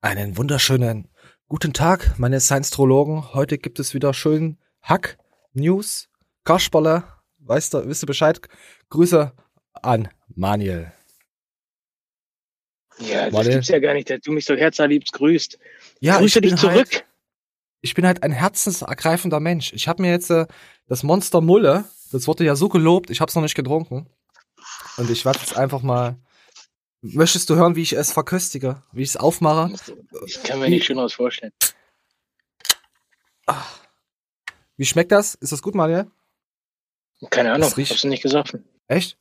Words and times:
Einen 0.00 0.36
wunderschönen 0.36 1.08
guten 1.48 1.72
Tag, 1.72 2.20
meine 2.20 2.38
Science-Trologen. 2.38 3.34
Heute 3.34 3.58
gibt 3.58 3.80
es 3.80 3.94
wieder 3.94 4.14
schön 4.14 4.56
Hack, 4.80 5.18
News, 5.54 6.08
Kasperle. 6.44 7.02
Weißt 7.38 7.74
du, 7.74 7.84
wisst 7.88 8.04
ihr 8.04 8.06
Bescheid? 8.06 8.40
Grüße 8.90 9.32
an 9.72 10.08
Manuel. 10.28 10.92
Ja, 13.00 13.24
das 13.24 13.32
Warte. 13.34 13.50
gibt's 13.50 13.68
ja 13.68 13.80
gar 13.80 13.94
nicht, 13.94 14.08
dass 14.08 14.20
du 14.20 14.30
mich 14.30 14.44
so 14.44 14.54
herzerliebst 14.54 15.12
grüßt. 15.14 15.58
Ja, 15.98 16.18
Grüße 16.18 16.38
ich 16.38 16.42
dich 16.42 16.50
bin 16.52 16.58
zurück. 16.58 16.94
Halt, 16.94 17.04
ich 17.80 17.94
bin 17.94 18.06
halt 18.06 18.22
ein 18.22 18.30
herzensergreifender 18.30 19.40
Mensch. 19.40 19.72
Ich 19.72 19.88
habe 19.88 20.02
mir 20.02 20.12
jetzt 20.12 20.30
äh, 20.30 20.46
das 20.86 21.02
Monster 21.02 21.40
Mulle, 21.40 21.86
das 22.12 22.28
wurde 22.28 22.44
ja 22.44 22.54
so 22.54 22.68
gelobt, 22.68 23.10
ich 23.10 23.20
habe 23.20 23.30
es 23.30 23.34
noch 23.34 23.42
nicht 23.42 23.56
getrunken. 23.56 24.08
Und 24.96 25.10
ich 25.10 25.24
werde 25.24 25.40
jetzt 25.40 25.56
einfach 25.56 25.82
mal. 25.82 26.16
Möchtest 27.00 27.48
du 27.48 27.54
hören, 27.56 27.76
wie 27.76 27.82
ich 27.82 27.92
es 27.92 28.10
verköstige, 28.12 28.82
wie 28.92 29.02
ich 29.02 29.10
es 29.10 29.16
aufmache? 29.16 29.72
Ich 30.26 30.42
kann 30.42 30.58
mir 30.58 30.68
nicht 30.68 30.84
schön 30.84 30.96
was 30.96 31.12
vorstellen. 31.14 31.52
Wie 34.76 34.84
schmeckt 34.84 35.12
das? 35.12 35.34
Ist 35.36 35.52
das 35.52 35.62
gut, 35.62 35.74
Manuel? 35.74 36.10
Keine 37.30 37.52
Ahnung, 37.52 37.68
riecht- 37.72 37.92
hast 37.92 38.04
du 38.04 38.08
nicht 38.08 38.22
gesoffen? 38.22 38.64
Echt? 38.88 39.18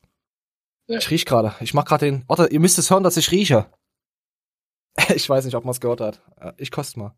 Ja. 0.88 0.98
Ich 1.00 1.10
riech 1.10 1.26
gerade. 1.26 1.56
Ich 1.60 1.74
mach 1.74 1.86
gerade 1.86 2.06
den. 2.06 2.24
Warte, 2.28 2.48
ihr 2.48 2.60
müsst 2.60 2.78
es 2.78 2.90
hören, 2.90 3.04
dass 3.04 3.18
ich 3.18 3.32
rieche. 3.32 3.72
Ich 5.16 5.30
weiß 5.30 5.46
nicht, 5.46 5.54
ob 5.56 5.64
man 5.64 5.72
es 5.74 5.80
gehört 5.80 6.02
hat. 6.02 6.22
Äh, 6.38 6.54
Ich 6.58 6.72
koste 6.72 6.98
mal. 7.00 7.16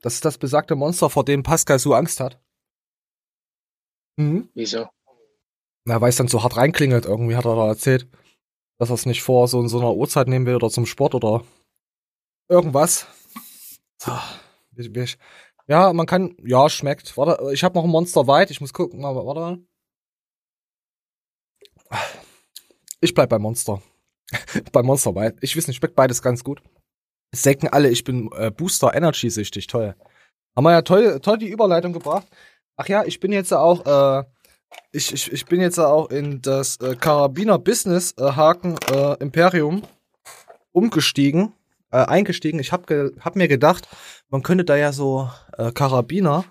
Das 0.00 0.14
ist 0.14 0.24
das 0.24 0.36
besagte 0.36 0.74
Monster, 0.74 1.08
vor 1.10 1.24
dem 1.24 1.44
Pascal 1.44 1.78
so 1.78 1.94
Angst 1.94 2.18
hat. 2.18 2.40
Mhm. 4.16 4.48
Wieso? 4.54 4.88
Na, 5.84 6.00
weil 6.00 6.10
es 6.10 6.16
dann 6.16 6.28
so 6.28 6.42
hart 6.42 6.56
reinklingelt. 6.56 7.06
Irgendwie 7.06 7.36
hat 7.36 7.44
er 7.44 7.56
da 7.56 7.66
erzählt, 7.66 8.08
dass 8.78 8.90
er 8.90 8.94
es 8.94 9.06
nicht 9.06 9.22
vor 9.22 9.48
so 9.48 9.60
in 9.60 9.68
so 9.68 9.78
einer 9.78 9.94
Uhrzeit 9.94 10.28
nehmen 10.28 10.46
will 10.46 10.56
oder 10.56 10.70
zum 10.70 10.86
Sport 10.86 11.14
oder 11.14 11.44
irgendwas. 12.48 13.06
So, 14.00 14.12
wie- 14.72 14.94
wie 14.94 15.00
ich- 15.00 15.18
Ja, 15.68 15.92
man 15.92 16.06
kann. 16.06 16.36
Ja, 16.42 16.68
schmeckt. 16.68 17.16
Warte, 17.16 17.52
ich 17.52 17.62
habe 17.64 17.74
noch 17.76 17.84
ein 17.84 17.90
Monster 17.90 18.26
White. 18.26 18.52
Ich 18.52 18.60
muss 18.60 18.72
gucken. 18.72 19.02
Warte 19.02 19.40
mal. 19.40 19.58
Ich 23.00 23.14
bleib 23.14 23.28
bei 23.30 23.38
Monster. 23.38 23.82
bei 24.72 24.82
Monster 24.82 25.14
White. 25.14 25.36
Ich 25.40 25.56
weiß 25.56 25.68
nicht, 25.68 25.76
schmeckt 25.78 25.94
beides 25.96 26.22
ganz 26.22 26.44
gut. 26.44 26.62
Es 27.32 27.46
alle, 27.72 27.88
ich 27.88 28.04
bin 28.04 28.30
äh, 28.32 28.50
Booster 28.50 28.94
Energy 28.94 29.30
süchtig. 29.30 29.66
Toll. 29.66 29.94
Haben 30.56 30.64
wir 30.64 30.72
ja 30.72 30.82
toll, 30.82 31.20
toll 31.20 31.38
die 31.38 31.48
Überleitung 31.48 31.92
gebracht. 31.92 32.26
Ach 32.76 32.88
ja, 32.88 33.04
ich 33.04 33.20
bin 33.20 33.32
jetzt 33.32 33.52
auch, 33.52 33.86
äh, 33.86 34.24
ich, 34.92 35.12
ich, 35.12 35.32
ich 35.32 35.46
bin 35.46 35.60
jetzt 35.60 35.78
auch 35.78 36.10
in 36.10 36.42
das 36.42 36.76
äh, 36.78 36.96
Karabiner 36.96 37.58
Business 37.58 38.12
äh, 38.18 38.22
Haken 38.32 38.76
äh, 38.92 39.14
Imperium 39.20 39.82
umgestiegen, 40.72 41.52
äh, 41.90 41.98
eingestiegen. 41.98 42.58
Ich 42.60 42.72
hab, 42.72 42.86
ge 42.86 43.12
hab 43.20 43.36
mir 43.36 43.48
gedacht, 43.48 43.88
man 44.28 44.42
könnte 44.42 44.64
da 44.64 44.76
ja 44.76 44.92
so 44.92 45.30
äh, 45.56 45.72
Karabiner 45.72 46.44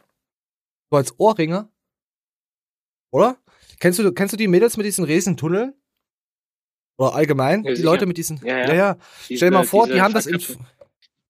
so 0.89 0.97
als 0.97 1.17
Ohrringe, 1.19 1.69
oder? 3.11 3.38
Kennst 3.80 4.00
du, 4.00 4.11
kennst 4.11 4.33
du 4.33 4.38
die 4.38 4.47
Mädels 4.47 4.78
mit 4.78 4.85
diesen 4.85 5.06
Riesentunneln? 5.06 5.73
Oder 6.97 7.16
allgemein 7.16 7.63
Ja, 7.63 7.72
die 7.72 7.78
sicher. 7.78 7.85
Leute 7.89 8.06
mit 8.06 8.17
diesen, 8.17 8.39
Ja, 8.45 8.58
ja. 8.58 8.67
ja, 8.67 8.73
ja. 8.73 8.97
Diese- 9.28 9.38
Stell 9.38 9.50
dir 9.52 9.58
mal 9.58 9.63
vor, 9.66 9.88
die 9.88 10.02
haben 10.02 10.13
das 10.13 10.28
in, 10.28 10.38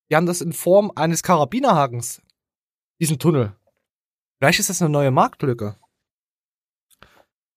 die 0.10 0.16
haben 0.16 0.26
das 0.26 0.42
in 0.42 0.52
Form 0.52 0.92
eines 0.96 1.24
Karabinerhakens. 1.24 2.22
Diesen 3.00 3.20
Tunnel. 3.20 3.56
Vielleicht 4.38 4.60
ist 4.60 4.70
das 4.70 4.82
eine 4.82 4.90
neue 4.90 5.12
Marktlücke. 5.12 5.78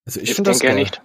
Also 0.05 0.19
ich 0.19 0.29
Ich 0.29 0.35
finde 0.35 0.51
das 0.51 0.59
denke 0.59 0.75
geil. 0.75 0.83
nicht. 0.83 1.01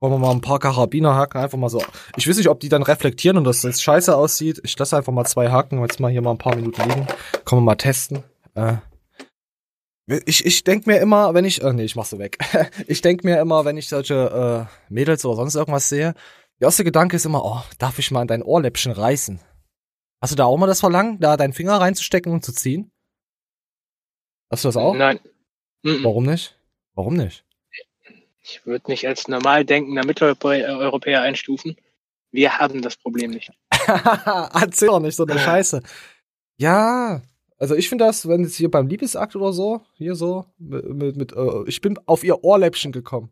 Wollen 0.00 0.12
wir 0.12 0.18
mal 0.18 0.30
ein 0.32 0.42
paar 0.42 0.58
Karabinerhaken 0.58 1.40
einfach 1.40 1.56
mal 1.56 1.70
so. 1.70 1.82
Ich 2.16 2.28
weiß 2.28 2.36
nicht, 2.36 2.48
ob 2.48 2.60
die 2.60 2.68
dann 2.68 2.82
reflektieren 2.82 3.38
und 3.38 3.44
dass 3.44 3.62
das 3.62 3.80
scheiße 3.80 4.14
aussieht. 4.14 4.60
Ich 4.62 4.78
lasse 4.78 4.96
einfach 4.96 5.12
mal 5.12 5.24
zwei 5.24 5.50
Haken 5.50 5.80
jetzt 5.80 6.00
mal 6.00 6.10
hier 6.10 6.20
mal 6.22 6.32
ein 6.32 6.38
paar 6.38 6.54
Minuten 6.54 6.82
liegen. 6.82 7.06
Können 7.44 7.62
wir 7.62 7.66
mal 7.66 7.76
testen. 7.76 8.22
Äh, 8.54 8.76
ich 10.26 10.44
ich 10.44 10.64
denk 10.64 10.86
mir 10.86 10.98
immer, 11.00 11.34
wenn 11.34 11.44
ich, 11.44 11.62
äh, 11.62 11.72
nee, 11.72 11.84
ich 11.84 11.96
mach 11.96 12.04
sie 12.04 12.18
weg. 12.18 12.38
ich 12.86 13.00
denk 13.00 13.24
mir 13.24 13.40
immer, 13.40 13.64
wenn 13.64 13.76
ich 13.78 13.88
solche 13.88 14.68
äh, 14.68 14.92
Mädels 14.92 15.24
oder 15.24 15.36
sonst 15.36 15.54
irgendwas 15.54 15.88
sehe, 15.88 16.14
der 16.60 16.66
erste 16.68 16.84
Gedanke 16.84 17.16
ist 17.16 17.26
immer, 17.26 17.44
oh, 17.44 17.62
darf 17.78 17.98
ich 17.98 18.10
mal 18.10 18.20
an 18.20 18.28
dein 18.28 18.42
Ohrläppchen 18.42 18.92
reißen? 18.92 19.40
Hast 20.22 20.32
du 20.32 20.36
da 20.36 20.44
auch 20.44 20.56
mal 20.58 20.66
das 20.66 20.80
Verlangen, 20.80 21.20
da 21.20 21.36
deinen 21.36 21.52
Finger 21.52 21.80
reinzustecken 21.80 22.32
und 22.32 22.44
zu 22.44 22.52
ziehen? 22.52 22.90
Hast 24.50 24.64
du 24.64 24.68
das 24.68 24.76
auch? 24.76 24.94
Nein. 24.94 25.20
Warum 25.82 26.24
nicht? 26.24 26.58
Warum 26.96 27.14
nicht? 27.14 27.44
Ich 28.42 28.64
würde 28.64 28.90
mich 28.90 29.06
als 29.06 29.28
normal 29.28 29.64
denkender 29.64 30.04
Mitteleuropäer 30.04 31.20
einstufen. 31.20 31.76
Wir 32.32 32.58
haben 32.58 32.82
das 32.82 32.96
Problem 32.96 33.30
nicht. 33.30 33.52
Erzähl 33.86 34.88
doch 34.88 35.00
nicht 35.00 35.14
so 35.14 35.24
eine 35.26 35.38
Scheiße. 35.38 35.82
Ja, 36.56 37.22
also 37.58 37.74
ich 37.74 37.88
finde 37.88 38.04
das, 38.06 38.26
wenn 38.28 38.44
es 38.44 38.56
hier 38.56 38.70
beim 38.70 38.88
Liebesakt 38.88 39.36
oder 39.36 39.52
so, 39.52 39.82
hier 39.94 40.14
so, 40.14 40.46
mit, 40.58 40.84
mit, 40.86 41.16
mit 41.16 41.32
äh, 41.32 41.64
ich 41.66 41.80
bin 41.80 41.98
auf 42.06 42.24
ihr 42.24 42.42
Ohrläppchen 42.42 42.92
gekommen. 42.92 43.30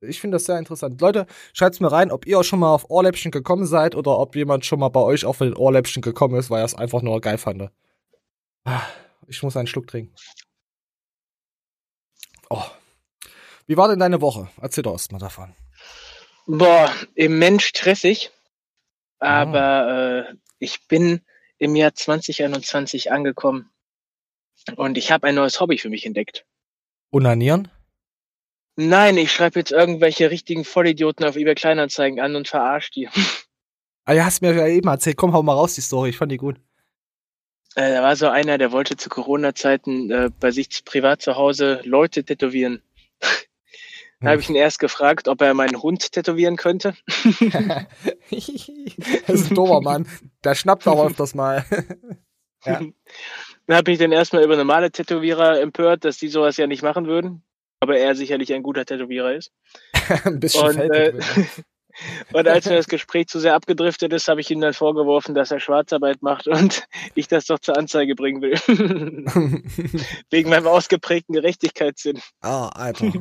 Ich 0.00 0.20
finde 0.20 0.36
das 0.36 0.44
sehr 0.44 0.58
interessant. 0.58 1.00
Leute, 1.00 1.26
schreibt's 1.52 1.80
mir 1.80 1.90
rein, 1.90 2.10
ob 2.10 2.26
ihr 2.26 2.38
auch 2.38 2.44
schon 2.44 2.60
mal 2.60 2.72
auf 2.72 2.88
Ohrläppchen 2.90 3.30
gekommen 3.30 3.66
seid 3.66 3.94
oder 3.94 4.18
ob 4.18 4.36
jemand 4.36 4.64
schon 4.64 4.80
mal 4.80 4.88
bei 4.90 5.00
euch 5.00 5.24
auf 5.24 5.38
den 5.38 5.54
Ohrläppchen 5.54 6.02
gekommen 6.02 6.36
ist, 6.36 6.50
weil 6.50 6.60
er 6.60 6.66
es 6.66 6.74
einfach 6.74 7.02
nur 7.02 7.20
geil 7.20 7.38
fand. 7.38 7.70
Ah, 8.64 8.82
Ich 9.26 9.42
muss 9.42 9.56
einen 9.56 9.66
Schluck 9.66 9.86
trinken. 9.86 10.14
Oh. 12.50 12.62
Wie 13.68 13.76
war 13.76 13.86
denn 13.88 14.00
deine 14.00 14.20
Woche? 14.22 14.48
Erzähl 14.60 14.82
doch 14.82 14.92
erst 14.92 15.12
mal 15.12 15.18
davon. 15.18 15.54
Boah, 16.46 16.90
immens 17.14 17.64
stressig. 17.64 18.32
Ah. 19.20 19.42
Aber 19.42 20.26
äh, 20.30 20.34
ich 20.58 20.88
bin 20.88 21.20
im 21.58 21.76
Jahr 21.76 21.94
2021 21.94 23.12
angekommen. 23.12 23.70
Und 24.76 24.96
ich 24.96 25.12
habe 25.12 25.26
ein 25.26 25.34
neues 25.34 25.60
Hobby 25.60 25.76
für 25.76 25.90
mich 25.90 26.06
entdeckt. 26.06 26.46
Unanieren? 27.10 27.68
Nein, 28.76 29.18
ich 29.18 29.32
schreibe 29.32 29.58
jetzt 29.58 29.72
irgendwelche 29.72 30.30
richtigen 30.30 30.64
Vollidioten 30.64 31.26
auf 31.26 31.36
eBay 31.36 31.54
Kleinanzeigen 31.54 32.20
an 32.20 32.36
und 32.36 32.48
verarsche 32.48 32.90
die. 32.90 33.08
Ah, 34.04 34.14
ja, 34.14 34.24
hast 34.24 34.40
mir 34.40 34.54
ja 34.54 34.66
eben 34.66 34.88
erzählt. 34.88 35.18
Komm, 35.18 35.34
hau 35.34 35.42
mal 35.42 35.52
raus 35.52 35.74
die 35.74 35.82
Story. 35.82 36.08
Ich 36.08 36.16
fand 36.16 36.32
die 36.32 36.38
gut. 36.38 36.56
Äh, 37.74 37.92
da 37.92 38.02
war 38.02 38.16
so 38.16 38.28
einer, 38.28 38.56
der 38.56 38.72
wollte 38.72 38.96
zu 38.96 39.10
Corona-Zeiten 39.10 40.10
äh, 40.10 40.30
bei 40.40 40.50
sich 40.50 40.82
privat 40.86 41.20
zu 41.20 41.36
Hause 41.36 41.82
Leute 41.84 42.24
tätowieren. 42.24 42.82
Da 44.20 44.30
habe 44.30 44.40
ich 44.40 44.48
ihn 44.48 44.56
erst 44.56 44.80
gefragt, 44.80 45.28
ob 45.28 45.40
er 45.40 45.54
meinen 45.54 45.80
Hund 45.80 46.10
tätowieren 46.10 46.56
könnte. 46.56 46.94
das 47.06 47.40
ist 49.28 49.50
ein 49.50 49.54
dober 49.54 49.80
Mann. 49.80 50.08
Der 50.42 50.56
schnappt 50.56 50.88
auch 50.88 51.06
öfters 51.06 51.34
mal. 51.34 51.64
Ja. 52.66 52.80
Dann 53.68 53.76
habe 53.76 53.92
ich 53.92 53.98
den 53.98 54.10
erstmal 54.10 54.42
über 54.42 54.56
normale 54.56 54.90
Tätowierer 54.90 55.60
empört, 55.60 56.04
dass 56.04 56.18
die 56.18 56.26
sowas 56.26 56.56
ja 56.56 56.66
nicht 56.66 56.82
machen 56.82 57.06
würden. 57.06 57.44
Aber 57.78 57.96
er 57.96 58.16
sicherlich 58.16 58.52
ein 58.52 58.64
guter 58.64 58.84
Tätowierer 58.84 59.34
ist. 59.34 59.52
ein 60.24 60.40
bisschen 60.40 60.66
Und, 60.66 60.78
äh, 60.78 61.12
Und 62.32 62.48
als 62.48 62.66
mir 62.66 62.74
das 62.74 62.88
Gespräch 62.88 63.28
zu 63.28 63.38
sehr 63.38 63.54
abgedriftet 63.54 64.12
ist, 64.12 64.26
habe 64.26 64.40
ich 64.40 64.50
ihm 64.50 64.60
dann 64.60 64.74
vorgeworfen, 64.74 65.36
dass 65.36 65.52
er 65.52 65.60
Schwarzarbeit 65.60 66.20
macht 66.20 66.48
und 66.48 66.86
ich 67.14 67.28
das 67.28 67.46
doch 67.46 67.60
zur 67.60 67.76
Anzeige 67.76 68.16
bringen 68.16 68.42
will. 68.42 68.54
Wegen 70.30 70.50
meinem 70.50 70.66
ausgeprägten 70.66 71.34
Gerechtigkeitssinn. 71.34 72.20
ah, 72.40 72.68
Alter. 72.68 73.12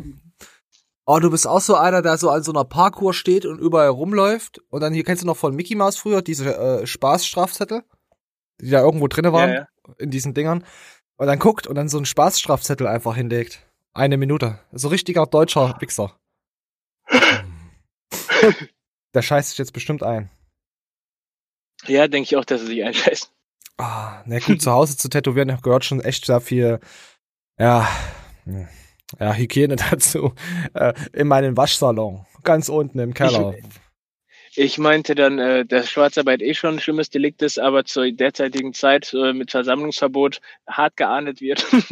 Oh, 1.10 1.20
du 1.20 1.32
bist 1.32 1.48
auch 1.48 1.62
so 1.62 1.76
einer, 1.76 2.02
der 2.02 2.18
so 2.18 2.30
an 2.30 2.44
so 2.44 2.52
einer 2.52 2.66
Parkour 2.66 3.14
steht 3.14 3.46
und 3.46 3.60
überall 3.60 3.88
rumläuft. 3.88 4.60
Und 4.70 4.82
dann 4.82 4.94
hier 4.94 5.06
kennst 5.06 5.24
du 5.24 5.26
noch 5.28 5.38
von 5.38 5.56
Mickey 5.56 5.74
Mouse 5.74 5.96
früher 5.96 6.22
diese 6.22 6.54
äh, 6.58 6.86
Spaßstrafzettel, 6.86 7.86
die 8.60 8.70
da 8.70 8.82
irgendwo 8.82 9.08
drinne 9.08 9.32
waren 9.32 9.50
Ja, 9.50 9.56
ja. 9.56 9.68
in 10.00 10.12
diesen 10.12 10.34
Dingern. 10.34 10.66
Und 11.16 11.28
dann 11.28 11.40
guckt 11.40 11.66
und 11.66 11.76
dann 11.76 11.88
so 11.88 11.98
einen 11.98 12.06
Spaßstrafzettel 12.06 12.88
einfach 12.88 13.16
hinlegt. 13.16 13.66
Eine 13.94 14.18
Minute. 14.18 14.60
So 14.74 14.90
richtiger 14.90 15.26
deutscher 15.26 15.78
Wichser. 15.80 16.20
der 19.14 19.22
scheißt 19.22 19.52
sich 19.52 19.58
jetzt 19.60 19.72
bestimmt 19.72 20.04
ein. 20.04 20.30
Ja, 21.86 22.10
denke 22.10 22.26
ich 22.26 22.36
auch, 22.36 22.44
dass 22.44 22.62
er 22.62 22.68
sich 22.68 22.84
einscheißt. 22.84 23.32
Ah, 23.78 24.24
na 24.26 24.40
gut, 24.40 24.62
zu 24.62 24.72
Hause 24.72 24.98
zu 24.98 25.08
tätowieren 25.08 25.58
gehört 25.62 25.86
schon 25.86 26.02
echt 26.02 26.26
sehr 26.26 26.42
viel, 26.42 26.82
ja, 27.58 27.88
hm, 28.44 28.68
ja, 29.20 29.34
Hygiene 29.34 29.76
dazu. 29.92 30.34
Äh, 30.74 30.94
in 31.14 31.28
meinem 31.28 31.58
Waschsalon, 31.58 32.26
ganz 32.44 32.70
unten 32.70 33.00
im 33.00 33.14
Keller. 33.14 33.56
Ich 34.60 34.80
meinte 34.80 35.14
dann, 35.14 35.38
äh, 35.38 35.68
dass 35.68 35.88
Schwarzarbeit 35.88 36.42
eh 36.42 36.56
schon 36.56 36.76
ein 36.76 36.80
schlimmes 36.80 37.12
Delikt 37.12 37.44
ist, 37.44 37.60
aber 37.60 37.86
zur 37.86 38.12
derzeitigen 38.12 38.74
Zeit 38.74 39.14
äh, 39.14 39.32
mit 39.32 39.52
Versammlungsverbot 39.52 40.42
hart 40.68 40.98
geahndet 40.98 41.42
wird. 41.42 41.64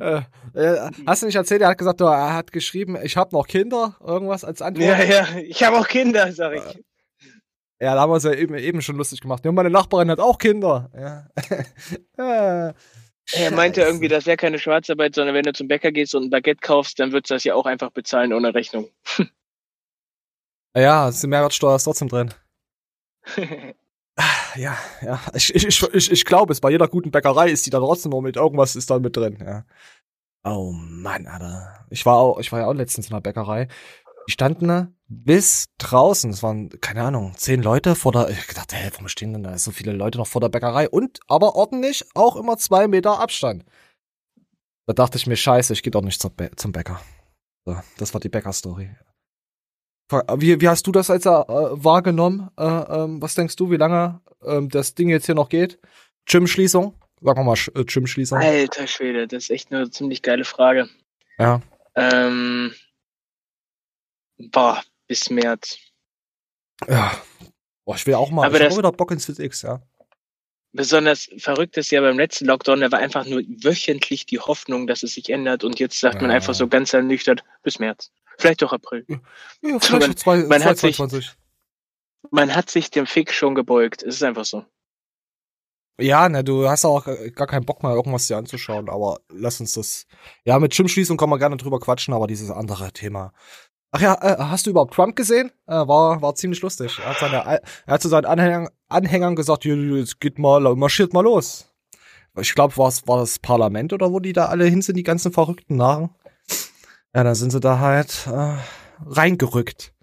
äh, 0.00 0.22
äh, 0.54 0.90
hast 1.06 1.22
du 1.22 1.26
nicht 1.26 1.36
erzählt, 1.36 1.62
er 1.62 1.68
hat 1.68 1.78
gesagt, 1.78 2.02
oh, 2.02 2.06
er 2.06 2.34
hat 2.34 2.50
geschrieben, 2.50 2.98
ich 3.00 3.16
habe 3.16 3.36
noch 3.36 3.46
Kinder, 3.46 3.96
irgendwas 4.04 4.42
als 4.42 4.62
Antwort. 4.62 4.98
ja, 4.98 5.04
ja, 5.04 5.28
ich 5.46 5.62
habe 5.62 5.78
auch 5.78 5.86
Kinder, 5.86 6.32
sag 6.32 6.56
ich. 6.56 6.84
Ja, 7.78 7.94
da 7.94 8.00
haben 8.00 8.10
wir 8.10 8.14
uns 8.14 8.24
ja 8.24 8.32
eben, 8.32 8.56
eben 8.56 8.82
schon 8.82 8.96
lustig 8.96 9.20
gemacht. 9.20 9.44
Ja, 9.44 9.52
meine 9.52 9.70
Nachbarin 9.70 10.10
hat 10.10 10.18
auch 10.18 10.38
Kinder. 10.38 10.90
Ja. 12.18 12.74
ja. 13.30 13.40
Er 13.40 13.50
meinte 13.50 13.80
Scheiße. 13.80 13.90
irgendwie, 13.90 14.08
das 14.08 14.26
wäre 14.26 14.36
keine 14.36 14.58
Schwarzarbeit, 14.58 15.14
sondern 15.14 15.34
wenn 15.34 15.44
du 15.44 15.52
zum 15.52 15.68
Bäcker 15.68 15.92
gehst 15.92 16.14
und 16.14 16.24
ein 16.24 16.30
Baguette 16.30 16.60
kaufst, 16.60 16.98
dann 16.98 17.12
würdest 17.12 17.30
du 17.30 17.34
das 17.34 17.44
ja 17.44 17.54
auch 17.54 17.66
einfach 17.66 17.90
bezahlen 17.90 18.32
ohne 18.32 18.54
Rechnung. 18.54 18.88
Ja, 20.76 21.10
die 21.10 21.26
Mehrwertsteuer 21.26 21.76
ist 21.76 21.84
trotzdem 21.84 22.08
drin. 22.08 22.34
ja, 24.56 24.76
ja. 25.00 25.20
Ich, 25.32 25.54
ich, 25.54 25.66
ich, 25.66 25.82
ich, 25.82 26.12
ich 26.12 26.24
glaube 26.26 26.52
es, 26.52 26.60
bei 26.60 26.70
jeder 26.70 26.86
guten 26.86 27.10
Bäckerei 27.10 27.48
ist 27.48 27.64
die 27.64 27.70
da 27.70 27.78
trotzdem 27.78 28.10
noch 28.10 28.20
mit 28.20 28.36
irgendwas 28.36 28.76
ist 28.76 28.90
da 28.90 28.98
mit 28.98 29.16
drin, 29.16 29.38
ja. 29.40 29.64
Oh 30.44 30.72
Mann, 30.72 31.26
Alter. 31.26 31.86
Ich 31.90 32.04
war 32.04 32.16
auch, 32.18 32.38
ich 32.38 32.52
war 32.52 32.60
ja 32.60 32.66
auch 32.66 32.74
letztens 32.74 33.08
in 33.08 33.14
einer 33.14 33.22
Bäckerei. 33.22 33.68
Die 34.26 34.32
standen 34.32 34.96
bis 35.08 35.66
draußen. 35.78 36.30
Es 36.30 36.42
waren, 36.42 36.68
keine 36.80 37.02
Ahnung, 37.02 37.34
zehn 37.36 37.62
Leute 37.62 37.94
vor 37.94 38.12
der, 38.12 38.28
ich 38.28 38.46
dachte, 38.48 38.76
hä, 38.76 38.88
warum 38.92 39.08
stehen 39.08 39.32
denn 39.32 39.44
da 39.44 39.56
so 39.56 39.70
viele 39.70 39.92
Leute 39.92 40.18
noch 40.18 40.26
vor 40.26 40.40
der 40.40 40.48
Bäckerei? 40.48 40.88
Und, 40.88 41.20
aber 41.28 41.54
ordentlich, 41.54 42.04
auch 42.14 42.36
immer 42.36 42.56
zwei 42.56 42.88
Meter 42.88 43.20
Abstand. 43.20 43.64
Da 44.86 44.92
dachte 44.92 45.18
ich 45.18 45.26
mir, 45.26 45.36
scheiße, 45.36 45.72
ich 45.72 45.82
gehe 45.82 45.90
doch 45.90 46.02
nicht 46.02 46.20
zum, 46.20 46.32
Bä 46.34 46.50
zum 46.56 46.72
Bäcker. 46.72 47.00
So, 47.64 47.76
das 47.98 48.14
war 48.14 48.20
die 48.20 48.28
Bäcker-Story. 48.28 48.90
Wie, 50.36 50.60
wie 50.60 50.68
hast 50.68 50.86
du 50.86 50.92
das 50.92 51.10
als 51.10 51.26
äh, 51.26 51.30
wahrgenommen? 51.30 52.50
Äh, 52.56 52.64
ähm, 52.64 53.20
was 53.20 53.34
denkst 53.34 53.56
du, 53.56 53.70
wie 53.72 53.76
lange 53.76 54.20
ähm, 54.44 54.68
das 54.68 54.94
Ding 54.94 55.08
jetzt 55.08 55.26
hier 55.26 55.34
noch 55.34 55.48
geht? 55.48 55.80
Gym-Schließung? 56.26 56.94
Sagen 57.20 57.40
wir 57.40 57.44
mal 57.44 57.58
äh, 57.74 57.84
Gym-Schließung. 57.84 58.38
Alter 58.38 58.86
Schwede, 58.86 59.26
das 59.26 59.44
ist 59.44 59.50
echt 59.50 59.72
eine 59.72 59.90
ziemlich 59.90 60.22
geile 60.22 60.44
Frage. 60.44 60.88
Ja. 61.38 61.60
Ähm, 61.96 62.72
boah, 64.38 64.82
bis 65.06 65.30
März. 65.30 65.78
Ja. 66.88 67.20
Boah, 67.84 67.94
ich 67.96 68.06
will 68.06 68.14
auch 68.14 68.30
mal, 68.30 68.46
Aber 68.46 68.56
ich 68.60 68.66
das- 68.68 68.76
wieder 68.76 68.92
Bock 68.92 69.10
ins 69.10 69.26
Physix, 69.26 69.62
ja. 69.62 69.80
Besonders 70.72 71.30
verrückt 71.38 71.76
ist 71.78 71.90
ja 71.90 72.02
beim 72.02 72.18
letzten 72.18 72.44
Lockdown, 72.46 72.80
da 72.80 72.92
war 72.92 72.98
einfach 72.98 73.24
nur 73.24 73.40
wöchentlich 73.40 74.26
die 74.26 74.40
Hoffnung, 74.40 74.86
dass 74.86 75.02
es 75.02 75.14
sich 75.14 75.30
ändert 75.30 75.64
und 75.64 75.78
jetzt 75.78 75.98
sagt 76.00 76.20
man 76.20 76.30
Ja. 76.30 76.36
einfach 76.36 76.52
so 76.54 76.68
ganz 76.68 76.92
ernüchtert, 76.92 77.44
bis 77.62 77.78
März. 77.78 78.10
Vielleicht 78.38 78.60
doch 78.60 78.72
April. 78.74 79.06
Ja, 79.08 79.18
Man- 79.62 79.80
vielleicht 79.80 80.18
zwei, 80.18 80.36
man 80.44 80.62
hat 80.64 80.76
sich- 80.76 80.96
2020. 80.96 81.34
Man 82.30 82.54
hat 82.54 82.68
sich 82.68 82.90
dem 82.90 83.06
Fick 83.06 83.32
schon 83.32 83.54
gebeugt. 83.54 84.02
Es 84.02 84.16
ist 84.16 84.22
einfach 84.22 84.44
so. 84.44 84.66
Ja, 85.98 86.28
ne, 86.28 86.44
du 86.44 86.68
hast 86.68 86.84
auch 86.84 87.06
äh, 87.06 87.30
gar 87.30 87.46
keinen 87.46 87.64
Bock 87.64 87.82
mehr, 87.82 87.92
irgendwas 87.92 88.26
dir 88.26 88.36
anzuschauen, 88.36 88.90
aber 88.90 89.20
lass 89.30 89.60
uns 89.60 89.72
das. 89.72 90.06
Ja, 90.44 90.58
mit 90.58 90.74
Gym-Schließung 90.76 91.16
kann 91.16 91.30
man 91.30 91.38
gerne 91.38 91.56
drüber 91.56 91.80
quatschen, 91.80 92.12
aber 92.12 92.26
dieses 92.26 92.50
andere 92.50 92.92
Thema. 92.92 93.32
Ach 93.96 94.00
ja, 94.02 94.14
äh, 94.20 94.36
hast 94.38 94.66
du 94.66 94.70
überhaupt 94.70 94.92
Trump 94.92 95.16
gesehen? 95.16 95.50
Äh, 95.66 95.72
war, 95.72 96.20
war 96.20 96.34
ziemlich 96.34 96.60
lustig. 96.60 96.98
Er 97.02 97.08
hat, 97.08 97.18
seine, 97.18 97.36
er 97.36 97.62
hat 97.86 98.02
zu 98.02 98.08
seinen 98.08 98.26
Anhängern, 98.26 98.68
Anhängern 98.88 99.36
gesagt, 99.36 99.62
"Hier, 99.62 99.74
jetzt 99.74 100.20
geht 100.20 100.38
mal, 100.38 100.60
marschiert 100.76 101.14
mal 101.14 101.22
los. 101.22 101.72
Ich 102.38 102.54
glaube, 102.54 102.76
war 102.76 102.92
war 103.06 103.20
das 103.20 103.38
Parlament 103.38 103.94
oder 103.94 104.12
wo 104.12 104.20
die 104.20 104.34
da 104.34 104.46
alle 104.46 104.66
hin 104.66 104.82
sind, 104.82 104.96
die 104.96 105.02
ganzen 105.02 105.32
verrückten 105.32 105.76
Narren? 105.76 106.10
Ja, 107.14 107.24
dann 107.24 107.34
sind 107.34 107.52
sie 107.52 107.60
da 107.60 107.78
halt 107.78 108.28
äh, 108.30 108.56
reingerückt. 109.06 109.94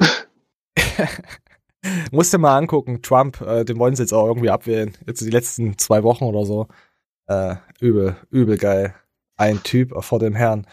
Musst 2.10 2.32
dir 2.32 2.38
mal 2.38 2.58
angucken, 2.58 3.02
Trump, 3.02 3.40
äh, 3.40 3.64
den 3.64 3.78
wollen 3.78 3.94
sie 3.94 4.02
jetzt 4.02 4.12
auch 4.12 4.26
irgendwie 4.26 4.50
abwählen. 4.50 4.96
Jetzt 5.06 5.20
die 5.20 5.30
letzten 5.30 5.78
zwei 5.78 6.02
Wochen 6.02 6.24
oder 6.24 6.44
so. 6.44 6.66
Äh, 7.28 7.54
übel, 7.78 8.16
übel 8.30 8.58
geil. 8.58 8.96
Ein 9.36 9.62
Typ 9.62 9.94
vor 10.02 10.18
dem 10.18 10.34
Herrn. 10.34 10.66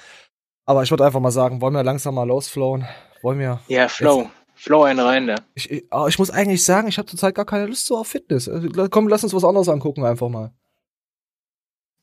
Aber 0.66 0.84
ich 0.84 0.90
würde 0.90 1.06
einfach 1.06 1.20
mal 1.20 1.32
sagen, 1.32 1.62
wollen 1.62 1.74
wir 1.74 1.84
langsam 1.84 2.16
mal 2.16 2.28
losflowen? 2.28 2.86
Wollen 3.22 3.40
wir? 3.40 3.60
Ja, 3.68 3.88
Flow. 3.88 4.30
Flow 4.56 4.84
einen 4.84 5.00
rein 5.00 5.28
da. 5.28 5.36
Ich, 5.54 5.70
ich, 5.70 5.86
aber 5.92 6.08
ich 6.08 6.18
muss 6.18 6.32
eigentlich 6.32 6.64
sagen, 6.64 6.88
ich 6.88 6.98
habe 6.98 7.08
zurzeit 7.08 7.36
gar 7.36 7.46
keine 7.46 7.66
Lust 7.68 7.86
so 7.86 7.98
auf 7.98 8.08
Fitness. 8.08 8.48
Also, 8.48 8.70
komm, 8.90 9.08
lass 9.08 9.24
uns 9.24 9.34
was 9.34 9.44
anderes 9.44 9.70
angucken 9.70 10.06
einfach 10.06 10.30
mal. 10.30 10.54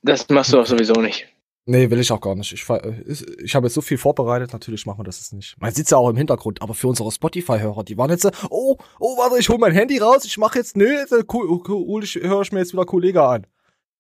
Das 0.03 0.29
machst 0.29 0.53
du 0.53 0.61
auch 0.61 0.67
sowieso 0.67 0.95
nicht. 0.95 1.27
Nee, 1.65 1.89
will 1.91 2.01
ich 2.01 2.11
auch 2.11 2.21
gar 2.21 2.35
nicht. 2.35 2.53
Ich, 2.53 2.69
äh, 2.69 3.15
ich 3.43 3.55
habe 3.55 3.67
jetzt 3.67 3.75
so 3.75 3.81
viel 3.81 3.97
vorbereitet, 3.97 4.53
natürlich 4.53 4.85
machen 4.85 4.99
wir 4.99 5.05
das 5.05 5.21
jetzt 5.21 5.33
nicht. 5.33 5.61
Man 5.61 5.73
sitzt 5.73 5.93
ja 5.93 5.97
auch 5.97 6.11
im 6.11 6.17
Hintergrund, 6.17 6.61
aber 6.61 6.75
für 6.75 6.89
unsere 6.89 7.11
Spotify-Hörer, 7.11 7.85
die 7.85 7.97
waren 7.97 8.11
jetzt 8.11 8.23
so, 8.23 8.31
oh, 8.51 8.77
oh, 8.99 9.17
warte, 9.17 9.39
ich 9.39 9.49
hol 9.49 9.59
mein 9.59 9.73
Handy 9.73 9.99
raus, 9.99 10.25
ich 10.25 10.39
mache 10.39 10.59
jetzt, 10.59 10.77
nee, 10.77 10.85
äh, 10.85 11.25
cool, 11.33 11.63
cool, 11.69 12.03
ich 12.03 12.17
höre 12.17 12.43
ich 12.43 12.51
mir 12.51 12.59
jetzt 12.59 12.73
wieder 12.73 12.85
Kollege 12.85 13.23
an. 13.23 13.47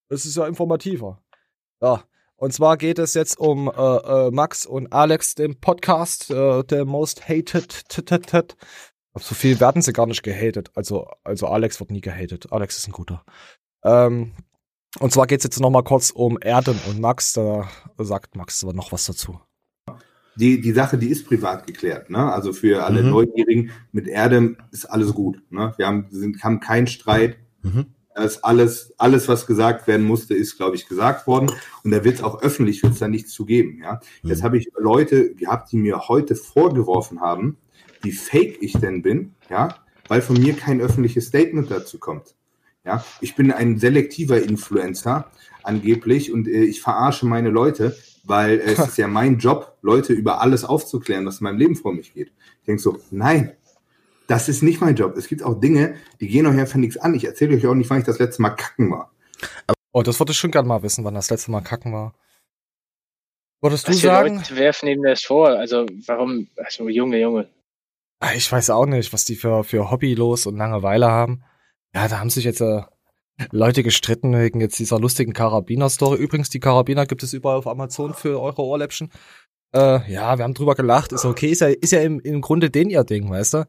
Das 0.09 0.25
ist 0.25 0.37
ja 0.37 0.47
informativer. 0.47 1.23
Ja, 1.81 2.03
und 2.42 2.52
zwar 2.52 2.76
geht 2.76 2.98
es 2.98 3.14
jetzt 3.14 3.38
um 3.38 3.68
äh, 3.68 3.72
äh, 4.26 4.30
Max 4.32 4.66
und 4.66 4.92
Alex, 4.92 5.36
den 5.36 5.60
Podcast, 5.60 6.30
äh, 6.30 6.64
der 6.64 6.84
most 6.84 7.28
hated. 7.28 7.88
t- 7.88 8.02
t- 8.02 8.18
t- 8.18 8.36
Aber 9.14 9.22
so 9.22 9.34
viel 9.36 9.60
werden 9.60 9.80
sie 9.80 9.92
gar 9.92 10.06
nicht 10.06 10.24
gehatet. 10.24 10.70
Also, 10.74 11.06
also 11.22 11.46
Alex 11.46 11.78
wird 11.78 11.92
nie 11.92 12.00
gehatet. 12.00 12.52
Alex 12.52 12.76
ist 12.78 12.88
ein 12.88 12.92
guter. 12.92 13.24
Ähm, 13.84 14.32
und 14.98 15.12
zwar 15.12 15.26
geht's 15.28 15.44
jetzt 15.44 15.60
noch 15.60 15.70
mal 15.70 15.82
kurz 15.84 16.10
um 16.10 16.36
Erden 16.42 16.78
und 16.88 17.00
Max. 17.00 17.32
Da 17.32 17.68
sagt 17.98 18.34
Max 18.34 18.62
aber 18.64 18.72
noch 18.72 18.90
was 18.90 19.06
dazu. 19.06 19.38
Die, 20.34 20.60
die 20.60 20.72
Sache, 20.72 20.98
die 20.98 21.08
ist 21.10 21.26
privat 21.28 21.66
geklärt. 21.66 22.10
Ne? 22.10 22.32
Also 22.32 22.52
für 22.52 22.84
alle 22.84 23.02
Mhm. 23.04 23.10
Neugierigen, 23.10 23.70
mit 23.92 24.08
Erdem 24.08 24.56
ist 24.72 24.86
alles 24.86 25.14
gut. 25.14 25.40
Ne? 25.50 25.74
Wir 25.76 25.86
haben, 25.86 26.06
sind, 26.10 26.42
haben 26.42 26.58
keinen 26.58 26.86
Streit. 26.88 27.36
Mhm. 27.62 27.86
Ist 28.14 28.44
alles, 28.44 28.93
alles, 28.99 29.26
was 29.29 29.47
gesagt 29.47 29.87
werden 29.87 30.06
musste, 30.06 30.35
ist, 30.35 30.56
glaube 30.59 30.76
ich, 30.76 30.87
gesagt 30.87 31.26
worden. 31.26 31.50
Und 31.82 31.91
da 31.93 32.05
wird 32.05 32.17
es 32.17 32.23
auch 32.23 32.43
öffentlich, 32.43 32.82
wird 32.82 32.93
es 32.93 32.99
da 32.99 33.09
nichts 33.09 33.32
zu 33.32 33.47
geben. 33.47 33.79
Ja? 33.82 34.00
Jetzt 34.23 34.41
Mhm. 34.41 34.44
habe 34.44 34.59
ich 34.59 34.69
Leute 34.79 35.35
gehabt, 35.35 35.73
die 35.73 35.79
mir 35.79 36.09
heute 36.09 36.37
vorgeworfen 36.37 37.20
haben, 37.20 37.56
wie 38.03 38.12
fake 38.12 38.59
ich 38.61 38.73
denn 38.75 39.00
bin, 39.03 39.35
ja, 39.49 39.76
weil 40.09 40.20
von 40.20 40.38
mir 40.38 40.55
kein 40.55 40.81
öffentliches 40.81 41.26
Statement 41.29 41.70
dazu 41.70 41.99
kommt. 41.99 42.35
Ja, 42.85 43.05
ich 43.20 43.37
bin 43.37 43.53
ein 43.53 43.79
selektiver 43.79 44.43
Influencer 44.43 45.31
angeblich 45.62 46.32
und 46.32 46.49
äh, 46.49 46.64
ich 46.64 46.81
verarsche 46.82 47.26
meine 47.26 47.49
Leute, 47.50 47.97
weil 48.25 48.59
es 48.59 48.79
ist 48.88 48.99
ja 48.99 49.06
mein 49.06 49.38
Job, 49.38 49.79
Leute 49.82 50.12
über 50.12 50.41
alles 50.41 50.64
aufzuklären, 50.64 51.25
was 51.25 51.41
in 51.41 51.44
meinem 51.44 51.59
Leben 51.59 51.76
vor 51.76 51.93
mich 51.94 52.12
geht. 52.12 52.32
Ich 52.61 52.67
denke 52.67 52.82
so, 52.82 52.99
nein, 53.12 53.53
das 54.26 54.48
ist 54.48 54.62
nicht 54.62 54.80
mein 54.80 54.96
Job. 54.96 55.16
Es 55.16 55.26
gibt 55.28 55.42
auch 55.42 55.58
Dinge, 55.60 55.96
die 56.20 56.28
gehen 56.28 56.46
euch 56.46 56.58
einfach 56.58 56.76
nichts 56.76 56.96
an. 56.96 57.14
Ich 57.14 57.24
erzähle 57.24 57.56
euch 57.56 57.66
auch 57.66 57.74
nicht, 57.74 57.90
wann 57.90 57.98
ich 57.98 58.04
das 58.06 58.19
letzte 58.19 58.42
Mal 58.42 58.50
kacken 58.50 58.90
war. 58.90 59.12
Oh, 59.92 60.02
das 60.02 60.19
würde 60.19 60.32
ich 60.32 60.38
schon 60.38 60.50
gern 60.50 60.66
mal 60.66 60.82
wissen, 60.82 61.04
wann 61.04 61.14
das 61.14 61.30
letzte 61.30 61.50
Mal 61.50 61.60
kacken 61.60 61.92
war. 61.92 62.14
Würdest 63.60 63.86
du 63.86 63.92
Was 63.92 64.00
sagen? 64.00 64.36
Leute 64.36 64.56
werfen 64.56 64.88
ihm 64.88 65.02
das 65.02 65.22
vor? 65.22 65.48
Also, 65.50 65.86
warum? 66.06 66.48
Also, 66.56 66.88
Junge, 66.88 67.20
Junge. 67.20 67.48
Ah, 68.20 68.32
Ich 68.34 68.50
weiß 68.50 68.70
auch 68.70 68.86
nicht, 68.86 69.12
was 69.12 69.24
die 69.24 69.36
für, 69.36 69.64
für 69.64 69.90
Hobby 69.90 70.14
los 70.14 70.46
und 70.46 70.56
Langeweile 70.56 71.08
haben. 71.08 71.44
Ja, 71.94 72.08
da 72.08 72.18
haben 72.18 72.30
sich 72.30 72.44
jetzt 72.44 72.60
äh, 72.60 72.82
Leute 73.50 73.82
gestritten 73.82 74.32
wegen 74.36 74.60
jetzt 74.60 74.78
dieser 74.78 74.98
lustigen 74.98 75.32
Karabiner-Story. 75.32 76.18
Übrigens, 76.18 76.48
die 76.50 76.60
Karabiner 76.60 77.06
gibt 77.06 77.22
es 77.22 77.32
überall 77.32 77.58
auf 77.58 77.66
Amazon 77.66 78.14
für 78.14 78.40
eure 78.40 78.62
Ohrläppchen. 78.62 79.10
Äh, 79.75 80.10
ja, 80.10 80.38
wir 80.38 80.44
haben 80.44 80.54
drüber 80.54 80.75
gelacht, 80.75 81.12
ist 81.12 81.25
okay, 81.25 81.48
ist 81.48 81.60
ja, 81.60 81.68
ist 81.68 81.92
ja 81.92 82.00
im, 82.00 82.20
im 82.20 82.40
Grunde 82.40 82.70
den 82.70 82.90
ihr 82.90 83.04
Ding, 83.04 83.30
weißt 83.30 83.54
du? 83.54 83.64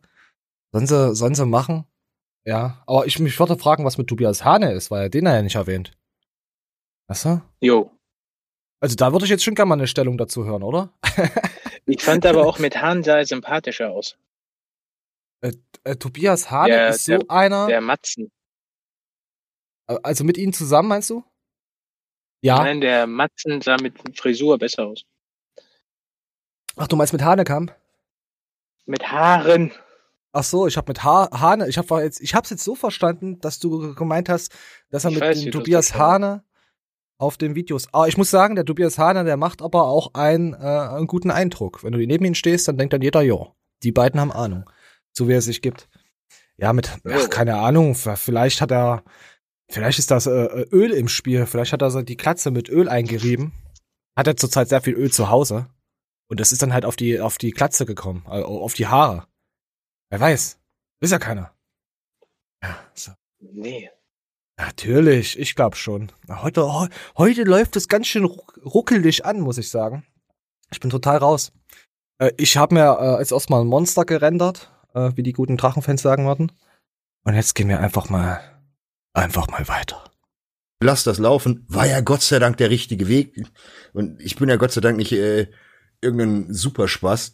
Sollen 0.74 0.88
sie, 0.88 1.16
sollen 1.16 1.36
sie 1.36 1.46
machen? 1.46 1.86
Ja, 2.46 2.84
aber 2.88 3.06
ich 3.06 3.18
mich 3.20 3.40
würde 3.40 3.58
fragen, 3.58 3.86
was 3.86 3.98
mit 3.98 4.08
Tobias 4.08 4.44
Hane 4.44 4.74
ist, 4.74 4.92
weil 4.92 5.04
er 5.04 5.10
den 5.10 5.26
ja 5.26 5.42
nicht 5.42 5.56
erwähnt. 5.56 5.92
Weißt 7.08 7.26
du? 7.26 7.42
Jo. 7.62 7.92
Also 8.82 8.96
da 8.96 9.14
würde 9.14 9.24
ich 9.26 9.32
jetzt 9.32 9.44
schon 9.46 9.56
gerne 9.56 9.70
mal 9.70 9.76
eine 9.76 9.88
Stellung 9.88 10.18
dazu 10.18 10.44
hören, 10.46 10.64
oder? 10.64 10.92
Ich 11.86 12.02
fand 12.02 12.26
aber 12.26 12.46
auch 12.48 12.60
mit 12.60 12.82
Hahn 12.82 13.04
sah 13.04 13.18
er 13.18 13.26
sympathischer 13.26 13.92
aus. 13.92 14.18
Äh, 15.42 15.52
Tobias 15.98 16.50
Hane 16.50 16.70
Der- 16.70 16.88
ist 16.90 17.04
so 17.04 17.20
einer, 17.28 17.68
Der 17.68 17.82
Matzen. 17.82 18.32
äh, 19.90 19.98
also 20.02 20.24
mit 20.24 20.38
ihnen 20.38 20.54
zusammen, 20.54 20.88
meinst 20.88 21.10
du? 21.10 21.26
Ja. 22.42 22.56
Nein, 22.64 22.80
der 22.80 23.06
Matzen 23.06 23.60
sah 23.62 23.76
mit 23.82 24.18
Frisur 24.18 24.58
besser 24.58 24.86
aus. 24.86 25.04
Ach, 26.78 26.88
du 26.88 26.96
meinst 26.96 27.12
mit 27.12 27.22
Hanekamp? 27.22 27.76
Mit 28.86 29.12
Haaren. 29.12 29.74
Ach 30.36 30.44
so, 30.44 30.66
ich 30.66 30.78
habe 30.78 30.90
mit 30.90 31.04
ha 31.04 31.30
Hane, 31.32 31.68
ich 31.70 31.78
habe 31.78 32.02
jetzt, 32.02 32.20
ich 32.20 32.34
hab's 32.34 32.50
jetzt 32.50 32.64
so 32.64 32.74
verstanden, 32.74 33.40
dass 33.40 33.60
du 33.60 33.94
gemeint 33.94 34.30
hast, 34.30 34.52
dass 34.90 35.06
er 35.06 35.12
Ich 35.12 35.16
mit 35.16 35.24
weiß, 35.24 35.46
es 35.46 35.52
Tobias 35.52 35.94
Hane 35.94 36.44
auf 37.20 37.38
den 37.38 37.54
Videos. 37.54 37.88
Aber 37.94 38.08
ich 38.08 38.18
muss 38.18 38.32
sagen, 38.32 38.56
der 38.56 38.66
Tobias 38.66 38.98
Hane, 38.98 39.26
der 39.26 39.38
macht 39.38 39.62
aber 39.62 39.86
auch 39.86 40.16
einen, 40.16 40.54
äh, 40.54 40.58
einen 40.58 41.06
guten 41.06 41.30
Eindruck. 41.30 41.84
Wenn 41.84 41.92
du 41.94 42.00
neben 42.00 42.26
ihm 42.26 42.34
stehst, 42.34 42.68
dann 42.68 42.80
denkt 42.80 42.94
dann 42.94 43.04
jeder, 43.04 43.22
ja, 43.22 43.54
die 43.84 43.92
beiden 43.92 44.20
haben 44.20 44.32
Ahnung, 44.32 44.68
so 45.12 45.28
wie 45.28 45.34
er 45.34 45.42
sich 45.42 45.62
gibt. 45.62 45.88
Ja, 46.58 46.74
mit, 46.74 46.90
ach, 47.08 47.30
keine 47.30 47.58
Ahnung, 47.58 47.94
vielleicht 47.94 48.60
hat 48.60 48.72
er, 48.72 49.04
vielleicht 49.70 50.00
ist 50.00 50.10
das 50.10 50.26
äh, 50.26 50.66
Öl 50.72 50.92
im 50.92 51.10
Spiel, 51.10 51.46
vielleicht 51.46 51.74
hat 51.74 51.84
er 51.84 51.92
so 51.92 52.02
die 52.02 52.18
Klatze 52.18 52.50
mit 52.50 52.70
Öl 52.70 52.90
eingerieben. 52.90 53.52
Hat 54.16 54.26
er 54.26 54.36
zurzeit 54.36 54.70
sehr 54.70 54.82
viel 54.82 54.96
Öl 54.96 55.12
zu 55.12 55.30
Hause. 55.30 55.68
Und 56.28 56.40
das 56.40 56.52
ist 56.52 56.64
dann 56.64 56.74
halt 56.74 56.86
auf 56.86 56.96
die, 56.96 57.20
auf 57.20 57.38
die 57.38 57.52
Klatze 57.52 57.86
gekommen, 57.86 58.24
äh, 58.28 58.42
auf 58.42 58.74
die 58.74 58.88
Haare. 58.88 59.28
Wer 60.14 60.20
weiß. 60.20 60.60
Ist 61.00 61.10
ja 61.10 61.18
keiner. 61.18 61.56
Ja, 62.64 62.78
so. 62.94 63.14
Nee. 63.40 63.90
Natürlich, 64.58 65.40
ich 65.40 65.56
glaube 65.56 65.76
schon. 65.76 66.12
Heute, 66.30 66.72
heu- 66.72 66.88
heute 67.18 67.42
läuft 67.46 67.76
es 67.78 67.88
ganz 67.88 68.06
schön 68.06 68.24
ruck- 68.26 68.60
ruckelig 68.64 69.26
an, 69.26 69.40
muss 69.40 69.58
ich 69.58 69.72
sagen. 69.72 70.06
Ich 70.72 70.80
bin 70.80 70.92
total 70.92 71.18
raus. 71.18 71.52
Äh, 72.20 72.32
ich 72.38 72.58
habe 72.58 72.76
mir 72.76 72.96
äh, 73.00 73.20
jetzt 73.22 73.32
erstmal 73.32 73.62
ein 73.62 73.68
Monster 73.68 74.06
gerendert, 74.06 74.72
äh, 74.94 75.10
wie 75.16 75.24
die 75.24 75.34
guten 75.34 75.58
Drachenfans 75.58 76.04
sagen 76.04 76.28
würden. 76.28 76.52
Und 77.24 77.34
jetzt 77.34 77.56
gehen 77.56 77.70
wir 77.70 77.80
einfach 77.80 78.08
mal, 78.12 78.40
einfach 79.14 79.48
mal 79.48 79.68
weiter. 79.68 80.12
Lass 80.80 81.04
das 81.06 81.18
laufen. 81.18 81.66
War 81.70 81.88
ja 81.88 82.02
Gott 82.02 82.22
sei 82.22 82.38
Dank 82.38 82.58
der 82.58 82.70
richtige 82.70 83.08
Weg. 83.08 83.34
Und 83.94 84.22
ich 84.22 84.36
bin 84.36 84.48
ja 84.48 84.58
Gott 84.58 84.74
sei 84.74 84.82
Dank 84.82 84.98
nicht 84.98 85.14
äh, 85.14 85.50
irgendein 86.02 86.54
Superspaß. 86.54 87.34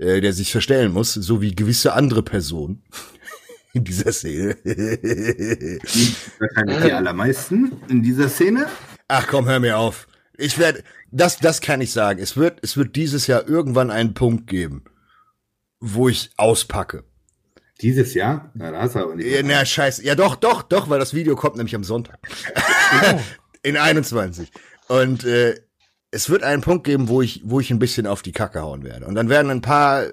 Äh, 0.00 0.20
der 0.20 0.32
sich 0.32 0.50
verstellen 0.50 0.92
muss, 0.92 1.12
so 1.12 1.42
wie 1.42 1.54
gewisse 1.54 1.92
andere 1.92 2.22
Personen 2.22 2.82
in 3.74 3.84
dieser 3.84 4.12
Szene. 4.12 4.56
Wahrscheinlich 6.38 6.82
die 6.82 6.92
allermeisten 6.92 7.72
in 7.88 8.02
dieser 8.02 8.28
Szene. 8.28 8.66
Ach 9.08 9.26
komm, 9.28 9.46
hör 9.46 9.60
mir 9.60 9.78
auf. 9.78 10.08
Ich 10.38 10.58
werde, 10.58 10.82
das, 11.10 11.38
das 11.38 11.60
kann 11.60 11.82
ich 11.82 11.92
sagen. 11.92 12.18
Es 12.18 12.36
wird, 12.36 12.60
es 12.62 12.78
wird 12.78 12.96
dieses 12.96 13.26
Jahr 13.26 13.46
irgendwann 13.46 13.90
einen 13.90 14.14
Punkt 14.14 14.46
geben, 14.46 14.84
wo 15.80 16.08
ich 16.08 16.30
auspacke. 16.38 17.04
Dieses 17.82 18.14
Jahr? 18.14 18.50
Na, 18.54 18.70
da 18.70 18.80
hast 18.80 18.94
du 18.94 19.00
aber 19.00 19.16
nicht. 19.16 19.28
Ja, 19.28 19.42
na, 19.42 19.64
scheiße. 19.64 20.02
Ja, 20.04 20.14
doch, 20.14 20.36
doch, 20.36 20.62
doch, 20.62 20.88
weil 20.88 20.98
das 20.98 21.12
Video 21.12 21.36
kommt 21.36 21.56
nämlich 21.56 21.74
am 21.74 21.84
Sonntag. 21.84 22.18
In 23.62 23.76
21. 23.76 24.50
Und 24.88 25.24
äh, 25.24 25.60
es 26.10 26.30
wird 26.30 26.42
einen 26.42 26.62
Punkt 26.62 26.84
geben, 26.84 27.08
wo 27.08 27.22
ich, 27.22 27.42
wo 27.44 27.60
ich 27.60 27.70
ein 27.70 27.78
bisschen 27.78 28.06
auf 28.06 28.22
die 28.22 28.32
Kacke 28.32 28.62
hauen 28.62 28.84
werde. 28.84 29.06
Und 29.06 29.14
dann 29.14 29.28
werden 29.28 29.50
ein 29.50 29.60
paar. 29.60 30.06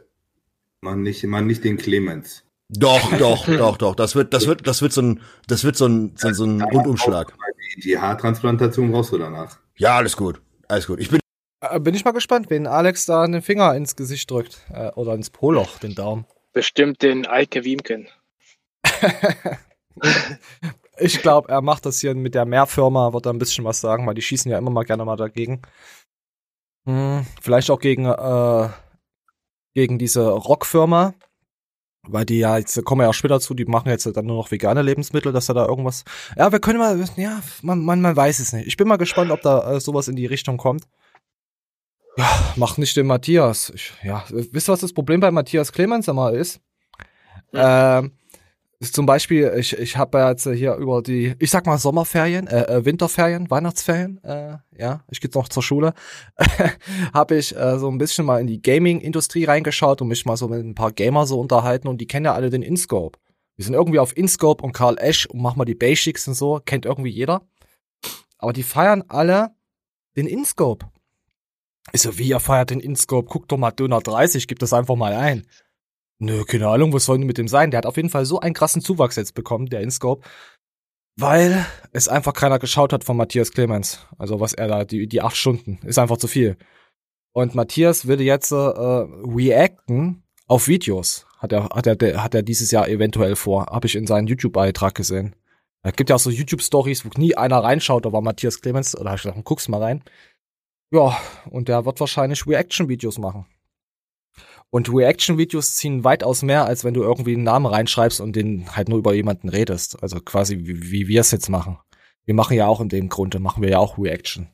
Man 0.81 1.01
nicht, 1.01 1.23
man 1.23 1.47
nicht 1.47 1.63
den 1.63 1.77
Clemens. 1.77 2.43
Doch, 2.69 3.17
doch, 3.17 3.45
doch, 3.47 3.77
doch. 3.77 3.95
Das 3.95 4.15
wird, 4.15 4.33
das 4.33 4.45
wird, 4.45 4.67
das 4.67 4.81
wird 4.81 4.91
so 4.93 5.01
ein, 5.01 5.21
das 5.47 5.63
wird 5.63 5.75
so 5.77 5.87
ein, 5.87 6.13
so, 6.17 6.31
so 6.33 6.45
ein 6.45 6.61
Rundumschlag. 6.61 7.33
Die, 7.75 7.81
die 7.81 7.97
Haartransplantation 7.97 8.91
brauchst 8.91 9.11
du 9.13 9.17
danach. 9.17 9.57
Ja, 9.77 9.95
alles 9.97 10.17
gut. 10.17 10.41
Alles 10.67 10.85
gut. 10.87 10.99
Ich 10.99 11.09
bin 11.09 11.19
Äh, 11.61 11.79
Bin 11.79 11.95
ich 11.95 12.03
mal 12.03 12.11
gespannt, 12.11 12.49
wen 12.49 12.67
Alex 12.67 13.05
da 13.05 13.25
den 13.25 13.41
Finger 13.41 13.73
ins 13.75 13.95
Gesicht 13.95 14.29
drückt. 14.29 14.59
Äh, 14.71 14.89
oder 14.91 15.13
ins 15.15 15.29
Poloch, 15.29 15.79
den 15.79 15.95
Daumen. 15.95 16.25
Bestimmt 16.53 17.01
den 17.01 17.25
Eike 17.25 17.63
Wiemken. 17.63 18.07
Ich 20.99 21.21
glaube, 21.21 21.49
er 21.49 21.61
macht 21.61 21.85
das 21.85 21.99
hier 21.99 22.15
mit 22.15 22.35
der 22.35 22.45
Mehrfirma, 22.45 23.13
wird 23.13 23.25
er 23.25 23.33
ein 23.33 23.39
bisschen 23.39 23.65
was 23.65 23.81
sagen, 23.81 24.07
weil 24.07 24.15
die 24.15 24.21
schießen 24.21 24.51
ja 24.51 24.57
immer 24.57 24.71
mal 24.71 24.83
gerne 24.83 25.05
mal 25.05 25.15
dagegen. 25.15 25.61
Hm, 26.85 27.25
vielleicht 27.41 27.69
auch 27.69 27.79
gegen, 27.79 28.05
äh, 28.05 28.69
gegen 29.73 29.99
diese 29.99 30.29
Rockfirma, 30.29 31.13
weil 32.07 32.25
die 32.25 32.39
ja, 32.39 32.57
jetzt 32.57 32.83
kommen 32.85 33.01
wir 33.01 33.05
ja 33.05 33.13
später 33.13 33.39
zu, 33.39 33.53
die 33.53 33.65
machen 33.65 33.89
jetzt 33.89 34.05
dann 34.05 34.25
nur 34.25 34.37
noch 34.37 34.51
vegane 34.51 34.81
Lebensmittel, 34.81 35.33
dass 35.33 35.49
er 35.49 35.55
da 35.55 35.67
irgendwas. 35.67 36.03
Ja, 36.35 36.51
wir 36.51 36.59
können 36.59 36.79
mal, 36.79 37.03
ja, 37.17 37.41
man, 37.61 37.83
man, 37.83 38.01
man 38.01 38.15
weiß 38.15 38.39
es 38.39 38.53
nicht. 38.53 38.67
Ich 38.67 38.77
bin 38.77 38.87
mal 38.87 38.97
gespannt, 38.97 39.31
ob 39.31 39.41
da 39.41 39.73
äh, 39.73 39.79
sowas 39.79 40.07
in 40.07 40.15
die 40.15 40.25
Richtung 40.25 40.57
kommt. 40.57 40.83
Ja, 42.17 42.27
macht 42.55 42.77
nicht 42.79 42.95
den 42.97 43.05
Matthias. 43.05 43.71
Ich, 43.75 43.93
ja, 44.03 44.23
wisst 44.29 44.69
ihr, 44.69 44.73
was 44.73 44.79
das 44.79 44.93
Problem 44.93 45.19
bei 45.19 45.29
Matthias 45.29 45.71
Clemens 45.71 46.07
immer 46.07 46.31
ist? 46.33 46.59
Ähm, 47.53 48.11
ist 48.26 48.26
zum 48.79 49.07
Beispiel, 49.07 49.53
ich, 49.57 49.75
ich 49.77 49.97
habe 49.97 50.19
ja 50.19 50.29
jetzt 50.29 50.47
hier 50.47 50.75
über 50.75 51.01
die, 51.01 51.35
ich 51.39 51.49
sag 51.49 51.65
mal 51.65 51.79
Sommerferien, 51.79 52.45
äh, 52.47 52.63
äh, 52.63 52.85
Winterferien, 52.85 53.49
Weihnachtsferien, 53.49 54.23
äh, 54.23 54.57
ja, 54.77 55.03
ich 55.09 55.19
gehe 55.19 55.31
noch 55.33 55.49
zur 55.49 55.63
Schule, 55.63 55.93
habe 57.13 57.35
ich 57.37 57.55
äh, 57.55 57.79
so 57.79 57.89
ein 57.89 57.97
bisschen 57.97 58.25
mal 58.25 58.39
in 58.39 58.45
die 58.45 58.61
Gaming-Industrie 58.61 59.45
reingeschaut 59.45 60.01
und 60.01 60.09
mich 60.09 60.25
mal 60.25 60.37
so 60.37 60.47
mit 60.47 60.63
ein 60.63 60.75
paar 60.75 60.91
Gamer 60.91 61.25
so 61.25 61.39
unterhalten 61.39 61.87
und 61.87 61.99
die 61.99 62.05
kennen 62.05 62.25
ja 62.25 62.35
alle 62.35 62.51
den 62.51 62.61
InScope. 62.61 63.17
Wir 63.55 63.65
sind 63.65 63.73
irgendwie 63.73 63.97
auf 63.97 64.15
InScope 64.15 64.63
und 64.63 64.73
Karl 64.73 64.99
Esch 64.99 65.25
und 65.25 65.41
machen 65.41 65.57
mal 65.57 65.65
die 65.65 65.73
Basics 65.73 66.27
und 66.27 66.35
so, 66.35 66.61
kennt 66.63 66.85
irgendwie 66.85 67.09
jeder. 67.09 67.41
Aber 68.37 68.53
die 68.53 68.61
feiern 68.61 69.03
alle 69.07 69.55
den 70.15 70.27
InScope. 70.27 70.85
Ich 71.93 72.01
so, 72.03 72.19
wie 72.19 72.27
ihr 72.27 72.39
feiert 72.39 72.69
den 72.69 72.79
InScope? 72.79 73.27
Guckt 73.27 73.51
doch 73.51 73.57
mal 73.57 73.71
Döner 73.71 74.01
30, 74.01 74.47
gib 74.47 74.59
das 74.59 74.73
einfach 74.73 74.95
mal 74.95 75.13
ein. 75.13 75.47
Nö, 76.19 76.43
keine 76.45 76.67
Ahnung, 76.67 76.93
was 76.93 77.05
soll 77.05 77.19
denn 77.19 77.27
mit 77.27 77.37
dem 77.37 77.47
sein? 77.47 77.71
Der 77.71 77.79
hat 77.79 77.85
auf 77.85 77.97
jeden 77.97 78.09
Fall 78.09 78.25
so 78.25 78.39
einen 78.39 78.55
krassen 78.55 78.81
Zuwachs 78.81 79.15
jetzt 79.15 79.35
bekommen, 79.35 79.67
der 79.67 79.81
InScope, 79.81 80.27
weil 81.19 81.65
es 81.91 82.07
einfach 82.07 82.33
keiner 82.33 82.59
geschaut 82.59 82.93
hat 82.93 83.03
von 83.03 83.17
Matthias 83.17 83.51
Clemens. 83.51 84.07
Also 84.17 84.39
was 84.39 84.53
er 84.53 84.67
da, 84.67 84.85
die, 84.85 85.07
die 85.07 85.21
acht 85.21 85.37
Stunden, 85.37 85.79
ist 85.83 85.99
einfach 85.99 86.17
zu 86.17 86.27
viel. 86.27 86.57
Und 87.33 87.53
Matthias 87.53 88.07
würde 88.07 88.23
jetzt 88.23 88.51
äh, 88.51 88.55
reacten 88.55 90.23
auf 90.47 90.67
Videos. 90.67 91.27
Hat 91.37 91.51
er, 91.51 91.69
hat 91.69 91.85
er, 91.85 92.23
hat 92.23 92.33
er 92.33 92.41
dieses 92.41 92.71
Jahr 92.71 92.87
eventuell 92.87 93.35
vor. 93.35 93.67
Habe 93.67 93.85
ich 93.85 93.95
in 93.95 94.07
seinen 94.07 94.25
YouTube-Beitrag 94.25 94.95
gesehen. 94.95 95.35
Es 95.83 95.95
gibt 95.95 96.09
ja 96.09 96.15
auch 96.15 96.19
so 96.19 96.31
YouTube-Stories, 96.31 97.05
wo 97.05 97.09
nie 97.17 97.35
einer 97.35 97.63
reinschaut, 97.63 98.11
war 98.11 98.21
Matthias 98.21 98.59
Clemens, 98.61 98.97
oder 98.97 99.11
hab 99.11 99.17
ich 99.17 99.23
gedacht, 99.23 99.43
guck's 99.43 99.67
mal 99.67 99.81
rein. 99.81 100.03
Ja, 100.91 101.17
und 101.49 101.67
der 101.67 101.85
wird 101.85 101.99
wahrscheinlich 101.99 102.47
Reaction-Videos 102.47 103.19
machen. 103.19 103.45
Und 104.69 104.93
Reaction-Videos 104.93 105.75
ziehen 105.75 106.03
weitaus 106.03 106.43
mehr, 106.43 106.65
als 106.65 106.83
wenn 106.83 106.93
du 106.93 107.01
irgendwie 107.01 107.33
einen 107.33 107.43
Namen 107.43 107.65
reinschreibst 107.65 108.19
und 108.19 108.35
den 108.35 108.75
halt 108.75 108.89
nur 108.89 108.99
über 108.99 109.13
jemanden 109.13 109.49
redest. 109.49 110.01
Also 110.03 110.19
quasi 110.19 110.57
wie, 110.59 110.91
wie 110.91 111.07
wir 111.07 111.21
es 111.21 111.31
jetzt 111.31 111.49
machen. 111.49 111.79
Wir 112.25 112.33
machen 112.33 112.57
ja 112.57 112.67
auch 112.67 112.81
in 112.81 112.89
dem 112.89 113.07
Grunde, 113.07 113.39
machen 113.39 113.63
wir 113.63 113.69
ja 113.69 113.79
auch 113.79 113.97
Reaction. 113.97 114.49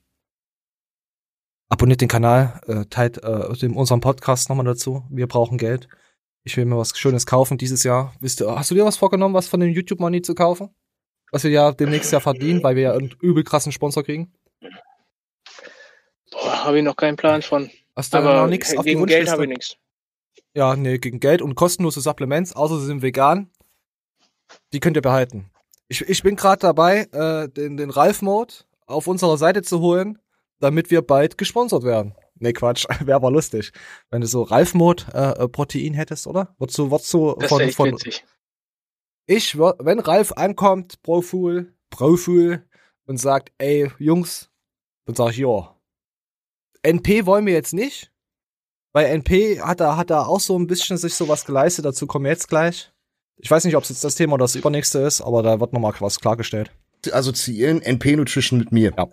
Abonniert 1.70 2.01
den 2.01 2.08
Kanal, 2.08 2.62
äh, 2.67 2.86
teilt 2.86 3.17
äh, 3.24 3.67
unseren 3.67 4.01
Podcast 4.01 4.50
nochmal 4.50 4.65
dazu. 4.65 5.03
Wir 5.10 5.25
brauchen 5.25 5.58
Geld. 5.58 5.88
Ich 6.43 6.55
will 6.55 6.65
mir 6.65 6.77
was 6.77 6.96
Schönes 6.98 7.25
kaufen 7.25 7.58
dieses 7.58 7.84
Jahr. 7.84 8.13
Wisst 8.20 8.41
du, 8.41 8.51
hast 8.51 8.70
du 8.70 8.75
dir 8.75 8.86
was 8.86 8.98
vorgenommen, 8.98 9.34
was 9.34 9.48
von 9.48 9.60
dem 9.60 9.72
YouTube 9.72 10.00
Money 10.00 10.22
zu 10.22 10.36
kaufen? 10.36 10.70
Was 11.32 11.43
wir 11.43 11.50
ja 11.50 11.72
demnächst 11.72 12.12
ja 12.12 12.20
verdienen, 12.20 12.62
weil 12.62 12.75
wir 12.75 12.84
ja 12.84 12.91
einen 12.91 13.15
übel 13.22 13.43
krassen 13.43 13.72
Sponsor 13.72 14.03
kriegen? 14.03 14.32
Boah, 16.32 16.65
habe 16.65 16.77
ich 16.77 16.84
noch 16.84 16.96
keinen 16.96 17.17
Plan 17.17 17.41
von. 17.41 17.72
Hast 17.96 18.13
du 18.13 18.17
Aber 18.20 18.41
noch 18.41 18.48
nichts 18.48 18.77
auf 18.77 18.86
die 18.86 18.91
gegen 18.91 19.05
Geld 19.08 19.32
habe 19.32 19.43
ich 19.43 19.50
nichts. 19.50 19.77
Ja, 20.55 20.75
nee, 20.75 20.98
gegen 21.00 21.19
Geld 21.19 21.41
und 21.41 21.55
kostenlose 21.55 22.01
Supplements, 22.01 22.53
außer 22.53 22.79
sie 22.79 22.86
sind 22.86 23.01
vegan. 23.01 23.50
Die 24.72 24.79
könnt 24.79 24.98
ihr 24.98 25.01
behalten. 25.01 25.50
Ich, 25.88 26.01
ich 26.01 26.24
bin 26.24 26.36
gerade 26.36 26.60
dabei, 26.60 27.07
äh, 27.12 27.50
den, 27.50 27.77
den 27.77 27.89
Ralf-Mode 27.89 28.53
auf 28.86 29.07
unserer 29.07 29.38
Seite 29.38 29.63
zu 29.63 29.79
holen, 29.79 30.19
damit 30.60 30.91
wir 30.91 31.01
bald 31.01 31.38
gesponsert 31.38 31.83
werden. 31.83 32.15
Nee, 32.36 32.53
Quatsch, 32.53 32.86
wäre 33.00 33.15
aber 33.15 33.31
lustig. 33.31 33.72
Wenn 34.10 34.22
du 34.22 34.27
so 34.27 34.43
Ralf-Mode 34.43 35.05
äh, 35.13 35.43
äh, 35.43 35.48
Protein 35.48 35.93
hättest, 35.93 36.27
oder? 36.27 36.55
Würdest 36.60 36.77
du, 36.77 36.91
würdest 36.91 37.13
du 37.13 37.36
Das 37.39 37.50
von, 37.50 37.69
von 37.72 37.91
witzig. 37.93 38.24
ich, 39.25 39.57
wenn 39.57 40.00
Ralf 40.00 40.31
ankommt, 40.33 41.01
Proful, 41.01 41.74
Proful, 41.89 42.63
und 43.05 43.17
sagt, 43.17 43.51
ey, 43.57 43.91
Jungs, 44.00 44.50
dann 45.05 45.15
sag 45.15 45.31
ich, 45.31 45.38
ja. 45.38 45.75
NP 46.83 47.25
wollen 47.25 47.45
wir 47.45 47.53
jetzt 47.53 47.74
nicht, 47.74 48.12
weil 48.94 49.08
NP 49.08 49.60
hat 49.62 49.80
da, 49.80 49.98
hat 49.98 50.10
da 50.10 50.24
auch 50.24 50.40
so 50.40 50.58
ein 50.58 50.68
bisschen 50.68 50.98
sich 50.98 51.16
sowas 51.16 51.46
geleistet, 51.46 51.86
dazu 51.86 52.08
kommen 52.08 52.26
wir 52.26 52.32
jetzt 52.32 52.48
gleich. 52.48 52.92
Ich 53.38 53.52
weiß 53.52 53.66
nicht, 53.66 53.76
ob 53.76 53.84
es 53.84 53.90
jetzt 53.90 54.04
das 54.04 54.16
Thema 54.16 54.36
oder 54.36 54.46
das 54.46 54.56
übernächste 54.56 55.00
ist, 55.00 55.22
aber 55.22 55.44
da 55.44 55.60
wird 55.60 55.74
nochmal 55.74 55.94
was 56.00 56.20
klargestellt. 56.20 56.72
assoziieren 57.12 57.82
NP 57.82 58.16
Nutrition 58.16 58.60
mit 58.60 58.72
mir. 58.72 58.94
Ja. 58.98 59.08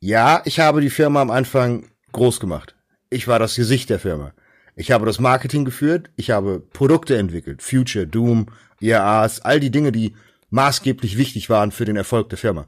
Ja, 0.00 0.42
ich 0.44 0.60
habe 0.60 0.82
die 0.82 0.90
Firma 0.90 1.22
am 1.22 1.30
Anfang 1.30 1.86
groß 2.12 2.38
gemacht. 2.38 2.76
Ich 3.08 3.26
war 3.26 3.38
das 3.38 3.56
Gesicht 3.56 3.88
der 3.88 3.98
Firma. 3.98 4.34
Ich 4.76 4.90
habe 4.90 5.06
das 5.06 5.18
Marketing 5.18 5.64
geführt, 5.64 6.10
ich 6.16 6.30
habe 6.30 6.60
Produkte 6.60 7.16
entwickelt, 7.16 7.62
Future, 7.62 8.06
Doom, 8.06 8.48
IAAs, 8.80 9.40
all 9.40 9.60
die 9.60 9.70
Dinge, 9.70 9.92
die 9.92 10.14
maßgeblich 10.50 11.16
wichtig 11.16 11.48
waren 11.48 11.70
für 11.70 11.86
den 11.86 11.96
Erfolg 11.96 12.28
der 12.28 12.38
Firma. 12.38 12.66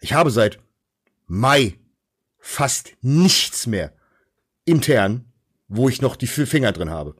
Ich 0.00 0.14
habe 0.14 0.30
seit 0.30 0.60
Mai 1.26 1.74
fast 2.38 2.92
nichts 3.02 3.66
mehr 3.66 3.92
intern, 4.64 5.24
wo 5.68 5.88
ich 5.88 6.02
noch 6.02 6.16
die 6.16 6.26
Finger 6.26 6.72
drin 6.72 6.90
habe. 6.90 7.16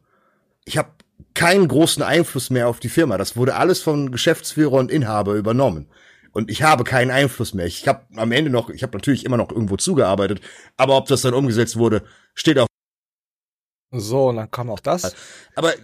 Ich 0.64 0.78
habe 0.78 0.90
keinen 1.34 1.68
großen 1.68 2.02
Einfluss 2.02 2.50
mehr 2.50 2.68
auf 2.68 2.80
die 2.80 2.88
Firma. 2.88 3.18
Das 3.18 3.36
wurde 3.36 3.54
alles 3.54 3.80
von 3.80 4.10
Geschäftsführer 4.10 4.74
und 4.74 4.90
Inhaber 4.90 5.34
übernommen. 5.34 5.88
Und 6.32 6.50
ich 6.50 6.62
habe 6.62 6.84
keinen 6.84 7.10
Einfluss 7.10 7.54
mehr. 7.54 7.66
Ich 7.66 7.86
habe 7.86 8.04
am 8.16 8.32
Ende 8.32 8.50
noch, 8.50 8.70
ich 8.70 8.82
habe 8.82 8.96
natürlich 8.96 9.24
immer 9.24 9.36
noch 9.36 9.50
irgendwo 9.50 9.76
zugearbeitet, 9.76 10.40
aber 10.76 10.96
ob 10.96 11.06
das 11.06 11.22
dann 11.22 11.34
umgesetzt 11.34 11.76
wurde, 11.76 12.04
steht 12.34 12.58
auf. 12.58 12.66
So, 13.90 14.28
und 14.28 14.36
dann 14.36 14.50
kam 14.50 14.70
auch 14.70 14.80
das. 14.80 15.14
Aber 15.54 15.74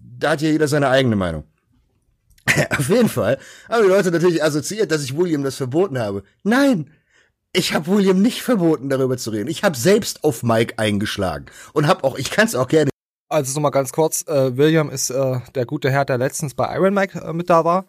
da 0.00 0.30
hat 0.30 0.42
ja 0.42 0.48
jeder 0.48 0.68
seine 0.68 0.88
eigene 0.88 1.16
Meinung. 1.16 1.44
auf 2.70 2.88
jeden 2.88 3.08
Fall 3.08 3.38
haben 3.68 3.82
die 3.82 3.88
Leute 3.88 4.10
natürlich 4.10 4.42
assoziiert, 4.42 4.90
dass 4.90 5.02
ich 5.02 5.16
William 5.16 5.42
das 5.42 5.56
verboten 5.56 5.98
habe. 5.98 6.22
Nein, 6.42 6.90
ich 7.52 7.74
habe 7.74 7.86
William 7.88 8.22
nicht 8.22 8.42
verboten, 8.42 8.88
darüber 8.88 9.16
zu 9.16 9.30
reden. 9.30 9.48
Ich 9.48 9.64
habe 9.64 9.76
selbst 9.76 10.24
auf 10.24 10.42
Mike 10.42 10.78
eingeschlagen 10.78 11.46
und 11.72 11.86
habe 11.86 12.04
auch, 12.04 12.16
ich 12.16 12.30
kann 12.30 12.46
es 12.46 12.54
auch 12.54 12.68
gerne 12.68 12.90
Also 13.28 13.54
noch 13.54 13.62
mal 13.62 13.70
ganz 13.70 13.92
kurz, 13.92 14.26
äh, 14.28 14.56
William 14.56 14.90
ist 14.90 15.10
äh, 15.10 15.40
der 15.54 15.66
gute 15.66 15.90
Herr, 15.90 16.04
der 16.04 16.18
letztens 16.18 16.54
bei 16.54 16.74
Iron 16.74 16.94
Mike 16.94 17.18
äh, 17.18 17.32
mit 17.32 17.50
da 17.50 17.64
war. 17.64 17.86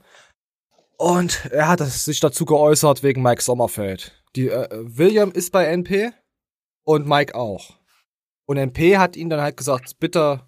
Und 0.98 1.46
er 1.52 1.68
hat 1.68 1.80
sich 1.80 2.20
dazu 2.20 2.46
geäußert 2.46 3.02
wegen 3.04 3.22
Mike 3.22 3.42
Sommerfeld. 3.42 4.24
Die, 4.36 4.50
äh, 4.50 4.68
William 4.72 5.32
ist 5.32 5.52
bei 5.52 5.66
NP 5.66 6.12
und 6.84 7.08
Mike 7.08 7.36
auch. 7.36 7.72
Und 8.46 8.58
NP 8.58 8.98
hat 8.98 9.16
ihn 9.16 9.30
dann 9.30 9.42
halt 9.42 9.58
gesagt, 9.58 10.00
bitte 10.00 10.42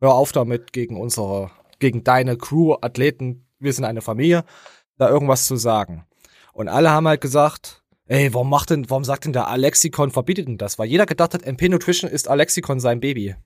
hör 0.00 0.14
auf 0.14 0.32
damit 0.32 0.72
gegen 0.72 1.00
unsere, 1.00 1.50
gegen 1.78 2.04
deine 2.04 2.36
Crew, 2.36 2.76
Athleten, 2.80 3.46
wir 3.58 3.72
sind 3.72 3.84
eine 3.84 4.02
Familie, 4.02 4.44
da 4.98 5.08
irgendwas 5.08 5.46
zu 5.46 5.56
sagen. 5.56 6.06
Und 6.52 6.68
alle 6.68 6.90
haben 6.90 7.08
halt 7.08 7.20
gesagt, 7.20 7.82
ey, 8.08 8.34
warum 8.34 8.50
macht 8.50 8.70
denn, 8.70 8.88
warum 8.90 9.04
sagt 9.04 9.24
denn 9.24 9.32
der 9.32 9.48
Alexikon 9.48 10.10
verbietet 10.10 10.48
denn 10.48 10.58
das? 10.58 10.78
Weil 10.78 10.88
jeder 10.88 11.06
gedacht 11.06 11.34
hat, 11.34 11.42
NP 11.42 11.68
Nutrition 11.68 12.10
ist 12.10 12.28
Alexikon 12.28 12.80
sein 12.80 13.00
Baby. 13.00 13.36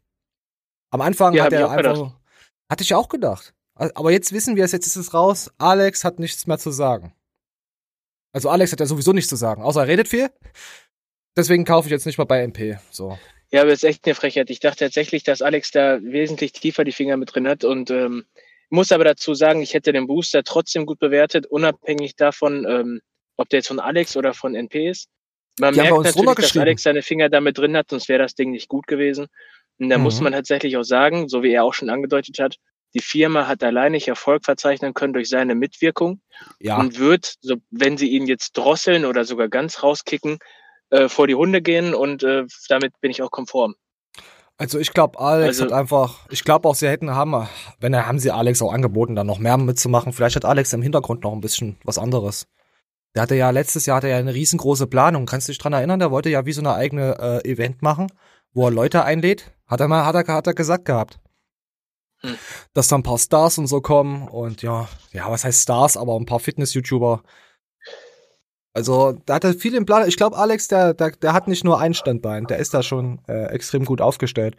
Am 0.91 1.01
Anfang 1.01 1.35
Ja, 1.35 1.45
hat 1.45 1.53
er 1.53 1.71
einfach, 1.71 1.95
gedacht. 1.95 2.17
hatte 2.71 2.83
ich 2.83 2.95
auch 2.95 3.09
gedacht. 3.09 3.55
Aber 3.75 4.11
jetzt 4.11 4.33
wissen 4.33 4.57
wir 4.57 4.65
es, 4.65 4.73
jetzt 4.73 4.87
ist 4.87 4.97
es 4.97 5.15
raus. 5.15 5.51
Alex 5.59 6.05
hat 6.05 6.19
nichts 6.19 6.47
mehr 6.47 6.59
zu 6.59 6.71
sagen. 6.71 7.15
Also 8.33 8.49
Alex 8.49 8.73
hat 8.73 8.81
ja 8.81 8.87
sowieso 8.87 9.13
nichts 9.13 9.29
zu 9.29 9.37
sagen, 9.37 9.63
außer 9.63 9.81
er 9.83 9.89
redet 9.89 10.09
viel. 10.09 10.31
Deswegen 11.37 11.65
kaufe 11.65 11.89
ich 11.89 11.93
jetzt 11.93 12.07
nicht 12.07 12.19
mal 12.19 12.25
bei 12.25 12.43
MP. 12.43 12.79
So. 12.91 13.19
Ja, 13.51 13.63
aber 13.63 13.73
ist 13.73 13.85
echt 13.85 14.05
eine 14.07 14.15
Frechheit. 14.15 14.51
Ich 14.51 14.61
dachte 14.61 14.85
tatsächlich, 14.85 15.25
dass 15.25 15.43
Alex 15.43 15.71
da 15.71 16.03
wesentlich 16.03 16.53
tiefer 16.53 16.85
die 16.85 16.93
Finger 16.93 17.17
mit 17.17 17.35
drin 17.35 17.49
hat 17.49 17.65
und 17.65 17.91
ähm, 17.91 18.25
muss 18.71 18.93
aber 18.93 19.05
dazu 19.05 19.35
sagen, 19.35 19.61
ich 19.61 19.75
hätte 19.75 19.93
den 19.93 20.07
Booster 20.07 20.43
trotzdem 20.45 20.87
gut 20.87 20.99
bewertet, 20.99 21.47
unabhängig 21.47 22.17
davon, 22.17 22.67
ähm, 22.69 23.01
ob 23.37 23.49
der 23.49 23.59
jetzt 23.59 23.69
von 23.69 23.81
Alex 23.81 24.17
oder 24.17 24.35
von 24.35 24.55
NP 24.55 24.89
ist. 24.91 25.09
Man 25.61 25.75
Die 25.75 25.81
merkt 25.81 25.97
natürlich, 26.05 26.35
dass. 26.37 26.57
Alex 26.57 26.83
seine 26.83 27.03
Finger 27.03 27.29
damit 27.29 27.59
drin 27.59 27.77
hat, 27.77 27.91
sonst 27.91 28.09
wäre 28.09 28.23
das 28.23 28.35
Ding 28.35 28.51
nicht 28.53 28.69
gut 28.69 28.87
gewesen. 28.87 29.27
Und 29.79 29.89
da 29.91 29.99
muss 29.99 30.19
Mhm. 30.19 30.25
man 30.25 30.33
tatsächlich 30.35 30.77
auch 30.77 30.83
sagen, 30.85 31.29
so 31.29 31.43
wie 31.43 31.53
er 31.53 31.65
auch 31.65 31.75
schon 31.75 31.91
angedeutet 31.91 32.39
hat, 32.39 32.57
die 32.95 33.01
Firma 33.01 33.47
hat 33.49 33.63
alleinig 33.63 34.09
Erfolg 34.09 34.45
verzeichnen 34.45 34.93
können 34.95 35.15
durch 35.15 35.29
seine 35.29 35.55
Mitwirkung 35.55 36.21
Ja, 36.61 36.79
und 36.79 36.99
wird, 36.99 37.35
so, 37.41 37.57
wenn 37.71 37.97
sie 37.97 38.09
ihn 38.09 38.27
jetzt 38.27 38.53
drosseln 38.57 39.05
oder 39.07 39.25
sogar 39.25 39.49
ganz 39.49 39.83
rauskicken, 39.83 40.39
äh, 40.91 41.09
vor 41.09 41.27
die 41.27 41.35
Hunde 41.35 41.63
gehen 41.63 41.95
und 41.95 42.23
äh, 42.23 42.45
damit 42.69 42.93
bin 43.01 43.11
ich 43.11 43.23
auch 43.23 43.31
konform. 43.31 43.75
also 44.59 44.79
ich 44.79 44.93
glaube, 44.93 45.19
Alex 45.19 45.61
Also- 45.61 45.65
hat 45.65 45.73
einfach, 45.73 46.21
ich 46.31 46.45
glaube 46.45 46.69
auch, 46.69 46.75
sie 46.75 46.87
hätten 46.87 47.11
haben, 47.15 47.49
wenn 47.81 47.95
er 47.95 48.07
haben 48.07 48.19
sie 48.19 48.31
Alex 48.31 48.61
auch 48.63 48.73
angeboten, 48.73 49.17
dann 49.17 49.27
noch 49.27 49.39
mehr 49.39 49.57
mitzumachen. 49.57 50.13
Vielleicht 50.13 50.37
hat 50.37 50.45
Alex 50.45 50.73
im 50.75 50.83
Hintergrund 50.83 51.25
noch 51.25 51.33
ein 51.33 51.41
bisschen 51.41 51.79
was 51.85 51.99
anderes. 51.99 52.47
Der 53.15 53.23
hatte 53.23 53.35
ja 53.35 53.51
letztes 53.51 53.87
Jahr 53.87 53.99
hatte 53.99 54.09
er 54.09 54.15
ja 54.15 54.19
eine 54.21 54.35
riesengroße 54.35 54.87
Planung. 54.87 55.27
Kannst 55.27 55.49
du 55.49 55.53
dich 55.53 55.59
dran 55.59 55.73
erinnern? 55.73 55.99
Der 55.99 56.11
wollte 56.11 56.31
ja 56.31 56.47
wie 56.47 56.53
so 56.53 56.61
eine 56.63 56.75
eigene 56.75 57.19
äh, 57.19 57.49
Event 57.51 57.83
machen, 57.83 58.07
wo 58.53 58.67
er 58.67 58.71
Leute 58.71 59.05
einlädt. 59.05 59.53
Hat 59.67 59.81
er 59.81 59.89
mal, 59.89 60.07
hat 60.07 60.15
er, 60.15 60.35
hat 60.35 60.47
er 60.47 60.55
gesagt 60.55 60.87
gehabt. 60.87 61.21
Hm. 62.21 62.37
Dass 62.73 62.89
da 62.89 62.97
ein 62.97 63.03
paar 63.03 63.19
Stars 63.19 63.59
und 63.59 63.67
so 63.67 63.81
kommen 63.81 64.29
und 64.29 64.63
ja, 64.63 64.89
ja, 65.13 65.31
was 65.31 65.45
heißt 65.45 65.63
Stars, 65.63 65.97
aber 65.97 66.17
ein 66.17 66.27
paar 66.27 66.41
Fitness-YouTuber. 66.41 67.23
Also, 68.75 69.13
da 69.27 69.35
hat 69.35 69.45
er 69.45 69.53
viel 69.53 69.75
im 69.75 69.85
Plan. 69.85 70.09
Ich 70.09 70.17
glaube, 70.17 70.39
Alex, 70.39 70.69
der, 70.69 70.95
der, 70.95 71.11
der 71.11 71.35
hat 71.35 71.47
nicht 71.47 71.65
nur 71.65 71.79
ein 71.79 71.93
Standbein, 71.93 72.47
der 72.47 72.59
ist 72.59 72.73
da 72.73 72.83
schon 72.83 73.21
äh, 73.29 73.47
extrem 73.47 73.85
gut 73.85 74.01
aufgestellt. 74.01 74.57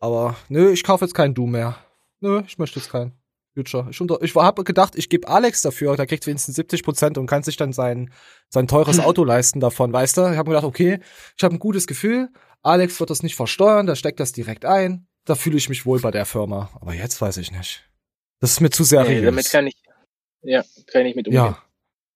Aber 0.00 0.36
nö, 0.48 0.70
ich 0.70 0.84
kaufe 0.84 1.04
jetzt 1.04 1.14
keinen 1.14 1.34
Doom 1.34 1.52
mehr. 1.52 1.76
Nö, 2.20 2.42
ich 2.46 2.58
möchte 2.58 2.78
jetzt 2.78 2.90
keinen. 2.90 3.17
Future. 3.58 3.88
Ich, 3.90 4.00
unter, 4.00 4.22
ich 4.22 4.34
habe 4.34 4.64
gedacht, 4.64 4.94
ich 4.96 5.08
gebe 5.08 5.28
Alex 5.28 5.62
dafür, 5.62 5.96
der 5.96 6.06
kriegt 6.06 6.26
wenigstens 6.26 6.54
70 6.56 6.84
Prozent 6.84 7.18
und 7.18 7.26
kann 7.26 7.42
sich 7.42 7.56
dann 7.56 7.72
sein, 7.72 8.10
sein 8.48 8.68
teures 8.68 9.00
Auto 9.00 9.24
leisten 9.24 9.60
davon, 9.60 9.92
weißt 9.92 10.16
du? 10.16 10.20
Ich 10.30 10.36
habe 10.36 10.50
mir 10.50 10.56
gedacht, 10.56 10.64
okay, 10.64 11.00
ich 11.36 11.44
habe 11.44 11.54
ein 11.54 11.58
gutes 11.58 11.86
Gefühl, 11.86 12.28
Alex 12.62 13.00
wird 13.00 13.10
das 13.10 13.22
nicht 13.22 13.34
versteuern, 13.34 13.86
der 13.86 13.96
steckt 13.96 14.20
das 14.20 14.32
direkt 14.32 14.64
ein, 14.64 15.06
da 15.24 15.34
fühle 15.34 15.56
ich 15.56 15.68
mich 15.68 15.86
wohl 15.86 16.00
bei 16.00 16.10
der 16.10 16.24
Firma. 16.24 16.70
Aber 16.80 16.94
jetzt 16.94 17.20
weiß 17.20 17.36
ich 17.38 17.50
nicht. 17.50 17.84
Das 18.40 18.52
ist 18.52 18.60
mir 18.60 18.70
zu 18.70 18.84
seriös. 18.84 19.20
Nee, 19.20 19.26
damit 19.26 19.50
kann 19.50 19.66
ich, 19.66 19.76
ja, 20.42 20.62
kann 20.86 21.06
ich 21.06 21.16
mit 21.16 21.26
umgehen. 21.26 21.56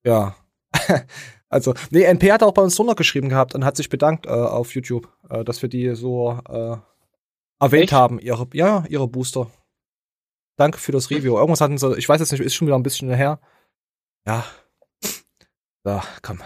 Ja, 0.05 0.37
ja. 0.75 1.05
also, 1.49 1.75
nee, 1.91 2.05
NP 2.05 2.31
hat 2.31 2.43
auch 2.43 2.55
bei 2.55 2.63
uns 2.63 2.77
drunter 2.77 2.95
geschrieben 2.95 3.29
gehabt 3.29 3.55
und 3.55 3.65
hat 3.65 3.77
sich 3.77 3.89
bedankt 3.89 4.27
äh, 4.27 4.31
auf 4.31 4.75
YouTube, 4.75 5.09
äh, 5.29 5.45
dass 5.45 5.61
wir 5.63 5.69
die 5.69 5.95
so 5.97 6.39
äh, 6.49 6.77
erwähnt 7.59 7.85
Echt? 7.85 7.93
haben, 7.93 8.21
ihre, 8.21 8.47
ja, 8.55 8.85
ihre 8.89 9.09
Booster. 9.09 9.51
Danke 10.63 10.79
für 10.79 10.93
das 10.93 11.11
Review. 11.11 11.37
Irgendwas 11.37 11.61
hatten 11.61 11.77
sie, 11.77 11.99
ich 11.99 12.09
weiß 12.09 12.21
jetzt 12.21 12.31
nicht, 12.31 12.41
ist 12.41 12.55
schon 12.55 12.69
wieder 12.69 12.77
ein 12.77 12.85
bisschen 12.85 13.13
her. 13.13 13.41
Ja. 14.25 14.45
Ja, 15.85 16.05
komm. 16.23 16.41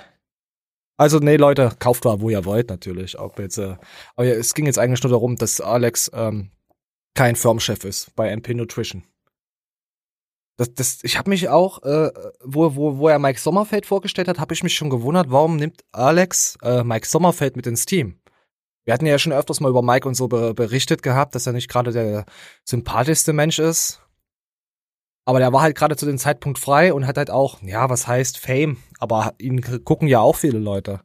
Also, 0.96 1.18
nee, 1.18 1.36
Leute, 1.36 1.76
kauft 1.78 2.06
da, 2.06 2.18
wo 2.22 2.30
ihr 2.30 2.46
wollt, 2.46 2.70
natürlich. 2.70 3.18
Ob 3.18 3.38
jetzt, 3.38 3.58
äh, 3.58 3.76
aber 4.14 4.26
ja, 4.26 4.32
es 4.32 4.54
ging 4.54 4.64
jetzt 4.64 4.78
eigentlich 4.78 5.02
nur 5.02 5.10
darum, 5.10 5.36
dass 5.36 5.60
Alex 5.60 6.10
ähm, 6.14 6.50
kein 7.14 7.36
Firmenchef 7.36 7.84
ist 7.84 8.16
bei 8.16 8.30
NP 8.30 8.54
Nutrition. 8.54 9.04
Das, 10.56 10.72
das, 10.72 11.00
ich 11.02 11.18
habe 11.18 11.28
mich 11.28 11.50
auch, 11.50 11.82
äh, 11.82 12.10
wo, 12.42 12.74
wo, 12.74 12.96
wo 12.96 13.08
er 13.10 13.18
Mike 13.18 13.38
Sommerfeld 13.38 13.84
vorgestellt 13.84 14.28
hat, 14.28 14.40
habe 14.40 14.54
ich 14.54 14.62
mich 14.62 14.74
schon 14.74 14.88
gewundert, 14.88 15.26
warum 15.28 15.56
nimmt 15.56 15.84
Alex 15.92 16.56
äh, 16.62 16.82
Mike 16.82 17.06
Sommerfeld 17.06 17.54
mit 17.54 17.66
ins 17.66 17.84
Team? 17.84 18.18
Wir 18.86 18.94
hatten 18.94 19.04
ja 19.04 19.18
schon 19.18 19.34
öfters 19.34 19.60
mal 19.60 19.68
über 19.68 19.82
Mike 19.82 20.08
und 20.08 20.14
so 20.14 20.26
be 20.26 20.54
berichtet 20.54 21.02
gehabt, 21.02 21.34
dass 21.34 21.46
er 21.46 21.52
nicht 21.52 21.68
gerade 21.68 21.92
der 21.92 22.24
sympathischste 22.64 23.34
Mensch 23.34 23.58
ist. 23.58 24.00
Aber 25.26 25.40
der 25.40 25.52
war 25.52 25.60
halt 25.60 25.76
gerade 25.76 25.96
zu 25.96 26.06
dem 26.06 26.18
Zeitpunkt 26.18 26.58
frei 26.58 26.94
und 26.94 27.06
hat 27.06 27.18
halt 27.18 27.30
auch, 27.30 27.60
ja, 27.60 27.90
was 27.90 28.06
heißt 28.06 28.38
Fame, 28.38 28.78
aber 29.00 29.34
ihn 29.38 29.60
gucken 29.84 30.06
ja 30.06 30.20
auch 30.20 30.36
viele 30.36 30.60
Leute. 30.60 31.00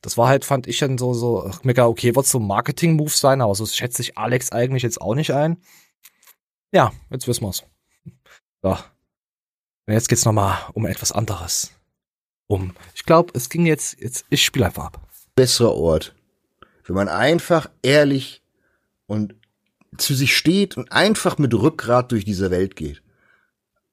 Das 0.00 0.16
war 0.16 0.26
halt, 0.28 0.46
fand 0.46 0.66
ich 0.66 0.78
dann 0.78 0.96
so, 0.96 1.12
so, 1.12 1.50
mega, 1.64 1.86
okay, 1.86 2.16
wird 2.16 2.26
so 2.26 2.38
ein 2.38 2.46
Marketing-Move 2.46 3.10
sein, 3.10 3.42
aber 3.42 3.54
so 3.54 3.66
schätze 3.66 4.00
ich 4.00 4.16
Alex 4.16 4.52
eigentlich 4.52 4.82
jetzt 4.82 5.00
auch 5.02 5.14
nicht 5.14 5.32
ein. 5.32 5.58
Ja, 6.72 6.92
jetzt 7.10 7.28
wissen 7.28 7.44
wir's. 7.44 7.62
So. 8.62 8.70
Und 8.70 9.94
jetzt 9.94 10.08
geht's 10.08 10.24
nochmal 10.24 10.58
um 10.72 10.86
etwas 10.86 11.12
anderes. 11.12 11.72
Um, 12.46 12.74
ich 12.94 13.04
glaube, 13.04 13.32
es 13.34 13.50
ging 13.50 13.66
jetzt, 13.66 14.00
jetzt, 14.00 14.24
ich 14.30 14.42
spiele 14.42 14.66
einfach 14.66 14.86
ab. 14.86 15.06
besserer 15.34 15.74
Ort, 15.74 16.14
wenn 16.86 16.96
man 16.96 17.08
einfach 17.08 17.68
ehrlich 17.82 18.42
und 19.06 19.34
zu 19.98 20.14
sich 20.14 20.34
steht 20.34 20.78
und 20.78 20.90
einfach 20.90 21.36
mit 21.36 21.52
Rückgrat 21.52 22.12
durch 22.12 22.24
diese 22.24 22.50
Welt 22.50 22.74
geht. 22.74 23.02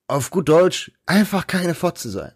Auf 0.07 0.29
gut 0.29 0.49
Deutsch, 0.49 0.91
einfach 1.07 1.47
keine 1.47 1.73
Fotze 1.73 2.09
sein. 2.09 2.31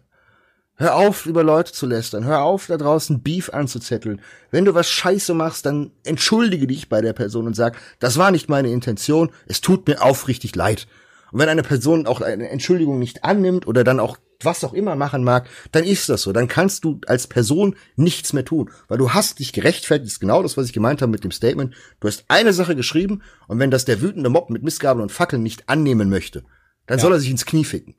Hör 0.74 0.96
auf, 0.96 1.26
über 1.26 1.44
Leute 1.44 1.72
zu 1.72 1.86
lästern. 1.86 2.24
Hör 2.24 2.42
auf, 2.42 2.66
da 2.66 2.76
draußen 2.76 3.22
Beef 3.22 3.50
anzuzetteln. 3.50 4.22
Wenn 4.50 4.64
du 4.64 4.74
was 4.74 4.90
Scheiße 4.90 5.34
machst, 5.34 5.66
dann 5.66 5.92
entschuldige 6.04 6.66
dich 6.66 6.88
bei 6.88 7.00
der 7.00 7.12
Person 7.12 7.46
und 7.46 7.54
sag, 7.54 7.76
das 8.00 8.16
war 8.16 8.32
nicht 8.32 8.48
meine 8.48 8.72
Intention, 8.72 9.30
es 9.46 9.60
tut 9.60 9.86
mir 9.86 10.02
aufrichtig 10.02 10.56
leid. 10.56 10.88
Und 11.30 11.38
wenn 11.38 11.48
eine 11.48 11.62
Person 11.62 12.08
auch 12.08 12.22
eine 12.22 12.48
Entschuldigung 12.48 12.98
nicht 12.98 13.22
annimmt 13.22 13.68
oder 13.68 13.84
dann 13.84 14.00
auch 14.00 14.16
was 14.42 14.64
auch 14.64 14.72
immer 14.72 14.96
machen 14.96 15.22
mag, 15.22 15.48
dann 15.70 15.84
ist 15.84 16.08
das 16.08 16.22
so. 16.22 16.32
Dann 16.32 16.48
kannst 16.48 16.82
du 16.82 17.00
als 17.06 17.28
Person 17.28 17.76
nichts 17.94 18.32
mehr 18.32 18.44
tun, 18.44 18.70
weil 18.88 18.98
du 18.98 19.10
hast 19.10 19.38
dich 19.38 19.52
gerechtfertigt. 19.52 20.10
Ist 20.10 20.20
genau 20.20 20.42
das, 20.42 20.56
was 20.56 20.66
ich 20.66 20.72
gemeint 20.72 21.02
habe 21.02 21.12
mit 21.12 21.22
dem 21.22 21.30
Statement. 21.30 21.74
Du 22.00 22.08
hast 22.08 22.24
eine 22.26 22.52
Sache 22.52 22.74
geschrieben 22.74 23.22
und 23.46 23.60
wenn 23.60 23.70
das 23.70 23.84
der 23.84 24.00
wütende 24.00 24.30
Mob 24.30 24.50
mit 24.50 24.64
Missgabeln 24.64 25.02
und 25.02 25.12
Fackeln 25.12 25.44
nicht 25.44 25.68
annehmen 25.68 26.08
möchte, 26.08 26.42
dann 26.90 26.98
Ja. 26.98 27.02
soll 27.02 27.12
er 27.12 27.20
sich 27.20 27.30
ins 27.30 27.46
Knie 27.46 27.64
ficken. 27.64 27.94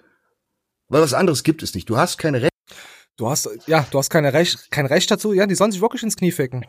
Weil 0.89 1.01
was 1.01 1.13
anderes 1.13 1.43
gibt 1.43 1.63
es 1.63 1.73
nicht. 1.73 1.89
Du 1.89 1.97
hast 1.97 2.17
keine 2.17 2.41
Rechte. 2.41 2.49
Du 3.15 3.29
hast, 3.29 3.49
ja, 3.65 3.85
du 3.89 3.97
hast 3.97 4.09
keine 4.09 4.33
Recht, 4.33 4.69
kein 4.71 4.85
Recht 4.85 5.09
dazu. 5.09 5.31
Ja, 5.31 5.45
die 5.45 5.55
sollen 5.55 5.71
sich 5.71 5.81
wirklich 5.81 6.03
ins 6.03 6.17
Knie 6.17 6.31
ficken. 6.31 6.65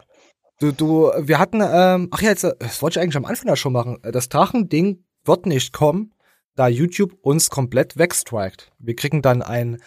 Du, 0.60 0.70
du, 0.70 1.10
wir 1.18 1.40
hatten, 1.40 1.60
ähm, 1.60 2.08
ach 2.12 2.22
ja, 2.22 2.30
jetzt, 2.30 2.44
äh, 2.44 2.54
das 2.60 2.80
wollte 2.80 2.98
ich 2.98 3.02
eigentlich 3.02 3.16
am 3.16 3.24
Anfang 3.24 3.48
ja 3.48 3.56
schon 3.56 3.72
machen. 3.72 3.98
Das 4.02 4.28
Drachending 4.28 5.04
wird 5.24 5.46
nicht 5.46 5.72
kommen, 5.72 6.14
da 6.54 6.68
YouTube 6.68 7.14
uns 7.22 7.50
komplett 7.50 7.96
wegstrikt. 7.96 8.70
Wir 8.78 8.94
kriegen 8.94 9.22
dann 9.22 9.42
einen 9.42 9.82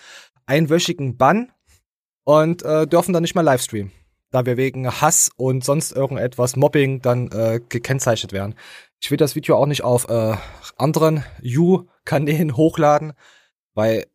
einwöchigen 0.46 1.16
Bann 1.16 1.52
und 2.26 2.64
äh, 2.64 2.86
dürfen 2.88 3.14
dann 3.14 3.22
nicht 3.22 3.36
mehr 3.36 3.44
livestreamen. 3.44 3.94
Da 4.32 4.46
wir 4.46 4.58
wegen 4.58 4.90
Hass 4.90 5.30
und 5.38 5.64
sonst 5.64 5.94
irgendetwas 5.94 6.58
Mobbing 6.58 7.02
dann 7.02 7.32
äh, 7.32 7.62
gekennzeichnet 7.70 8.34
werden. 8.34 8.56
Ich 9.02 9.12
will 9.12 9.18
das 9.18 9.36
Video 9.36 9.58
auch 9.58 9.66
nicht 9.66 9.84
auf 9.84 10.10
äh, 10.10 10.36
anderen 10.78 11.24
You-Kanälen 11.42 12.58
hochladen, 12.58 13.14
weil 13.74 14.06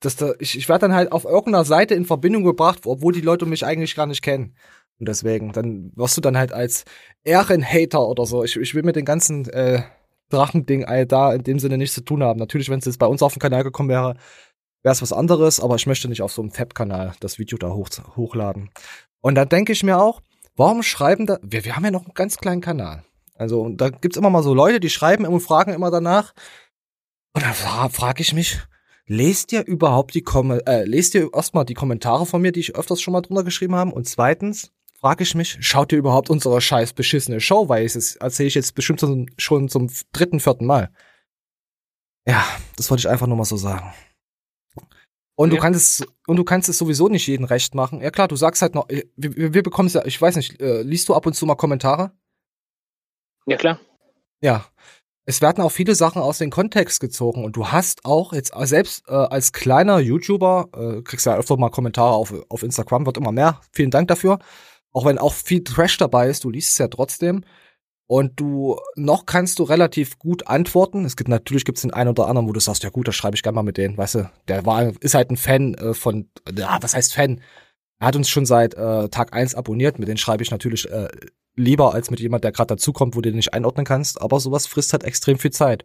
dass 0.00 0.16
da, 0.16 0.32
ich, 0.40 0.58
ich 0.58 0.68
werde 0.68 0.80
dann 0.82 0.94
halt 0.94 1.12
auf 1.12 1.24
irgendeiner 1.24 1.64
Seite 1.64 1.94
in 1.94 2.04
Verbindung 2.04 2.42
gebracht, 2.44 2.80
obwohl 2.86 3.12
die 3.12 3.20
Leute 3.20 3.46
mich 3.46 3.64
eigentlich 3.64 3.94
gar 3.94 4.06
nicht 4.06 4.22
kennen. 4.22 4.56
Und 4.98 5.08
deswegen, 5.08 5.52
dann 5.52 5.92
wirst 5.96 6.16
du 6.16 6.20
dann 6.20 6.36
halt 6.36 6.52
als 6.52 6.84
Ehrenhater 7.24 8.06
oder 8.06 8.26
so. 8.26 8.44
Ich, 8.44 8.56
ich 8.56 8.74
will 8.74 8.82
mit 8.82 8.96
den 8.96 9.04
ganzen 9.04 9.48
äh, 9.48 9.82
Drachending 10.28 10.84
all 10.84 11.06
da 11.06 11.32
in 11.32 11.44
dem 11.44 11.58
Sinne 11.58 11.78
nichts 11.78 11.94
zu 11.94 12.02
tun 12.02 12.22
haben. 12.22 12.38
Natürlich, 12.38 12.68
wenn 12.68 12.78
es 12.78 12.84
jetzt 12.84 12.98
bei 12.98 13.06
uns 13.06 13.22
auf 13.22 13.34
den 13.34 13.40
Kanal 13.40 13.64
gekommen 13.64 13.88
wäre, 13.88 14.16
wäre 14.82 14.92
es 14.92 15.02
was 15.02 15.12
anderes, 15.12 15.60
aber 15.60 15.76
ich 15.76 15.86
möchte 15.86 16.08
nicht 16.08 16.22
auf 16.22 16.32
so 16.32 16.42
einem 16.42 16.50
Fab-Kanal 16.50 17.12
das 17.20 17.38
Video 17.38 17.58
da 17.58 17.70
hoch, 17.70 17.88
hochladen. 18.16 18.70
Und 19.20 19.36
da 19.36 19.44
denke 19.44 19.72
ich 19.72 19.82
mir 19.82 19.98
auch, 20.00 20.20
warum 20.56 20.82
schreiben 20.82 21.26
da, 21.26 21.38
wir, 21.42 21.64
wir 21.64 21.76
haben 21.76 21.84
ja 21.84 21.90
noch 21.90 22.04
einen 22.04 22.14
ganz 22.14 22.36
kleinen 22.36 22.60
Kanal. 22.60 23.04
Also, 23.34 23.62
und 23.62 23.80
da 23.80 23.90
gibt's 23.90 24.16
immer 24.16 24.30
mal 24.30 24.42
so 24.42 24.54
Leute, 24.54 24.80
die 24.80 24.90
schreiben 24.90 25.26
und 25.26 25.40
fragen 25.40 25.72
immer 25.72 25.90
danach. 25.90 26.32
Und 27.32 27.44
da 27.44 27.52
fra 27.52 27.88
frage 27.88 28.22
ich 28.22 28.32
mich, 28.32 28.60
lest 29.06 29.52
ihr 29.52 29.66
überhaupt 29.66 30.14
die 30.14 30.22
Kom 30.22 30.50
äh, 30.50 30.84
lest 30.84 31.14
ihr 31.14 31.30
erstmal 31.32 31.64
die 31.64 31.74
Kommentare 31.74 32.26
von 32.26 32.42
mir, 32.42 32.52
die 32.52 32.60
ich 32.60 32.76
öfters 32.76 33.00
schon 33.00 33.12
mal 33.12 33.22
drunter 33.22 33.44
geschrieben 33.44 33.74
habe? 33.74 33.92
Und 33.92 34.06
zweitens 34.06 34.70
frage 35.00 35.22
ich 35.24 35.34
mich, 35.34 35.56
schaut 35.60 35.92
ihr 35.92 35.98
überhaupt 35.98 36.30
unsere 36.30 36.60
scheiß 36.60 36.92
beschissene 36.92 37.40
Show? 37.40 37.68
Weil 37.68 37.84
es 37.84 38.16
erzähle 38.16 38.48
ich 38.48 38.54
jetzt 38.54 38.74
bestimmt 38.74 39.00
schon 39.38 39.68
zum 39.68 39.90
dritten, 40.12 40.40
vierten 40.40 40.66
Mal. 40.66 40.90
Ja, 42.26 42.44
das 42.76 42.90
wollte 42.90 43.00
ich 43.00 43.08
einfach 43.08 43.26
nur 43.26 43.36
mal 43.36 43.44
so 43.44 43.56
sagen. 43.56 43.92
Und 45.34 45.50
Ja. 45.50 45.56
du 45.56 45.62
kannst 45.62 46.00
es, 46.00 46.06
und 46.26 46.36
du 46.36 46.44
kannst 46.44 46.68
es 46.68 46.78
sowieso 46.78 47.08
nicht 47.08 47.26
jedem 47.26 47.44
recht 47.46 47.74
machen. 47.74 48.00
Ja 48.00 48.10
klar, 48.10 48.28
du 48.28 48.36
sagst 48.36 48.62
halt 48.62 48.74
noch, 48.74 48.88
wir, 48.88 49.04
wir 49.16 49.54
wir 49.54 49.62
bekommen 49.62 49.86
es 49.86 49.94
ja, 49.94 50.04
ich 50.04 50.20
weiß 50.20 50.36
nicht, 50.36 50.60
äh, 50.60 50.82
liest 50.82 51.08
du 51.08 51.14
ab 51.14 51.26
und 51.26 51.34
zu 51.34 51.46
mal 51.46 51.54
Kommentare? 51.56 52.12
Ja, 53.46 53.56
klar. 53.56 53.80
Ja. 54.40 54.66
Es 55.24 55.40
werden 55.40 55.62
auch 55.62 55.70
viele 55.70 55.94
Sachen 55.94 56.20
aus 56.20 56.38
dem 56.38 56.50
Kontext 56.50 56.98
gezogen 56.98 57.44
und 57.44 57.54
du 57.54 57.68
hast 57.68 58.04
auch 58.04 58.32
jetzt 58.32 58.52
selbst 58.62 59.04
äh, 59.08 59.12
als 59.12 59.52
kleiner 59.52 60.00
YouTuber, 60.00 60.68
äh, 60.74 61.02
kriegst 61.02 61.26
ja 61.26 61.36
öfter 61.36 61.56
mal 61.56 61.70
Kommentare 61.70 62.12
auf, 62.14 62.34
auf 62.48 62.64
Instagram, 62.64 63.06
wird 63.06 63.18
immer 63.18 63.30
mehr. 63.30 63.60
Vielen 63.70 63.92
Dank 63.92 64.08
dafür. 64.08 64.40
Auch 64.92 65.04
wenn 65.04 65.18
auch 65.18 65.32
viel 65.32 65.62
Trash 65.62 65.96
dabei 65.96 66.28
ist, 66.28 66.42
du 66.42 66.50
liest 66.50 66.70
es 66.72 66.78
ja 66.78 66.88
trotzdem. 66.88 67.44
Und 68.12 68.38
du, 68.38 68.78
noch 68.94 69.24
kannst 69.24 69.58
du 69.58 69.62
relativ 69.62 70.18
gut 70.18 70.46
antworten. 70.46 71.06
Es 71.06 71.16
gibt 71.16 71.30
natürlich 71.30 71.64
gibt's 71.64 71.80
den 71.80 71.94
einen 71.94 72.10
oder 72.10 72.26
anderen, 72.26 72.46
wo 72.46 72.52
du 72.52 72.60
sagst, 72.60 72.82
ja 72.82 72.90
gut, 72.90 73.08
da 73.08 73.12
schreibe 73.12 73.36
ich 73.36 73.42
gerne 73.42 73.56
mal 73.56 73.62
mit 73.62 73.78
denen, 73.78 73.96
weißt 73.96 74.16
du, 74.16 74.30
der 74.48 74.66
war, 74.66 74.92
ist 75.00 75.14
halt 75.14 75.30
ein 75.30 75.38
Fan 75.38 75.72
äh, 75.72 75.94
von, 75.94 76.28
ja, 76.54 76.76
was 76.82 76.94
heißt 76.94 77.14
Fan? 77.14 77.40
Er 78.00 78.08
hat 78.08 78.16
uns 78.16 78.28
schon 78.28 78.44
seit 78.44 78.74
äh, 78.74 79.08
Tag 79.08 79.32
eins 79.32 79.54
abonniert, 79.54 79.98
mit 79.98 80.08
denen 80.08 80.18
schreibe 80.18 80.42
ich 80.42 80.50
natürlich 80.50 80.90
äh, 80.90 81.08
lieber 81.56 81.94
als 81.94 82.10
mit 82.10 82.20
jemand, 82.20 82.44
der 82.44 82.52
gerade 82.52 82.74
dazukommt, 82.74 83.16
wo 83.16 83.22
du 83.22 83.30
den 83.30 83.36
nicht 83.36 83.54
einordnen 83.54 83.86
kannst, 83.86 84.20
aber 84.20 84.40
sowas 84.40 84.66
frisst 84.66 84.92
halt 84.92 85.04
extrem 85.04 85.38
viel 85.38 85.52
Zeit. 85.52 85.82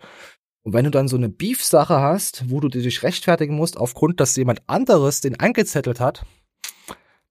Und 0.63 0.73
wenn 0.73 0.83
du 0.83 0.91
dann 0.91 1.07
so 1.07 1.15
eine 1.15 1.29
Beef-Sache 1.29 2.01
hast, 2.01 2.49
wo 2.49 2.59
du 2.59 2.67
dich 2.67 3.03
rechtfertigen 3.03 3.55
musst, 3.55 3.77
aufgrund, 3.77 4.19
dass 4.19 4.35
jemand 4.35 4.63
anderes 4.67 5.21
den 5.21 5.39
angezettelt 5.39 6.01
hat, 6.01 6.25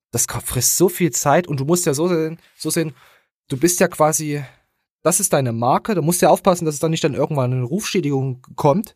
das 0.09 0.25
frisst 0.43 0.75
so 0.75 0.89
viel 0.89 1.11
Zeit 1.11 1.45
und 1.45 1.59
du 1.59 1.65
musst 1.65 1.85
ja 1.85 1.93
so 1.93 2.07
sehen, 2.07 2.39
so 2.57 2.71
sehen, 2.71 2.95
du 3.47 3.57
bist 3.57 3.79
ja 3.79 3.87
quasi, 3.87 4.43
das 5.07 5.21
ist 5.21 5.31
deine 5.31 5.53
Marke, 5.53 5.95
du 5.95 6.01
musst 6.01 6.21
ja 6.21 6.29
aufpassen, 6.29 6.65
dass 6.65 6.73
es 6.73 6.81
dann 6.81 6.91
nicht 6.91 7.03
dann 7.03 7.13
irgendwann 7.13 7.53
eine 7.53 7.63
Rufschädigung 7.63 8.41
kommt. 8.57 8.93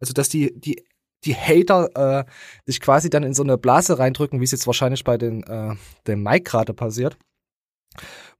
Also, 0.00 0.12
dass 0.12 0.28
die, 0.28 0.52
die, 0.58 0.84
die 1.24 1.36
Hater 1.36 1.90
äh, 1.94 2.24
dich 2.66 2.80
quasi 2.80 3.10
dann 3.10 3.22
in 3.22 3.32
so 3.32 3.44
eine 3.44 3.58
Blase 3.58 3.96
reindrücken, 3.96 4.40
wie 4.40 4.44
es 4.44 4.50
jetzt 4.50 4.66
wahrscheinlich 4.66 5.04
bei 5.04 5.16
den, 5.16 5.44
äh, 5.44 5.76
dem 6.08 6.24
Mike 6.24 6.50
gerade 6.50 6.74
passiert, 6.74 7.16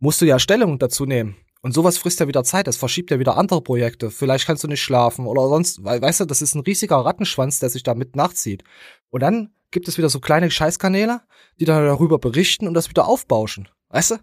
musst 0.01 0.21
du 0.21 0.25
ja 0.25 0.41
Stellung 0.41 0.81
dazu 0.81 1.07
nehmen. 1.07 1.37
Und 1.61 1.75
sowas 1.75 1.97
frisst 1.97 2.19
ja 2.19 2.27
wieder 2.27 2.43
Zeit, 2.43 2.67
das 2.67 2.77
verschiebt 2.77 3.13
ja 3.13 3.21
wieder 3.21 3.39
andere 3.39 3.63
Projekte. 3.63 4.11
Vielleicht 4.11 4.47
kannst 4.47 4.65
du 4.65 4.69
nicht 4.69 4.83
schlafen 4.83 5.29
oder 5.29 5.49
sonst, 5.49 5.85
weil, 5.85 6.03
weißt 6.03 6.21
du, 6.21 6.25
das 6.25 6.43
ist 6.43 6.57
ein 6.57 6.63
riesiger 6.63 6.97
Rattenschwanz, 6.97 7.61
der 7.61 7.71
sich 7.71 7.85
da 7.85 7.95
mit 7.95 8.17
nachzieht. 8.17 8.65
Und 9.11 9.23
dann 9.23 9.55
gibt 9.71 9.87
es 9.87 9.97
wieder 9.97 10.09
so 10.09 10.19
kleine 10.19 10.51
Scheißkanäle, 10.51 11.21
die 11.61 11.67
dann 11.67 11.85
darüber 11.85 12.19
berichten 12.19 12.67
und 12.67 12.75
das 12.75 12.91
wieder 12.91 13.07
aufbauschen. 13.07 13.69
Weißt 13.91 14.11
du? 14.11 14.17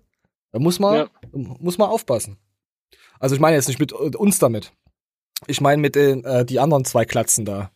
Da 0.52 0.60
muss 0.60 0.80
man, 0.80 0.96
ja. 0.96 1.10
muss 1.32 1.78
man 1.78 1.88
aufpassen. 1.88 2.38
Also 3.20 3.36
ich 3.36 3.42
meine 3.42 3.56
jetzt 3.56 3.68
nicht 3.68 3.80
mit 3.80 3.92
äh, 3.92 4.16
uns 4.18 4.40
damit. 4.40 4.72
Ich 5.48 5.62
meine 5.62 5.82
mit 5.82 5.96
den, 5.96 6.24
äh, 6.24 6.46
die 6.46 6.60
anderen 6.60 6.86
zwei 6.86 7.06
Klatzen 7.06 7.46
da. 7.46 7.72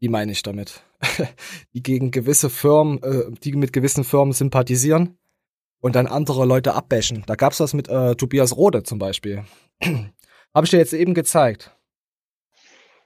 Die 0.00 0.08
meine 0.08 0.32
ich 0.32 0.42
damit. 0.42 0.82
die 1.74 1.82
gegen 1.82 2.10
gewisse 2.10 2.50
Firmen, 2.50 3.02
äh, 3.02 3.30
die 3.42 3.52
mit 3.52 3.72
gewissen 3.72 4.04
Firmen 4.04 4.32
sympathisieren 4.32 5.16
und 5.80 5.96
dann 5.96 6.06
andere 6.06 6.44
Leute 6.44 6.74
abbashen. 6.74 7.24
Da 7.26 7.36
gab's 7.36 7.60
was 7.60 7.74
mit 7.74 7.88
äh, 7.88 8.14
Tobias 8.16 8.56
Rode 8.56 8.82
zum 8.82 8.98
Beispiel. 8.98 9.44
Habe 10.54 10.64
ich 10.66 10.70
dir 10.70 10.78
jetzt 10.78 10.92
eben 10.92 11.14
gezeigt. 11.14 11.76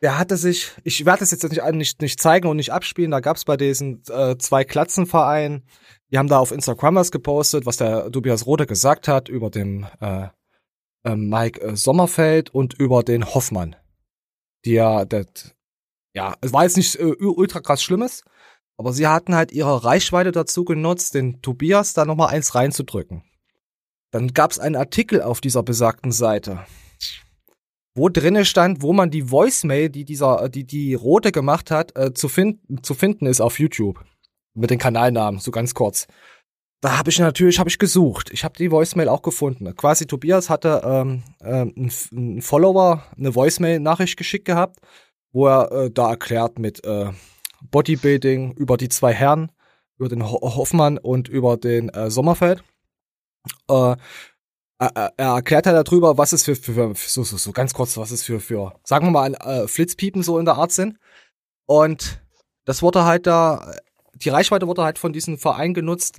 Der 0.01 0.17
hatte 0.17 0.37
sich, 0.37 0.71
ich 0.85 1.05
werde 1.05 1.25
es 1.25 1.33
jetzt 1.33 1.43
nicht, 1.43 1.73
nicht, 1.73 2.01
nicht 2.01 2.21
zeigen 2.21 2.47
und 2.47 2.57
nicht 2.57 2.73
abspielen, 2.73 3.11
da 3.11 3.19
gab's 3.19 3.45
bei 3.45 3.57
diesen 3.57 4.03
äh, 4.09 4.39
zwei 4.39 4.63
Klatzenvereinen, 4.63 5.65
die 6.13 6.19
haben 6.19 6.29
da 6.29 6.39
auf 6.39 6.53
Instagram 6.53 6.95
was 6.95 7.11
gepostet, 7.11 7.67
was 7.67 7.79
der 7.79 8.13
Tobias 8.13 8.47
Rode 8.47 8.67
gesagt 8.67 9.09
hat 9.09 9.29
über 9.29 9.51
den 9.51 9.89
äh, 10.01 10.29
äh, 11.05 11.17
Mike 11.17 11.61
äh, 11.61 11.77
Sommerfeld 11.77 12.51
und 12.51 12.75
über 12.75 13.03
den 13.03 13.35
Hoffmann. 13.35 13.77
Die 14.65 14.73
ja, 14.73 15.05
der, 15.05 15.27
ja, 16.15 16.35
es 16.41 16.53
war 16.53 16.65
jetzt 16.65 16.77
nicht 16.77 16.97
äh, 16.97 17.15
ultra 17.21 17.61
krass 17.61 17.83
Schlimmes, 17.83 18.25
aber 18.77 18.93
sie 18.93 19.07
hatten 19.07 19.35
halt 19.35 19.53
ihre 19.53 19.85
Reichweite 19.85 20.33
dazu 20.33 20.65
genutzt, 20.65 21.15
den 21.15 21.43
Tobias 21.43 21.95
da 21.95 22.05
nochmal 22.05 22.29
eins 22.29 22.55
reinzudrücken. 22.55 23.23
Dann 24.11 24.33
gab 24.33 24.51
es 24.51 24.59
einen 24.59 24.77
Artikel 24.77 25.21
auf 25.21 25.41
dieser 25.41 25.63
besagten 25.63 26.13
Seite, 26.13 26.65
wo 27.95 28.09
drinne 28.09 28.45
stand, 28.45 28.83
wo 28.83 28.93
man 28.93 29.11
die 29.11 29.31
Voicemail, 29.31 29.91
die 29.91 30.05
dieser, 30.05 30.49
die 30.49 30.65
die 30.65 30.95
Rote 30.95 31.33
gemacht 31.33 31.71
hat, 31.71 31.97
äh, 31.97 32.15
zu 32.15 32.29
finden, 32.29 32.83
zu 32.83 32.95
finden 32.95 33.27
ist 33.27 33.41
auf 33.41 33.59
YouTube 33.59 34.05
mit 34.55 34.71
den 34.71 34.79
Kanalnamen, 34.79 35.41
so 35.41 35.51
ganz 35.51 35.75
kurz. 35.75 36.07
Da 36.81 36.97
habe 36.97 37.11
ich 37.11 37.19
natürlich 37.19 37.59
hab 37.59 37.67
ich 37.67 37.79
gesucht. 37.79 38.31
Ich 38.33 38.45
habe 38.45 38.57
die 38.57 38.71
Voicemail 38.71 39.09
auch 39.09 39.23
gefunden. 39.23 39.75
Quasi 39.75 40.07
Tobias 40.07 40.49
hatte 40.49 40.83
ähm, 40.85 41.25
äh, 41.41 41.67
einen 41.77 42.41
Follower 42.41 43.05
eine 43.17 43.35
Voicemail-Nachricht 43.35 44.17
geschickt 44.17 44.45
gehabt, 44.45 44.79
wo 45.33 45.49
er 45.49 45.73
äh, 45.73 45.91
da 45.91 46.11
erklärt 46.11 46.59
mit 46.59 46.85
äh, 46.85 47.11
Bodybuilding 47.63 48.53
über 48.53 48.77
die 48.77 48.89
zwei 48.89 49.13
Herren, 49.13 49.51
über 49.99 50.09
den 50.09 50.25
Ho 50.25 50.41
Hoffmann 50.41 50.99
und 50.99 51.29
über 51.29 51.57
den 51.57 51.89
äh, 51.89 52.11
Sommerfeld. 52.11 52.63
Äh, 53.69 53.97
er, 54.79 55.13
er 55.17 55.35
erklärt 55.35 55.67
halt 55.67 55.89
darüber, 55.89 56.17
was 56.17 56.33
es 56.33 56.45
für, 56.45 56.55
für, 56.55 56.95
für 56.95 57.11
so, 57.11 57.25
so, 57.25 57.37
so 57.37 57.51
ganz 57.51 57.75
kurz, 57.75 57.97
was 57.97 58.13
es 58.13 58.23
für, 58.23 58.39
für, 58.39 58.79
sagen 58.85 59.07
wir 59.07 59.11
mal, 59.11 59.35
äh, 59.35 59.67
Flitzpiepen 59.67 60.23
so 60.23 60.39
in 60.39 60.45
der 60.45 60.55
Art 60.55 60.71
sind. 60.71 60.99
Und 61.67 62.23
das 62.65 62.83
wurde 62.83 63.05
halt 63.05 63.27
da, 63.27 63.75
die 64.25 64.29
Reichweite 64.29 64.67
wurde 64.67 64.83
halt 64.83 64.99
von 64.99 65.13
diesem 65.13 65.39
Verein 65.39 65.75
genutzt, 65.75 66.19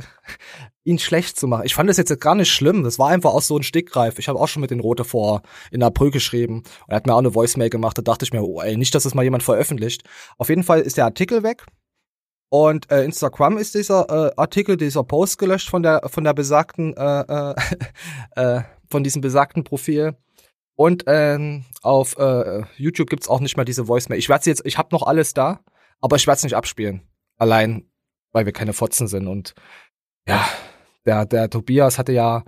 ihn 0.84 1.00
schlecht 1.00 1.38
zu 1.40 1.48
machen. 1.48 1.66
Ich 1.66 1.76
fand 1.76 1.90
das 1.90 1.98
jetzt 1.98 2.20
gar 2.20 2.36
nicht 2.36 2.52
schlimm. 2.52 2.84
Das 2.84 3.00
war 3.00 3.10
einfach 3.10 3.32
auch 3.32 3.42
so 3.42 3.58
ein 3.58 3.64
Stickgreif. 3.64 4.20
Ich 4.20 4.28
habe 4.28 4.40
auch 4.40 4.48
schon 4.48 4.62
mit 4.62 4.72
den 4.72 4.80
Rote 4.80 5.04
vor 5.04 5.42
in 5.72 5.84
April 5.84 6.12
geschrieben 6.12 6.60
und 6.60 6.90
er 6.90 6.98
hat 6.98 7.08
mir 7.08 7.14
auch 7.14 7.20
eine 7.20 7.36
Voicemail 7.36 7.70
gemacht. 7.70 7.98
Da 7.98 8.02
dachte 8.02 8.26
ich 8.26 8.34
mir, 8.34 8.44
oh 8.44 8.62
ey, 8.62 8.78
nicht, 8.78 8.96
dass 8.96 9.04
das 9.04 9.14
mal 9.14 9.24
jemand 9.24 9.44
veröffentlicht. 9.44 10.04
Auf 10.38 10.50
jeden 10.50 10.64
Fall 10.64 10.82
ist 10.82 10.98
der 10.98 11.06
Artikel 11.06 11.44
weg. 11.44 11.66
Und 12.50 12.92
äh, 12.92 13.04
Instagram 13.04 13.58
ist 13.58 13.76
dieser 13.76 14.10
äh, 14.10 14.32
Artikel, 14.36 14.76
dieser 14.76 15.04
Post 15.04 15.38
gelöscht 15.38 15.70
von 15.70 15.84
der 15.84 16.02
von 16.08 16.24
der 16.24 16.34
besagten 16.34 16.98
äh, 16.98 17.22
äh, 17.22 17.56
äh, 18.36 18.62
von 18.90 19.04
diesem 19.04 19.22
besagten 19.22 19.64
Profil. 19.64 20.16
Und 20.76 21.04
ähm, 21.08 21.66
auf 21.82 22.18
äh, 22.18 22.64
YouTube 22.78 23.10
gibt's 23.10 23.28
auch 23.28 23.42
nicht 23.42 23.58
mehr 23.58 23.66
diese 23.66 23.88
Voicemail. 23.88 24.18
Ich 24.18 24.30
werde 24.30 24.50
jetzt, 24.50 24.66
ich 24.66 24.78
habe 24.78 24.90
noch 24.94 25.04
alles 25.04 25.34
da, 25.34 25.60
aber 26.00 26.16
ich 26.16 26.26
werde 26.26 26.38
es 26.38 26.44
nicht 26.44 26.56
abspielen. 26.56 27.02
Allein, 27.38 27.89
weil 28.32 28.46
wir 28.46 28.54
keine 28.54 28.74
Fotzen 28.74 29.08
sind. 29.08 29.28
Und 29.28 29.54
ja, 30.28 30.46
der, 31.06 31.26
der 31.26 31.50
Tobias 31.50 31.98
hatte 31.98 32.14
ja, 32.14 32.44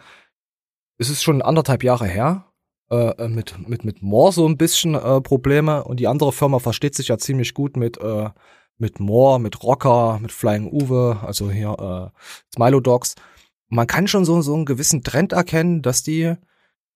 es 0.98 1.10
ist 1.10 1.24
schon 1.24 1.42
anderthalb 1.42 1.84
Jahre 1.84 2.06
her, 2.06 2.52
äh, 2.92 3.12
äh, 3.24 3.30
mit, 3.30 3.68
mit, 3.68 3.86
mit 3.86 4.02
Moore 4.02 4.34
so 4.34 4.46
ein 4.46 4.58
bisschen 4.58 4.96
äh, 4.96 5.22
Probleme 5.22 5.84
und 5.86 6.00
die 6.02 6.08
andere 6.08 6.34
Firma 6.34 6.60
versteht 6.60 6.94
sich 6.94 7.08
ja 7.08 7.18
ziemlich 7.18 7.54
gut 7.54 7.78
mit, 7.78 7.98
äh, 8.02 8.30
mit 8.78 9.00
Moore, 9.00 9.40
mit 9.40 9.64
Rocker, 9.64 10.20
mit 10.20 10.34
Flying 10.34 10.70
Uwe, 10.70 11.20
also 11.26 11.50
hier 11.50 12.12
äh, 12.14 12.20
Smilo 12.54 12.82
Dogs. 12.82 13.16
Man 13.70 13.88
kann 13.88 14.08
schon 14.08 14.26
so, 14.26 14.42
so 14.42 14.54
einen 14.54 14.66
gewissen 14.66 15.04
Trend 15.04 15.32
erkennen, 15.32 15.82
dass 15.82 16.04
die, 16.04 16.36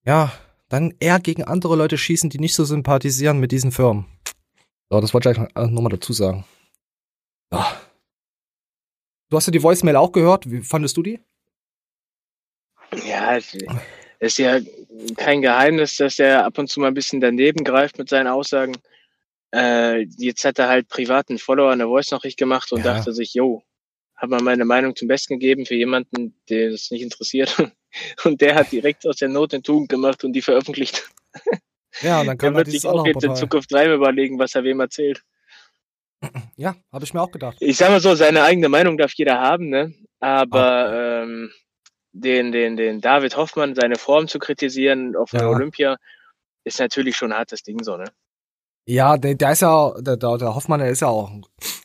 ja, 0.03 0.33
dann 0.67 0.93
eher 0.99 1.19
gegen 1.19 1.45
andere 1.45 1.77
Leute 1.77 1.97
schießen, 1.97 2.29
die 2.29 2.39
nicht 2.39 2.55
so 2.55 2.65
sympathisieren 2.65 3.39
mit 3.39 3.53
diesen 3.53 3.71
Firmen. 3.71 4.05
So, 4.89 4.99
das 4.99 5.13
wollte 5.13 5.31
ich 5.31 5.37
äh, 5.37 5.67
nochmal 5.67 5.91
dazu 5.91 6.11
sagen. 6.11 6.43
Ja. 7.53 7.67
Du 9.35 9.37
hast 9.37 9.47
ja 9.47 9.51
die 9.51 9.63
Voicemail 9.63 9.97
auch 9.97 10.13
gehört. 10.13 10.49
Wie 10.49 10.61
fandest 10.61 10.95
du 10.95 11.03
die? 11.03 11.19
Ja, 13.05 13.35
es 13.35 13.53
ist 14.19 14.37
ja 14.37 14.61
kein 15.17 15.41
Geheimnis, 15.41 15.97
dass 15.97 16.19
er 16.19 16.45
ab 16.45 16.57
und 16.57 16.69
zu 16.69 16.79
mal 16.79 16.87
ein 16.87 16.93
bisschen 16.93 17.19
daneben 17.19 17.65
greift 17.65 17.97
mit 17.97 18.07
seinen 18.07 18.27
Aussagen. 18.27 18.77
Äh, 19.53 20.03
jetzt 20.17 20.45
hat 20.45 20.57
er 20.57 20.69
halt 20.69 20.87
privaten 20.87 21.37
Follower 21.37 21.69
eine 21.69 21.83
Voice-Nachricht 21.83 22.37
gemacht 22.37 22.71
und 22.71 22.85
ja. 22.85 22.93
dachte 22.93 23.11
sich, 23.11 23.33
yo, 23.33 23.61
habe 24.15 24.37
mal 24.37 24.41
meine 24.41 24.63
Meinung 24.63 24.95
zum 24.95 25.09
Besten 25.09 25.37
gegeben 25.37 25.65
für 25.65 25.75
jemanden, 25.75 26.39
der 26.47 26.69
es 26.69 26.89
nicht 26.89 27.01
interessiert. 27.01 27.57
Und 28.23 28.39
der 28.39 28.55
hat 28.55 28.71
direkt 28.71 29.05
aus 29.05 29.17
der 29.17 29.27
Not 29.27 29.53
eine 29.53 29.63
Tugend 29.63 29.89
gemacht 29.89 30.23
und 30.23 30.31
die 30.31 30.41
veröffentlicht. 30.41 31.09
Ja, 32.01 32.21
und 32.21 32.27
dann 32.27 32.37
kann 32.37 32.55
er 32.55 32.65
sich 32.65 32.85
auch 32.85 33.05
jetzt 33.05 33.23
in 33.23 33.35
Zukunft 33.35 33.71
dreimal 33.71 33.95
überlegen, 33.95 34.39
was 34.39 34.55
er 34.55 34.63
wem 34.63 34.79
erzählt. 34.79 35.23
Ja, 36.57 36.75
habe 36.91 37.03
ich 37.03 37.13
mir 37.13 37.21
auch 37.21 37.31
gedacht. 37.31 37.57
Ich 37.59 37.77
sag 37.77 37.89
mal 37.89 37.99
so, 37.99 38.15
seine 38.15 38.43
eigene 38.43 38.69
Meinung 38.69 38.97
darf 38.97 39.13
jeder 39.13 39.39
haben, 39.39 39.69
ne? 39.69 39.93
Aber 40.19 40.89
oh. 40.89 41.23
ähm, 41.23 41.51
den, 42.13 42.51
den, 42.51 42.77
den 42.77 43.01
David 43.01 43.35
Hoffmann, 43.35 43.75
seine 43.75 43.97
Form 43.97 44.27
zu 44.27 44.39
kritisieren 44.39 45.15
auf 45.15 45.33
ja. 45.33 45.47
Olympia, 45.47 45.97
ist 46.63 46.79
natürlich 46.79 47.17
schon 47.17 47.31
ein 47.31 47.37
hartes 47.37 47.61
Ding 47.61 47.83
so, 47.83 47.97
ne? 47.97 48.05
Ja, 48.87 49.17
der, 49.17 49.35
der 49.35 49.51
ist 49.51 49.61
ja, 49.61 49.93
der, 49.99 50.15
der 50.15 50.55
Hoffmann, 50.55 50.79
der 50.79 50.89
ist 50.89 51.01
ja 51.01 51.07
auch, 51.07 51.31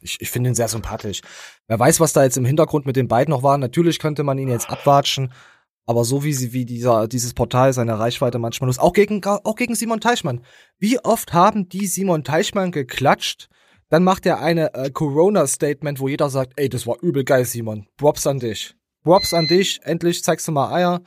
ich, 0.02 0.18
ich 0.20 0.30
finde 0.30 0.50
ihn 0.50 0.54
sehr 0.54 0.68
sympathisch. 0.68 1.22
Wer 1.66 1.78
weiß, 1.78 1.98
was 1.98 2.12
da 2.12 2.22
jetzt 2.22 2.36
im 2.36 2.44
Hintergrund 2.44 2.86
mit 2.86 2.96
den 2.96 3.08
beiden 3.08 3.32
noch 3.32 3.42
war. 3.42 3.56
Natürlich 3.58 3.98
könnte 3.98 4.22
man 4.22 4.38
ihn 4.38 4.48
jetzt 4.48 4.68
abwatschen, 4.68 5.32
aber 5.86 6.04
so 6.04 6.24
wie 6.24 6.32
sie, 6.32 6.52
wie 6.52 6.64
dieser, 6.64 7.08
dieses 7.08 7.34
Portal 7.34 7.72
seine 7.72 7.98
Reichweite 7.98 8.38
manchmal 8.38 8.68
nutzt, 8.68 8.80
auch 8.80 8.92
gegen, 8.92 9.24
auch 9.24 9.56
gegen 9.56 9.74
Simon 9.74 10.00
Teichmann. 10.00 10.44
Wie 10.78 10.98
oft 10.98 11.32
haben 11.32 11.68
die 11.68 11.86
Simon 11.86 12.22
Teichmann 12.22 12.70
geklatscht, 12.70 13.49
dann 13.90 14.04
macht 14.04 14.24
er 14.24 14.40
eine 14.40 14.72
äh, 14.72 14.90
Corona-Statement, 14.90 16.00
wo 16.00 16.08
jeder 16.08 16.30
sagt, 16.30 16.54
ey, 16.56 16.68
das 16.68 16.86
war 16.86 16.96
übel 17.02 17.24
geil, 17.24 17.44
Simon. 17.44 17.86
Props 17.96 18.26
an 18.26 18.38
dich. 18.38 18.74
Props 19.02 19.34
an 19.34 19.46
dich. 19.46 19.80
Endlich 19.82 20.24
zeigst 20.24 20.48
du 20.48 20.52
mal 20.52 20.72
Eier. 20.72 21.02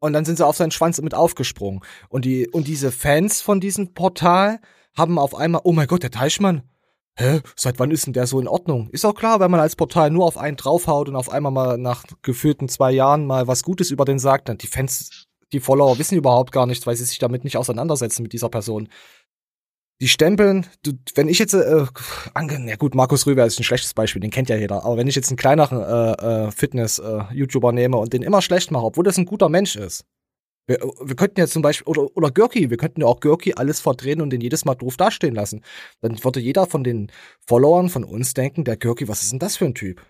Und 0.00 0.14
dann 0.14 0.24
sind 0.24 0.36
sie 0.36 0.46
auf 0.46 0.56
seinen 0.56 0.70
Schwanz 0.70 1.00
mit 1.02 1.14
aufgesprungen. 1.14 1.82
Und 2.08 2.24
die, 2.24 2.48
und 2.48 2.66
diese 2.66 2.90
Fans 2.90 3.42
von 3.42 3.60
diesem 3.60 3.92
Portal 3.92 4.60
haben 4.96 5.18
auf 5.18 5.34
einmal, 5.34 5.60
oh 5.64 5.72
mein 5.72 5.86
Gott, 5.86 6.02
der 6.02 6.10
Teichmann. 6.10 6.62
Hä? 7.16 7.40
Seit 7.54 7.78
wann 7.78 7.90
ist 7.90 8.06
denn 8.06 8.14
der 8.14 8.26
so 8.26 8.40
in 8.40 8.48
Ordnung? 8.48 8.88
Ist 8.90 9.04
auch 9.04 9.14
klar, 9.14 9.40
wenn 9.40 9.50
man 9.50 9.60
als 9.60 9.76
Portal 9.76 10.10
nur 10.10 10.24
auf 10.24 10.38
einen 10.38 10.56
draufhaut 10.56 11.10
und 11.10 11.16
auf 11.16 11.28
einmal 11.28 11.52
mal 11.52 11.76
nach 11.76 12.04
gefühlten 12.22 12.70
zwei 12.70 12.92
Jahren 12.92 13.26
mal 13.26 13.46
was 13.46 13.62
Gutes 13.62 13.90
über 13.90 14.06
den 14.06 14.18
sagt, 14.18 14.48
dann 14.48 14.56
die 14.56 14.68
Fans, 14.68 15.26
die 15.52 15.60
Follower 15.60 15.98
wissen 15.98 16.16
überhaupt 16.16 16.50
gar 16.50 16.64
nichts, 16.64 16.86
weil 16.86 16.96
sie 16.96 17.04
sich 17.04 17.18
damit 17.18 17.44
nicht 17.44 17.58
auseinandersetzen 17.58 18.22
mit 18.22 18.32
dieser 18.32 18.48
Person 18.48 18.88
die 20.00 20.08
stempeln, 20.08 20.66
du, 20.82 20.92
wenn 21.14 21.28
ich 21.28 21.38
jetzt, 21.38 21.54
äh, 21.54 21.86
ja 22.66 22.76
gut, 22.76 22.94
Markus 22.94 23.26
Rüber 23.26 23.44
ist 23.44 23.60
ein 23.60 23.64
schlechtes 23.64 23.94
Beispiel, 23.94 24.20
den 24.20 24.30
kennt 24.30 24.48
ja 24.48 24.56
jeder, 24.56 24.84
aber 24.84 24.96
wenn 24.96 25.08
ich 25.08 25.14
jetzt 25.14 25.28
einen 25.28 25.36
kleineren 25.36 25.80
äh, 25.80 26.46
äh, 26.46 26.50
Fitness-YouTuber 26.50 27.70
äh, 27.70 27.74
nehme 27.74 27.98
und 27.98 28.12
den 28.12 28.22
immer 28.22 28.40
schlecht 28.40 28.70
mache, 28.70 28.84
obwohl 28.84 29.04
das 29.04 29.18
ein 29.18 29.26
guter 29.26 29.48
Mensch 29.48 29.76
ist, 29.76 30.06
wir, 30.66 30.78
wir 30.78 31.16
könnten 31.16 31.40
jetzt 31.40 31.52
zum 31.52 31.62
Beispiel, 31.62 31.86
oder, 31.86 32.16
oder 32.16 32.30
Görki, 32.30 32.70
wir 32.70 32.76
könnten 32.76 33.02
ja 33.02 33.06
auch 33.08 33.20
Görki 33.20 33.54
alles 33.54 33.80
verdrehen 33.80 34.20
und 34.20 34.30
den 34.30 34.40
jedes 34.40 34.64
Mal 34.64 34.76
doof 34.76 34.96
dastehen 34.96 35.34
lassen. 35.34 35.62
Dann 36.00 36.22
würde 36.22 36.38
jeder 36.38 36.66
von 36.66 36.84
den 36.84 37.10
Followern 37.46 37.88
von 37.88 38.04
uns 38.04 38.34
denken, 38.34 38.64
der 38.64 38.76
Görki, 38.76 39.08
was 39.08 39.22
ist 39.22 39.32
denn 39.32 39.40
das 39.40 39.56
für 39.56 39.64
ein 39.64 39.74
Typ? 39.74 40.00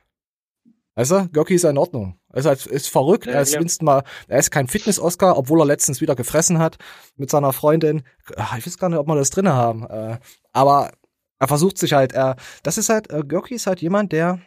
Weißt 1.00 1.10
du, 1.12 1.28
Görki 1.30 1.54
ist 1.54 1.64
in 1.64 1.78
Ordnung. 1.78 2.18
Er 2.30 2.40
ist, 2.40 2.46
halt, 2.46 2.66
ist 2.66 2.88
verrückt, 2.90 3.24
Ja, 3.24 3.32
er 3.32 3.40
ist 3.42 3.54
ja. 3.54 3.58
mindestens 3.58 3.82
mal, 3.86 4.02
er 4.28 4.38
ist 4.38 4.50
kein 4.50 4.68
Fitness-Oscar, 4.68 5.38
obwohl 5.38 5.60
er 5.62 5.64
letztens 5.64 6.02
wieder 6.02 6.14
gefressen 6.14 6.58
hat 6.58 6.76
mit 7.16 7.30
seiner 7.30 7.54
Freundin. 7.54 8.02
Ach, 8.36 8.58
Ich 8.58 8.66
weiß 8.66 8.76
gar 8.76 8.90
nicht, 8.90 8.98
ob 8.98 9.06
wir 9.06 9.14
das 9.14 9.30
drinne 9.30 9.54
haben. 9.54 9.86
Äh, 9.88 10.18
aber 10.52 10.90
er 11.38 11.48
versucht 11.48 11.78
sich 11.78 11.94
halt, 11.94 12.12
er, 12.12 12.36
das 12.62 12.76
ist 12.76 12.90
halt, 12.90 13.10
äh, 13.10 13.22
Görki 13.26 13.54
ist 13.54 13.66
halt 13.66 13.80
jemand, 13.80 14.12
der, 14.12 14.40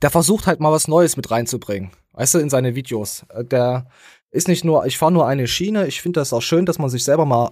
der 0.00 0.10
versucht 0.10 0.46
halt 0.46 0.60
mal 0.60 0.70
was 0.70 0.86
Neues 0.86 1.16
mit 1.16 1.30
reinzubringen. 1.30 1.90
Weißt 2.12 2.34
du, 2.34 2.38
in 2.38 2.48
seine 2.50 2.74
Videos. 2.76 3.24
Äh, 3.30 3.44
Der 3.44 3.88
ist 4.30 4.46
nicht 4.46 4.64
nur, 4.64 4.86
ich 4.86 4.96
fahre 4.96 5.10
nur 5.12 5.26
eine 5.26 5.48
Schiene, 5.48 5.86
ich 5.88 6.00
finde 6.02 6.20
das 6.20 6.32
auch 6.32 6.40
schön, 6.42 6.66
dass 6.66 6.78
man 6.78 6.88
sich 6.88 7.02
selber 7.04 7.26
mal, 7.26 7.50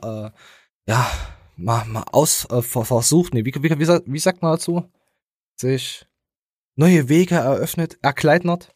äh, 0.86 0.90
ja, 0.90 1.10
mal, 1.56 1.84
mal 1.86 2.04
aus, 2.12 2.46
äh, 2.50 2.62
ver- 2.62 2.84
versucht, 2.84 3.34
nee, 3.34 3.44
wie, 3.44 3.52
wie, 3.54 3.78
wie, 3.78 4.00
wie 4.06 4.18
sagt 4.20 4.42
man 4.42 4.52
dazu? 4.52 4.84
Sich 5.56 6.06
neue 6.80 7.10
Wege 7.10 7.34
eröffnet, 7.34 7.98
erkleidnert. 8.00 8.74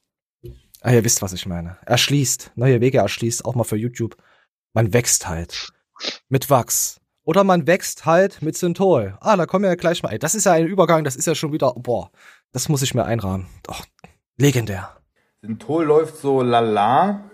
Ah, 0.83 0.93
ihr 0.93 1.05
wisst, 1.05 1.23
was 1.23 1.33
ich 1.33 1.47
meine. 1.47 1.79
Erschließt, 1.87 2.53
neue 2.55 2.83
Wege 2.83 2.99
erschließt, 2.99 3.47
auch 3.47 3.55
mal 3.55 3.65
für 3.65 3.79
YouTube. 3.79 4.17
Man 4.75 4.93
wächst 4.93 5.27
halt. 5.27 5.73
Mit 6.29 6.51
Wachs. 6.51 7.01
Oder 7.23 7.45
man 7.45 7.67
wächst 7.67 8.05
halt 8.05 8.43
mit 8.43 8.59
Synthol. 8.59 9.17
Ah, 9.23 9.37
da 9.37 9.47
kommen 9.47 9.63
wir 9.63 9.71
ja 9.71 9.77
gleich 9.77 10.03
mal. 10.03 10.11
Ey, 10.11 10.19
das 10.19 10.35
ist 10.35 10.45
ja 10.45 10.53
ein 10.53 10.67
Übergang, 10.67 11.05
das 11.05 11.17
ist 11.17 11.27
ja 11.27 11.35
schon 11.35 11.55
wieder, 11.55 11.73
boah, 11.79 12.11
das 12.53 12.69
muss 12.69 12.83
ich 12.83 12.93
mir 12.93 13.07
einrahmen. 13.07 13.47
Doch, 13.63 13.87
legendär. 14.37 14.91
Synthol 15.41 15.87
läuft 15.87 16.19
so 16.19 16.43
lala. 16.43 17.31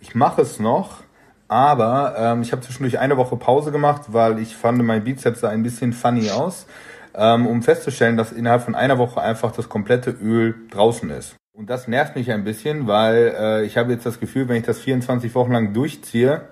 Ich 0.00 0.14
mache 0.14 0.42
es 0.42 0.60
noch, 0.60 1.02
aber 1.48 2.14
ähm, 2.16 2.42
ich 2.42 2.52
habe 2.52 2.62
zwischendurch 2.62 3.00
eine 3.00 3.16
Woche 3.16 3.36
Pause 3.36 3.72
gemacht, 3.72 4.02
weil 4.08 4.38
ich 4.38 4.54
fand, 4.54 4.80
mein 4.84 5.02
Bizeps 5.02 5.40
sah 5.40 5.48
ein 5.48 5.64
bisschen 5.64 5.92
funny 5.92 6.30
aus, 6.30 6.66
ähm, 7.14 7.46
um 7.46 7.62
festzustellen, 7.62 8.16
dass 8.16 8.32
innerhalb 8.32 8.62
von 8.62 8.74
einer 8.74 8.98
Woche 8.98 9.20
einfach 9.20 9.52
das 9.52 9.68
komplette 9.68 10.10
Öl 10.10 10.54
draußen 10.70 11.10
ist. 11.10 11.36
Und 11.52 11.68
das 11.68 11.88
nervt 11.88 12.16
mich 12.16 12.30
ein 12.30 12.44
bisschen, 12.44 12.86
weil 12.86 13.34
äh, 13.38 13.64
ich 13.66 13.76
habe 13.76 13.92
jetzt 13.92 14.06
das 14.06 14.20
Gefühl, 14.20 14.48
wenn 14.48 14.56
ich 14.56 14.64
das 14.64 14.80
24 14.80 15.34
Wochen 15.34 15.52
lang 15.52 15.72
durchziehe 15.74 16.48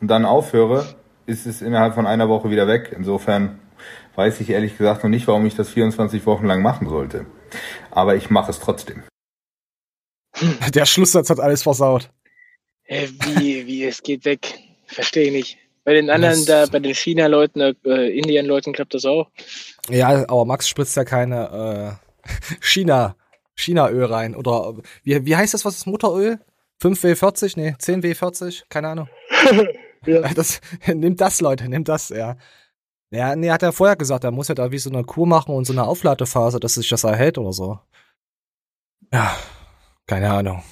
und 0.00 0.08
dann 0.08 0.24
aufhöre, 0.24 0.84
ist 1.26 1.46
es 1.46 1.62
innerhalb 1.62 1.94
von 1.94 2.06
einer 2.06 2.28
Woche 2.28 2.50
wieder 2.50 2.66
weg. 2.66 2.92
Insofern 2.96 3.60
weiß 4.16 4.40
ich 4.40 4.50
ehrlich 4.50 4.76
gesagt 4.76 5.04
noch 5.04 5.10
nicht, 5.10 5.26
warum 5.28 5.46
ich 5.46 5.54
das 5.54 5.68
24 5.70 6.26
Wochen 6.26 6.46
lang 6.46 6.62
machen 6.62 6.88
sollte. 6.88 7.26
Aber 7.90 8.16
ich 8.16 8.30
mache 8.30 8.50
es 8.50 8.58
trotzdem. 8.58 9.02
Der 10.74 10.86
Schlusssatz 10.86 11.30
hat 11.30 11.38
alles 11.40 11.62
versaut. 11.62 12.10
Äh, 12.84 13.08
wie, 13.38 13.66
wie, 13.66 13.84
es 13.84 14.02
geht 14.02 14.24
weg. 14.24 14.58
Verstehe 14.86 15.26
ich 15.26 15.32
nicht. 15.32 15.58
Bei 15.84 15.94
den 15.94 16.10
anderen, 16.10 16.44
Das- 16.44 16.44
da, 16.46 16.66
bei 16.66 16.78
den 16.80 16.94
China-Leuten, 16.94 17.60
äh, 17.60 18.08
Indien-Leuten 18.18 18.72
klappt 18.72 18.94
das 18.94 19.04
auch. 19.04 19.30
Ja, 19.88 20.28
aber 20.28 20.44
Max 20.44 20.68
spritzt 20.68 20.96
ja 20.96 21.04
keine 21.04 21.98
äh, 22.26 22.30
China, 22.60 23.16
China-Öl 23.54 24.04
rein. 24.04 24.36
Oder 24.36 24.74
wie, 25.02 25.24
wie 25.24 25.36
heißt 25.36 25.54
das, 25.54 25.64
was 25.64 25.76
ist 25.76 25.86
Mutteröl? 25.86 26.38
5W40? 26.82 27.52
Nee, 27.56 27.76
10W40? 27.78 28.64
Keine 28.68 28.88
Ahnung. 28.88 29.08
Ja. 30.04 30.20
Das, 30.34 30.60
nimmt 30.92 31.20
das, 31.20 31.40
Leute, 31.40 31.68
nimmt 31.68 31.88
das, 31.88 32.08
ja. 32.08 32.36
Ja, 33.12 33.36
nee, 33.36 33.50
hat 33.50 33.62
er 33.62 33.72
vorher 33.72 33.94
gesagt, 33.94 34.24
er 34.24 34.30
muss 34.30 34.48
ja 34.48 34.54
da 34.56 34.72
wie 34.72 34.78
so 34.78 34.90
eine 34.90 35.04
Kur 35.04 35.28
machen 35.28 35.54
und 35.54 35.64
so 35.64 35.72
eine 35.72 35.84
Aufladephase, 35.84 36.58
dass 36.58 36.74
sich 36.74 36.88
das 36.88 37.04
erhält 37.04 37.38
oder 37.38 37.52
so. 37.52 37.78
Ja, 39.12 39.36
keine 40.06 40.32
Ahnung. 40.32 40.62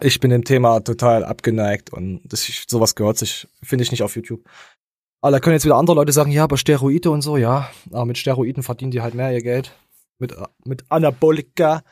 Ich 0.00 0.20
bin 0.20 0.30
dem 0.30 0.44
Thema 0.44 0.80
total 0.80 1.24
abgeneigt 1.24 1.92
und 1.92 2.22
das, 2.24 2.44
sowas 2.68 2.94
gehört 2.94 3.18
sich, 3.18 3.46
finde 3.62 3.84
ich 3.84 3.90
nicht 3.90 4.02
auf 4.02 4.16
YouTube. 4.16 4.42
Aber 5.20 5.32
da 5.32 5.40
können 5.40 5.54
jetzt 5.54 5.64
wieder 5.64 5.76
andere 5.76 5.96
Leute 5.96 6.12
sagen, 6.12 6.30
ja, 6.30 6.44
aber 6.44 6.56
Steroide 6.56 7.10
und 7.10 7.22
so, 7.22 7.36
ja. 7.36 7.68
Aber 7.90 8.04
mit 8.04 8.18
Steroiden 8.18 8.62
verdienen 8.62 8.92
die 8.92 9.02
halt 9.02 9.14
mehr 9.14 9.32
ihr 9.32 9.42
Geld. 9.42 9.72
Mit, 10.18 10.34
mit 10.64 10.84
Anabolika. 10.88 11.82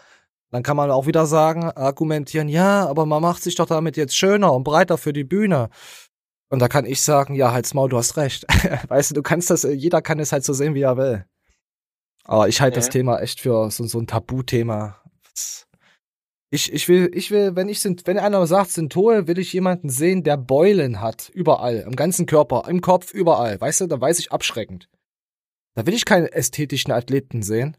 Dann 0.50 0.62
kann 0.62 0.76
man 0.76 0.90
auch 0.90 1.06
wieder 1.06 1.26
sagen, 1.26 1.64
argumentieren, 1.64 2.48
ja, 2.48 2.86
aber 2.86 3.04
man 3.04 3.20
macht 3.20 3.42
sich 3.42 3.56
doch 3.56 3.66
damit 3.66 3.96
jetzt 3.96 4.16
schöner 4.16 4.52
und 4.52 4.62
breiter 4.62 4.96
für 4.96 5.12
die 5.12 5.24
Bühne. 5.24 5.70
Und 6.48 6.60
da 6.60 6.68
kann 6.68 6.84
ich 6.86 7.02
sagen, 7.02 7.34
ja, 7.34 7.52
halt's 7.52 7.74
Maul, 7.74 7.88
du 7.88 7.98
hast 7.98 8.16
recht. 8.16 8.46
weißt 8.88 9.10
du, 9.10 9.14
du 9.16 9.22
kannst 9.22 9.50
das, 9.50 9.64
jeder 9.64 10.02
kann 10.02 10.20
es 10.20 10.30
halt 10.30 10.44
so 10.44 10.52
sehen, 10.52 10.74
wie 10.74 10.82
er 10.82 10.96
will. 10.96 11.26
Aber 12.24 12.48
ich 12.48 12.60
halte 12.60 12.76
das 12.76 12.86
Ja. 12.86 12.92
Thema 12.92 13.18
echt 13.18 13.40
für 13.40 13.70
so, 13.70 13.84
so 13.86 13.98
ein 13.98 14.06
Tabuthema. 14.06 15.00
Ich, 16.50 16.72
ich 16.72 16.88
will, 16.88 17.10
ich 17.12 17.30
will, 17.30 17.56
wenn 17.56 17.68
ich 17.68 17.80
sind, 17.80 18.06
wenn 18.06 18.18
einer 18.18 18.46
sagt 18.46 18.70
Synthol, 18.70 19.26
will 19.26 19.38
ich 19.38 19.52
jemanden 19.52 19.88
sehen, 19.88 20.22
der 20.22 20.36
Beulen 20.36 21.00
hat. 21.00 21.28
Überall. 21.34 21.78
Im 21.78 21.96
ganzen 21.96 22.26
Körper, 22.26 22.64
im 22.68 22.80
Kopf, 22.80 23.12
überall. 23.12 23.60
Weißt 23.60 23.80
du, 23.80 23.86
da 23.86 24.00
weiß 24.00 24.20
ich 24.20 24.30
abschreckend. 24.30 24.88
Da 25.74 25.86
will 25.86 25.94
ich 25.94 26.04
keinen 26.04 26.26
ästhetischen 26.26 26.92
Athleten 26.92 27.42
sehen. 27.42 27.76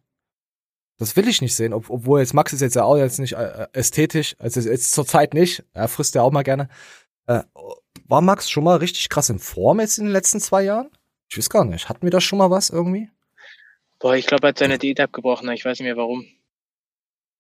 Das 0.98 1.16
will 1.16 1.28
ich 1.28 1.42
nicht 1.42 1.56
sehen, 1.56 1.74
ob, 1.74 1.90
obwohl 1.90 2.20
jetzt 2.20 2.34
Max 2.34 2.54
ist 2.54 2.62
jetzt 2.62 2.76
ja 2.76 2.84
auch 2.84 2.98
jetzt 2.98 3.20
nicht 3.20 3.34
äh, 3.34 3.68
ästhetisch, 3.72 4.36
also 4.40 4.60
jetzt 4.60 4.92
zur 4.92 5.06
Zeit 5.06 5.34
nicht. 5.34 5.64
Er 5.74 5.88
frisst 5.88 6.16
ja 6.16 6.24
auch 6.24 6.32
mal 6.32 6.44
gerne. 6.44 6.70
Äh, 7.28 7.44
war 8.06 8.22
Max 8.22 8.50
schon 8.50 8.64
mal 8.64 8.78
richtig 8.78 9.10
krass 9.10 9.30
in 9.30 9.40
Form 9.40 9.80
jetzt 9.80 9.98
in 9.98 10.06
den 10.06 10.14
letzten 10.14 10.40
zwei 10.40 10.64
Jahren? 10.64 10.90
Ich 11.30 11.38
weiß 11.38 11.50
gar 11.50 11.66
nicht. 11.66 11.88
Hatten 11.88 12.04
wir 12.04 12.10
da 12.10 12.20
schon 12.20 12.40
mal 12.40 12.50
was 12.50 12.70
irgendwie? 12.70 13.10
Boah, 14.00 14.16
ich 14.16 14.28
glaube, 14.28 14.48
er 14.48 14.50
hat 14.50 14.60
seine 14.60 14.78
Diät 14.78 15.00
abgebrochen. 15.00 15.50
Ich 15.52 15.66
weiß 15.66 15.80
nicht 15.80 15.88
mehr 15.88 15.98
warum. 15.98 16.26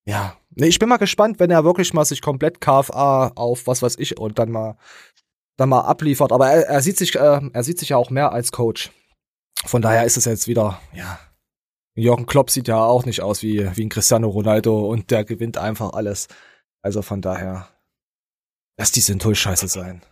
Ja. 0.07 0.37
Nee, 0.51 0.67
ich 0.67 0.79
bin 0.79 0.89
mal 0.89 0.97
gespannt, 0.97 1.39
wenn 1.39 1.51
er 1.51 1.63
wirklich 1.63 1.93
mal 1.93 2.05
sich 2.05 2.21
komplett 2.21 2.61
KFA 2.61 3.33
auf 3.35 3.67
was 3.67 3.81
weiß 3.81 3.97
ich 3.99 4.17
und 4.17 4.39
dann 4.39 4.49
mal 4.49 4.77
dann 5.57 5.69
mal 5.69 5.81
abliefert. 5.81 6.31
Aber 6.31 6.49
er, 6.49 6.67
er 6.67 6.81
sieht 6.81 6.97
sich, 6.97 7.15
äh, 7.15 7.41
er 7.51 7.63
sieht 7.63 7.79
sich 7.79 7.89
ja 7.89 7.97
auch 7.97 8.09
mehr 8.09 8.31
als 8.31 8.51
Coach. 8.51 8.91
Von 9.65 9.81
daher 9.81 10.05
ist 10.05 10.17
es 10.17 10.25
jetzt 10.25 10.47
wieder, 10.47 10.79
ja. 10.93 11.19
Jürgen 11.95 12.27
Klopp 12.27 12.51
sieht 12.51 12.67
ja 12.67 12.77
auch 12.77 13.05
nicht 13.05 13.21
aus 13.21 13.41
wie, 13.41 13.75
wie 13.75 13.85
ein 13.85 13.89
Cristiano 13.89 14.27
Ronaldo 14.29 14.87
und 14.87 15.09
der 15.09 15.25
gewinnt 15.25 15.57
einfach 15.57 15.93
alles. 15.93 16.27
Also 16.83 17.01
von 17.01 17.21
daher, 17.21 17.69
lass 18.77 18.91
die 18.91 19.01
Synthol-Scheiße 19.01 19.67
sein. 19.67 20.03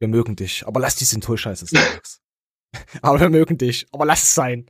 Wir 0.00 0.08
mögen 0.08 0.34
dich, 0.34 0.66
aber 0.66 0.80
lass 0.80 0.96
die 0.96 1.04
Synthol-Scheiße 1.04 1.66
sein, 1.66 2.00
aber 3.02 3.20
wir 3.20 3.30
mögen 3.30 3.56
dich, 3.56 3.86
aber 3.92 4.04
lass 4.04 4.24
es 4.24 4.34
sein. 4.34 4.68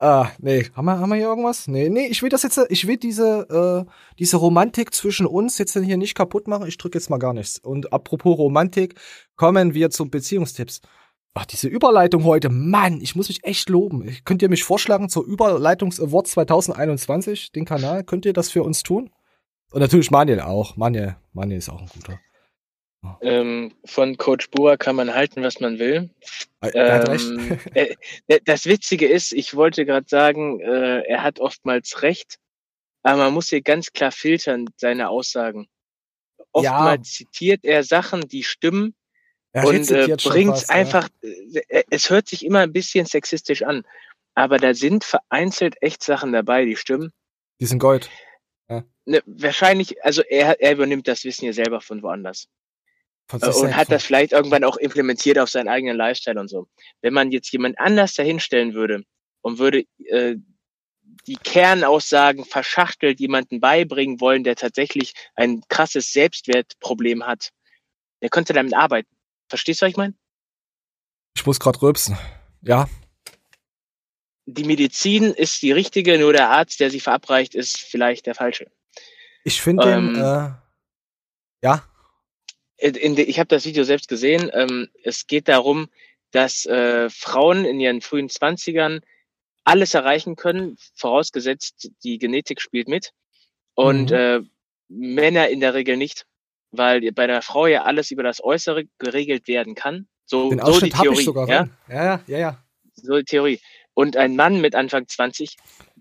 Ah, 0.00 0.30
nee, 0.38 0.64
haben 0.74 0.84
wir, 0.84 0.98
haben 0.98 1.08
wir 1.08 1.16
hier 1.16 1.26
irgendwas? 1.26 1.66
Nee, 1.66 1.88
nee, 1.88 2.06
ich 2.06 2.22
will 2.22 2.28
das 2.28 2.44
jetzt, 2.44 2.60
ich 2.68 2.86
will 2.86 2.98
diese, 2.98 3.84
äh, 3.88 3.90
diese 4.18 4.36
Romantik 4.36 4.94
zwischen 4.94 5.26
uns 5.26 5.58
jetzt 5.58 5.76
hier 5.76 5.96
nicht 5.96 6.14
kaputt 6.14 6.46
machen. 6.46 6.68
Ich 6.68 6.78
drücke 6.78 6.96
jetzt 6.98 7.10
mal 7.10 7.18
gar 7.18 7.32
nichts. 7.32 7.58
Und 7.58 7.92
apropos 7.92 8.38
Romantik, 8.38 8.94
kommen 9.34 9.74
wir 9.74 9.90
zu 9.90 10.08
Beziehungstipps. 10.08 10.82
Ach, 11.34 11.46
diese 11.46 11.66
Überleitung 11.66 12.24
heute, 12.24 12.48
Mann, 12.48 13.00
ich 13.00 13.16
muss 13.16 13.28
mich 13.28 13.42
echt 13.42 13.68
loben. 13.68 14.08
Könnt 14.24 14.42
ihr 14.42 14.48
mich 14.48 14.62
vorschlagen 14.62 15.08
zur 15.08 15.24
Überleitungs-Award 15.24 16.28
2021, 16.28 17.52
den 17.52 17.64
Kanal? 17.64 18.04
Könnt 18.04 18.24
ihr 18.24 18.32
das 18.32 18.50
für 18.50 18.62
uns 18.62 18.84
tun? 18.84 19.10
Und 19.72 19.80
natürlich 19.80 20.12
Manuel 20.12 20.40
auch. 20.40 20.76
Manuel, 20.76 21.16
Manuel 21.32 21.58
ist 21.58 21.70
auch 21.70 21.80
ein 21.80 21.88
guter. 21.92 22.20
Ähm, 23.20 23.74
von 23.84 24.16
Coach 24.16 24.50
Bua 24.50 24.76
kann 24.76 24.96
man 24.96 25.14
halten, 25.14 25.42
was 25.42 25.60
man 25.60 25.78
will. 25.78 26.10
Recht. 26.62 26.74
Ähm, 26.74 27.58
äh, 27.74 27.94
äh, 28.26 28.40
das 28.44 28.66
Witzige 28.66 29.06
ist, 29.06 29.32
ich 29.32 29.54
wollte 29.54 29.86
gerade 29.86 30.08
sagen, 30.08 30.60
äh, 30.60 31.02
er 31.02 31.22
hat 31.22 31.38
oftmals 31.40 32.02
recht, 32.02 32.38
aber 33.02 33.24
man 33.24 33.34
muss 33.34 33.48
hier 33.48 33.62
ganz 33.62 33.92
klar 33.92 34.10
filtern, 34.10 34.66
seine 34.76 35.08
Aussagen. 35.08 35.68
Oftmals 36.52 37.12
zitiert 37.12 37.64
er 37.64 37.84
Sachen, 37.84 38.22
die 38.22 38.42
stimmen 38.42 38.94
Er 39.52 39.66
und 39.66 39.90
äh, 39.90 40.16
bringt 40.16 40.60
ja. 40.60 40.68
einfach, 40.68 41.08
äh, 41.22 41.84
es 41.90 42.10
hört 42.10 42.28
sich 42.28 42.44
immer 42.44 42.60
ein 42.60 42.72
bisschen 42.72 43.06
sexistisch 43.06 43.62
an, 43.62 43.84
aber 44.34 44.58
da 44.58 44.74
sind 44.74 45.04
vereinzelt 45.04 45.76
echt 45.82 46.02
Sachen 46.02 46.32
dabei, 46.32 46.64
die 46.64 46.76
stimmen. 46.76 47.12
Die 47.60 47.66
sind 47.66 47.78
Gold. 47.78 48.10
Ne, 49.08 49.22
wahrscheinlich, 49.24 50.04
also 50.04 50.22
er, 50.22 50.60
er 50.60 50.72
übernimmt 50.72 51.08
das 51.08 51.24
Wissen 51.24 51.46
ja 51.46 51.54
selber 51.54 51.80
von 51.80 52.02
woanders. 52.02 52.46
Von 53.28 53.42
und 53.42 53.76
hat 53.76 53.92
das 53.92 54.04
vielleicht 54.04 54.32
irgendwann 54.32 54.64
auch 54.64 54.78
implementiert 54.78 55.38
auf 55.38 55.50
seinen 55.50 55.68
eigenen 55.68 55.96
Lifestyle 55.96 56.40
und 56.40 56.48
so. 56.48 56.66
Wenn 57.02 57.12
man 57.12 57.30
jetzt 57.30 57.52
jemand 57.52 57.78
anders 57.78 58.14
dahinstellen 58.14 58.72
würde 58.72 59.04
und 59.42 59.58
würde 59.58 59.84
äh, 60.06 60.36
die 61.26 61.36
Kernaussagen 61.36 62.46
verschachtelt 62.46 63.20
jemanden 63.20 63.60
beibringen 63.60 64.20
wollen, 64.20 64.44
der 64.44 64.56
tatsächlich 64.56 65.12
ein 65.34 65.62
krasses 65.68 66.12
Selbstwertproblem 66.12 67.26
hat, 67.26 67.50
der 68.22 68.30
könnte 68.30 68.54
damit 68.54 68.74
arbeiten. 68.74 69.14
Verstehst 69.48 69.82
du, 69.82 69.86
was 69.86 69.90
ich 69.90 69.96
meine? 69.98 70.14
Ich 71.36 71.44
muss 71.44 71.60
gerade 71.60 71.80
rülpsen. 71.82 72.18
Ja, 72.62 72.88
Die 74.46 74.64
Medizin 74.64 75.24
ist 75.34 75.60
die 75.60 75.72
richtige, 75.72 76.18
nur 76.18 76.32
der 76.32 76.48
Arzt, 76.48 76.80
der 76.80 76.90
sie 76.90 77.00
verabreicht, 77.00 77.54
ist 77.54 77.78
vielleicht 77.78 78.24
der 78.24 78.34
falsche. 78.34 78.70
ich 79.44 79.60
finde 79.60 79.90
Ähm, 79.90 80.14
den, 80.14 80.22
äh, 80.22 80.50
ja, 81.62 81.84
ich 82.78 83.38
habe 83.38 83.48
das 83.48 83.64
Video 83.64 83.84
selbst 83.84 84.08
gesehen. 84.08 84.50
Ähm, 84.52 84.88
es 85.02 85.26
geht 85.26 85.48
darum, 85.48 85.88
dass 86.30 86.64
äh, 86.66 87.10
Frauen 87.10 87.64
in 87.64 87.80
ihren 87.80 88.00
frühen 88.00 88.28
Zwanzigern 88.28 89.00
alles 89.64 89.94
erreichen 89.94 90.36
können, 90.36 90.78
vorausgesetzt 90.94 91.90
die 92.02 92.18
Genetik 92.18 92.60
spielt 92.60 92.88
mit. 92.88 93.12
Und 93.74 94.10
Mhm. 94.10 94.16
äh, 94.16 94.40
Männer 94.88 95.48
in 95.48 95.60
der 95.60 95.74
Regel 95.74 95.96
nicht, 95.96 96.26
weil 96.70 97.12
bei 97.12 97.26
der 97.26 97.42
Frau 97.42 97.66
ja 97.66 97.82
alles 97.84 98.10
über 98.10 98.22
das 98.22 98.42
Äußere 98.42 98.84
geregelt 98.98 99.46
werden 99.48 99.74
kann. 99.74 100.08
So, 100.24 100.50
den 100.50 100.64
so 100.64 100.80
die 100.80 100.90
Theorie. 100.90 101.24
sogar. 101.24 101.48
Ja, 101.48 101.68
ja, 101.88 102.24
ja, 102.26 102.38
ja. 102.38 102.64
So 102.94 103.16
die 103.18 103.24
Theorie. 103.24 103.60
Und 103.94 104.16
ein 104.16 104.36
Mann 104.36 104.60
mit 104.60 104.74
Anfang 104.74 105.06
20, 105.08 105.56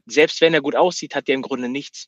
selbst 0.05 0.39
wenn 0.41 0.53
er 0.53 0.61
gut 0.61 0.75
aussieht, 0.75 1.15
hat 1.15 1.27
der 1.27 1.35
im 1.35 1.41
Grunde 1.41 1.69
nichts. 1.69 2.07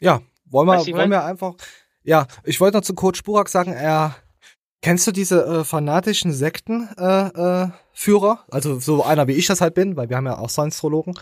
Ja, 0.00 0.22
wollen 0.50 0.68
wir, 0.68 0.94
wollen 0.94 1.10
wir 1.10 1.24
einfach. 1.24 1.54
Ja, 2.02 2.26
ich 2.44 2.60
wollte 2.60 2.76
noch 2.76 2.84
zu 2.84 2.94
Coach 2.94 3.22
Burak 3.22 3.48
sagen, 3.48 3.72
er. 3.72 4.16
Kennst 4.82 5.06
du 5.06 5.10
diese 5.10 5.44
äh, 5.44 5.64
fanatischen 5.64 6.32
Sektenführer? 6.32 7.32
Äh, 7.36 7.64
äh, 7.64 7.70
Führer? 7.92 8.44
also 8.50 8.78
so 8.78 9.02
einer 9.02 9.26
wie 9.26 9.32
ich 9.32 9.46
das 9.46 9.60
halt 9.60 9.74
bin, 9.74 9.96
weil 9.96 10.10
wir 10.10 10.16
haben 10.16 10.26
ja 10.26 10.38
auch 10.38 10.50
Science-Astrologen. 10.50 11.18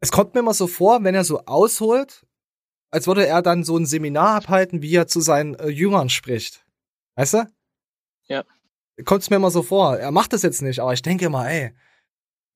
Es 0.00 0.10
kommt 0.10 0.34
mir 0.34 0.40
immer 0.40 0.54
so 0.54 0.66
vor, 0.66 1.04
wenn 1.04 1.14
er 1.14 1.24
so 1.24 1.44
ausholt, 1.44 2.26
als 2.90 3.06
würde 3.06 3.26
er 3.26 3.42
dann 3.42 3.64
so 3.64 3.76
ein 3.76 3.86
Seminar 3.86 4.36
abhalten, 4.36 4.82
wie 4.82 4.94
er 4.94 5.06
zu 5.06 5.20
seinen 5.20 5.54
äh, 5.54 5.68
Jüngern 5.68 6.08
spricht. 6.08 6.64
Weißt 7.16 7.34
du? 7.34 7.46
Ja. 8.28 8.44
Kommt 9.04 9.22
es 9.22 9.30
mir 9.30 9.36
immer 9.36 9.50
so 9.50 9.62
vor. 9.62 9.96
Er 9.96 10.10
macht 10.10 10.32
das 10.32 10.42
jetzt 10.42 10.62
nicht, 10.62 10.80
aber 10.80 10.92
ich 10.92 11.02
denke 11.02 11.26
immer, 11.26 11.48
ey, 11.48 11.74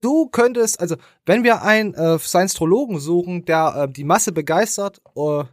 du 0.01 0.29
könntest, 0.29 0.81
also 0.81 0.97
wenn 1.27 1.45
wir 1.45 1.63
einen 1.63 1.95
äh, 1.95 2.19
Science-Astrologen 2.19 2.99
suchen, 2.99 3.45
der 3.45 3.75
äh, 3.77 3.93
die 3.93 4.05
Masse 4.05 4.33
begeistert, 4.33 5.01
äh, 5.17 5.45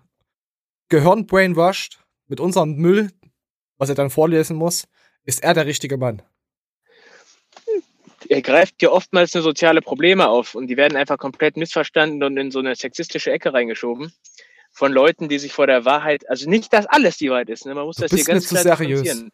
Gehirn 0.90 1.26
brainwashed 1.26 2.00
mit 2.28 2.40
unserem 2.40 2.76
Müll, 2.76 3.12
was 3.78 3.90
er 3.90 3.96
dann 3.96 4.10
vorlesen 4.10 4.56
muss, 4.56 4.88
ist 5.24 5.44
er 5.44 5.54
der 5.54 5.66
richtige 5.66 5.98
Mann. 5.98 6.22
er 8.30 8.42
greift 8.42 8.82
ja 8.82 8.90
oftmals 8.90 9.34
nur 9.34 9.44
soziale 9.44 9.82
Probleme 9.82 10.28
auf 10.28 10.56
und 10.56 10.68
die 10.68 10.78
werden 10.78 10.98
einfach 10.98 11.18
komplett 11.18 11.58
missverstanden 11.58 12.24
und 12.24 12.38
in 12.38 12.52
so 12.52 12.60
eine 12.60 12.76
sexistische 12.76 13.32
Ecke 13.32 13.54
reingeschoben 13.54 14.14
von 14.72 14.92
Leuten, 14.92 15.30
die 15.30 15.40
sich 15.40 15.54
vor 15.54 15.68
der 15.68 15.86
Wahrheit, 15.86 16.30
also 16.30 16.50
nicht, 16.50 16.74
dass 16.74 16.86
alles 16.86 17.18
die 17.18 17.30
Wahrheit 17.30 17.50
ist, 17.50 17.66
ne? 17.66 17.74
man 17.74 17.86
muss 17.86 17.96
Du 17.96 18.04
das 18.04 18.12
hier 18.12 18.26
ganz 18.26 18.48
klar 18.50 18.64
seriös. 18.64 19.26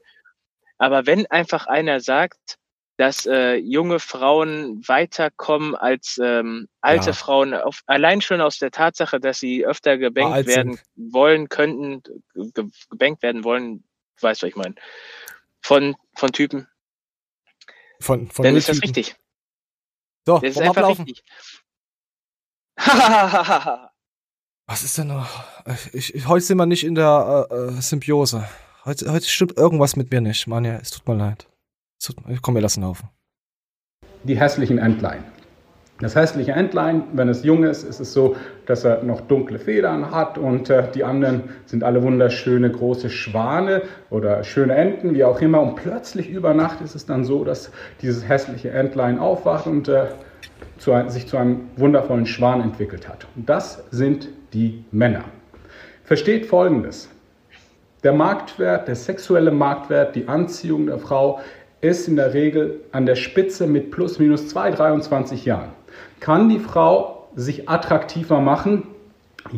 Aber 0.78 1.06
wenn 1.06 1.26
einfach 1.28 1.68
einer 1.68 2.00
sagt, 2.00 2.58
dass 3.02 3.26
äh, 3.26 3.56
junge 3.56 4.00
Frauen 4.00 4.88
weiterkommen 4.88 5.76
als 5.76 6.20
ähm, 6.24 6.68
alte 6.82 7.08
Ja. 7.08 7.14
Frauen, 7.14 7.56
auf, 7.56 7.82
allein 7.88 8.22
schon 8.22 8.42
aus 8.42 8.60
der 8.60 8.70
Tatsache, 8.70 9.20
dass 9.20 9.40
sie 9.40 9.66
öfter 9.66 9.98
gebankt 9.98 10.36
alt 10.36 10.46
werden 10.46 10.80
wollen, 10.96 11.50
könnten, 11.50 12.04
ge 12.36 12.70
gebankt 12.92 13.24
werden 13.24 13.44
wollen, 13.44 13.80
du 14.18 14.22
weißt, 14.22 14.44
was 14.44 14.50
ich 14.50 14.56
meine, 14.56 14.76
von, 15.64 15.96
von 16.16 16.32
Typen, 16.32 16.68
Von, 18.00 18.30
von 18.30 18.46
dann 18.46 18.56
ist 18.56 18.70
das 18.70 18.84
richtig. 18.84 19.16
So, 20.28 20.38
Das 20.38 20.52
ist 20.52 20.62
einfach 20.62 20.84
ablaufen? 20.84 21.06
richtig. 21.06 21.24
Was 24.68 24.84
ist 24.84 24.98
denn 25.00 25.08
noch? 25.08 25.44
Ich, 25.92 26.14
ich, 26.14 26.28
heute 26.28 26.46
sind 26.46 26.58
wir 26.58 26.68
nicht 26.68 26.84
in 26.84 26.94
der 26.94 27.48
äh, 27.50 27.56
äh, 27.56 27.82
Symbiose. 27.82 28.48
Heute, 28.86 29.12
heute 29.12 29.28
stimmt 29.28 29.58
irgendwas 29.58 29.96
mit 29.96 30.12
mir 30.12 30.22
nicht. 30.22 30.46
Mann, 30.46 30.66
ja, 30.66 30.76
es 30.76 30.92
tut 30.92 31.08
mir 31.08 31.16
leid. 31.16 31.51
Komm, 32.42 32.56
wir 32.56 32.62
lassen 32.62 32.82
laufen. 32.82 33.10
die 34.24 34.40
hässlichen 34.40 34.78
Entlein. 34.78 35.24
Das 36.00 36.16
hässliche 36.16 36.54
Entlein, 36.54 37.04
wenn 37.14 37.30
es 37.30 37.44
jung 37.44 37.64
ist, 37.64 37.84
ist 37.84 38.00
es 38.00 38.12
so, 38.12 38.36
dass 38.66 38.84
er 38.84 39.04
noch 39.04 39.22
dunkle 39.22 39.60
Federn 39.60 40.10
hat 40.10 40.40
und 40.40 40.68
äh, 40.72 40.92
die 40.92 41.04
anderen 41.04 41.44
sind 41.68 41.84
alle 41.84 42.02
wunderschöne 42.02 42.72
große 42.72 43.12
Schwane 43.12 43.84
oder 44.10 44.44
schöne 44.44 44.74
Enten, 44.74 45.14
wie 45.14 45.24
auch 45.24 45.40
immer. 45.42 45.62
Und 45.62 45.76
plötzlich 45.76 46.28
über 46.28 46.56
Nacht 46.56 46.82
ist 46.82 46.96
es 46.96 47.06
dann 47.06 47.24
so, 47.24 47.44
dass 47.44 47.72
dieses 48.02 48.28
hässliche 48.28 48.72
Entlein 48.72 49.20
aufwacht 49.20 49.68
und 49.68 49.90
äh, 49.90 50.08
zu 50.80 50.92
ein, 50.92 51.10
sich 51.10 51.28
zu 51.28 51.38
einem 51.38 51.70
wundervollen 51.76 52.26
Schwan 52.26 52.62
entwickelt 52.62 53.08
hat. 53.08 53.28
Und 53.36 53.48
das 53.48 53.84
sind 53.92 54.28
die 54.54 54.84
Männer. 54.92 55.26
Versteht 56.04 56.48
Folgendes. 56.48 57.10
Der 58.04 58.14
Marktwert, 58.14 58.88
der 58.88 58.96
sexuelle 58.96 59.52
Marktwert, 59.52 60.16
die 60.16 60.28
Anziehung 60.28 60.88
der 60.88 60.98
Frau 60.98 61.40
ist 61.82 62.08
in 62.08 62.16
der 62.16 62.34
Regel 62.34 62.82
an 62.92 63.06
der 63.06 63.16
Spitze 63.16 63.68
mit 63.68 63.92
plus 63.92 64.20
minus 64.20 64.48
2, 64.48 64.72
23 64.72 65.46
Jahren. 65.46 65.70
Kann 66.20 66.50
die 66.50 66.60
Frau 66.60 67.28
sich 67.36 67.68
attraktiver 67.68 68.40
machen? 68.40 68.88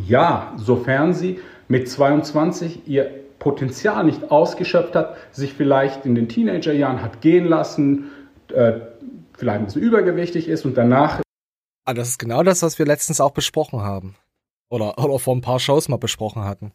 Ja, 0.08 0.54
sofern 0.58 1.14
sie 1.14 1.40
mit 1.68 1.90
22 1.90 2.88
ihr 2.88 3.12
Potenzial 3.40 4.06
nicht 4.06 4.32
ausgeschöpft 4.32 4.96
hat, 4.96 5.18
sich 5.32 5.54
vielleicht 5.54 6.06
in 6.06 6.16
den 6.16 6.30
Teenagerjahren 6.30 7.02
hat 7.02 7.20
gehen 7.20 7.46
lassen, 7.46 8.12
äh, 8.54 8.74
vielleicht 9.38 9.60
ein 9.60 9.66
bisschen 9.66 9.82
übergewichtig 9.82 10.48
ist 10.48 10.66
und 10.66 10.78
danach 10.78 11.22
Ah, 11.86 11.94
das 11.94 12.10
ist 12.10 12.20
genau 12.20 12.44
das, 12.44 12.62
was 12.62 12.80
wir 12.80 12.86
letztens 12.86 13.20
auch 13.20 13.32
besprochen 13.32 13.82
haben. 13.82 14.16
Oder, 14.70 14.98
oder 14.98 15.20
vor 15.20 15.36
ein 15.36 15.42
paar 15.42 15.60
Shows 15.60 15.90
mal 15.90 15.98
besprochen 15.98 16.44
hatten. 16.44 16.72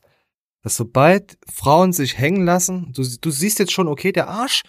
Dass 0.62 0.76
sobald 0.76 1.38
Frauen 1.50 1.92
sich 1.92 2.18
hängen 2.18 2.44
lassen, 2.44 2.92
du, 2.94 3.02
du 3.02 3.30
siehst 3.30 3.58
jetzt 3.58 3.72
schon, 3.72 3.88
okay, 3.88 4.12
der 4.12 4.28
Arsch, 4.28 4.62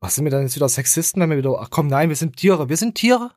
was 0.00 0.14
sind 0.14 0.24
wir 0.24 0.30
dann 0.30 0.42
jetzt 0.42 0.56
wieder 0.56 0.68
Sexisten, 0.68 1.20
wenn 1.22 1.30
wir 1.30 1.36
wieder, 1.38 1.58
ach 1.60 1.68
komm, 1.70 1.86
nein, 1.86 2.08
wir 2.08 2.16
sind 2.16 2.36
Tiere, 2.36 2.68
wir 2.68 2.76
sind 2.76 2.94
Tiere. 2.94 3.32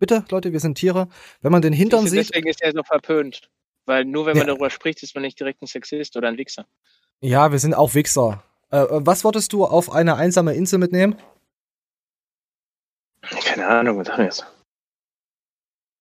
Bitte, 0.00 0.24
Leute, 0.30 0.52
wir 0.52 0.60
sind 0.60 0.76
Tiere. 0.76 1.08
Wenn 1.40 1.50
man 1.52 1.62
den 1.62 1.72
Hintern 1.72 2.04
du, 2.04 2.10
sieht, 2.10 2.28
Deswegen 2.30 2.48
ist 2.48 2.60
er 2.62 2.72
so 2.72 2.82
verpönt. 2.84 3.50
Weil 3.86 4.04
nur 4.04 4.26
wenn 4.26 4.36
man 4.36 4.46
Ja. 4.46 4.52
darüber 4.52 4.70
spricht, 4.70 5.02
ist 5.02 5.14
man 5.14 5.22
nicht 5.22 5.40
direkt 5.40 5.62
ein 5.62 5.66
Sexist 5.66 6.16
oder 6.16 6.28
ein 6.28 6.36
Wichser. 6.36 6.66
ja, 7.20 7.50
wir 7.50 7.58
sind 7.58 7.74
auch 7.74 7.94
Wichser. 7.94 8.42
Äh, 8.70 8.78
äh, 8.80 8.86
was 9.06 9.24
wolltest 9.24 9.52
du 9.52 9.64
auf 9.64 9.90
eine 9.90 10.16
einsame 10.16 10.54
Insel 10.54 10.78
mitnehmen? 10.78 11.18
Keine 13.22 13.66
Ahnung, 13.66 13.98
was 13.98 14.06
sag 14.06 14.18
ich 14.18 14.24
jetzt? 14.26 14.46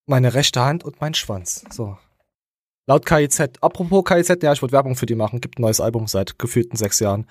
Meine 0.05 0.33
rechte 0.33 0.61
Hand 0.61 0.83
und 0.83 1.01
mein 1.01 1.13
Schwanz. 1.13 1.63
So. 1.71 1.97
Laut 2.87 3.05
KIZ. 3.05 3.61
Apropos 3.61 4.03
KIZ, 4.05 4.41
ja, 4.43 4.53
ich 4.53 4.61
wollte 4.61 4.73
Werbung 4.73 4.95
für 4.95 5.05
die 5.05 5.15
machen. 5.15 5.41
Gibt 5.41 5.59
ein 5.59 5.63
neues 5.63 5.81
Album 5.81 6.07
seit 6.07 6.39
gefühlten 6.39 6.77
sechs 6.77 6.99
Jahren. 6.99 7.27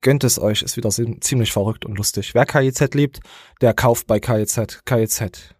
Gönnt 0.00 0.22
es 0.22 0.38
euch, 0.38 0.62
ist 0.62 0.76
wieder 0.76 0.90
ziemlich 0.90 1.52
verrückt 1.52 1.84
und 1.84 1.96
lustig. 1.96 2.34
Wer 2.34 2.46
KIZ 2.46 2.94
liebt, 2.94 3.20
der 3.60 3.74
kauft 3.74 4.06
bei 4.06 4.20
KIZ. 4.20 4.84
KIZ. 4.84 5.54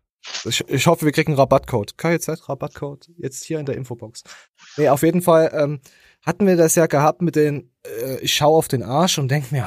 Ich, 0.44 0.68
ich 0.68 0.87
hoffe, 0.87 1.05
wir 1.05 1.12
kriegen 1.12 1.33
einen 1.33 1.40
Rabattcode. 1.40 1.98
KIZ, 1.98 2.48
Rabattcode. 2.48 3.09
Jetzt 3.16 3.44
hier 3.44 3.59
in 3.59 3.66
der 3.66 3.77
Infobox. 3.77 4.22
Nee, 4.77 4.88
auf 4.88 5.03
jeden 5.03 5.22
Fall 5.22 5.51
ähm, 5.55 5.81
hatten 6.22 6.46
wir 6.46 6.57
das 6.57 6.74
ja 6.74 6.87
gehabt 6.87 7.22
mit 7.22 7.35
den, 7.35 7.70
äh, 7.85 8.18
ich 8.20 8.35
schaue 8.35 8.57
auf 8.57 8.68
den 8.68 8.83
Arsch 8.83 9.18
und 9.18 9.29
denk 9.29 9.51
mir, 9.51 9.66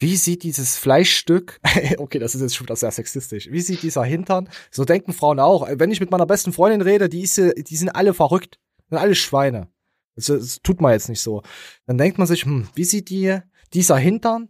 wie 0.00 0.16
sieht 0.16 0.42
dieses 0.42 0.76
Fleischstück, 0.76 1.60
okay, 1.98 2.18
das 2.18 2.34
ist 2.34 2.40
jetzt 2.40 2.56
schon 2.56 2.66
wieder 2.66 2.76
sehr 2.76 2.90
sexistisch, 2.90 3.48
wie 3.50 3.60
sieht 3.60 3.82
dieser 3.82 4.02
Hintern, 4.02 4.48
so 4.70 4.84
denken 4.84 5.12
Frauen 5.12 5.38
auch, 5.38 5.68
wenn 5.70 5.90
ich 5.90 6.00
mit 6.00 6.10
meiner 6.10 6.26
besten 6.26 6.52
Freundin 6.52 6.80
rede, 6.80 7.08
die, 7.08 7.22
ist, 7.22 7.36
die 7.36 7.76
sind 7.76 7.90
alle 7.90 8.14
verrückt, 8.14 8.58
sind 8.88 8.98
alle 8.98 9.14
Schweine. 9.14 9.68
Das, 10.16 10.26
das 10.26 10.60
tut 10.62 10.80
man 10.80 10.92
jetzt 10.92 11.08
nicht 11.08 11.20
so. 11.20 11.42
Dann 11.86 11.98
denkt 11.98 12.18
man 12.18 12.26
sich, 12.26 12.44
hm, 12.44 12.68
wie 12.74 12.84
sieht 12.84 13.10
die, 13.10 13.38
dieser 13.72 13.96
Hintern 13.96 14.48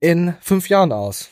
in 0.00 0.34
fünf 0.40 0.68
Jahren 0.68 0.92
aus? 0.92 1.30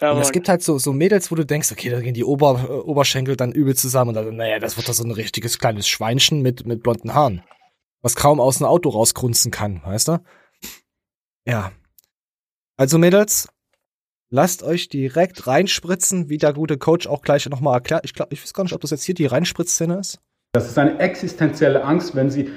Ja, 0.00 0.12
Und 0.12 0.20
es 0.20 0.30
gibt 0.30 0.48
halt 0.48 0.62
so, 0.62 0.78
so 0.78 0.92
Mädels, 0.92 1.30
wo 1.30 1.34
du 1.34 1.44
denkst, 1.44 1.72
okay, 1.72 1.90
da 1.90 2.00
gehen 2.00 2.14
die 2.14 2.24
Ober, 2.24 2.66
äh, 2.68 2.72
Oberschenkel 2.72 3.36
dann 3.36 3.52
übel 3.52 3.74
zusammen 3.74 4.10
und 4.10 4.14
dann, 4.14 4.36
naja, 4.36 4.60
das 4.60 4.76
wird 4.76 4.88
doch 4.88 4.94
so 4.94 5.02
ein 5.02 5.10
richtiges 5.10 5.58
kleines 5.58 5.88
Schweinchen 5.88 6.40
mit, 6.40 6.66
mit 6.66 6.82
blonden 6.82 7.14
Haaren. 7.14 7.42
Was 8.00 8.14
kaum 8.14 8.38
aus 8.38 8.58
dem 8.58 8.66
Auto 8.66 8.90
rausgrunzen 8.90 9.50
kann, 9.50 9.82
weißt 9.84 10.08
du? 10.08 10.18
Ja. 11.44 11.72
Also 12.76 12.96
Mädels, 12.96 13.48
lasst 14.30 14.62
euch 14.62 14.88
direkt 14.88 15.48
reinspritzen, 15.48 16.28
wie 16.28 16.38
der 16.38 16.52
gute 16.52 16.78
Coach 16.78 17.08
auch 17.08 17.22
gleich 17.22 17.48
nochmal 17.48 17.74
erklärt. 17.74 18.04
Ich 18.04 18.14
glaube, 18.14 18.32
ich 18.32 18.42
weiß 18.42 18.54
gar 18.54 18.62
nicht, 18.62 18.74
ob 18.74 18.80
das 18.80 18.90
jetzt 18.90 19.04
hier 19.04 19.16
die 19.16 19.26
Reinspritzszene 19.26 19.98
ist. 19.98 20.20
Das 20.58 20.66
ist 20.66 20.76
eine 20.76 20.98
existenzielle 20.98 21.84
Angst, 21.84 22.16
wenn 22.16 22.30
sie 22.30 22.50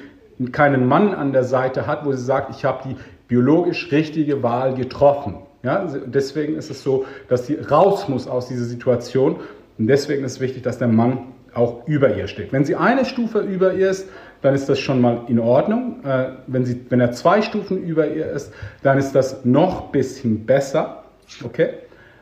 keinen 0.50 0.86
Mann 0.86 1.14
an 1.14 1.32
der 1.32 1.44
Seite 1.44 1.86
hat, 1.86 2.04
wo 2.04 2.10
sie 2.10 2.24
sagt, 2.24 2.50
ich 2.50 2.64
habe 2.64 2.88
die 2.88 2.96
biologisch 3.28 3.92
richtige 3.92 4.42
Wahl 4.42 4.74
getroffen. 4.74 5.36
Ja, 5.62 5.86
deswegen 6.06 6.56
ist 6.56 6.68
es 6.68 6.82
so, 6.82 7.04
dass 7.28 7.46
sie 7.46 7.54
raus 7.54 8.08
muss 8.08 8.26
aus 8.26 8.48
dieser 8.48 8.64
Situation. 8.64 9.36
Und 9.78 9.86
deswegen 9.86 10.24
ist 10.24 10.32
es 10.32 10.40
wichtig, 10.40 10.64
dass 10.64 10.78
der 10.78 10.88
Mann 10.88 11.28
auch 11.54 11.86
über 11.86 12.16
ihr 12.16 12.26
steht. 12.26 12.52
Wenn 12.52 12.64
sie 12.64 12.74
eine 12.74 13.04
Stufe 13.04 13.38
über 13.38 13.72
ihr 13.72 13.90
ist, 13.90 14.08
dann 14.40 14.56
ist 14.56 14.68
das 14.68 14.80
schon 14.80 15.00
mal 15.00 15.20
in 15.28 15.38
Ordnung. 15.38 16.04
Äh, 16.04 16.30
wenn, 16.48 16.64
sie, 16.64 16.84
wenn 16.88 16.98
er 16.98 17.12
zwei 17.12 17.40
Stufen 17.40 17.84
über 17.84 18.08
ihr 18.08 18.26
ist, 18.26 18.52
dann 18.82 18.98
ist 18.98 19.12
das 19.12 19.44
noch 19.44 19.86
ein 19.86 19.92
bisschen 19.92 20.44
besser. 20.44 21.04
Okay? 21.44 21.68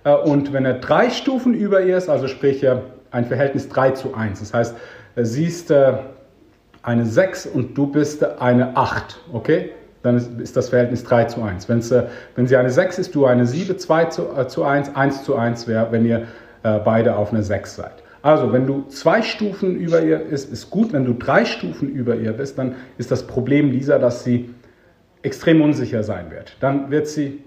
Äh, 0.05 0.15
und 0.15 0.53
wenn 0.53 0.67
er 0.67 0.75
drei 0.75 1.09
Stufen 1.09 1.55
über 1.55 1.81
ihr 1.81 1.97
ist, 1.97 2.11
also 2.11 2.29
sprich 2.29 2.69
ein 3.13 3.25
Verhältnis 3.25 3.71
3 3.71 3.93
zu 3.93 4.13
1, 4.13 4.41
das 4.41 4.53
heißt, 4.53 4.77
äh, 5.17 5.25
sie 5.25 5.47
ist 5.47 5.71
äh, 5.71 5.95
eine 6.83 7.07
6 7.07 7.47
und 7.47 7.77
du 7.77 7.87
bist 7.87 8.23
äh, 8.23 8.29
eine 8.39 8.77
8, 8.77 9.21
okay? 9.33 9.71
Dann 10.03 10.17
ist, 10.17 10.57
das 10.57 10.71
Verhältnis 10.71 11.05
3 11.05 11.25
zu 11.25 11.43
1. 11.43 11.69
Wenn's, 11.69 11.93
wenn 12.35 12.47
sie 12.47 12.57
eine 12.57 12.71
6 12.71 12.99
ist, 12.99 13.15
du 13.15 13.27
eine 13.27 13.45
7, 13.45 13.79
2 13.79 14.05
zu, 14.07 14.35
äh, 14.35 14.49
zu 14.49 14.65
1, 14.65 14.97
1 14.97 15.25
zu 15.25 15.37
1 15.37 15.69
wäre, 15.69 15.93
wenn 15.93 16.07
ihr 16.07 16.27
beide 16.63 17.17
auf 17.17 17.33
einer 17.33 17.43
6 17.43 17.77
seid. 17.77 18.03
Also, 18.21 18.53
wenn 18.53 18.67
du 18.67 18.85
zwei 18.89 19.23
Stufen 19.23 19.77
über 19.77 20.03
ihr 20.03 20.21
ist, 20.21 20.53
ist 20.53 20.69
gut. 20.69 20.93
Wenn 20.93 21.07
du 21.07 21.15
drei 21.15 21.47
Stufen 21.47 21.89
über 21.89 22.17
ihr 22.17 22.33
bist, 22.33 22.59
dann 22.59 22.75
ist 22.99 23.11
das 23.11 23.27
Problem 23.27 23.73
dieser, 23.73 23.99
dass 23.99 24.25
sie 24.25 24.51
extrem 25.23 25.63
unsicher 25.63 26.03
sein 26.03 26.31
wird. 26.31 26.57
Dann 26.61 26.91
wird 26.91 27.09
sie 27.09 27.43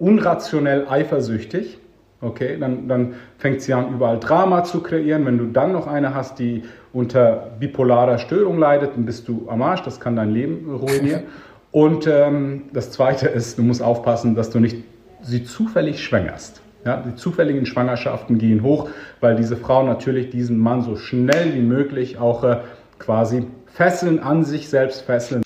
unrationell 0.00 0.88
eifersüchtig. 0.88 1.78
Okay, 2.20 2.56
dann, 2.58 2.88
dann 2.88 3.14
fängt 3.38 3.62
sie 3.62 3.72
an, 3.72 3.94
überall 3.94 4.18
Drama 4.18 4.64
zu 4.64 4.82
kreieren. 4.82 5.24
Wenn 5.24 5.38
du 5.38 5.46
dann 5.46 5.72
noch 5.72 5.86
eine 5.86 6.14
hast, 6.14 6.38
die 6.38 6.64
unter 6.92 7.52
bipolarer 7.60 8.18
Störung 8.18 8.58
leidet, 8.58 8.96
dann 8.96 9.04
bist 9.04 9.28
du 9.28 9.46
am 9.48 9.62
Arsch. 9.62 9.82
Das 9.82 10.00
kann 10.00 10.16
dein 10.16 10.30
Leben 10.30 10.74
ruinieren. 10.74 11.24
Und 11.70 12.06
ähm, 12.06 12.64
das 12.72 12.90
Zweite 12.90 13.28
ist, 13.28 13.58
du 13.58 13.62
musst 13.62 13.82
aufpassen, 13.82 14.34
dass 14.34 14.50
du 14.50 14.58
nicht 14.58 14.84
sie 15.22 15.44
zufällig 15.44 16.02
schwängerst. 16.02 16.62
Ja, 16.84 16.96
die 16.96 17.14
zufälligen 17.16 17.66
Schwangerschaften 17.66 18.38
gehen 18.38 18.62
hoch, 18.62 18.88
weil 19.20 19.36
diese 19.36 19.56
Frau 19.56 19.82
natürlich 19.82 20.30
diesen 20.30 20.58
Mann 20.58 20.82
so 20.82 20.96
schnell 20.96 21.54
wie 21.54 21.60
möglich 21.60 22.18
auch 22.18 22.44
äh, 22.44 22.60
quasi 22.98 23.46
fesseln 23.66 24.20
an 24.20 24.44
sich 24.44 24.68
selbst 24.68 25.02
fesseln. 25.02 25.42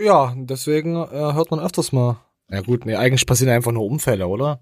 Ja, 0.00 0.34
deswegen 0.36 0.96
äh, 0.96 1.34
hört 1.34 1.50
man 1.50 1.60
öfters 1.60 1.92
mal. 1.92 2.16
Ja 2.50 2.62
gut, 2.62 2.86
nee, 2.86 2.96
eigentlich 2.96 3.26
passieren 3.26 3.52
einfach 3.52 3.72
nur 3.72 3.84
Unfälle, 3.84 4.26
oder? 4.26 4.60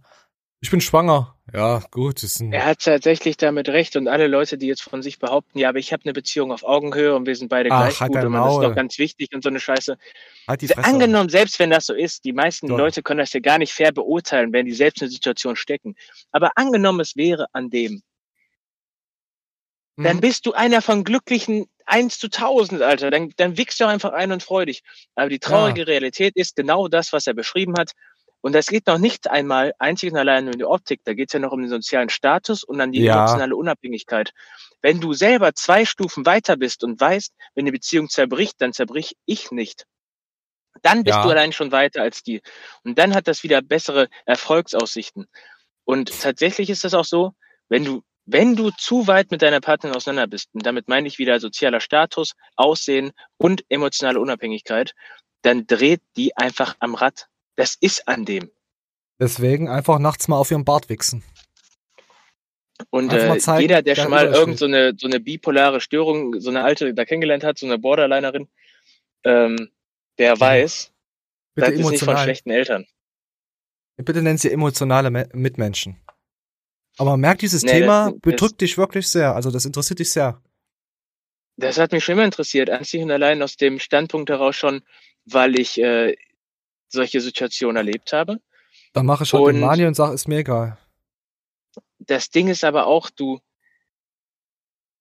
Ich 0.60 0.70
bin 0.70 0.80
schwanger. 0.80 1.34
Ja, 1.52 1.82
gut, 1.90 2.24
Er 2.50 2.64
hat 2.64 2.80
tatsächlich 2.80 3.36
damit 3.36 3.68
recht 3.68 3.94
und 3.94 4.08
alle 4.08 4.26
Leute, 4.26 4.58
die 4.58 4.66
jetzt 4.66 4.82
von 4.82 5.00
sich 5.00 5.18
behaupten, 5.20 5.58
ja, 5.58 5.68
aber 5.68 5.78
ich 5.78 5.92
habe 5.92 6.02
eine 6.04 6.12
Beziehung 6.12 6.50
auf 6.50 6.64
Augenhöhe 6.64 7.14
und 7.14 7.26
wir 7.26 7.36
sind 7.36 7.48
beide 7.48 7.70
Ach, 7.70 7.82
gleich 7.82 8.00
halt 8.00 8.12
gut 8.12 8.24
und 8.24 8.32
das 8.32 8.52
ist 8.54 8.62
doch 8.62 8.74
ganz 8.74 8.98
wichtig 8.98 9.28
und 9.32 9.42
so 9.44 9.48
eine 9.48 9.60
Scheiße. 9.60 9.96
halt. 10.48 10.78
Angenommen, 10.78 11.28
selbst 11.28 11.58
wenn 11.60 11.70
das 11.70 11.86
so 11.86 11.94
ist, 11.94 12.24
die 12.24 12.32
meisten 12.32 12.66
Doch. 12.66 12.78
Leute 12.78 13.02
können 13.02 13.18
das 13.18 13.32
ja 13.32 13.40
gar 13.40 13.58
nicht 13.58 13.72
fair 13.72 13.92
beurteilen, 13.92 14.52
wenn 14.52 14.66
die 14.66 14.72
selbst 14.72 15.02
in 15.02 15.06
der 15.06 15.12
Situation 15.12 15.54
stecken. 15.54 15.94
Aber 16.32 16.50
angenommen, 16.56 17.00
es 17.00 17.14
wäre 17.16 17.46
an 17.52 17.70
dem, 17.70 18.02
dann 19.96 20.16
Mhm. 20.16 20.20
bist 20.20 20.46
du 20.46 20.52
einer 20.52 20.82
von 20.82 21.04
glücklichen 21.04 21.66
1 21.86 22.18
zu 22.18 22.28
1000, 22.28 22.82
Alter. 22.82 23.10
Dann, 23.10 23.32
dann 23.36 23.56
wickst 23.56 23.78
du 23.80 23.84
einfach 23.86 24.12
ein 24.12 24.32
und 24.32 24.42
freu 24.42 24.66
dich. 24.66 24.82
Aber 25.14 25.28
die 25.28 25.38
traurige 25.38 25.86
Realität 25.86 26.34
ist 26.34 26.56
genau 26.56 26.88
das, 26.88 27.12
was 27.12 27.26
er 27.28 27.34
beschrieben 27.34 27.74
hat. 27.78 27.92
Und 28.46 28.52
das 28.52 28.66
geht 28.66 28.86
noch 28.86 28.98
nicht 28.98 29.28
einmal 29.28 29.74
einzig 29.80 30.12
und 30.12 30.18
allein 30.18 30.46
um 30.46 30.52
die 30.56 30.64
Optik. 30.64 31.00
Da 31.02 31.14
geht 31.14 31.30
es 31.30 31.32
ja 31.32 31.40
noch 31.40 31.50
um 31.50 31.62
den 31.62 31.68
sozialen 31.68 32.10
Status 32.10 32.62
und 32.62 32.80
an 32.80 32.92
die 32.92 33.02
Ja. 33.02 33.16
emotionale 33.16 33.56
Unabhängigkeit. 33.56 34.30
Wenn 34.82 35.00
du 35.00 35.14
selber 35.14 35.52
zwei 35.54 35.84
Stufen 35.84 36.24
weiter 36.26 36.56
bist 36.56 36.84
und 36.84 37.00
weißt, 37.00 37.34
wenn 37.56 37.64
die 37.64 37.72
Beziehung 37.72 38.08
zerbricht, 38.08 38.54
dann 38.60 38.72
zerbrich 38.72 39.16
ich 39.26 39.50
nicht. 39.50 39.84
Dann 40.82 41.02
bist 41.02 41.16
Ja. 41.16 41.24
du 41.24 41.30
allein 41.30 41.52
schon 41.52 41.72
weiter 41.72 42.02
als 42.02 42.22
die. 42.22 42.40
Und 42.84 42.96
dann 43.00 43.16
hat 43.16 43.26
das 43.26 43.42
wieder 43.42 43.62
bessere 43.62 44.06
Erfolgsaussichten. 44.26 45.26
Und 45.84 46.16
tatsächlich 46.20 46.70
ist 46.70 46.84
das 46.84 46.94
auch 46.94 47.04
so, 47.04 47.32
wenn 47.68 47.84
du, 47.84 48.04
wenn 48.26 48.54
du 48.54 48.70
zu 48.78 49.08
weit 49.08 49.32
mit 49.32 49.42
deiner 49.42 49.60
Partnerin 49.60 49.96
auseinander 49.96 50.28
bist, 50.28 50.50
und 50.52 50.64
damit 50.64 50.86
meine 50.86 51.08
ich 51.08 51.18
wieder 51.18 51.40
sozialer 51.40 51.80
Status, 51.80 52.34
Aussehen 52.54 53.10
und 53.38 53.64
emotionale 53.70 54.20
Unabhängigkeit, 54.20 54.92
dann 55.42 55.66
dreht 55.66 56.02
die 56.16 56.36
einfach 56.36 56.76
am 56.78 56.94
Rad. 56.94 57.26
Das 57.56 57.76
ist 57.80 58.06
an 58.06 58.24
dem. 58.24 58.50
Deswegen 59.18 59.68
einfach 59.68 59.98
nachts 59.98 60.28
mal 60.28 60.36
auf 60.36 60.50
ihren 60.50 60.64
Bart 60.64 60.88
wichsen. 60.88 61.22
Und 62.90 63.10
äh, 63.12 63.38
zeigen, 63.38 63.62
jeder, 63.62 63.82
der 63.82 63.94
der 63.94 64.02
schon 64.02 64.10
mal 64.10 64.26
irgend 64.26 64.58
so 64.58 64.66
eine, 64.66 64.92
so 64.98 65.06
eine 65.06 65.18
bipolare 65.18 65.80
Störung, 65.80 66.38
so 66.40 66.50
eine 66.50 66.62
alte 66.62 66.92
da 66.92 67.06
kennengelernt 67.06 67.42
hat, 67.42 67.56
so 67.58 67.64
eine 67.66 67.78
Borderlinerin, 67.78 68.48
ähm, 69.24 69.70
der 70.18 70.38
weiß, 70.38 70.92
Bitte 71.54 71.70
das 71.70 71.80
ist 71.80 71.90
nicht 71.90 72.04
von 72.04 72.18
schlechten 72.18 72.50
Eltern. 72.50 72.86
Bitte 73.96 74.20
nennen 74.20 74.36
sie 74.36 74.52
emotionale 74.52 75.10
Me 75.10 75.26
Mitmenschen. 75.32 75.96
Aber 76.98 77.16
merkt, 77.16 77.40
dieses 77.40 77.62
Nee, 77.62 77.80
Thema 77.80 78.04
das- 78.06 78.12
das- 78.12 78.20
bedrückt 78.20 78.60
dich 78.60 78.76
wirklich 78.76 79.08
sehr. 79.08 79.34
Also 79.34 79.50
das 79.50 79.64
interessiert 79.64 79.98
dich 79.98 80.10
sehr. 80.12 80.42
Das 81.56 81.78
hat 81.78 81.92
mich 81.92 82.04
schon 82.04 82.12
immer 82.14 82.24
interessiert, 82.26 82.68
einzig 82.68 83.02
und 83.02 83.10
allein 83.10 83.40
aus 83.42 83.56
dem 83.56 83.78
Standpunkt 83.78 84.28
heraus 84.28 84.56
schon, 84.56 84.82
weil 85.24 85.58
ich 85.58 85.80
äh, 85.80 86.14
solche 86.88 87.20
Situationen 87.20 87.76
erlebt 87.76 88.12
habe. 88.12 88.40
Dann 88.92 89.06
mache 89.06 89.24
ich 89.24 89.32
halt 89.32 89.46
den 89.46 89.56
Und- 89.56 89.60
Mani 89.60 89.84
und 89.86 89.94
sage, 89.94 90.14
ist 90.14 90.28
mir 90.28 90.38
egal. 90.38 90.78
Das 91.98 92.30
Ding 92.30 92.48
ist 92.48 92.62
aber 92.64 92.86
auch, 92.86 93.10
du, 93.10 93.40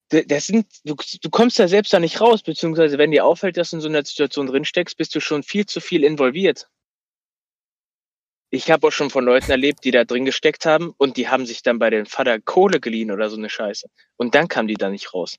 das 0.09 0.47
sind, 0.47 0.67
du, 0.83 0.95
du 1.21 1.29
kommst 1.29 1.59
da 1.59 1.67
selbst 1.67 1.93
da 1.93 1.99
nicht 1.99 2.19
raus, 2.21 2.41
beziehungsweise 2.41 2.97
wenn 2.97 3.11
dir 3.11 3.25
auffällt, 3.25 3.57
dass 3.57 3.69
du 3.71 3.77
in 3.77 3.81
so 3.81 3.87
einer 3.87 4.03
Situation 4.03 4.47
drinsteckst, 4.47 4.97
bist 4.97 5.13
du 5.15 5.19
schon 5.19 5.43
viel 5.43 5.65
zu 5.65 5.81
viel 5.81 6.03
involviert. 6.03 6.69
Ich 8.49 8.71
habe 8.71 8.87
auch 8.87 8.91
schon 8.91 9.09
von 9.09 9.25
Leuten 9.25 9.51
erlebt, 9.51 9.83
die 9.83 9.91
da 9.91 10.05
drin 10.05 10.25
gesteckt 10.25 10.65
haben 10.65 10.93
und 10.97 11.17
die 11.17 11.27
haben 11.27 11.45
sich 11.45 11.61
dann 11.63 11.79
bei 11.79 11.89
dem 11.89 12.05
Vater 12.05 12.39
Kohle 12.39 12.79
geliehen 12.79 13.11
oder 13.11 13.29
so 13.29 13.37
eine 13.37 13.49
Scheiße. 13.49 13.89
Und 14.15 14.35
dann 14.35 14.47
kamen 14.47 14.67
die 14.67 14.75
da 14.75 14.89
nicht 14.89 15.13
raus. 15.13 15.37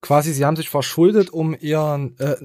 Quasi, 0.00 0.32
sie 0.32 0.44
haben 0.44 0.56
sich 0.56 0.68
verschuldet, 0.68 1.30
um 1.30 1.56
ihren 1.58 2.18
äh, 2.18 2.36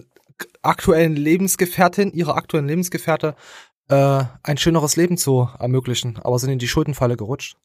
aktuellen 0.61 1.15
Lebensgefährtin, 1.15 2.11
ihrer 2.13 2.35
aktuellen 2.35 2.67
Lebensgefährte, 2.67 3.35
äh, 3.89 4.23
ein 4.43 4.57
schöneres 4.57 4.95
Leben 4.95 5.17
zu 5.17 5.49
ermöglichen. 5.59 6.19
Aber 6.23 6.37
sind 6.39 6.51
in 6.51 6.59
die 6.59 6.67
Schuldenfalle 6.67 7.17
gerutscht. 7.17 7.55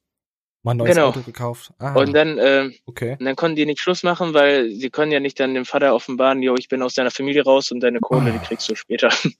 Mal 0.63 0.73
ein 0.73 0.77
neues 0.79 0.95
Genau. 0.95 1.09
Auto 1.09 1.21
gekauft. 1.21 1.73
Ah, 1.79 1.93
Und 1.95 2.15
dann, 2.15 2.39
äh, 2.39 2.71
okay. 2.87 3.17
und 3.19 3.27
dann 3.27 3.37
konnten 3.37 3.57
die 3.57 3.67
nicht 3.67 3.81
Schluss 3.81 4.03
machen, 4.03 4.33
weil 4.33 4.71
sie 4.71 4.89
können 4.89 5.13
ja 5.13 5.21
nicht 5.21 5.39
dann 5.39 5.53
dem 5.53 5.67
Vater 5.67 5.95
offenbaren, 5.95 6.43
jo, 6.43 6.55
ich 6.57 6.69
bin 6.69 6.83
aus 6.83 6.95
deiner 6.95 7.11
Familie 7.11 7.45
raus 7.45 7.71
und 7.71 7.81
deine 7.81 8.01
Kohle, 8.01 8.33
die 8.33 8.39
Ah. 8.39 8.43
kriegst 8.43 8.69
du 8.71 8.75
später. 8.75 9.11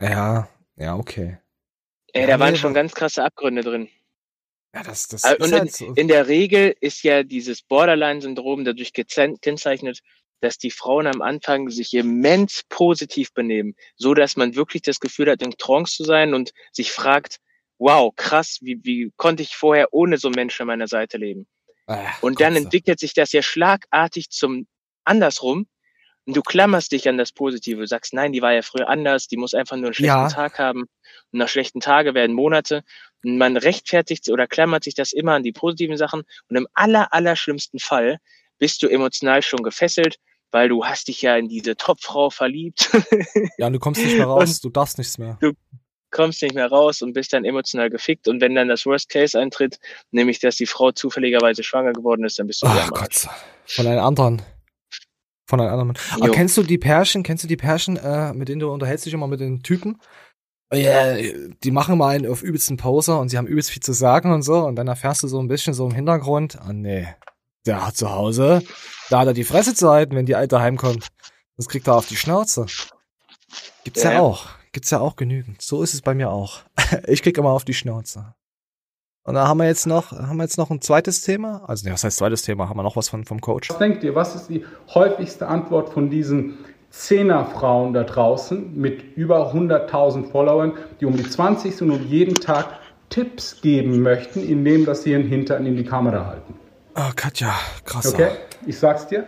Ja, 0.00 0.48
ja, 0.76 0.96
okay. 0.96 1.38
Ey, 2.12 2.22
Ja, 2.22 2.26
da 2.26 2.40
waren 2.40 2.52
nee, 2.52 2.58
schon 2.58 2.70
aber- 2.70 2.80
ganz 2.80 2.92
krasse 2.92 3.24
Abgründe 3.24 3.62
drin. 3.62 3.88
Ja, 4.74 4.82
das, 4.82 5.06
das 5.08 5.22
ist 5.24 5.38
Und 5.40 5.46
in, 5.48 5.52
halt 5.52 5.72
so. 5.72 5.92
in 5.94 6.08
der 6.08 6.28
Regel 6.28 6.74
ist 6.80 7.02
ja 7.02 7.22
dieses 7.22 7.62
Borderline-Syndrom 7.62 8.64
dadurch 8.64 8.92
gekennzeichnet, 8.92 10.00
dass 10.42 10.58
die 10.58 10.70
Frauen 10.72 11.06
am 11.06 11.22
Anfang 11.22 11.70
sich 11.70 11.94
immens 11.94 12.62
positiv 12.68 13.32
benehmen, 13.32 13.74
so 13.96 14.12
dass 14.12 14.36
man 14.36 14.56
wirklich 14.56 14.82
das 14.82 15.00
Gefühl 15.00 15.30
hat, 15.30 15.40
in 15.40 15.52
Trance 15.52 15.94
zu 15.94 16.04
sein 16.04 16.34
und 16.34 16.52
sich 16.72 16.90
fragt, 16.92 17.38
wow, 17.78 18.12
krass, 18.14 18.58
wie, 18.60 18.78
wie 18.82 19.12
konnte 19.16 19.42
ich 19.42 19.56
vorher 19.56 19.88
ohne 19.92 20.18
so 20.18 20.28
einen 20.28 20.34
Menschen 20.34 20.62
an 20.62 20.66
meiner 20.68 20.88
Seite 20.88 21.16
leben? 21.16 21.46
Äh, 21.86 21.96
Und 22.20 22.40
dann 22.40 22.56
entwickelt 22.56 22.98
sich 22.98 23.14
das 23.14 23.32
ja 23.32 23.40
schlagartig 23.42 24.30
zum 24.30 24.66
andersrum. 25.04 25.66
Und 26.24 26.36
du 26.36 26.42
klammerst 26.42 26.92
dich 26.92 27.08
an 27.08 27.18
das 27.18 27.32
Positive. 27.32 27.80
Du 27.80 27.86
sagst, 27.86 28.12
nein, 28.14 28.32
die 28.32 28.42
war 28.42 28.52
ja 28.52 28.62
früher 28.62 28.88
anders, 28.88 29.26
die 29.26 29.36
muss 29.36 29.54
einfach 29.54 29.76
nur 29.76 29.86
einen 29.86 29.94
schlechten 29.94 30.16
Ja. 30.16 30.28
Tag 30.28 30.58
haben. 30.58 30.82
Und 30.82 31.38
nach 31.38 31.48
schlechten 31.48 31.80
Tage 31.80 32.14
werden 32.14 32.34
Monate. 32.34 32.82
Und 33.24 33.38
man 33.38 33.56
rechtfertigt 33.56 34.28
oder 34.28 34.46
klammert 34.46 34.84
sich 34.84 34.94
das 34.94 35.12
immer 35.12 35.34
an 35.34 35.42
die 35.42 35.52
positiven 35.52 35.96
Sachen. 35.96 36.22
Und 36.48 36.56
im 36.56 36.68
aller, 36.74 37.12
aller 37.12 37.34
schlimmsten 37.34 37.80
Fall 37.80 38.18
bist 38.58 38.82
du 38.84 38.88
emotional 38.88 39.42
schon 39.42 39.64
gefesselt, 39.64 40.18
weil 40.52 40.68
du 40.68 40.84
hast 40.84 41.08
dich 41.08 41.20
ja 41.22 41.36
in 41.36 41.48
diese 41.48 41.76
Topfrau 41.76 42.30
verliebt, 42.30 42.90
Ja, 43.58 43.66
und 43.66 43.72
du 43.72 43.78
kommst 43.80 44.02
nicht 44.04 44.16
mehr 44.16 44.26
raus, 44.26 44.60
du 44.60 44.70
darfst 44.70 44.98
nichts 44.98 45.18
mehr. 45.18 45.38
kommst 46.12 46.42
nicht 46.42 46.54
mehr 46.54 46.68
raus 46.68 47.02
und 47.02 47.14
bist 47.14 47.32
dann 47.32 47.44
emotional 47.44 47.90
gefickt. 47.90 48.28
Und 48.28 48.40
wenn 48.40 48.54
dann 48.54 48.68
das 48.68 48.86
Worst 48.86 49.08
Case 49.08 49.38
eintritt, 49.38 49.78
nämlich 50.10 50.38
dass 50.38 50.56
die 50.56 50.66
Frau 50.66 50.92
zufälligerweise 50.92 51.62
schwanger 51.64 51.92
geworden 51.92 52.24
ist, 52.24 52.38
dann 52.38 52.46
bist 52.46 52.62
du 52.62 52.66
Ach. 52.68 52.90
Gott. 52.90 53.26
Von 53.66 53.86
einem 53.86 54.00
anderen. 54.04 54.42
Von 55.48 55.60
einem 55.60 55.70
anderen. 55.70 55.88
Mann. 55.88 55.96
Aber 56.12 56.26
Jo. 56.26 56.32
kennst 56.32 56.56
du 56.56 56.62
die 56.62 56.78
Pärchen, 56.78 57.22
kennst 57.22 57.44
du 57.44 57.48
die 57.48 57.56
Pärchen, 57.56 57.96
äh, 57.96 58.32
mit 58.34 58.48
denen 58.48 58.60
du 58.60 58.70
unterhältst 58.70 59.06
dich 59.06 59.14
immer 59.14 59.26
mit 59.26 59.40
den 59.40 59.62
Typen? 59.62 60.00
Ja, 60.74 61.16
die 61.62 61.70
machen 61.70 61.98
mal 61.98 62.14
einen 62.16 62.26
auf 62.30 62.42
übelsten 62.42 62.78
Pause 62.78 63.16
und 63.18 63.28
sie 63.28 63.36
haben 63.36 63.46
übelst 63.46 63.70
viel 63.70 63.82
zu 63.82 63.92
sagen 63.92 64.32
und 64.32 64.40
so 64.42 64.54
und 64.64 64.76
dann 64.76 64.88
erfährst 64.88 65.22
du 65.22 65.28
so 65.28 65.38
ein 65.38 65.46
bisschen 65.48 65.74
so 65.74 65.84
im 65.86 65.94
Hintergrund, 65.94 66.58
ah 66.58 66.72
nee, 66.72 67.08
der 67.66 67.86
hat 67.86 67.96
zu 67.96 68.10
Hause, 68.10 68.62
da 69.10 69.20
hat 69.20 69.26
er 69.28 69.34
die 69.34 69.44
Fresse 69.44 69.74
zu 69.74 69.90
halten, 69.90 70.16
wenn 70.16 70.26
die 70.26 70.36
Alte 70.36 70.60
heimkommt. 70.60 71.08
Das 71.56 71.68
kriegt 71.68 71.86
er 71.86 71.96
auf 71.96 72.06
die 72.06 72.16
Schnauze. 72.16 72.66
Gibt's 73.84 74.02
ja, 74.02 74.12
Ja. 74.12 74.20
auch. 74.20 74.46
Gibt's 74.72 74.90
ja 74.90 75.00
auch 75.00 75.16
genügend. 75.16 75.60
So 75.60 75.82
ist 75.82 75.92
es 75.94 76.00
bei 76.02 76.14
mir 76.14 76.30
auch. 76.30 76.60
Ich 77.06 77.22
krieg 77.22 77.36
immer 77.38 77.50
auf 77.50 77.64
die 77.64 77.74
Schnauze. 77.74 78.34
Und 79.24 79.34
da 79.34 79.46
haben 79.46 79.58
wir 79.58 79.66
jetzt 79.66 79.86
noch, 79.86 80.12
haben 80.12 80.36
wir 80.38 80.42
jetzt 80.44 80.58
noch 80.58 80.70
ein 80.70 80.80
zweites 80.80 81.20
Thema. 81.22 81.62
Also, 81.68 81.86
nee, 81.86 81.92
was 81.92 82.02
heißt 82.04 82.16
zweites 82.18 82.42
Thema? 82.42 82.68
Haben 82.68 82.78
wir 82.78 82.82
noch 82.82 82.96
was 82.96 83.08
von, 83.08 83.24
vom 83.24 83.40
Coach? 83.40 83.70
Was 83.70 83.78
denkt 83.78 84.02
ihr, 84.02 84.14
was 84.14 84.34
ist 84.34 84.48
die 84.48 84.64
häufigste 84.92 85.46
Antwort 85.46 85.90
von 85.90 86.10
diesen 86.10 86.58
Zehnerfrauen 86.90 87.92
da 87.92 88.02
draußen 88.04 88.74
mit 88.74 89.16
über 89.16 89.52
100.000 89.54 90.30
Followern, 90.30 90.72
die 91.00 91.06
um 91.06 91.16
die 91.16 91.28
20 91.28 91.76
sind 91.76 91.90
und 91.90 92.04
jeden 92.06 92.34
Tag 92.34 92.66
Tipps 93.10 93.60
geben 93.60 94.00
möchten, 94.00 94.42
indem 94.42 94.84
dass 94.86 95.02
sie 95.04 95.12
ihren 95.12 95.26
Hintern 95.26 95.66
in 95.66 95.76
die 95.76 95.84
Kamera 95.84 96.26
halten? 96.26 96.54
Ah, 96.94 97.12
Katja, 97.14 97.54
krass. 97.84 98.12
Okay, 98.12 98.30
ich 98.66 98.78
sag's 98.78 99.06
dir. 99.06 99.26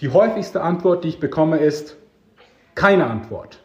Die 0.00 0.10
häufigste 0.10 0.60
Antwort, 0.60 1.04
die 1.04 1.08
ich 1.08 1.20
bekomme, 1.20 1.58
ist 1.58 1.96
keine 2.74 3.06
Antwort. 3.06 3.62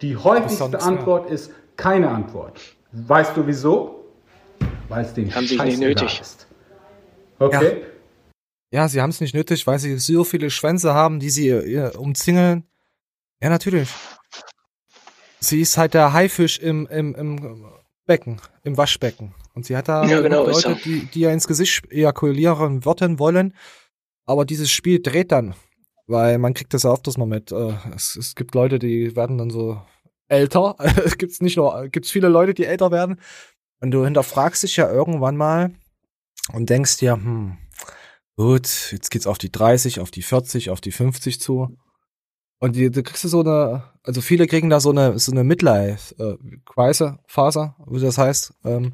Die 0.00 0.16
häufigste 0.16 0.58
Sonst, 0.58 0.72
ja. 0.72 0.80
Antwort 0.80 1.30
ist 1.30 1.52
keine 1.76 2.10
Antwort. 2.10 2.60
Weißt 2.90 3.36
du 3.36 3.46
wieso? 3.46 4.04
Weil 4.88 5.04
es 5.04 5.14
den 5.14 5.32
Haben 5.34 5.46
sie 5.46 5.54
nicht 5.56 5.62
Scheiß 5.62 5.78
nötig. 5.78 6.20
ist. 6.20 6.46
Okay? 7.38 7.84
Ja, 8.72 8.88
sie 8.88 9.00
haben 9.00 9.10
es 9.10 9.20
nicht 9.20 9.34
nötig, 9.34 9.66
weil 9.66 9.78
sie 9.78 9.96
so 9.98 10.24
viele 10.24 10.50
Schwänze 10.50 10.94
haben, 10.94 11.20
die 11.20 11.30
sie 11.30 11.48
äh, 11.48 11.96
umzingeln. 11.96 12.64
Ja, 13.40 13.50
natürlich. 13.50 13.90
Sie 15.40 15.60
ist 15.60 15.76
halt 15.76 15.94
der 15.94 16.12
Haifisch 16.12 16.58
im, 16.58 16.86
im, 16.86 17.14
im 17.14 17.66
Becken, 18.06 18.40
im 18.64 18.76
Waschbecken. 18.76 19.34
Und 19.54 19.66
sie 19.66 19.76
hat 19.76 19.88
da 19.88 20.06
Ja, 20.06 20.20
genau, 20.20 20.46
Leute, 20.46 20.76
die, 20.84 21.06
die 21.06 21.20
ja 21.20 21.30
ins 21.30 21.46
Gesicht 21.46 21.90
ejakulieren 21.90 22.84
würden 22.84 23.18
wollen. 23.18 23.54
Aber 24.24 24.44
dieses 24.44 24.70
Spiel 24.70 25.02
dreht 25.02 25.32
dann. 25.32 25.54
Weil 26.06 26.38
man 26.38 26.54
kriegt 26.54 26.74
das 26.74 26.82
ja 26.82 26.90
oft, 26.90 27.06
dass 27.06 27.16
man 27.16 27.28
mit, 27.28 27.52
äh, 27.52 27.74
es, 27.94 28.16
es 28.16 28.34
gibt 28.34 28.54
Leute, 28.54 28.78
die 28.78 29.14
werden 29.14 29.38
dann 29.38 29.50
so 29.50 29.80
älter. 30.28 30.76
es 31.04 31.18
gibt's 31.18 31.40
nicht 31.40 31.56
nur, 31.56 31.88
gibt's 31.88 32.10
viele 32.10 32.28
Leute, 32.28 32.54
die 32.54 32.64
älter 32.64 32.90
werden. 32.90 33.20
Und 33.80 33.90
du 33.90 34.04
hinterfragst 34.04 34.62
dich 34.62 34.76
ja 34.76 34.90
irgendwann 34.90 35.36
mal 35.36 35.72
und 36.52 36.70
denkst 36.70 36.98
dir, 36.98 37.14
hm, 37.14 37.58
gut, 38.36 38.92
jetzt 38.92 39.10
geht's 39.10 39.26
auf 39.26 39.38
die 39.38 39.50
30, 39.50 40.00
auf 40.00 40.10
die 40.10 40.22
40, 40.22 40.70
auf 40.70 40.80
die 40.80 40.92
50 40.92 41.40
zu. 41.40 41.76
Und 42.58 42.76
die, 42.76 42.90
du 42.90 43.02
kriegst 43.02 43.22
so 43.22 43.40
eine, 43.40 43.84
also 44.04 44.20
viele 44.20 44.46
kriegen 44.46 44.70
da 44.70 44.78
so 44.78 44.90
eine, 44.90 45.18
so 45.18 45.32
eine 45.32 45.42
Midlife-Crisis-Phase, 45.42 47.74
wie 47.86 48.00
das 48.00 48.18
heißt. 48.18 48.54
Ähm, 48.64 48.92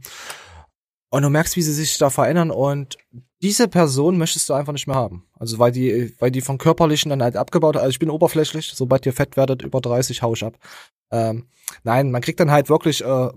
Und 1.10 1.22
du 1.22 1.30
merkst, 1.30 1.56
wie 1.56 1.62
sie 1.62 1.72
sich 1.72 1.96
da 1.98 2.10
verändern 2.10 2.50
und 2.50 2.98
diese 3.40 3.68
Person 3.68 4.18
möchtest 4.18 4.48
du 4.48 4.54
einfach 4.54 4.72
nicht 4.72 4.86
mehr 4.86 4.96
haben. 4.96 5.26
Also 5.38 5.58
weil 5.58 5.72
die, 5.72 6.14
weil 6.18 6.30
die 6.30 6.40
von 6.40 6.58
körperlichen 6.58 7.10
dann 7.10 7.22
halt 7.22 7.36
abgebaut, 7.36 7.76
also 7.76 7.88
ich 7.88 7.98
bin 7.98 8.10
oberflächlich, 8.10 8.72
sobald 8.74 9.06
ihr 9.06 9.12
fett 9.12 9.36
werdet, 9.36 9.62
über 9.62 9.80
30 9.80 10.22
hau 10.22 10.34
ich 10.34 10.44
ab. 10.44 10.58
Ähm, 11.10 11.46
nein, 11.84 12.10
man 12.10 12.20
kriegt 12.20 12.40
dann 12.40 12.50
halt 12.50 12.68
wirklich, 12.68 13.02
äh, 13.02 13.30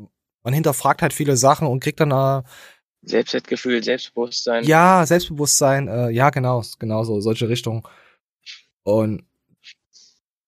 man 0.44 0.54
hinterfragt 0.54 1.02
halt 1.02 1.14
viele 1.14 1.38
Sachen 1.38 1.68
und 1.68 1.82
kriegt 1.82 2.00
dann 2.00 2.12
äh, 2.12 2.44
Selbstwertgefühl, 3.04 3.84
Selbstbewusstsein. 3.84 4.64
ja, 4.64 5.06
Selbstbewusstsein, 5.06 5.88
äh, 5.88 6.10
ja, 6.10 6.30
genau, 6.30 6.64
genau 6.78 7.04
so, 7.04 7.20
solche 7.20 7.50
Richtungen. 7.50 7.84
Und 8.84 9.24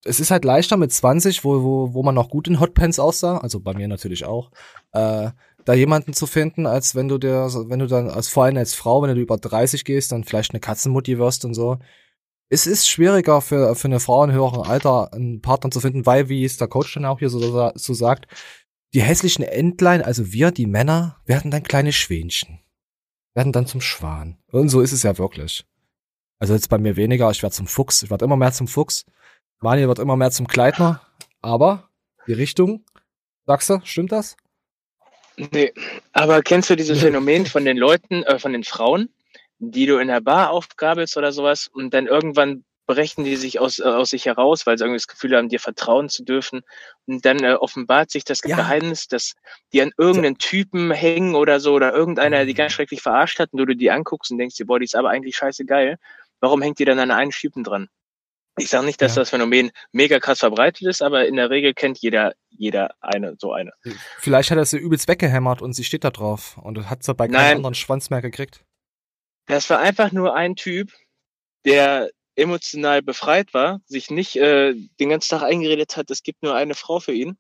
es 0.03 0.19
ist 0.19 0.31
halt 0.31 0.45
leichter 0.45 0.77
mit 0.77 0.91
20, 0.91 1.43
wo, 1.43 1.63
wo, 1.63 1.93
wo 1.93 2.03
man 2.03 2.15
noch 2.15 2.29
gut 2.29 2.47
in 2.47 2.59
Hotpants 2.59 2.99
aussah, 2.99 3.37
also 3.37 3.59
bei 3.59 3.73
mir 3.73 3.87
natürlich 3.87 4.25
auch, 4.25 4.51
äh, 4.91 5.31
da 5.65 5.73
jemanden 5.73 6.13
zu 6.13 6.27
finden, 6.27 6.65
als 6.65 6.95
wenn 6.95 7.07
du 7.07 7.17
dir, 7.17 7.47
wenn 7.67 7.79
du 7.79 7.87
dann, 7.87 8.09
als 8.09 8.27
vor 8.27 8.45
allem 8.45 8.57
als 8.57 8.73
Frau, 8.73 9.01
wenn 9.01 9.15
du 9.15 9.21
über 9.21 9.37
30 9.37 9.85
gehst, 9.85 10.11
dann 10.11 10.23
vielleicht 10.23 10.51
eine 10.51 10.59
Katzenmutti 10.59 11.17
wirst 11.17 11.45
und 11.45 11.53
so. 11.53 11.79
Es 12.49 12.67
ist 12.67 12.87
schwieriger 12.87 13.41
für, 13.41 13.75
für 13.75 13.87
eine 13.87 13.99
Frau 13.99 14.23
in 14.23 14.31
höherem 14.31 14.61
Alter 14.61 15.13
einen 15.13 15.41
Partner 15.41 15.71
zu 15.71 15.79
finden, 15.79 16.05
weil, 16.05 16.29
wie 16.29 16.45
es 16.45 16.57
der 16.57 16.67
Coach 16.67 16.93
dann 16.93 17.05
auch 17.05 17.19
hier 17.19 17.29
so, 17.29 17.71
so 17.73 17.93
sagt, 17.93 18.27
die 18.93 19.01
hässlichen 19.01 19.43
Entlein, 19.43 20.03
also 20.03 20.31
wir, 20.31 20.51
die 20.51 20.67
Männer, 20.67 21.17
werden 21.25 21.49
dann 21.49 21.63
kleine 21.63 21.91
Schwänchen. 21.91 22.59
Werden 23.33 23.51
dann 23.51 23.65
zum 23.65 23.81
Schwan. 23.81 24.37
Und 24.51 24.69
so 24.69 24.81
ist 24.81 24.91
es 24.91 25.01
ja 25.01 25.17
wirklich. 25.17 25.65
Also 26.37 26.53
jetzt 26.53 26.69
bei 26.69 26.77
mir 26.77 26.95
weniger, 26.95 27.31
ich 27.31 27.41
werde 27.41 27.55
zum 27.55 27.67
Fuchs, 27.67 28.03
ich 28.03 28.11
werde 28.11 28.25
immer 28.25 28.35
mehr 28.35 28.51
zum 28.51 28.67
Fuchs. 28.67 29.05
Manuel 29.61 29.87
wird 29.87 29.99
immer 29.99 30.15
mehr 30.15 30.29
zum 30.29 30.45
Kleidner. 30.45 31.01
Aber 31.41 31.89
die 32.27 32.33
Richtung, 32.33 32.85
sagst 33.47 33.69
du, 33.69 33.79
stimmt 33.83 34.11
das? 34.11 34.37
Nee, 35.37 35.73
aber 36.11 36.41
kennst 36.41 36.69
du 36.69 36.75
dieses 36.75 37.01
Phänomen 37.01 37.45
von 37.45 37.65
den 37.65 37.77
Leuten, 37.77 38.23
äh, 38.23 38.39
von 38.39 38.53
den 38.53 38.63
Frauen, 38.63 39.09
die 39.59 39.85
du 39.85 39.97
in 39.97 40.07
der 40.07 40.21
Bar 40.21 40.51
aufgabelst 40.51 41.17
oder 41.17 41.31
sowas 41.31 41.67
und 41.67 41.93
dann 41.93 42.07
irgendwann 42.07 42.63
brechen 42.85 43.23
die 43.23 43.35
sich 43.37 43.59
aus, 43.59 43.79
äh, 43.79 43.83
aus 43.83 44.09
sich 44.09 44.25
heraus, 44.25 44.65
weil 44.67 44.77
sie 44.77 44.83
irgendwie 44.83 44.97
das 44.97 45.07
Gefühl 45.07 45.35
haben, 45.35 45.49
dir 45.49 45.59
vertrauen 45.59 46.09
zu 46.09 46.23
dürfen. 46.23 46.61
Und 47.05 47.25
dann 47.25 47.43
äh, 47.43 47.53
offenbart 47.53 48.11
sich 48.11 48.25
das 48.25 48.41
Ja. 48.43 48.57
Geheimnis, 48.57 49.07
dass 49.07 49.33
die 49.71 49.81
an 49.81 49.91
irgendeinen 49.97 50.37
Typen 50.37 50.91
hängen 50.91 51.35
oder 51.35 51.59
so 51.59 51.73
oder 51.73 51.93
irgendeiner 51.93 52.45
die 52.45 52.53
ganz 52.53 52.73
schrecklich 52.73 53.01
verarscht 53.01 53.39
hat 53.39 53.53
und 53.53 53.59
du 53.59 53.65
dir 53.65 53.75
die 53.75 53.91
anguckst 53.91 54.31
und 54.31 54.37
denkst 54.37 54.55
dir, 54.57 54.65
boah, 54.65 54.79
die 54.79 54.85
ist 54.85 54.95
aber 54.95 55.09
eigentlich 55.09 55.37
scheiße 55.37 55.65
geil. 55.65 55.97
Warum 56.41 56.61
hängt 56.61 56.79
die 56.79 56.85
dann 56.85 56.99
an 56.99 57.11
einen 57.11 57.31
Typen 57.31 57.63
dran? 57.63 57.87
Ich 58.57 58.69
sage 58.69 58.85
nicht, 58.85 59.01
dass 59.01 59.15
Ja. 59.15 59.21
das 59.21 59.31
Phänomen 59.31 59.71
mega 59.91 60.19
krass 60.19 60.39
verbreitet 60.39 60.87
ist, 60.87 61.01
aber 61.01 61.25
in 61.27 61.35
der 61.35 61.49
Regel 61.49 61.73
kennt 61.73 61.97
jeder, 61.99 62.33
jeder 62.49 62.93
eine, 63.01 63.35
so 63.39 63.51
eine. 63.51 63.71
Vielleicht 64.19 64.51
hat 64.51 64.57
er 64.59 64.65
sie 64.65 64.77
übelst 64.77 65.07
weggehämmert 65.07 65.61
und 65.61 65.73
sie 65.73 65.83
steht 65.83 66.03
da 66.03 66.11
drauf 66.11 66.57
und 66.61 66.89
hat 66.89 67.03
sie 67.03 67.13
bei 67.15 67.27
keinem 67.27 67.33
Nein. 67.35 67.57
anderen 67.57 67.73
Schwanz 67.75 68.09
mehr 68.11 68.21
gekriegt. 68.21 68.63
Das 69.47 69.69
war 69.69 69.79
einfach 69.79 70.11
nur 70.11 70.35
ein 70.35 70.55
Typ, 70.55 70.91
der 71.65 72.11
emotional 72.35 73.01
befreit 73.01 73.53
war, 73.53 73.81
sich 73.85 74.09
nicht 74.11 74.35
äh, 74.35 74.73
den 74.99 75.09
ganzen 75.09 75.29
Tag 75.29 75.43
eingeredet 75.43 75.97
hat, 75.97 76.09
es 76.11 76.23
gibt 76.23 76.41
nur 76.43 76.55
eine 76.55 76.75
Frau 76.75 76.99
für 76.99 77.11
ihn. 77.13 77.37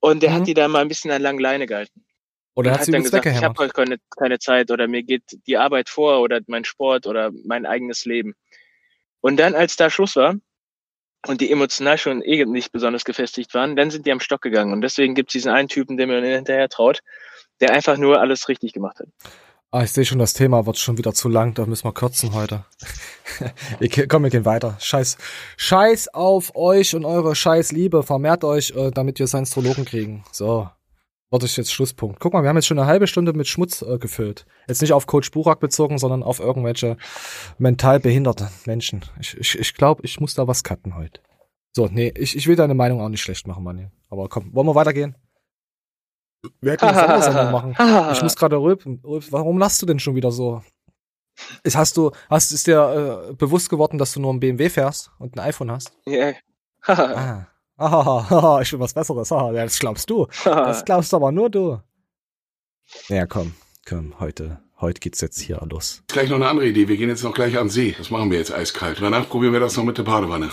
Und 0.00 0.22
der 0.22 0.30
Mhm. 0.30 0.34
hat 0.34 0.46
die 0.46 0.54
da 0.54 0.66
mal 0.68 0.80
ein 0.82 0.88
bisschen 0.88 1.10
an 1.10 1.22
langen 1.22 1.38
Leine 1.38 1.66
gehalten. 1.66 2.04
Oder 2.54 2.72
Und 2.72 2.78
hat 2.78 2.84
sie 2.84 2.92
dann 2.92 3.02
gesagt, 3.02 3.24
ich 3.26 3.42
habe 3.42 3.58
heute 3.58 3.72
keine, 3.72 3.96
keine 4.16 4.38
Zeit 4.38 4.70
oder 4.70 4.86
mir 4.88 5.02
geht 5.02 5.22
die 5.46 5.56
Arbeit 5.56 5.88
vor 5.88 6.20
oder 6.20 6.40
mein 6.48 6.64
Sport 6.64 7.06
oder 7.06 7.30
mein 7.44 7.64
eigenes 7.66 8.04
Leben. 8.04 8.34
Und 9.22 9.38
dann, 9.38 9.54
als 9.54 9.76
da 9.76 9.88
Schluss 9.88 10.16
war 10.16 10.34
und 11.26 11.40
die 11.40 11.50
emotional 11.50 11.96
schon 11.96 12.20
eh 12.20 12.44
nicht 12.44 12.72
besonders 12.72 13.04
gefestigt 13.04 13.54
waren, 13.54 13.76
dann 13.76 13.90
sind 13.90 14.04
die 14.04 14.12
am 14.12 14.20
Stock 14.20 14.42
gegangen. 14.42 14.72
Und 14.74 14.82
deswegen 14.82 15.14
gibt 15.14 15.30
es 15.30 15.32
diesen 15.32 15.50
einen 15.50 15.68
Typen, 15.68 15.96
dem 15.96 16.10
man 16.10 16.22
hinterher 16.22 16.68
traut, 16.68 17.00
der 17.60 17.70
einfach 17.70 17.96
nur 17.96 18.20
alles 18.20 18.48
richtig 18.48 18.74
gemacht 18.74 18.98
hat. 18.98 19.06
Ah, 19.70 19.84
ich 19.84 19.92
sehe 19.92 20.04
schon, 20.04 20.18
das 20.18 20.34
Thema 20.34 20.66
wird 20.66 20.76
schon 20.76 20.98
wieder 20.98 21.14
zu 21.14 21.30
lang, 21.30 21.54
da 21.54 21.64
müssen 21.64 21.84
wir 21.84 21.94
kürzen 21.94 22.34
heute. 22.34 22.66
ge- 23.80 24.06
komm, 24.06 24.24
wir 24.24 24.30
gehen 24.30 24.44
weiter. 24.44 24.76
Scheiß, 24.78 25.16
Scheiß 25.56 26.08
auf 26.12 26.54
euch 26.54 26.94
und 26.94 27.06
eure 27.06 27.34
scheiß 27.34 27.72
Liebe. 27.72 28.02
Vermehrt 28.02 28.44
euch, 28.44 28.72
äh, 28.76 28.90
damit 28.90 29.18
wir 29.18 29.26
Science-Trologen 29.26 29.86
kriegen. 29.86 30.24
So. 30.30 30.68
Warte 31.32 31.46
ich 31.46 31.56
jetzt 31.56 31.72
Schlusspunkt. 31.72 32.20
Guck 32.20 32.34
mal, 32.34 32.42
wir 32.42 32.50
haben 32.50 32.58
jetzt 32.58 32.66
schon 32.66 32.78
eine 32.78 32.86
halbe 32.86 33.06
Stunde 33.06 33.32
mit 33.32 33.48
Schmutz 33.48 33.80
äh, 33.80 33.96
gefüllt. 33.96 34.44
Jetzt 34.68 34.82
nicht 34.82 34.92
auf 34.92 35.06
Coach 35.06 35.30
Burak 35.30 35.60
bezogen, 35.60 35.96
sondern 35.96 36.22
auf 36.22 36.40
irgendwelche 36.40 36.98
mental 37.56 38.00
behinderte 38.00 38.50
Menschen. 38.66 39.02
Ich, 39.18 39.38
ich, 39.38 39.58
ich 39.58 39.72
glaube, 39.72 40.02
ich 40.04 40.20
muss 40.20 40.34
da 40.34 40.46
was 40.46 40.62
cutten 40.62 40.94
heute. 40.94 41.22
So, 41.74 41.86
nee, 41.86 42.12
ich, 42.14 42.36
ich 42.36 42.46
will 42.48 42.56
deine 42.56 42.74
Meinung 42.74 43.00
auch 43.00 43.08
nicht 43.08 43.22
schlecht 43.22 43.46
machen, 43.46 43.64
Manni. 43.64 43.88
Aber 44.10 44.28
komm, 44.28 44.52
wollen 44.52 44.66
wir 44.66 44.74
weitergehen? 44.74 45.16
Wir 46.60 46.72
hätten 46.72 46.84
eine 46.84 46.98
Sondersendung 46.98 47.50
machen. 47.50 48.12
Ich 48.12 48.22
muss 48.22 48.36
gerade 48.36 48.58
rülpen. 48.58 49.00
Rülp, 49.02 49.32
Warum 49.32 49.56
lachst 49.56 49.80
du 49.80 49.86
denn 49.86 50.00
schon 50.00 50.14
wieder 50.14 50.32
so? 50.32 50.62
Ist, 51.62 51.78
hast 51.78 51.96
du, 51.96 52.10
hast, 52.28 52.52
ist 52.52 52.66
dir 52.66 53.30
äh, 53.30 53.32
bewusst 53.32 53.70
geworden, 53.70 53.96
dass 53.96 54.12
du 54.12 54.20
nur 54.20 54.34
ein 54.34 54.40
BMW 54.40 54.68
fährst 54.68 55.10
und 55.18 55.34
ein 55.34 55.40
iPhone 55.40 55.70
hast? 55.70 55.96
Ja. 56.04 56.32
Ah. 56.84 57.14
Ah, 57.14 57.46
haha, 57.90 58.60
ich 58.62 58.72
will 58.72 58.80
was 58.80 58.94
Besseres. 58.94 59.32
Ah, 59.32 59.52
ja, 59.52 59.64
das 59.64 59.78
glaubst 59.78 60.08
du. 60.10 60.26
Das 60.44 60.84
glaubst 60.84 61.12
aber 61.14 61.32
nur 61.32 61.50
du. 61.50 61.80
Ja, 63.08 63.26
komm, 63.26 63.54
komm, 63.88 64.14
heute, 64.20 64.60
heute 64.80 65.00
geht's 65.00 65.20
jetzt 65.20 65.40
hier 65.40 65.60
los. 65.70 66.02
Gleich 66.08 66.28
noch 66.28 66.36
eine 66.36 66.48
andere 66.48 66.66
Idee. 66.66 66.88
Wir 66.88 66.96
gehen 66.96 67.08
jetzt 67.08 67.24
noch 67.24 67.34
gleich 67.34 67.56
an 67.56 67.64
den 67.64 67.70
See. 67.70 67.94
Das 67.96 68.10
machen 68.10 68.30
wir 68.30 68.38
jetzt 68.38 68.52
eiskalt. 68.52 68.98
Danach 69.00 69.28
probieren 69.28 69.52
wir 69.52 69.60
das 69.60 69.76
noch 69.76 69.84
mit 69.84 69.98
der 69.98 70.02
Badewanne. 70.02 70.50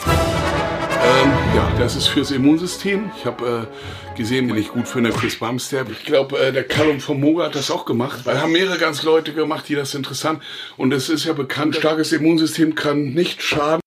Ähm, 1.02 1.32
ja, 1.56 1.72
das 1.78 1.96
ist 1.96 2.08
fürs 2.08 2.32
Immunsystem. 2.32 3.12
Ich 3.18 3.26
habe 3.26 3.68
äh, 4.14 4.18
gesehen, 4.18 4.48
bin 4.48 4.58
ich 4.58 4.70
gut 4.70 4.88
finde, 4.88 5.12
Chris 5.12 5.38
Bumstead. 5.38 5.90
Ich 5.90 6.04
glaube, 6.04 6.38
äh, 6.38 6.52
der 6.52 6.66
Callum 6.66 7.00
von 7.00 7.20
Moga 7.20 7.46
hat 7.46 7.56
das 7.56 7.72
auch 7.72 7.86
gemacht. 7.86 8.26
Weil 8.26 8.42
haben 8.42 8.52
mehrere 8.52 8.78
ganz 8.78 9.04
Leute 9.04 9.34
gemacht, 9.34 9.70
die 9.70 9.76
das 9.76 9.96
interessant. 9.96 10.44
Und 10.76 10.94
es 10.94 11.10
ist 11.10 11.24
ja 11.24 11.34
bekannt, 11.34 11.76
starkes 11.76 12.12
Immunsystem 12.12 12.76
kann 12.76 13.14
nicht 13.14 13.42
schaden. 13.42 13.82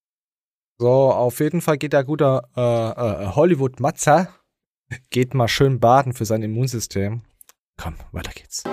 So, 0.83 1.13
auf 1.13 1.39
jeden 1.39 1.61
Fall 1.61 1.79
geht 1.79 1.93
der 1.93 2.03
gute 2.03 2.43
äh, 2.57 2.61
äh, 2.61 3.27
Hollywood 3.37 3.79
Matze 3.79 4.27
geht 5.11 5.33
mal 5.33 5.47
schön 5.47 5.79
baden 5.79 6.13
für 6.13 6.25
sein 6.25 6.43
Immunsystem. 6.43 7.23
Komm, 7.81 7.95
weiter 8.11 8.33
geht's. 8.33 8.65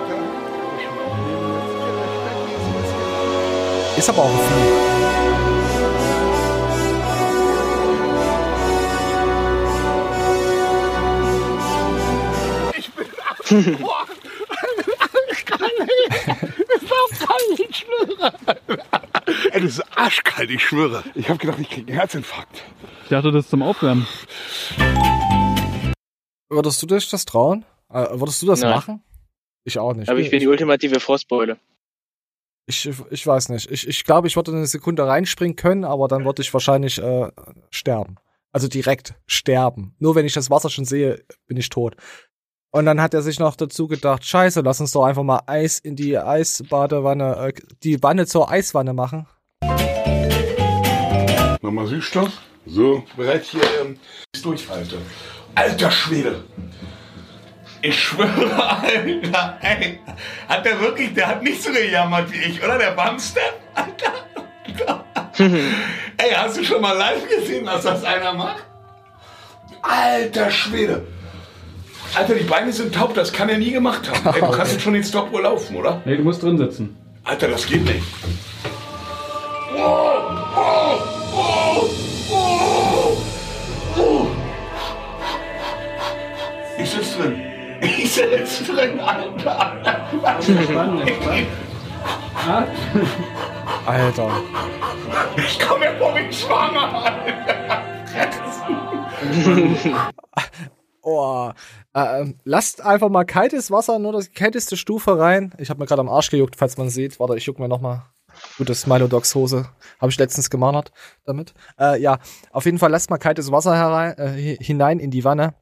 Ist 3.96 4.08
aber 4.08 4.18
auch 4.24 4.28
ein 4.28 4.40
Film. 13.50 13.76
Es 19.52 19.64
ist 19.64 19.98
arschkalt, 19.98 20.50
ich 20.50 20.62
schwöre. 20.64 21.02
Ich 21.14 21.28
habe 21.28 21.38
gedacht, 21.38 21.58
ich 21.58 21.68
kriege 21.68 21.88
einen 21.88 21.98
Herzinfarkt. 21.98 22.62
Ich 23.04 23.08
dachte, 23.08 23.32
das 23.32 23.44
ist 23.44 23.50
zum 23.50 23.62
Aufwärmen. 23.62 24.06
Würdest 26.48 26.82
du 26.82 26.86
dich 26.86 27.10
das 27.10 27.24
trauen? 27.24 27.64
Äh, 27.88 28.06
würdest 28.12 28.42
du 28.42 28.46
das 28.46 28.60
Nein. 28.60 28.70
machen? 28.70 29.02
Ich 29.64 29.78
auch 29.78 29.94
nicht. 29.94 30.08
Aber 30.08 30.20
ich 30.20 30.30
bin 30.30 30.40
die 30.40 30.46
ultimative 30.46 31.00
Frostbeule. 31.00 31.58
Ich, 32.66 32.88
ich 33.10 33.26
weiß 33.26 33.48
nicht. 33.48 33.70
Ich, 33.70 33.88
ich 33.88 34.04
glaube, 34.04 34.28
ich 34.28 34.36
würde 34.36 34.52
eine 34.52 34.66
Sekunde 34.66 35.06
reinspringen 35.06 35.56
können, 35.56 35.84
aber 35.84 36.06
dann 36.06 36.24
würde 36.24 36.42
ich 36.42 36.52
wahrscheinlich 36.54 36.98
äh, 36.98 37.30
sterben. 37.70 38.16
Also 38.52 38.68
direkt 38.68 39.14
sterben. 39.26 39.94
Nur 39.98 40.14
wenn 40.14 40.26
ich 40.26 40.34
das 40.34 40.50
Wasser 40.50 40.70
schon 40.70 40.84
sehe, 40.84 41.24
bin 41.46 41.56
ich 41.56 41.68
tot. 41.68 41.96
Und 42.72 42.86
dann 42.86 43.00
hat 43.00 43.14
er 43.14 43.22
sich 43.22 43.40
noch 43.40 43.56
dazu 43.56 43.88
gedacht, 43.88 44.24
scheiße, 44.24 44.60
lass 44.60 44.80
uns 44.80 44.92
doch 44.92 45.04
einfach 45.04 45.24
mal 45.24 45.42
Eis 45.46 45.80
in 45.80 45.96
die 45.96 46.16
Eisbadewanne, 46.16 47.48
äh, 47.48 47.52
die 47.82 48.02
Wanne 48.02 48.26
zur 48.26 48.50
Eiswanne 48.50 48.92
machen. 48.92 49.26
Nochmal 51.62 51.86
Süßstoff. 51.86 52.30
So, 52.66 53.04
bereit 53.16 53.44
hier 53.44 53.62
ähm, 53.82 53.98
ist 54.34 54.44
durchhalte. 54.44 54.98
Alter 55.54 55.90
Schwede. 55.90 56.44
Ich 57.82 57.98
schwöre, 57.98 58.80
Alter, 58.82 59.58
ey. 59.62 59.98
Hat 60.48 60.64
der 60.64 60.80
wirklich, 60.80 61.14
der 61.14 61.28
hat 61.28 61.42
nicht 61.42 61.62
so 61.62 61.72
gejammert 61.72 62.30
wie 62.32 62.38
ich, 62.38 62.62
oder? 62.62 62.78
Der 62.78 62.92
Bumstep? 62.92 63.54
Alter. 63.74 65.04
ey, 66.18 66.30
hast 66.34 66.58
du 66.58 66.64
schon 66.64 66.80
mal 66.80 66.96
live 66.96 67.28
gesehen, 67.28 67.66
dass 67.66 67.82
das 67.82 68.04
einer 68.04 68.32
macht? 68.32 68.64
Alter 69.82 70.50
Schwede. 70.50 71.06
Alter, 72.14 72.34
die 72.34 72.44
Beine 72.44 72.72
sind 72.72 72.94
taub, 72.94 73.14
das 73.14 73.32
kann 73.32 73.48
er 73.48 73.58
nie 73.58 73.70
gemacht 73.70 74.10
haben. 74.10 74.34
Ey, 74.34 74.40
du 74.40 74.50
kannst 74.56 74.72
jetzt 74.72 74.82
schon 74.82 74.94
den 74.94 75.04
Stoppuhr 75.04 75.42
laufen, 75.42 75.76
oder? 75.76 76.02
Nee, 76.04 76.16
du 76.16 76.22
musst 76.22 76.42
drin 76.42 76.58
sitzen. 76.58 76.96
Alter, 77.24 77.48
das 77.48 77.66
geht 77.66 77.84
nicht. 77.84 78.02
Oh, 79.76 80.18
oh, 80.56 81.19
Ich 86.82 86.90
sitz 86.90 87.16
drin. 87.16 87.40
Ich 87.80 88.12
sitz 88.12 88.66
drin, 88.66 89.00
Alter. 89.00 89.76
Entspannen, 90.24 91.00
entspannen. 91.06 91.46
Alter. 93.86 94.30
Ich 95.36 95.58
komme 95.60 95.80
mir 95.90 95.96
vor 95.98 96.14
wie 96.16 96.32
schwanger, 96.32 97.04
Alter. 97.04 97.30
Oh, 101.02 101.50
äh, 101.94 102.26
lasst 102.44 102.84
einfach 102.84 103.08
mal 103.08 103.24
kaltes 103.24 103.70
Wasser, 103.70 103.98
nur 103.98 104.12
das 104.12 104.32
kälteste 104.32 104.76
Stufe 104.76 105.18
rein. 105.18 105.54
Ich 105.56 105.70
habe 105.70 105.80
mir 105.80 105.86
gerade 105.86 106.00
am 106.02 106.10
Arsch 106.10 106.28
gejuckt, 106.30 106.56
falls 106.56 106.76
man 106.76 106.90
sieht. 106.90 107.18
Warte, 107.18 107.38
ich 107.38 107.46
juck 107.46 107.58
mir 107.58 107.68
noch 107.68 107.80
mal. 107.80 108.04
Gute 108.58 108.74
Smilodogs 108.74 109.34
Hose. 109.34 109.66
Habe 109.98 110.12
ich 110.12 110.18
letztens 110.18 110.50
gemarnert 110.50 110.92
damit. 111.24 111.54
Äh, 111.78 111.98
ja, 112.02 112.18
auf 112.52 112.66
jeden 112.66 112.78
Fall 112.78 112.90
lasst 112.90 113.08
mal 113.08 113.16
kaltes 113.16 113.50
Wasser 113.50 113.74
herein, 113.76 114.12
äh, 114.18 114.28
hi- 114.28 114.58
hinein 114.62 114.98
in 114.98 115.10
die 115.10 115.24
Wanne. 115.24 115.54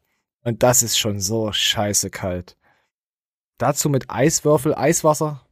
Und 0.48 0.62
das 0.62 0.82
ist 0.82 0.98
schon 0.98 1.20
so 1.20 1.52
scheiße 1.52 2.08
kalt. 2.08 2.56
Dazu 3.58 3.90
mit 3.90 4.08
Eiswürfel, 4.08 4.74
Eiswasser. 4.74 5.46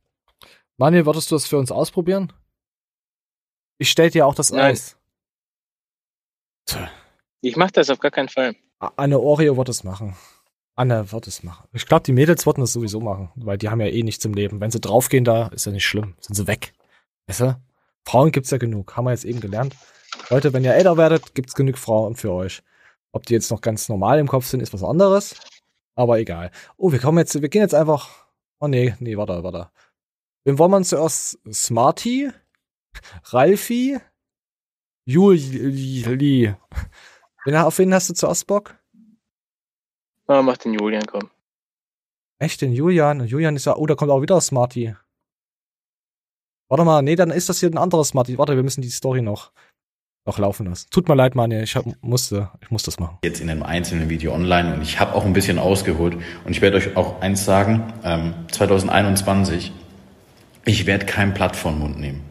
Manuel, 0.78 1.04
würdest 1.04 1.30
du 1.30 1.34
das 1.34 1.46
für 1.46 1.58
uns 1.58 1.70
ausprobieren? 1.70 2.32
Ich 3.76 3.90
stell 3.90 4.08
dir 4.08 4.26
auch 4.26 4.34
das 4.34 4.52
Nein. 4.52 4.72
Eis. 4.72 4.96
Ich 7.42 7.56
mach 7.56 7.70
das 7.72 7.90
auf 7.90 7.98
gar 7.98 8.10
keinen 8.10 8.30
Fall. 8.30 8.56
Anne 8.78 9.20
Oreo 9.20 9.58
wird 9.58 9.68
es 9.68 9.84
machen. 9.84 10.16
Anne 10.76 11.12
wird 11.12 11.26
es 11.26 11.42
machen. 11.42 11.68
Ich 11.74 11.84
glaube, 11.84 12.04
die 12.04 12.12
Mädels 12.12 12.46
würden 12.46 12.64
es 12.64 12.72
sowieso 12.72 13.00
machen, 13.00 13.30
weil 13.34 13.58
die 13.58 13.68
haben 13.68 13.82
ja 13.82 13.88
eh 13.88 14.02
nichts 14.02 14.24
im 14.24 14.32
Leben. 14.32 14.62
Wenn 14.62 14.70
sie 14.70 14.80
draufgehen, 14.80 15.24
da 15.24 15.48
ist 15.48 15.66
ja 15.66 15.72
nicht 15.72 15.84
schlimm. 15.84 16.14
Sind 16.20 16.36
sie 16.36 16.46
weg. 16.46 16.72
Weißt 17.26 17.40
du? 17.40 17.60
Frauen 18.06 18.32
gibt's 18.32 18.50
ja 18.50 18.56
genug. 18.56 18.96
Haben 18.96 19.04
wir 19.04 19.10
jetzt 19.10 19.26
eben 19.26 19.40
gelernt. 19.40 19.76
Leute, 20.30 20.54
wenn 20.54 20.64
ihr 20.64 20.72
älter 20.72 20.96
werdet, 20.96 21.34
gibt's 21.34 21.54
genug 21.54 21.76
Frauen 21.76 22.16
für 22.16 22.32
euch. 22.32 22.62
Ob 23.12 23.26
die 23.26 23.34
jetzt 23.34 23.50
noch 23.50 23.60
ganz 23.60 23.88
normal 23.88 24.18
im 24.18 24.28
Kopf 24.28 24.46
sind, 24.46 24.60
ist 24.60 24.72
was 24.72 24.82
anderes. 24.82 25.34
Aber 25.94 26.18
egal. 26.18 26.50
Oh, 26.76 26.92
wir 26.92 26.98
kommen 26.98 27.18
jetzt, 27.18 27.40
wir 27.40 27.48
gehen 27.48 27.62
jetzt 27.62 27.74
einfach. 27.74 28.26
Oh 28.58 28.68
nee, 28.68 28.94
nee, 29.00 29.16
warte, 29.16 29.42
warte. 29.42 29.70
Wen 30.44 30.58
wollen 30.58 30.70
wir 30.70 30.82
zuerst? 30.82 31.38
Smarty? 31.52 32.30
Ralfi? 33.24 33.98
Juli. 35.04 36.54
Wen, 37.44 37.56
auf 37.56 37.78
wen 37.78 37.94
hast 37.94 38.10
du 38.10 38.14
zuerst 38.14 38.46
Bock? 38.46 38.76
Oh, 40.28 40.42
mach 40.42 40.56
den 40.56 40.74
Julian, 40.74 41.06
komm. 41.06 41.30
Echt, 42.38 42.60
den 42.60 42.72
Julian? 42.72 43.26
Julian 43.26 43.56
ist 43.56 43.66
ja, 43.66 43.76
oh, 43.76 43.86
da 43.86 43.94
kommt 43.94 44.10
auch 44.10 44.20
wieder 44.20 44.40
Smarty. 44.40 44.94
Warte 46.68 46.84
mal, 46.84 47.02
nee, 47.02 47.14
dann 47.14 47.30
ist 47.30 47.48
das 47.48 47.60
hier 47.60 47.70
ein 47.70 47.78
anderes 47.78 48.08
Smarty. 48.08 48.36
Warte, 48.36 48.56
wir 48.56 48.64
müssen 48.64 48.82
die 48.82 48.90
Story 48.90 49.22
noch, 49.22 49.52
noch 50.26 50.38
laufen 50.38 50.66
lassen. 50.66 50.88
Tut 50.90 51.08
mir 51.08 51.14
leid, 51.14 51.34
Manja, 51.34 51.62
ich 51.62 51.76
hab, 51.76 51.84
musste, 52.02 52.50
ich 52.60 52.70
muss 52.70 52.82
das 52.82 52.98
machen. 52.98 53.18
jetzt 53.22 53.40
in 53.40 53.48
einem 53.48 53.62
einzelnen 53.62 54.10
Video 54.10 54.34
online 54.34 54.74
und 54.74 54.82
ich 54.82 54.98
habe 54.98 55.14
auch 55.14 55.24
ein 55.24 55.32
bisschen 55.32 55.58
ausgeholt 55.58 56.16
und 56.44 56.50
ich 56.50 56.60
werde 56.60 56.76
euch 56.76 56.96
auch 56.96 57.20
eins 57.20 57.44
sagen, 57.44 57.92
ähm, 58.04 58.34
2021, 58.50 59.72
ich 60.64 60.86
werde 60.86 61.06
kein 61.06 61.32
Blatt 61.32 61.54
vor 61.54 61.72
Mund 61.72 61.98
nehmen. 61.98 62.22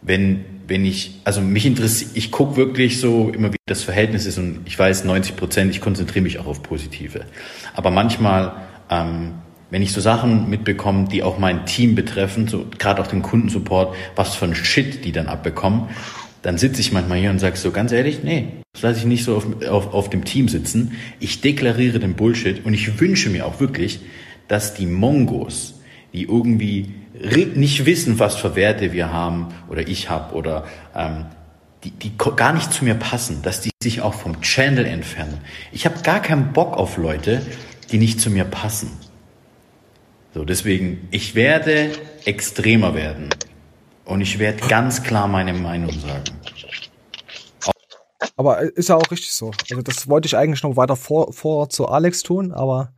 Wenn, 0.00 0.44
wenn 0.66 0.84
ich, 0.84 1.20
also 1.24 1.40
mich 1.40 1.66
interessiert, 1.66 2.12
ich 2.14 2.30
gucke 2.30 2.56
wirklich 2.56 2.98
so 2.98 3.30
immer, 3.30 3.52
wie 3.52 3.58
das 3.66 3.82
Verhältnis 3.82 4.24
ist 4.24 4.38
und 4.38 4.62
ich 4.64 4.78
weiß 4.78 5.04
90 5.04 5.36
Prozent, 5.36 5.70
ich 5.70 5.80
konzentriere 5.80 6.22
mich 6.22 6.38
auch 6.38 6.46
auf 6.46 6.62
Positive. 6.62 7.26
Aber 7.74 7.90
manchmal, 7.90 8.52
ähm, 8.88 9.34
wenn 9.70 9.82
ich 9.82 9.92
so 9.92 10.00
Sachen 10.00 10.48
mitbekomme, 10.48 11.08
die 11.08 11.22
auch 11.22 11.38
mein 11.38 11.66
Team 11.66 11.94
betreffen, 11.94 12.48
so 12.48 12.64
gerade 12.78 13.02
auch 13.02 13.06
den 13.06 13.20
Kundensupport, 13.20 13.94
was 14.16 14.34
für 14.34 14.46
ein 14.46 14.54
Shit 14.54 15.04
die 15.04 15.12
dann 15.12 15.26
abbekommen, 15.26 15.88
dann 16.42 16.58
sitze 16.58 16.80
ich 16.80 16.92
manchmal 16.92 17.18
hier 17.18 17.30
und 17.30 17.38
sage 17.38 17.56
so 17.56 17.70
ganz 17.70 17.92
ehrlich, 17.92 18.22
nee, 18.22 18.48
das 18.72 18.82
lasse 18.82 19.00
ich 19.00 19.06
nicht 19.06 19.24
so 19.24 19.36
auf, 19.36 19.46
auf, 19.66 19.92
auf 19.92 20.10
dem 20.10 20.24
Team 20.24 20.48
sitzen. 20.48 20.92
Ich 21.20 21.40
deklariere 21.40 21.98
den 21.98 22.14
Bullshit 22.14 22.64
und 22.64 22.74
ich 22.74 23.00
wünsche 23.00 23.30
mir 23.30 23.46
auch 23.46 23.60
wirklich, 23.60 24.00
dass 24.46 24.74
die 24.74 24.86
Mongos, 24.86 25.74
die 26.12 26.22
irgendwie 26.24 26.94
nicht 27.54 27.86
wissen, 27.86 28.18
was 28.18 28.36
für 28.36 28.54
Werte 28.54 28.92
wir 28.92 29.12
haben 29.12 29.48
oder 29.68 29.86
ich 29.88 30.08
habe 30.08 30.34
oder 30.34 30.66
ähm, 30.94 31.26
die, 31.84 31.90
die 31.90 32.12
gar 32.16 32.52
nicht 32.52 32.72
zu 32.72 32.84
mir 32.84 32.94
passen, 32.94 33.42
dass 33.42 33.60
die 33.60 33.70
sich 33.82 34.00
auch 34.00 34.14
vom 34.14 34.40
Channel 34.40 34.84
entfernen. 34.84 35.38
Ich 35.72 35.84
habe 35.84 36.00
gar 36.02 36.20
keinen 36.20 36.52
Bock 36.52 36.76
auf 36.76 36.96
Leute, 36.96 37.42
die 37.90 37.98
nicht 37.98 38.20
zu 38.20 38.30
mir 38.30 38.44
passen. 38.44 38.90
So, 40.34 40.44
deswegen, 40.44 41.08
ich 41.10 41.34
werde 41.34 41.90
extremer 42.24 42.94
werden. 42.94 43.30
Und 44.08 44.22
ich 44.22 44.38
werde 44.38 44.66
ganz 44.68 45.02
klar 45.02 45.28
meine 45.28 45.52
Meinung 45.52 45.92
sagen. 45.92 46.24
Aber 48.36 48.62
äh, 48.62 48.70
ist 48.70 48.88
ja 48.88 48.96
auch 48.96 49.10
richtig 49.10 49.32
so. 49.32 49.50
Also 49.70 49.82
das 49.82 50.08
wollte 50.08 50.26
ich 50.26 50.36
eigentlich 50.36 50.62
noch 50.62 50.76
weiter 50.76 50.96
vor, 50.96 51.32
vor 51.34 51.68
zu 51.68 51.86
Alex 51.86 52.22
tun, 52.22 52.52
aber 52.52 52.94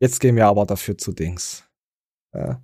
jetzt 0.00 0.18
gehen 0.18 0.34
wir 0.34 0.48
aber 0.48 0.66
dafür 0.66 0.98
zu 0.98 1.12
Dings. 1.12 1.64
Äh, 2.32 2.56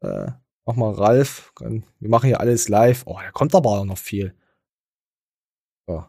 äh, 0.00 0.32
mach 0.64 0.76
mal 0.76 0.94
Ralf. 0.94 1.52
Wir 1.60 2.08
machen 2.08 2.26
hier 2.26 2.40
alles 2.40 2.70
live. 2.70 3.02
Oh, 3.04 3.18
da 3.22 3.30
kommt 3.32 3.54
aber 3.54 3.68
auch 3.68 3.84
noch 3.84 3.98
viel. 3.98 4.34
So. 5.86 6.06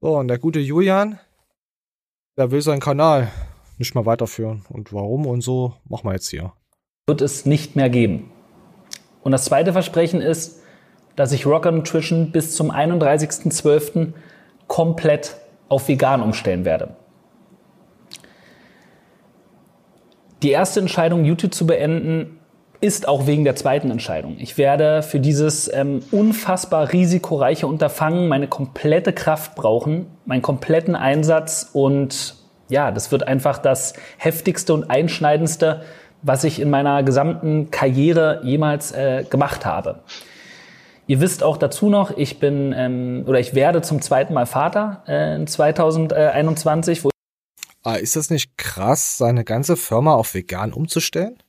So, 0.00 0.16
und 0.16 0.28
der 0.28 0.38
gute 0.38 0.60
Julian, 0.60 1.18
der 2.36 2.52
will 2.52 2.62
seinen 2.62 2.80
Kanal 2.80 3.32
nicht 3.78 3.96
mehr 3.96 4.06
weiterführen. 4.06 4.64
Und 4.68 4.92
warum 4.92 5.26
und 5.26 5.40
so, 5.40 5.74
machen 5.88 6.06
wir 6.06 6.12
jetzt 6.12 6.28
hier. 6.28 6.52
wird 7.08 7.20
es 7.20 7.46
nicht 7.46 7.74
mehr 7.74 7.90
geben. 7.90 8.30
Und 9.22 9.32
das 9.32 9.44
zweite 9.44 9.72
Versprechen 9.72 10.20
ist, 10.20 10.60
dass 11.16 11.32
ich 11.32 11.46
Rocker 11.46 11.70
Nutrition 11.70 12.32
bis 12.32 12.54
zum 12.56 12.70
31.12. 12.70 14.12
komplett 14.66 15.36
auf 15.68 15.88
vegan 15.88 16.22
umstellen 16.22 16.64
werde. 16.64 16.96
Die 20.42 20.50
erste 20.50 20.80
Entscheidung, 20.80 21.24
YouTube 21.24 21.54
zu 21.54 21.66
beenden, 21.66 22.38
ist 22.80 23.06
auch 23.06 23.28
wegen 23.28 23.44
der 23.44 23.54
zweiten 23.54 23.92
Entscheidung. 23.92 24.36
Ich 24.40 24.58
werde 24.58 25.04
für 25.04 25.20
dieses 25.20 25.72
ähm, 25.72 26.02
unfassbar 26.10 26.92
risikoreiche 26.92 27.68
Unterfangen 27.68 28.26
meine 28.26 28.48
komplette 28.48 29.12
Kraft 29.12 29.54
brauchen, 29.54 30.06
meinen 30.26 30.42
kompletten 30.42 30.96
Einsatz 30.96 31.70
und 31.72 32.34
ja, 32.68 32.90
das 32.90 33.12
wird 33.12 33.28
einfach 33.28 33.58
das 33.58 33.92
heftigste 34.18 34.74
und 34.74 34.90
einschneidendste, 34.90 35.82
was 36.22 36.44
ich 36.44 36.60
in 36.60 36.70
meiner 36.70 37.02
gesamten 37.02 37.70
Karriere 37.70 38.40
jemals 38.44 38.92
äh, 38.92 39.24
gemacht 39.28 39.66
habe. 39.66 40.02
Ihr 41.08 41.20
wisst 41.20 41.42
auch 41.42 41.56
dazu 41.56 41.88
noch, 41.90 42.16
ich 42.16 42.38
bin 42.38 42.72
ähm, 42.76 43.24
oder 43.26 43.40
ich 43.40 43.54
werde 43.54 43.82
zum 43.82 44.00
zweiten 44.00 44.32
Mal 44.34 44.46
Vater 44.46 45.02
äh, 45.08 45.34
in 45.34 45.46
2021, 45.46 47.04
wo 47.04 47.10
Ah, 47.84 47.96
ist 47.96 48.14
das 48.14 48.30
nicht 48.30 48.56
krass, 48.56 49.18
seine 49.18 49.42
ganze 49.44 49.76
Firma 49.76 50.14
auf 50.14 50.34
vegan 50.34 50.72
umzustellen? 50.72 51.42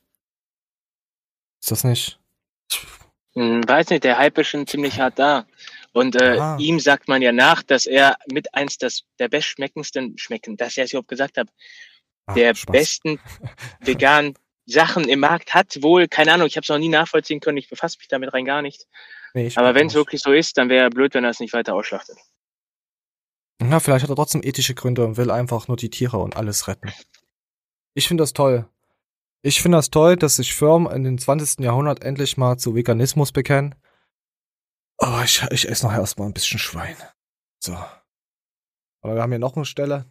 Ist 1.62 1.70
das 1.70 1.84
nicht? 1.84 2.18
Hm, 3.36 3.62
weiß 3.66 3.90
nicht, 3.90 4.02
der 4.04 4.18
Hype 4.18 4.38
ist 4.38 4.48
schon 4.48 4.66
ziemlich 4.66 4.98
hart 5.00 5.18
da. 5.18 5.46
Und 5.92 6.20
äh, 6.20 6.38
Ah. 6.38 6.56
ihm 6.58 6.80
sagt 6.80 7.06
man 7.06 7.22
ja 7.22 7.30
nach, 7.30 7.62
dass 7.62 7.86
er 7.86 8.16
mit 8.32 8.52
eins 8.52 8.78
das, 8.78 9.04
der 9.20 9.28
bestschmeckendsten, 9.28 10.18
schmecken, 10.18 10.56
dass 10.56 10.76
er 10.76 10.84
es 10.84 10.90
überhaupt 10.92 11.08
gesagt 11.08 11.38
hat, 11.38 11.48
der 12.34 12.54
Spaß. 12.56 12.72
besten 12.72 13.20
veganen 13.80 14.34
Sachen 14.66 15.08
im 15.08 15.20
Markt 15.20 15.54
hat. 15.54 15.82
Wohl, 15.82 16.08
keine 16.08 16.32
Ahnung, 16.32 16.46
ich 16.46 16.56
habe 16.56 16.62
es 16.62 16.68
noch 16.68 16.78
nie 16.78 16.88
nachvollziehen 16.88 17.40
können, 17.40 17.58
ich 17.58 17.68
befasse 17.68 17.98
mich 17.98 18.08
damit 18.08 18.32
rein 18.32 18.44
gar 18.44 18.62
nicht. 18.62 18.86
Nee, 19.34 19.50
Aber 19.56 19.74
wenn 19.74 19.88
es 19.88 19.94
wirklich 19.94 20.20
so 20.20 20.32
ist, 20.32 20.56
dann 20.58 20.68
wäre 20.68 20.90
blöd, 20.90 21.14
wenn 21.14 21.24
er 21.24 21.30
es 21.30 21.40
nicht 21.40 21.52
weiter 21.52 21.74
ausschlachtet. 21.74 22.16
Na, 23.58 23.80
vielleicht 23.80 24.02
hat 24.02 24.10
er 24.10 24.16
trotzdem 24.16 24.42
ethische 24.42 24.74
Gründe 24.74 25.04
und 25.04 25.16
will 25.16 25.30
einfach 25.30 25.68
nur 25.68 25.76
die 25.76 25.90
Tiere 25.90 26.18
und 26.18 26.36
alles 26.36 26.68
retten. 26.68 26.92
Ich 27.94 28.08
finde 28.08 28.22
das 28.22 28.32
toll. 28.32 28.68
Ich 29.42 29.60
finde 29.60 29.78
das 29.78 29.90
toll, 29.90 30.16
dass 30.16 30.36
sich 30.36 30.54
Firmen 30.54 30.90
in 30.90 31.04
den 31.04 31.18
20. 31.18 31.60
Jahrhundert 31.60 32.02
endlich 32.02 32.36
mal 32.36 32.56
zu 32.56 32.74
Veganismus 32.74 33.30
bekennen. 33.30 33.74
Oh, 34.98 35.20
ich, 35.24 35.42
ich 35.50 35.68
esse 35.68 35.86
noch 35.86 35.92
erstmal 35.92 36.28
ein 36.28 36.34
bisschen 36.34 36.58
Schwein. 36.58 36.96
So. 37.62 37.74
Aber 39.02 39.14
wir 39.14 39.22
haben 39.22 39.32
hier 39.32 39.38
noch 39.38 39.56
eine 39.56 39.64
Stelle. 39.64 40.06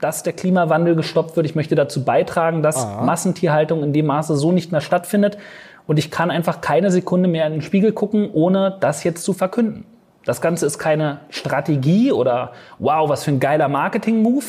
Dass 0.00 0.22
der 0.22 0.32
Klimawandel 0.32 0.94
gestoppt 0.94 1.36
wird. 1.36 1.46
Ich 1.46 1.54
möchte 1.54 1.74
dazu 1.74 2.04
beitragen, 2.04 2.62
dass 2.62 2.84
Ah. 2.84 3.02
Massentierhaltung 3.02 3.82
in 3.82 3.92
dem 3.92 4.06
Maße 4.06 4.36
so 4.36 4.52
nicht 4.52 4.72
mehr 4.72 4.80
stattfindet. 4.80 5.38
Und 5.86 5.98
ich 5.98 6.10
kann 6.10 6.30
einfach 6.30 6.60
keine 6.60 6.90
Sekunde 6.90 7.28
mehr 7.28 7.46
in 7.46 7.52
den 7.52 7.62
Spiegel 7.62 7.92
gucken, 7.92 8.30
ohne 8.32 8.76
das 8.80 9.04
jetzt 9.04 9.22
zu 9.22 9.32
verkünden. 9.32 9.84
Das 10.24 10.40
Ganze 10.40 10.66
ist 10.66 10.78
keine 10.78 11.20
Strategie 11.30 12.10
oder 12.10 12.52
wow, 12.78 13.08
was 13.08 13.22
für 13.24 13.30
ein 13.30 13.40
geiler 13.40 13.68
Marketing-Move. 13.68 14.44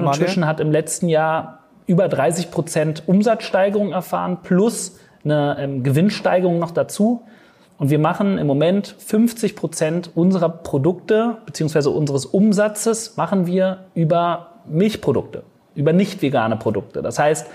Manuel? 0.00 0.18
Nutrition 0.18 0.46
hat 0.46 0.58
im 0.58 0.72
letzten 0.72 1.08
Jahr 1.08 1.60
über 1.86 2.08
30 2.08 2.50
Prozent 2.50 3.04
Umsatzsteigerung 3.06 3.92
erfahren 3.92 4.38
plus 4.42 4.98
eine 5.24 5.56
ähm, 5.60 5.82
Gewinnsteigerung 5.84 6.58
noch 6.58 6.72
dazu. 6.72 7.22
Und 7.80 7.88
wir 7.88 7.98
machen 7.98 8.36
im 8.36 8.46
Moment 8.46 8.94
50 8.98 9.56
Prozent 9.56 10.10
unserer 10.14 10.50
Produkte 10.50 11.38
beziehungsweise 11.46 11.88
unseres 11.88 12.26
Umsatzes 12.26 13.16
machen 13.16 13.46
wir 13.46 13.86
über 13.94 14.60
Milchprodukte, 14.66 15.44
über 15.74 15.94
nicht 15.94 16.20
vegane 16.20 16.58
Produkte. 16.58 17.00
Das 17.00 17.18
heißt, 17.18 17.46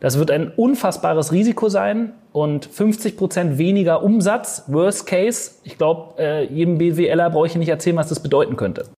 das 0.00 0.18
wird 0.18 0.32
ein 0.32 0.48
unfassbares 0.48 1.30
Risiko 1.30 1.68
sein 1.68 2.14
und 2.32 2.66
50 2.66 3.16
Prozent 3.16 3.58
weniger 3.58 4.02
Umsatz, 4.02 4.64
Worst 4.66 5.06
Case. 5.06 5.52
Ich 5.62 5.78
glaube, 5.78 6.20
äh, 6.20 6.52
jedem 6.52 6.78
BWLer 6.78 7.30
brauche 7.30 7.46
ich 7.46 7.54
nicht 7.54 7.68
erzählen, 7.68 7.96
was 7.96 8.08
das 8.08 8.20
bedeuten 8.20 8.56
könnte. 8.56 8.88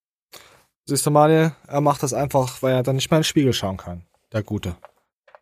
Siehst 0.87 1.05
du, 1.05 1.11
Manuel, 1.11 1.53
er 1.69 1.83
macht 1.83 2.03
das 2.03 2.15
einfach, 2.15 2.63
weil 2.63 2.77
er 2.77 2.83
dann 2.83 2.97
nicht 2.97 3.11
mehr 3.11 3.19
in 3.19 3.21
den 3.21 3.25
Spiegel 3.25 3.53
schauen 3.53 3.77
kann. 3.77 4.05
Der 4.33 4.43
Gute. 4.43 4.75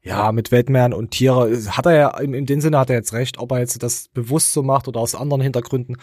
Ja, 0.03 0.33
mit 0.33 0.51
Weltmeeren 0.51 0.95
und 0.95 1.11
Tiere 1.11 1.55
hat 1.77 1.87
er 1.87 1.95
ja, 1.95 2.19
in, 2.19 2.33
in 2.33 2.47
dem 2.47 2.61
Sinne 2.61 2.79
hat 2.79 2.89
er 2.89 2.97
jetzt 2.97 3.13
recht, 3.13 3.39
ob 3.39 3.53
er 3.53 3.59
jetzt 3.59 3.83
das 3.83 4.09
bewusst 4.09 4.53
so 4.53 4.63
macht 4.63 4.89
oder 4.89 5.01
aus 5.01 5.15
anderen 5.15 5.43
Hintergründen, 5.43 5.97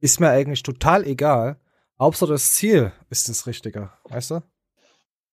ist 0.00 0.20
mir 0.20 0.30
eigentlich 0.30 0.62
total 0.62 1.06
egal. 1.06 1.58
Hauptsache 2.00 2.30
das 2.30 2.54
Ziel 2.54 2.92
ist 3.10 3.28
das 3.28 3.46
Richtige, 3.46 3.90
weißt 4.08 4.32
du? 4.32 4.42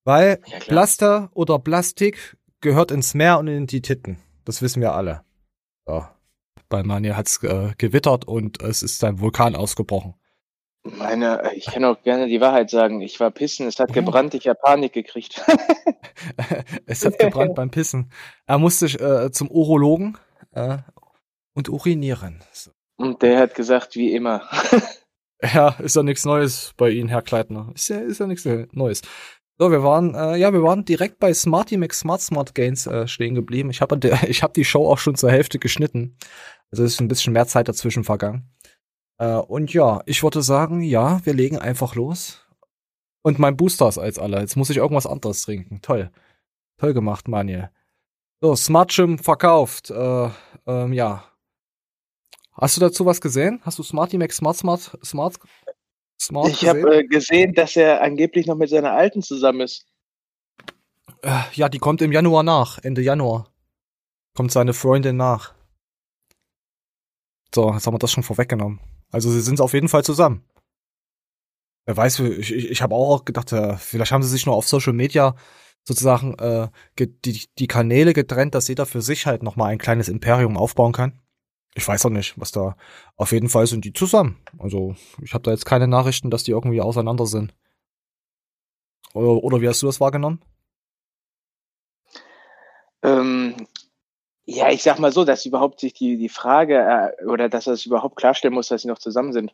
Weil 0.04 0.40
Ja. 0.48 0.60
Plaster 0.60 1.30
oder 1.34 1.60
Plastik 1.60 2.38
gehört 2.62 2.92
ins 2.92 3.14
Meer 3.14 3.40
und 3.40 3.48
in 3.48 3.68
die 3.68 3.82
Titten. 3.82 4.18
Das 4.44 4.62
wissen 4.62 4.82
wir 4.82 4.94
alle. 4.94 5.22
So. 5.86 6.06
Bei 6.68 6.84
Manja 6.84 7.16
hat's 7.16 7.42
äh, 7.44 7.74
gewittert 7.78 8.26
und 8.26 8.62
es 8.62 8.84
ist 8.84 9.04
ein 9.04 9.20
Vulkan 9.20 9.56
ausgebrochen. 9.56 10.14
Meine, 10.84 11.52
ich 11.56 11.66
kann 11.66 11.84
auch 11.84 12.02
gerne 12.04 12.28
die 12.28 12.40
Wahrheit 12.42 12.70
sagen. 12.70 13.02
Ich 13.02 13.20
war 13.20 13.32
pissen, 13.32 13.68
es 13.68 13.80
hat 13.80 13.90
Ja. 13.90 13.96
gebrannt, 14.02 14.34
ich 14.34 14.48
habe 14.48 14.60
Panik 14.64 14.94
gekriegt. 14.94 15.44
es 16.86 17.06
hat 17.06 17.20
gebrannt 17.20 17.56
beim 17.56 17.70
Pissen. 17.70 18.12
Er 18.46 18.58
musste 18.58 18.86
äh, 18.86 19.32
zum 19.32 19.50
Urologen 19.52 20.18
äh, 20.52 20.78
und 21.54 21.70
urinieren. 21.70 22.44
So. 22.54 22.72
Und 22.98 23.22
der 23.22 23.40
hat 23.40 23.56
gesagt, 23.56 23.96
wie 23.96 24.14
immer. 24.14 24.44
Ja, 25.42 25.70
ist 25.80 25.96
ja 25.96 26.04
nichts 26.04 26.26
Neues 26.26 26.74
bei 26.76 26.90
Ihnen, 26.90 27.08
Herr 27.08 27.22
Kleitner. 27.22 27.72
Ist 27.74 27.88
ja, 27.88 28.00
ist 28.00 28.20
ja 28.20 28.28
nichts 28.28 28.46
Neues. 28.74 29.02
So, 29.58 29.72
wir 29.72 29.84
waren, 29.84 30.14
äh, 30.14 30.36
ja, 30.36 30.52
wir 30.52 30.64
waren 30.64 30.84
direkt 30.84 31.18
bei 31.20 31.34
Smarty 31.34 31.78
Max 31.78 32.00
Smart 32.00 32.20
Smart 32.20 32.54
Gains 32.56 32.88
äh, 32.88 33.08
stehen 33.08 33.36
geblieben. 33.36 33.70
Ich 33.70 33.80
habe 33.80 33.98
ich 34.28 34.44
hab 34.44 34.54
die 34.54 34.66
Show 34.66 34.86
auch 34.86 34.98
schon 34.98 35.16
zur 35.16 35.32
Hälfte 35.32 35.58
geschnitten. 35.58 36.18
Also 36.72 36.84
ist 36.84 37.00
ein 37.00 37.08
bisschen 37.08 37.32
mehr 37.32 37.48
Zeit 37.48 37.70
dazwischen 37.70 38.04
vergangen. 38.04 38.50
Äh, 39.20 39.36
und 39.36 39.74
ja, 39.74 40.02
ich 40.06 40.24
würde 40.24 40.42
sagen, 40.42 40.82
ja, 40.82 41.24
wir 41.26 41.34
legen 41.34 41.60
einfach 41.60 41.96
los. 41.96 42.42
Und 43.22 43.38
mein 43.38 43.58
Booster 43.58 43.88
ist 43.88 43.98
als 43.98 44.18
aller. 44.18 44.40
Jetzt 44.40 44.56
muss 44.56 44.70
ich 44.70 44.78
irgendwas 44.78 45.06
anderes 45.06 45.42
trinken. 45.44 45.82
Toll. 45.82 46.10
Toll 46.78 46.94
gemacht, 46.94 47.28
Manuel. 47.28 47.70
So, 48.42 48.56
Smart 48.56 48.92
Gym 48.92 49.20
verkauft. 49.20 49.92
Äh, 49.92 50.30
ähm, 50.66 50.94
ja. 50.94 51.26
Hast 52.54 52.78
du 52.78 52.82
dazu 52.82 53.06
was 53.06 53.22
gesehen? 53.22 53.60
Hast 53.64 53.78
du 53.78 53.84
Smarty 53.84 54.18
Max 54.18 54.38
Smart 54.38 54.58
Smart 54.58 54.98
Smart 55.04 55.38
Smart 56.22 56.50
Ich 56.50 56.68
habe 56.68 56.82
gesehen? 56.82 57.00
äh, 57.00 57.08
gesehen, 57.08 57.54
dass 57.54 57.76
er 57.76 58.02
angeblich 58.02 58.48
noch 58.48 58.56
mit 58.56 58.70
seiner 58.70 58.94
Alten 58.94 59.22
zusammen 59.22 59.62
ist. 59.62 59.86
Äh, 61.22 61.42
ja, 61.54 61.68
die 61.68 61.80
kommt 61.80 62.02
im 62.02 62.12
Januar 62.14 62.44
nach, 62.44 62.80
Ende 62.80 63.02
Januar. 63.02 63.52
Kommt 64.36 64.52
seine 64.52 64.74
Freundin 64.74 65.18
nach. 65.18 65.54
So, 67.54 67.74
jetzt 67.74 67.86
haben 67.86 67.94
wir 67.94 68.00
das 68.00 68.12
schon 68.12 68.24
vorweggenommen. 68.24 68.80
Also 69.12 69.32
sie 69.32 69.42
sind 69.42 69.62
auf 69.62 69.74
jeden 69.74 69.90
Fall 69.90 70.04
zusammen. 70.04 70.44
Wer 71.86 71.98
weiß, 71.98 72.20
ich, 72.20 72.52
ich, 72.54 72.70
ich 72.70 72.82
habe 72.82 72.96
auch 72.96 73.26
gedacht, 73.26 73.50
vielleicht 73.80 74.12
haben 74.12 74.22
sie 74.22 74.30
sich 74.30 74.46
nur 74.46 74.56
auf 74.56 74.68
Social 74.68 74.94
Media 74.94 75.36
sozusagen 75.84 76.38
äh, 76.38 76.68
die, 77.00 77.48
die 77.58 77.68
Kanäle 77.68 78.14
getrennt, 78.14 78.54
dass 78.54 78.68
jeder 78.68 78.86
für 78.86 79.02
sich 79.02 79.26
halt 79.26 79.42
nochmal 79.44 79.72
ein 79.72 79.80
kleines 79.80 80.08
Imperium 80.08 80.58
aufbauen 80.58 80.92
kann. 80.92 81.20
Ich 81.76 81.88
weiß 81.88 82.06
auch 82.06 82.12
nicht, 82.12 82.40
was 82.40 82.52
da. 82.52 82.76
Auf 83.16 83.32
jeden 83.32 83.50
Fall 83.50 83.66
sind 83.68 83.86
die 83.86 83.94
zusammen. 83.94 84.38
Also 84.58 84.96
ich 85.22 85.34
habe 85.34 85.44
da 85.44 85.52
jetzt 85.52 85.66
keine 85.66 85.88
Nachrichten, 85.88 86.30
dass 86.30 86.44
die 86.44 86.52
irgendwie 86.52 86.82
auseinander 86.82 87.26
sind. 87.26 87.56
Oder, 89.14 89.44
oder 89.44 89.62
wie 89.62 89.68
hast 89.68 89.82
du 89.82 89.88
das 89.88 90.00
wahrgenommen? 90.00 90.42
Ähm, 93.02 93.56
ja, 94.50 94.70
ich 94.72 94.82
sag 94.82 94.98
mal 95.00 95.12
so, 95.12 95.26
dass 95.26 95.46
überhaupt 95.46 95.80
sich 95.80 95.94
die, 95.94 96.18
die 96.18 96.30
Frage 96.30 97.14
äh, 97.20 97.26
oder 97.26 97.50
dass 97.50 97.68
er 97.68 97.74
es 97.74 97.86
überhaupt 97.86 98.16
klarstellen 98.16 98.56
muss, 98.56 98.68
dass 98.68 98.82
sie 98.82 98.88
noch 98.88 98.98
zusammen 98.98 99.32
sind. 99.32 99.54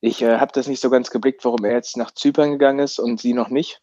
Ich 0.00 0.20
äh, 0.22 0.38
habe 0.38 0.52
das 0.52 0.68
nicht 0.68 0.80
so 0.80 0.90
ganz 0.90 1.10
geblickt, 1.10 1.44
warum 1.44 1.64
er 1.64 1.72
jetzt 1.72 1.96
nach 1.96 2.10
Zypern 2.10 2.52
gegangen 2.52 2.80
ist 2.80 2.98
und 2.98 3.18
sie 3.18 3.32
noch 3.32 3.48
nicht. 3.48 3.80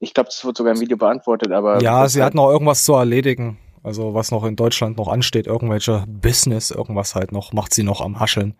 Ich 0.00 0.12
glaube, 0.12 0.28
das 0.28 0.44
wird 0.44 0.56
sogar 0.56 0.74
im 0.74 0.80
Video 0.80 0.96
beantwortet, 0.96 1.52
aber 1.52 1.80
Ja, 1.82 2.08
sie 2.08 2.22
hat 2.22 2.34
noch 2.34 2.50
irgendwas 2.50 2.84
zu 2.84 2.94
erledigen. 2.94 3.58
Also 3.82 4.12
was 4.12 4.30
noch 4.30 4.44
in 4.44 4.56
Deutschland 4.56 4.96
noch 4.96 5.08
ansteht, 5.08 5.46
irgendwelche 5.46 6.04
Business, 6.06 6.70
irgendwas 6.70 7.14
halt 7.14 7.32
noch, 7.32 7.52
macht 7.52 7.72
sie 7.72 7.82
noch 7.82 8.00
am 8.00 8.18
Hascheln. 8.18 8.58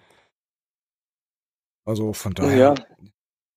Also 1.84 2.12
von 2.12 2.34
daher. 2.34 2.56
Ja. 2.56 2.74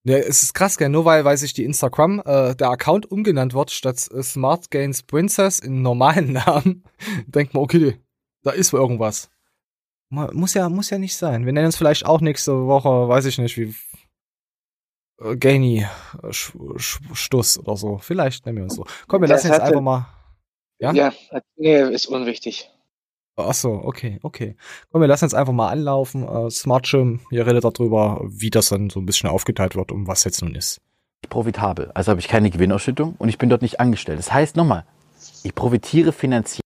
Ja, 0.05 0.17
es 0.17 0.43
ist 0.43 0.53
krass, 0.53 0.77
gell? 0.77 0.89
Nur 0.89 1.05
weil, 1.05 1.23
weil 1.23 1.37
sich 1.37 1.53
die 1.53 1.63
Instagram, 1.63 2.21
äh, 2.25 2.55
der 2.55 2.69
Account 2.69 3.09
umgenannt 3.09 3.53
wird, 3.53 3.71
statt 3.71 4.09
äh, 4.13 4.21
Smart 4.21 4.69
Gains 4.69 5.03
Princess 5.03 5.59
in 5.59 5.81
normalen 5.81 6.33
Namen, 6.33 6.83
denkt 7.27 7.53
man, 7.53 7.63
okay, 7.63 7.99
da 8.43 8.51
ist 8.51 8.73
wohl 8.73 8.81
irgendwas. 8.81 9.29
Ma- 10.09 10.29
Muss 10.33 10.53
ja, 10.55 10.67
muss 10.67 10.89
ja 10.89 10.97
nicht 10.97 11.15
sein. 11.15 11.45
Wir 11.45 11.53
nennen 11.53 11.69
es 11.69 11.77
vielleicht 11.77 12.05
auch 12.05 12.19
nächste 12.19 12.67
Woche, 12.67 13.07
weiß 13.07 13.25
ich 13.25 13.37
nicht, 13.37 13.55
wie 13.57 13.73
äh, 15.21 15.37
Gainy 15.37 15.79
äh, 16.21 16.27
Sch- 16.27 16.53
Sch- 16.77 17.15
Stuss 17.15 17.57
oder 17.57 17.77
so. 17.77 17.97
Vielleicht 17.99 18.45
nennen 18.45 18.57
wir 18.57 18.63
uns 18.65 18.75
so. 18.75 18.85
Komm, 19.07 19.21
wir 19.21 19.29
Das 19.29 19.43
lassen 19.43 19.47
jetzt 19.53 19.61
hatte- 19.61 19.67
einfach 19.67 19.81
mal. 19.81 20.07
Ja? 20.79 20.91
Ja, 20.91 21.13
nee, 21.55 21.81
ist 21.93 22.07
unwichtig. 22.07 22.69
Ach 23.35 23.53
so, 23.53 23.71
okay, 23.83 24.19
okay. 24.21 24.55
Komm, 24.91 25.01
wir 25.01 25.07
lassen 25.07 25.25
jetzt 25.25 25.33
einfach 25.33 25.53
mal 25.53 25.69
anlaufen. 25.69 26.27
Äh, 26.27 26.49
Smart 26.51 26.85
Gym, 26.89 27.19
ihr 27.31 27.45
redet 27.47 27.63
darüber, 27.63 28.21
wie 28.25 28.51
das 28.51 28.69
dann 28.69 28.89
so 28.89 28.99
ein 28.99 29.05
bisschen 29.07 29.29
aufgeteilt 29.29 29.75
wird 29.75 29.91
und 29.91 30.07
was 30.07 30.23
jetzt 30.23 30.41
nun 30.41 30.53
ist. 30.55 30.81
profitabel. 31.29 31.89
Also 31.95 32.11
habe 32.11 32.19
ich 32.19 32.27
keine 32.27 32.49
Gewinnausschüttung 32.51 33.15
und 33.17 33.29
ich 33.29 33.37
bin 33.39 33.49
dort 33.49 33.61
nicht 33.63 33.79
angestellt. 33.79 34.19
Das 34.19 34.31
heißt 34.31 34.55
nochmal, 34.55 34.85
ich 35.43 35.55
profitiere 35.55 36.11
finanziell 36.11 36.61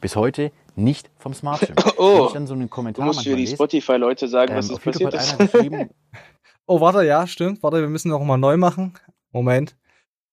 bis 0.00 0.16
heute 0.16 0.50
nicht 0.74 1.10
vom 1.18 1.34
Smart 1.34 1.60
Gym. 1.60 1.76
Wenn 1.76 1.92
Oh, 1.98 2.26
ich 2.26 2.32
dann 2.32 2.46
so 2.46 2.54
einen 2.54 2.62
du 2.62 2.68
Kommentar 2.68 3.06
musst 3.06 3.22
für 3.22 3.36
die 3.36 3.46
Spotify-Leute 3.46 4.26
sagen, 4.28 4.52
ähm, 4.52 4.58
was 4.58 4.70
ist 4.70 4.82
passiert 4.82 5.14
ist. 5.14 5.36
Oh, 6.70 6.82
warte, 6.82 7.02
ja, 7.02 7.26
stimmt. 7.26 7.62
Warte, 7.62 7.80
wir 7.80 7.88
müssen 7.88 8.10
noch 8.10 8.22
mal 8.22 8.36
neu 8.36 8.58
machen. 8.58 8.92
Moment. 9.32 9.74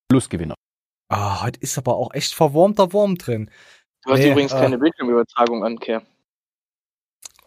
Plusgewinner. 0.09 0.55
Ah, 1.07 1.43
heute 1.43 1.61
ist 1.61 1.77
aber 1.77 1.95
auch 1.95 2.13
echt 2.13 2.33
verwurmter 2.33 2.91
Wurm 2.91 3.17
drin. 3.17 3.49
Du 4.05 4.11
hast 4.11 4.19
Nee, 4.19 4.31
übrigens 4.31 4.53
äh, 4.53 4.59
keine 4.59 4.77
Bildschirmübertragung 4.77 5.63
an, 5.63 5.79
Kerr. 5.79 6.03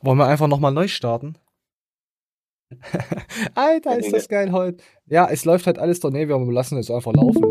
Wollen 0.02 0.18
wir 0.18 0.26
einfach 0.26 0.48
noch 0.48 0.60
mal 0.60 0.70
neu 0.70 0.88
starten? 0.88 1.38
Alter, 3.54 3.98
ist 3.98 4.12
das 4.12 4.28
geil 4.28 4.52
heute. 4.52 4.82
Ja, 5.06 5.28
es 5.28 5.44
läuft 5.44 5.66
halt 5.66 5.78
alles 5.78 6.00
doch. 6.00 6.10
Nee, 6.10 6.28
wir 6.28 6.38
lassen 6.52 6.78
es 6.78 6.90
einfach 6.90 7.12
laufen. 7.14 7.42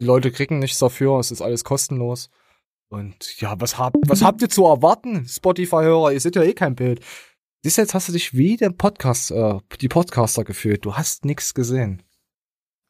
Die 0.00 0.04
Leute 0.04 0.30
kriegen 0.30 0.58
nichts 0.58 0.78
dafür, 0.78 1.18
es 1.18 1.30
ist 1.30 1.40
alles 1.40 1.64
kostenlos. 1.64 2.28
Und 2.88 3.40
ja, 3.40 3.58
was 3.58 3.78
habt, 3.78 3.96
was 4.06 4.22
habt 4.22 4.42
ihr 4.42 4.50
zu 4.50 4.66
erwarten, 4.66 5.26
Spotify-Hörer? 5.26 6.12
Ihr 6.12 6.20
seht 6.20 6.36
ja 6.36 6.42
eh 6.42 6.52
kein 6.52 6.74
Bild. 6.74 7.00
Siehst 7.62 7.78
du, 7.78 7.82
jetzt 7.82 7.94
hast 7.94 8.08
du 8.08 8.12
dich 8.12 8.36
wie 8.36 8.56
der 8.56 8.70
Podcast, 8.70 9.30
äh, 9.30 9.58
die 9.80 9.88
Podcaster 9.88 10.44
gefühlt. 10.44 10.84
Du 10.84 10.96
hast 10.96 11.24
nichts 11.24 11.54
gesehen. 11.54 12.02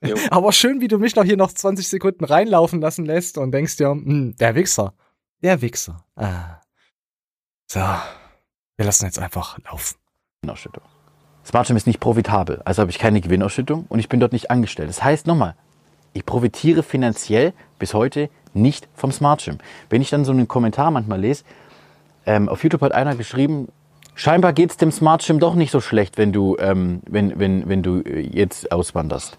Jo. 0.05 0.17
Aber 0.31 0.53
schön, 0.53 0.81
wie 0.81 0.89
du 0.89 0.99
mich 0.99 1.15
noch 1.15 1.25
hier 1.25 1.37
noch 1.37 1.53
20 1.53 1.87
Sekunden 1.87 2.25
reinlaufen 2.25 2.81
lassen 2.81 3.05
lässt 3.05 3.39
und 3.39 3.53
denkst 3.53 3.77
dir, 3.77 3.91
hm, 3.91 4.35
der 4.41 4.55
Wichser. 4.55 4.95
Der 5.43 5.61
Wichser. 5.61 6.05
Ah. 6.15 6.61
So. 7.67 7.81
Wir 8.77 8.87
lassen 8.87 9.07
jetzt 9.07 9.19
einfach 9.19 9.59
laufen. 9.65 9.97
Gewinnausschüttung. 10.41 10.85
Smart 11.45 11.67
Gym 11.67 11.77
ist 11.77 11.89
nicht 11.89 11.99
profitabel, 11.99 12.63
also 12.65 12.83
habe 12.83 12.91
ich 12.91 12.99
keine 12.99 13.21
Gewinnausschüttung 13.21 13.87
und 13.89 13.99
ich 13.99 14.09
bin 14.09 14.21
dort 14.21 14.33
nicht 14.33 14.51
angestellt. 14.51 14.89
Das 14.89 15.03
heißt 15.03 15.27
nochmal, 15.27 15.57
ich 16.13 16.25
profitiere 16.25 16.85
finanziell 16.85 17.53
bis 17.81 17.95
heute 17.95 18.31
nicht 18.55 18.89
vom 18.95 19.11
Smart 19.11 19.45
Gym. 19.45 19.59
Wenn 19.91 20.03
ich 20.03 20.11
dann 20.11 20.25
so 20.25 20.31
einen 20.31 20.47
Kommentar 20.47 20.93
manchmal 20.93 21.21
lese, 21.21 21.45
ähm, 22.27 22.49
auf 22.49 22.63
YouTube 22.63 22.83
hat 22.83 22.93
einer 22.93 23.17
geschrieben, 23.17 23.69
scheinbar 24.15 24.53
geht 24.53 24.71
es 24.71 24.77
dem 24.77 24.93
Smart 24.93 25.27
Gym 25.27 25.41
doch 25.41 25.55
nicht 25.55 25.73
so 25.73 25.81
schlecht, 25.81 26.19
wenn 26.19 26.33
du, 26.33 26.57
ähm, 26.59 27.01
wenn, 27.07 27.39
wenn, 27.41 27.69
wenn 27.69 27.83
du 27.83 28.01
äh, 28.03 28.21
jetzt 28.21 28.71
auswanderst. 28.71 29.39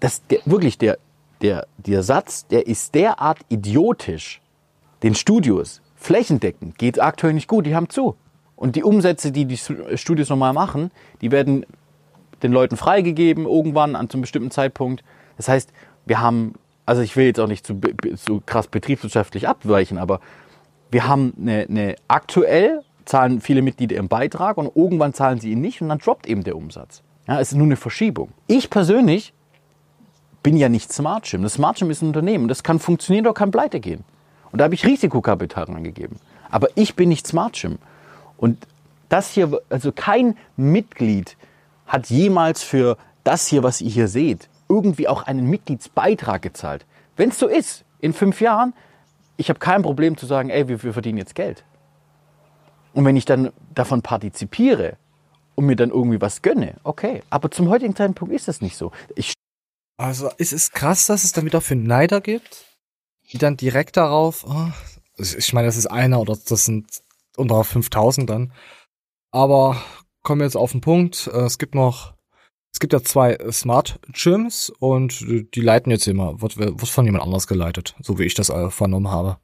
Das, 0.00 0.26
der, 0.26 0.40
wirklich, 0.44 0.76
der, 0.76 0.98
der, 1.40 1.66
der 1.78 2.02
Satz, 2.02 2.46
der 2.46 2.66
ist 2.66 2.94
derart 2.94 3.38
idiotisch. 3.48 4.42
Den 5.02 5.14
Studios, 5.14 5.80
flächendeckend, 5.94 6.78
geht 6.78 7.00
aktuell 7.00 7.32
nicht 7.32 7.48
gut, 7.48 7.66
die 7.66 7.74
haben 7.74 7.88
zu. 7.88 8.16
Und 8.56 8.74
die 8.74 8.82
Umsätze, 8.82 9.30
die 9.30 9.44
die 9.44 9.56
Studios 9.56 10.28
normal 10.28 10.52
machen, 10.52 10.90
die 11.20 11.30
werden 11.30 11.64
den 12.42 12.52
Leuten 12.52 12.76
freigegeben, 12.76 13.44
irgendwann 13.44 13.96
an 13.96 14.10
zum 14.10 14.20
bestimmten 14.20 14.50
Zeitpunkt. 14.50 15.04
Das 15.36 15.48
heißt, 15.48 15.72
wir 16.06 16.20
haben, 16.20 16.54
also 16.86 17.02
ich 17.02 17.16
will 17.16 17.26
jetzt 17.26 17.40
auch 17.40 17.46
nicht 17.46 17.66
zu, 17.66 17.80
zu 18.16 18.42
krass 18.44 18.66
betriebswirtschaftlich 18.66 19.48
abweichen, 19.48 19.98
aber 19.98 20.20
wir 20.90 21.06
haben 21.06 21.34
eine, 21.38 21.66
eine 21.68 21.96
aktuell 22.08 22.82
zahlen 23.04 23.40
viele 23.40 23.62
Mitglieder 23.62 23.96
ihren 23.96 24.08
Beitrag 24.08 24.58
und 24.58 24.74
irgendwann 24.76 25.14
zahlen 25.14 25.40
sie 25.40 25.52
ihn 25.52 25.60
nicht 25.60 25.80
und 25.80 25.88
dann 25.88 25.98
droppt 25.98 26.26
eben 26.26 26.44
der 26.44 26.56
Umsatz. 26.56 27.02
Ja, 27.26 27.40
es 27.40 27.52
ist 27.52 27.56
nur 27.56 27.66
eine 27.66 27.76
Verschiebung. 27.76 28.30
Ich 28.46 28.70
persönlich 28.70 29.32
bin 30.42 30.56
ja 30.56 30.68
nicht 30.68 30.92
Smart 30.92 31.24
Gym. 31.24 31.42
Das 31.42 31.54
Smart 31.54 31.78
Gym 31.78 31.90
ist 31.90 32.02
ein 32.02 32.08
Unternehmen. 32.08 32.48
Das 32.48 32.62
kann 32.62 32.78
funktionieren 32.78 33.26
oder 33.26 33.34
kann 33.34 33.50
pleite 33.50 33.80
gehen. 33.80 34.04
Und 34.52 34.58
da 34.58 34.64
habe 34.64 34.74
ich 34.74 34.86
Risikokapital 34.86 35.68
angegeben. 35.68 36.18
Aber 36.50 36.68
ich 36.74 36.96
bin 36.96 37.08
nicht 37.08 37.26
Smart 37.26 37.58
Gym. 37.60 37.78
Und 38.36 38.66
das 39.08 39.32
hier, 39.32 39.60
also 39.68 39.92
kein 39.92 40.36
Mitglied 40.56 41.36
hat 41.86 42.08
jemals 42.10 42.62
für 42.62 42.96
das 43.24 43.46
hier, 43.46 43.62
was 43.62 43.80
ihr 43.80 43.90
hier 43.90 44.08
seht, 44.08 44.48
irgendwie 44.68 45.08
auch 45.08 45.22
einen 45.22 45.48
Mitgliedsbeitrag 45.48 46.42
gezahlt. 46.42 46.86
Wenn 47.16 47.30
es 47.30 47.38
so 47.38 47.46
ist, 47.46 47.84
in 48.00 48.12
fünf 48.12 48.40
Jahren, 48.40 48.74
ich 49.36 49.48
habe 49.48 49.58
kein 49.58 49.82
Problem 49.82 50.16
zu 50.16 50.26
sagen, 50.26 50.50
ey, 50.50 50.68
wir, 50.68 50.82
wir 50.82 50.92
verdienen 50.92 51.18
jetzt 51.18 51.34
Geld. 51.34 51.64
Und 52.92 53.04
wenn 53.04 53.16
ich 53.16 53.24
dann 53.24 53.52
davon 53.74 54.02
partizipiere 54.02 54.96
und 55.54 55.66
mir 55.66 55.76
dann 55.76 55.90
irgendwie 55.90 56.20
was 56.20 56.42
gönne, 56.42 56.74
okay. 56.84 57.22
Aber 57.30 57.50
zum 57.50 57.68
heutigen 57.68 57.94
Zeitpunkt 57.94 58.34
ist 58.34 58.48
das 58.48 58.60
nicht 58.60 58.76
so. 58.76 58.92
Ich 59.14 59.32
Also 59.96 60.30
es 60.38 60.52
ist 60.52 60.72
krass, 60.72 61.06
dass 61.06 61.24
es 61.24 61.32
dann 61.32 61.44
wieder 61.44 61.60
für 61.60 61.76
Neider 61.76 62.20
gibt, 62.20 62.64
die 63.32 63.38
dann 63.38 63.56
direkt 63.56 63.96
darauf, 63.96 64.44
oh, 64.46 64.70
ich 65.18 65.52
meine, 65.52 65.66
das 65.66 65.76
ist 65.76 65.86
einer 65.86 66.20
oder 66.20 66.36
das 66.36 66.64
sind 66.64 66.86
unter 67.36 67.62
5000 67.64 68.28
dann. 68.28 68.52
Aber 69.30 69.76
kommen 70.22 70.40
wir 70.40 70.46
jetzt 70.46 70.56
auf 70.56 70.72
den 70.72 70.80
Punkt. 70.80 71.28
Äh, 71.32 71.44
Es 71.44 71.58
gibt 71.58 71.74
noch, 71.74 72.14
Es 72.72 72.80
gibt 72.80 72.92
ja 72.92 73.02
zwei 73.02 73.36
Smart 73.50 73.98
Gyms 74.12 74.70
und 74.78 75.20
die 75.54 75.60
leiten 75.60 75.90
jetzt 75.90 76.06
immer, 76.06 76.40
wird, 76.40 76.56
wird 76.56 76.88
von 76.88 77.04
jemand 77.04 77.24
anders 77.24 77.46
geleitet, 77.46 77.94
so 78.00 78.18
wie 78.18 78.24
ich 78.24 78.34
das 78.34 78.50
äh, 78.50 78.70
vernommen 78.70 79.10
habe. 79.10 79.38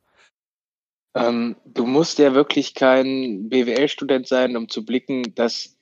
Ähm, 1.17 1.57
du 1.65 1.87
musst 1.87 2.19
ja 2.19 2.35
wirklich 2.35 2.75
kein 2.75 3.49
BWL-Student 3.49 4.27
sein, 4.27 4.57
um 4.57 4.69
zu 4.69 4.85
blicken, 4.85 5.35
dass 5.35 5.77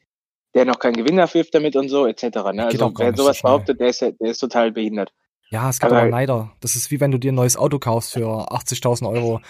der 0.55 0.66
noch 0.66 0.78
keinen 0.78 0.96
Gewinn 0.96 1.16
wirft 1.16 1.55
damit 1.55 1.76
und 1.76 1.88
so, 1.88 2.07
etc. 2.07 2.22
Ne? 2.53 2.66
Also 2.66 2.92
wer 2.98 3.16
so 3.16 3.22
sowas 3.22 3.38
schnell. 3.38 3.50
behauptet, 3.50 3.80
der 3.80 3.88
ist, 3.88 4.03
der 4.03 4.14
ist 4.20 4.38
total 4.38 4.72
behindert. 4.72 5.12
Ja, 5.53 5.68
es 5.68 5.78
gibt 5.78 5.92
Aber- 5.92 6.00
aber 6.03 6.11
Neider. 6.11 6.50
Das 6.61 6.76
ist 6.76 6.90
wie 6.90 6.98
wenn 7.00 7.11
du 7.11 7.18
dir 7.18 7.30
ein 7.30 7.36
neues 7.36 7.57
Auto 7.57 7.78
kaufst 7.78 8.12
für 8.14 8.50
80.000 8.50 9.07
Euro 9.09 9.40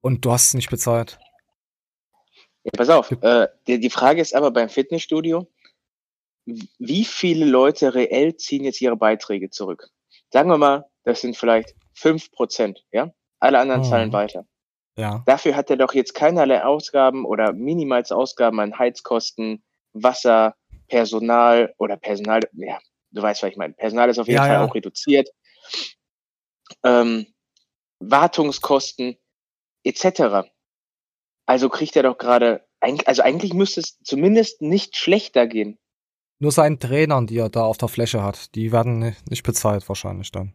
und 0.00 0.24
du 0.24 0.30
hast 0.32 0.48
es 0.48 0.54
nicht 0.54 0.70
bezahlt. 0.70 1.18
Ja, 2.62 2.70
pass 2.76 2.88
auf, 2.88 3.10
äh, 3.10 3.48
die, 3.66 3.80
die 3.80 3.90
Frage 3.90 4.20
ist 4.20 4.34
aber 4.34 4.50
beim 4.50 4.68
Fitnessstudio, 4.68 5.48
wie 6.46 7.04
viele 7.04 7.44
Leute 7.44 7.94
reell 7.94 8.36
ziehen 8.36 8.64
jetzt 8.64 8.80
ihre 8.80 8.96
Beiträge 8.96 9.50
zurück? 9.50 9.88
Sagen 10.30 10.48
wir 10.48 10.58
mal, 10.58 10.84
das 11.04 11.20
sind 11.20 11.36
vielleicht 11.36 11.74
fünf 11.92 12.30
Prozent, 12.30 12.84
ja? 12.92 13.12
Alle 13.40 13.58
anderen 13.58 13.82
Mhm. 13.82 13.86
zahlen 13.86 14.12
weiter. 14.12 14.46
Ja. 14.96 15.22
Dafür 15.26 15.56
hat 15.56 15.70
er 15.70 15.76
doch 15.76 15.92
jetzt 15.94 16.14
keinerlei 16.14 16.64
Ausgaben 16.64 17.24
oder 17.24 17.52
minimals 17.52 18.12
Ausgaben 18.12 18.60
an 18.60 18.78
Heizkosten, 18.78 19.62
Wasser, 19.92 20.54
Personal 20.88 21.74
oder 21.78 21.96
Personal, 21.96 22.40
ja, 22.52 22.78
du 23.10 23.22
weißt, 23.22 23.42
was 23.42 23.50
ich 23.50 23.56
meine. 23.56 23.74
Personal 23.74 24.08
ist 24.10 24.18
auf 24.18 24.26
jeden 24.26 24.36
Ja, 24.38 24.42
Fall 24.46 24.52
ja. 24.54 24.64
auch 24.64 24.74
reduziert. 24.74 25.28
Ähm, 26.84 27.26
Wartungskosten 28.00 29.16
etc. 29.84 30.44
Also 31.46 31.68
kriegt 31.68 31.96
er 31.96 32.02
doch 32.02 32.18
gerade, 32.18 32.66
also 32.80 33.22
eigentlich 33.22 33.54
müsste 33.54 33.80
es 33.80 33.98
zumindest 34.02 34.62
nicht 34.62 34.96
schlechter 34.96 35.46
gehen. 35.46 35.78
Nur 36.40 36.52
seinen 36.52 36.78
Trainern, 36.78 37.26
die 37.26 37.38
er 37.38 37.48
da 37.48 37.64
auf 37.64 37.78
der 37.78 37.88
Fläche 37.88 38.22
hat, 38.22 38.54
die 38.54 38.70
werden 38.70 38.98
ni- 39.00 39.16
nicht 39.28 39.42
bezahlt 39.42 39.88
wahrscheinlich 39.88 40.30
dann. 40.30 40.54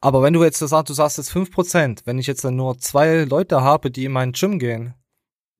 Aber 0.00 0.22
wenn 0.22 0.32
du 0.32 0.42
jetzt 0.42 0.58
sagst, 0.58 0.90
du 0.90 0.94
sagst 0.94 1.18
jetzt 1.18 1.30
5%, 1.30 2.02
wenn 2.04 2.18
ich 2.18 2.26
jetzt 2.26 2.44
dann 2.44 2.56
nur 2.56 2.78
zwei 2.78 3.24
Leute 3.24 3.62
habe, 3.62 3.90
die 3.90 4.04
in 4.06 4.12
mein 4.12 4.32
Gym 4.32 4.58
gehen, 4.58 4.94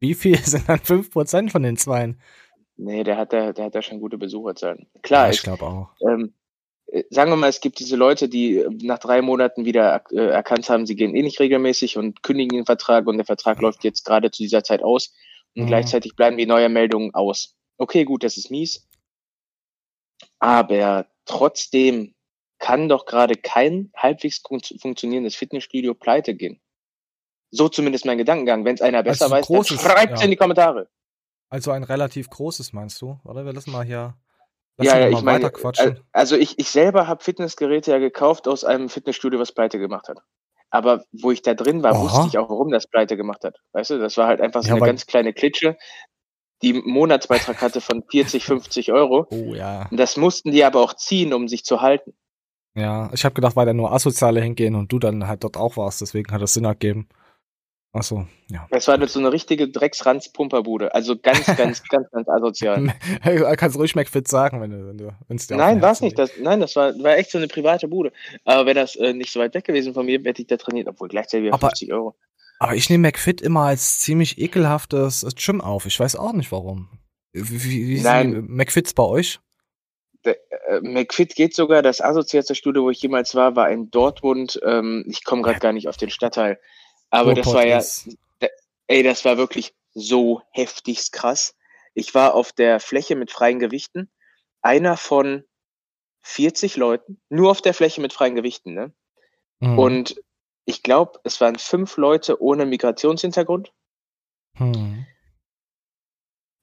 wie 0.00 0.14
viel 0.14 0.36
sind 0.44 0.68
dann 0.68 0.80
5% 0.80 1.52
von 1.52 1.62
den 1.62 1.76
zweien? 1.76 2.20
Nee, 2.76 3.04
der 3.04 3.16
hat 3.16 3.32
da, 3.32 3.52
der 3.52 3.66
hat 3.66 3.74
da 3.74 3.82
schon 3.82 4.00
gute 4.00 4.18
Besucherzahlen. 4.18 4.86
Klar, 5.02 5.26
Ja, 5.28 5.32
ich 5.32 5.42
glaube 5.42 5.64
auch. 5.66 5.90
ähm, 6.00 6.34
äh, 6.34 6.41
sagen 7.10 7.30
wir 7.30 7.36
mal, 7.36 7.48
es 7.48 7.60
gibt 7.60 7.78
diese 7.78 7.96
Leute, 7.96 8.28
die 8.28 8.58
äh, 8.58 8.68
nach 8.82 8.98
drei 8.98 9.22
Monaten 9.22 9.64
wieder 9.64 10.04
äh, 10.10 10.16
erkannt 10.26 10.68
haben, 10.68 10.86
sie 10.86 10.96
gehen 10.96 11.14
eh 11.14 11.22
nicht 11.22 11.40
regelmäßig 11.40 11.96
und 11.96 12.22
kündigen 12.22 12.56
den 12.58 12.66
Vertrag 12.66 13.06
und 13.06 13.16
der 13.16 13.26
Vertrag 13.26 13.60
läuft 13.60 13.82
jetzt 13.84 14.04
gerade 14.04 14.30
zu 14.30 14.42
dieser 14.42 14.62
Zeit 14.64 14.82
aus 14.82 15.14
und 15.54 15.62
Mhm. 15.64 15.66
gleichzeitig 15.68 16.16
bleiben 16.16 16.36
die 16.36 16.46
Neuermeldungen 16.46 17.14
aus. 17.14 17.54
Okay, 17.78 18.04
gut, 18.04 18.22
das 18.24 18.36
ist 18.36 18.50
mies. 18.50 18.86
Aber 20.38 21.06
trotzdem 21.24 22.14
kann 22.58 22.88
doch 22.88 23.06
gerade 23.06 23.34
kein 23.36 23.90
halbwegs 23.96 24.38
fun- 24.46 24.60
funktionierendes 24.80 25.34
Fitnessstudio 25.34 25.94
pleite 25.94 26.34
gehen. 26.34 26.60
So 27.50 27.68
zumindest 27.68 28.06
mein 28.06 28.18
Gedankengang. 28.18 28.64
Wenn 28.64 28.74
es 28.76 28.80
einer 28.82 29.02
besser 29.02 29.24
Also 29.26 29.34
weiß, 29.36 29.46
großes- 29.46 29.82
dann 29.82 29.90
schreibt's 29.92 30.20
ja. 30.20 30.24
in 30.24 30.30
die 30.30 30.36
Kommentare. 30.36 30.88
Also 31.48 31.70
ein 31.72 31.82
relativ 31.84 32.30
großes, 32.30 32.72
meinst 32.72 33.00
du? 33.02 33.18
Oder 33.24 33.44
wir 33.44 33.52
lassen 33.52 33.72
mal 33.72 33.84
hier. 33.84 34.16
Lass 34.78 34.86
Ja, 34.86 34.98
ja, 34.98 35.08
ich 35.08 35.22
meine, 35.22 35.52
also 36.12 36.36
ich, 36.36 36.58
ich 36.58 36.70
selber 36.70 37.06
habe 37.06 37.22
Fitnessgeräte 37.22 37.90
ja 37.90 37.98
gekauft 37.98 38.48
aus 38.48 38.64
einem 38.64 38.88
Fitnessstudio, 38.88 39.38
was 39.38 39.52
pleite 39.52 39.78
gemacht 39.78 40.08
hat. 40.08 40.18
Aber 40.70 41.04
wo 41.12 41.30
ich 41.30 41.42
da 41.42 41.52
drin 41.52 41.82
war, 41.82 41.94
Aha. 41.94 42.02
wusste 42.02 42.28
ich 42.28 42.38
auch, 42.38 42.48
warum 42.48 42.70
das 42.70 42.86
pleite 42.86 43.16
gemacht 43.16 43.44
hat. 43.44 43.58
Weißt 43.72 43.90
du, 43.90 43.98
das 43.98 44.16
war 44.16 44.26
halt 44.26 44.40
einfach 44.40 44.62
so 44.62 44.70
Ja, 44.70 44.76
eine 44.76 44.86
ganz 44.86 45.06
kleine 45.06 45.34
Klitsche, 45.34 45.76
die 46.62 46.74
einen 46.74 46.88
Monatsbeitrag 46.88 47.60
hatte 47.60 47.82
von 47.82 48.02
40, 48.10 48.44
50 48.44 48.92
Euro. 48.92 49.26
Oh 49.30 49.54
ja. 49.54 49.88
Das 49.90 50.16
mussten 50.16 50.50
die 50.50 50.64
aber 50.64 50.80
auch 50.80 50.94
ziehen, 50.94 51.34
um 51.34 51.46
sich 51.48 51.64
zu 51.64 51.82
halten. 51.82 52.14
Ja, 52.74 53.10
ich 53.12 53.26
habe 53.26 53.34
gedacht, 53.34 53.54
weil 53.54 53.66
da 53.66 53.74
nur 53.74 53.92
Asoziale 53.92 54.40
hingehen 54.40 54.74
und 54.74 54.90
du 54.90 54.98
dann 54.98 55.26
halt 55.26 55.44
dort 55.44 55.58
auch 55.58 55.76
warst, 55.76 56.00
deswegen 56.00 56.32
hat 56.32 56.40
das 56.40 56.54
Sinn 56.54 56.64
ergeben. 56.64 57.06
Ach 57.94 58.02
so, 58.02 58.26
ja. 58.48 58.66
Das 58.70 58.88
war 58.88 59.06
so 59.06 59.18
eine 59.18 59.32
richtige 59.32 59.68
Drecksranz-Pumperbude. 59.68 60.94
Also 60.94 61.18
ganz, 61.18 61.44
ganz, 61.56 61.82
ganz, 61.88 62.10
ganz 62.10 62.28
asozial. 62.28 62.94
Hey, 63.20 63.38
du 63.38 63.56
kannst 63.56 63.76
ruhig 63.76 63.94
McFit 63.94 64.26
sagen, 64.28 64.60
wenn 64.62 64.70
du, 64.70 64.88
wenn 64.88 64.98
du, 64.98 65.14
wenn's 65.28 65.46
dir 65.46 65.56
Nein, 65.56 65.82
war 65.82 65.92
es 65.92 66.00
nicht. 66.00 66.18
Das, 66.18 66.30
nein, 66.40 66.60
das 66.60 66.74
war, 66.74 66.94
war 67.02 67.18
echt 67.18 67.30
so 67.30 67.38
eine 67.38 67.48
private 67.48 67.88
Bude. 67.88 68.12
Aber 68.44 68.64
wäre 68.64 68.80
das 68.80 68.96
äh, 68.96 69.12
nicht 69.12 69.30
so 69.30 69.40
weit 69.40 69.54
weg 69.54 69.64
gewesen 69.64 69.92
von 69.92 70.06
mir, 70.06 70.18
hätte 70.20 70.40
ich 70.40 70.48
da 70.48 70.56
trainiert, 70.56 70.88
obwohl 70.88 71.08
gleichzeitig 71.08 71.44
wieder 71.46 71.54
Aber- 71.54 71.68
50 71.68 71.92
Euro. 71.92 72.14
Aber 72.58 72.76
ich 72.76 72.88
nehme 72.88 73.08
McFit 73.08 73.40
immer 73.40 73.62
als 73.62 73.98
ziemlich 73.98 74.38
ekelhaftes 74.38 75.26
Gym 75.36 75.60
auf. 75.60 75.84
Ich 75.84 75.98
weiß 75.98 76.14
auch 76.14 76.32
nicht 76.32 76.52
warum. 76.52 76.88
Wie, 77.32 77.64
wie, 77.64 77.88
wie 77.88 78.00
Nein. 78.00 78.32
sind 78.32 78.50
McFits 78.50 78.94
bei 78.94 79.02
euch? 79.02 79.40
äh, 80.24 80.80
McFit 80.80 81.34
geht 81.34 81.54
sogar, 81.54 81.82
das 81.82 82.00
asozialste 82.00 82.54
Studio, 82.54 82.84
wo 82.84 82.90
ich 82.90 83.02
jemals 83.02 83.34
war, 83.34 83.56
war 83.56 83.70
in 83.70 83.90
Dortmund. 83.90 84.60
Ähm, 84.64 85.04
ich 85.08 85.24
komme 85.24 85.42
gerade 85.42 85.58
gar 85.58 85.72
nicht 85.72 85.88
auf 85.88 85.96
den 85.96 86.10
Stadtteil. 86.10 86.58
Aber 87.12 87.34
das 87.34 87.46
war 87.52 87.66
ja, 87.66 87.84
da, 88.38 88.48
ey, 88.86 89.02
das 89.02 89.24
war 89.26 89.36
wirklich 89.36 89.74
so 89.92 90.40
heftigst 90.50 91.12
krass. 91.12 91.54
Ich 91.92 92.14
war 92.14 92.34
auf 92.34 92.52
der 92.52 92.80
Fläche 92.80 93.16
mit 93.16 93.30
freien 93.30 93.58
Gewichten. 93.58 94.10
Einer 94.62 94.96
von 94.96 95.44
40 96.22 96.76
Leuten, 96.76 97.20
nur 97.28 97.50
auf 97.50 97.60
der 97.60 97.74
Fläche 97.74 98.00
mit 98.00 98.14
freien 98.14 98.34
Gewichten, 98.34 98.72
ne? 98.72 98.92
Hm. 99.60 99.78
Und 99.78 100.22
ich 100.64 100.82
glaube, 100.82 101.20
es 101.24 101.38
waren 101.42 101.58
fünf 101.58 101.98
Leute 101.98 102.40
ohne 102.40 102.64
Migrationshintergrund. 102.64 103.74
Hm. 104.56 105.04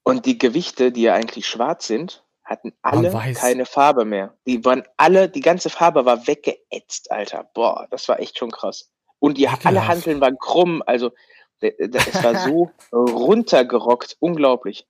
Und 0.02 0.26
die 0.26 0.38
Gewichte, 0.38 0.90
die 0.90 1.02
ja 1.02 1.14
eigentlich 1.14 1.46
schwarz 1.46 1.86
sind, 1.86 2.24
hatten 2.42 2.72
alle 2.82 3.12
keine 3.34 3.66
Farbe 3.66 4.04
mehr. 4.04 4.36
Die 4.46 4.64
waren 4.64 4.82
alle, 4.96 5.28
die 5.28 5.42
ganze 5.42 5.70
Farbe 5.70 6.04
war 6.06 6.26
weggeätzt, 6.26 7.12
Alter. 7.12 7.48
Boah, 7.54 7.86
das 7.92 8.08
war 8.08 8.18
echt 8.18 8.36
schon 8.38 8.50
krass. 8.50 8.90
Und 9.20 9.38
die 9.38 9.46
alle 9.48 9.56
Ekelhaft. 9.58 9.88
Hanteln 9.88 10.20
waren 10.20 10.36
krumm, 10.38 10.82
also 10.86 11.12
es 11.60 12.24
war 12.24 12.34
so 12.48 12.70
runtergerockt, 12.92 14.16
unglaublich. 14.20 14.86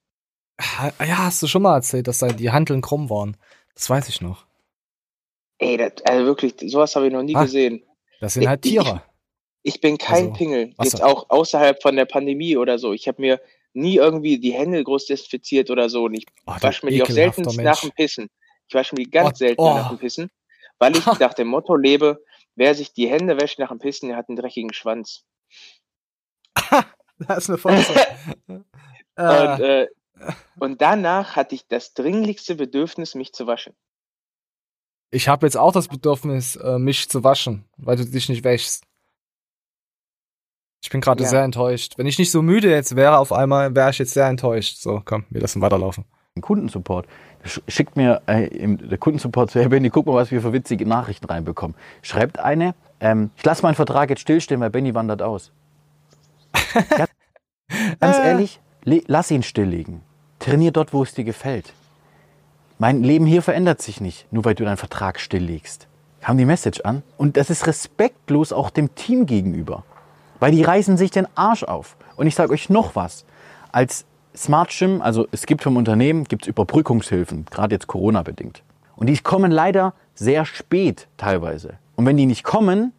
Ja, 0.99 1.19
hast 1.19 1.43
du 1.43 1.47
schon 1.47 1.63
mal 1.63 1.75
erzählt, 1.77 2.07
dass 2.09 2.19
da 2.19 2.29
die 2.29 2.51
Hanteln 2.51 2.81
krumm 2.81 3.11
waren. 3.11 3.37
Das 3.75 3.89
weiß 3.91 4.09
ich 4.09 4.21
noch. 4.21 4.45
Ey, 5.59 5.77
das, 5.77 5.93
also 6.05 6.25
wirklich, 6.27 6.55
sowas 6.71 6.95
habe 6.97 7.07
ich 7.07 7.13
noch 7.13 7.23
nie 7.23 7.35
Ah, 7.37 7.43
gesehen. 7.43 7.83
Das 8.21 8.35
sind 8.35 8.47
halt 8.49 8.65
Ich- 8.65 8.73
Tiere. 8.73 9.03
Ich 9.63 9.81
bin 9.83 9.99
kein 9.99 10.25
Also, 10.29 10.33
Pingel, 10.33 10.73
jetzt 10.81 10.97
so. 10.99 11.03
auch 11.05 11.29
außerhalb 11.29 11.83
von 11.83 11.95
der 11.95 12.07
Pandemie 12.07 12.57
oder 12.57 12.79
so. 12.79 12.95
Ich 12.95 13.07
habe 13.09 13.21
mir 13.21 13.41
nie 13.75 13.97
irgendwie 13.97 14.39
die 14.39 14.53
Hände 14.55 14.83
groß 14.83 15.05
desinfiziert 15.05 15.71
oder 15.71 15.91
so. 15.91 16.05
Und 16.05 16.15
ich 16.15 16.25
Oh, 16.47 16.55
wasche 16.61 16.87
mir 16.87 16.93
die 16.93 17.03
auch 17.03 17.07
selten 17.11 17.43
Mensch. 17.43 17.57
nach 17.59 17.81
dem 17.83 17.91
Pissen. 17.93 18.31
Ich 18.69 18.75
wasche 18.75 18.95
mir 18.95 19.05
die 19.05 19.11
ganz 19.11 19.33
Oh, 19.33 19.37
selten 19.37 19.61
oh. 19.61 19.75
nach 19.75 19.89
dem 19.91 19.99
Pissen, 19.99 20.31
weil 20.79 20.97
ich 20.97 21.05
nach 21.21 21.35
dem 21.35 21.49
Motto 21.49 21.75
lebe, 21.77 22.25
wer 22.61 22.75
sich 22.75 22.93
die 22.93 23.09
Hände 23.09 23.41
wäscht 23.41 23.59
nach 23.59 23.71
dem 23.71 23.79
Pissen, 23.79 24.09
der 24.11 24.19
hat 24.19 24.29
einen 24.29 24.37
dreckigen 24.37 24.73
Schwanz. 24.73 25.25
Das 27.19 27.45
ist 27.45 27.51
eine 27.51 27.59
Folge. 27.59 27.85
Und, 28.49 28.65
äh, 29.19 29.83
äh, 29.83 29.89
und 30.59 30.81
danach 30.81 31.37
hatte 31.37 31.55
ich 31.55 31.67
das 31.69 31.93
dringlichste 31.93 32.55
Bedürfnis, 32.55 33.15
mich 33.15 33.33
zu 33.35 33.47
waschen. 33.47 33.75
ich 35.13 35.29
habe 35.29 35.45
jetzt 35.47 35.57
auch 35.57 35.73
das 35.73 35.89
Bedürfnis, 35.89 36.57
äh, 36.57 36.79
mich 36.79 37.11
zu 37.11 37.23
waschen, 37.23 37.69
weil 37.77 37.97
du 37.97 38.07
dich 38.07 38.29
nicht 38.31 38.45
wäschst. 38.45 38.85
Ich 40.83 40.89
bin 40.89 41.03
gerade 41.03 41.23
Ja. 41.25 41.29
sehr 41.29 41.43
enttäuscht. 41.43 41.99
Wenn 41.99 42.07
ich 42.07 42.19
nicht 42.19 42.31
so 42.31 42.41
müde 42.41 42.71
jetzt 42.71 42.97
wäre, 42.97 43.19
auf 43.19 43.33
einmal 43.33 43.75
wäre 43.75 43.91
ich 43.91 43.99
jetzt 43.99 44.15
sehr 44.15 44.27
enttäuscht. 44.29 44.79
So, 44.79 45.03
komm, 45.05 45.27
wir 45.29 45.43
lassen 45.43 45.61
weiterlaufen. 45.61 46.07
Den 46.35 46.43
Kundensupport. 46.43 47.07
Sch- 47.45 47.63
Schickt 47.69 47.97
mir 47.97 48.23
äh, 48.27 48.47
im, 48.49 48.89
der 48.89 48.99
Kundensupport 48.99 49.51
zu, 49.51 49.61
hey 49.61 49.69
Benny, 49.69 49.91
guck 49.91 50.07
mal, 50.07 50.15
was 50.15 50.31
wir 50.31 50.41
für 50.43 50.53
witzige 50.53 50.87
Nachrichten 50.87 51.27
reinbekommen. 51.27 51.77
Schreibt 52.03 52.39
eine, 52.39 52.75
ähm, 53.01 53.31
ich 53.37 53.45
lasse 53.45 53.63
meinen 53.63 53.75
Vertrag 53.75 54.11
jetzt 54.11 54.21
stillstehen, 54.21 54.61
weil 54.61 54.71
Benny 54.71 54.95
wandert 54.95 55.23
aus. 55.23 55.53
ja, 56.97 57.07
ganz 58.01 58.19
ehrlich, 58.19 58.61
le- 58.85 59.03
lass 59.07 59.31
ihn 59.31 59.43
stilllegen. 59.43 60.03
Trainier 60.39 60.71
dort, 60.73 60.93
wo 60.93 61.03
es 61.03 61.15
dir 61.15 61.25
gefällt. 61.25 61.73
Mein 62.79 63.03
Leben 63.03 63.27
hier 63.27 63.43
verändert 63.43 63.83
sich 63.83 64.01
nicht, 64.01 64.31
nur 64.33 64.45
weil 64.45 64.55
du 64.55 64.65
deinen 64.65 64.79
Vertrag 64.79 65.21
stilllegst. 65.21 65.87
Kam 66.21 66.37
die 66.39 66.45
Message 66.47 66.81
an? 66.83 67.03
Und 67.17 67.37
das 67.37 67.51
ist 67.51 67.67
respektlos 67.67 68.53
auch 68.53 68.71
dem 68.71 68.95
Team 68.95 69.27
gegenüber. 69.27 69.85
Weil 70.39 70.53
die 70.53 70.63
reißen 70.63 70.97
sich 70.97 71.11
den 71.11 71.27
Arsch 71.35 71.63
auf. 71.63 71.97
Und 72.17 72.27
ich 72.27 72.35
sage 72.35 72.53
euch 72.53 72.71
noch 72.71 72.95
was. 72.97 73.25
Als 73.73 74.05
Smart 74.37 74.71
Gym, 74.71 75.03
also 75.03 75.27
es 75.33 75.47
gibt 75.47 75.63
vom 75.63 75.77
Unternehmen, 75.77 76.25
gibt 76.25 76.43
es 76.43 76.49
Überbrückungshilfen, 76.49 77.47
gerade 77.51 77.75
jetzt 77.75 77.87
Corona-bedingt. 77.87 78.63
Und 78.97 79.09
die 79.09 79.17
kommen 79.19 79.51
leider 79.51 79.95
sehr 80.15 80.45
spät 80.45 81.09
teilweise. 81.17 81.75
Und 81.97 82.07
wenn 82.07 82.17
die 82.17 82.27
nicht 82.27 82.45
kommen, 82.45 82.93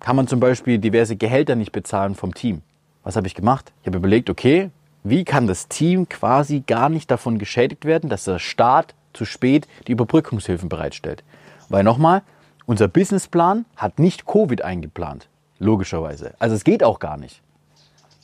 kann 0.00 0.16
man 0.16 0.28
zum 0.28 0.40
Beispiel 0.40 0.78
diverse 0.78 1.16
Gehälter 1.16 1.56
nicht 1.56 1.72
bezahlen 1.72 2.14
vom 2.14 2.34
Team. 2.34 2.62
Was 3.02 3.16
habe 3.16 3.26
ich 3.26 3.34
gemacht? 3.34 3.72
Ich 3.82 3.86
habe 3.86 3.98
überlegt, 3.98 4.30
okay, 4.30 4.70
wie 5.02 5.24
kann 5.24 5.46
das 5.46 5.68
Team 5.68 6.08
quasi 6.08 6.62
gar 6.66 6.88
nicht 6.88 7.10
davon 7.10 7.38
geschädigt 7.38 7.84
werden, 7.84 8.10
dass 8.10 8.24
der 8.24 8.38
Staat 8.38 8.94
zu 9.12 9.24
spät 9.24 9.66
die 9.86 9.92
Überbrückungshilfen 9.92 10.68
bereitstellt. 10.68 11.24
Weil 11.68 11.84
nochmal, 11.84 12.22
unser 12.66 12.88
Businessplan 12.88 13.64
hat 13.76 13.98
nicht 13.98 14.26
Covid 14.26 14.62
eingeplant. 14.62 15.28
Logischerweise. 15.58 16.34
Also 16.38 16.54
es 16.54 16.64
geht 16.64 16.84
auch 16.84 16.98
gar 16.98 17.16
nicht. 17.16 17.40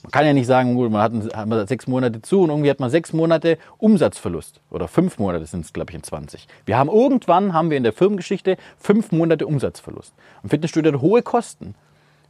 Man 0.05 0.11
kann 0.11 0.27
ja 0.27 0.35
nicht 0.35 0.47
sagen, 0.47 0.75
gut, 0.75 0.91
man 0.93 1.01
hat, 1.01 1.35
hat 1.35 1.49
man 1.49 1.67
sechs 1.67 1.87
Monate 1.87 2.21
zu 2.21 2.43
und 2.43 2.51
irgendwie 2.51 2.69
hat 2.69 2.79
man 2.79 2.91
sechs 2.91 3.15
Monate 3.15 3.57
Umsatzverlust. 3.79 4.61
Oder 4.71 4.87
fünf 4.87 5.19
Monate 5.19 5.47
sind 5.47 5.65
es, 5.65 5.73
glaube 5.73 5.93
ich, 5.93 5.97
in 5.97 6.03
20. 6.03 6.47
Wir 6.67 6.77
haben 6.77 6.91
irgendwann, 6.91 7.55
haben 7.55 7.71
wir 7.71 7.79
in 7.79 7.85
der 7.85 7.95
Firmengeschichte 7.95 8.59
fünf 8.79 9.13
Monate 9.13 9.47
Umsatzverlust. 9.47 10.13
Ein 10.43 10.51
Fitnessstudio 10.51 10.93
hat 10.93 11.01
hohe 11.01 11.23
Kosten. 11.23 11.75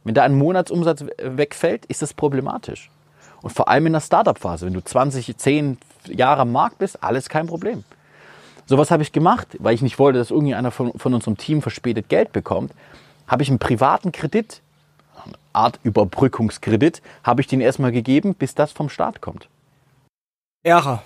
Wenn 0.05 0.13
da 0.15 0.23
ein 0.23 0.37
Monatsumsatz 0.37 1.01
we- 1.05 1.37
wegfällt, 1.37 1.85
ist 1.87 2.01
das 2.01 2.13
problematisch. 2.13 2.89
Und 3.41 3.49
vor 3.51 3.67
allem 3.67 3.87
in 3.87 3.93
der 3.93 3.99
Startup-Phase, 3.99 4.65
wenn 4.67 4.73
du 4.73 4.81
20, 4.81 5.35
10 5.37 5.77
Jahre 6.07 6.43
am 6.43 6.53
Markt 6.53 6.77
bist, 6.77 7.03
alles 7.03 7.27
kein 7.27 7.45
Problem. 7.47 7.83
Sowas 8.67 8.89
habe 8.89 9.03
ich 9.03 9.11
gemacht, 9.11 9.49
weil 9.59 9.75
ich 9.75 9.81
nicht 9.81 9.99
wollte, 9.99 10.17
dass 10.17 10.31
irgendeiner 10.31 10.71
von, 10.71 10.93
von 10.93 11.13
unserem 11.13 11.37
Team 11.37 11.61
verspätet 11.61 12.07
Geld 12.07 12.31
bekommt. 12.31 12.71
Habe 13.27 13.43
ich 13.43 13.49
einen 13.49 13.59
privaten 13.59 14.13
Kredit, 14.13 14.61
Art 15.55 15.79
Überbrückungskredit, 15.83 17.01
habe 17.23 17.41
ich 17.41 17.47
den 17.47 17.61
erstmal 17.61 17.91
gegeben, 17.91 18.35
bis 18.35 18.55
das 18.55 18.71
vom 18.71 18.89
Staat 18.89 19.21
kommt. 19.21 19.49
Ehre. 20.63 21.01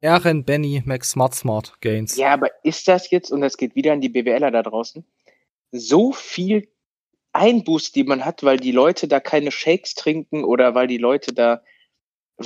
Ehren 0.00 0.44
Benny 0.44 0.82
Max 0.84 1.10
Smart 1.10 1.34
Smart 1.34 1.80
Gains. 1.80 2.16
Ja, 2.16 2.32
aber 2.32 2.48
ist 2.64 2.86
das 2.86 3.10
jetzt, 3.10 3.30
und 3.30 3.40
das 3.40 3.56
geht 3.56 3.74
wieder 3.74 3.92
an 3.92 4.00
die 4.00 4.08
BWLer 4.08 4.50
da 4.50 4.62
draußen, 4.62 5.04
so 5.72 6.12
viel 6.12 6.68
Einbuß, 7.32 7.92
die 7.92 8.04
man 8.04 8.24
hat, 8.24 8.42
weil 8.42 8.58
die 8.58 8.72
Leute 8.72 9.08
da 9.08 9.20
keine 9.20 9.50
Shakes 9.50 9.94
trinken 9.94 10.44
oder 10.44 10.74
weil 10.74 10.86
die 10.86 10.98
Leute 10.98 11.32
da. 11.32 11.62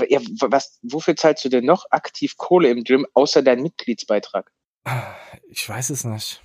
Ja, 0.09 0.21
was, 0.41 0.79
wofür 0.83 1.17
zahlst 1.17 1.45
du 1.45 1.49
denn 1.49 1.65
noch 1.65 1.87
aktiv 1.91 2.37
Kohle 2.37 2.71
im 2.71 2.85
Gym, 2.85 3.07
außer 3.13 3.43
deinen 3.43 3.63
Mitgliedsbeitrag? 3.63 4.53
Ich 5.49 5.69
weiß 5.69 5.91
es 5.91 6.05
nicht. 6.05 6.43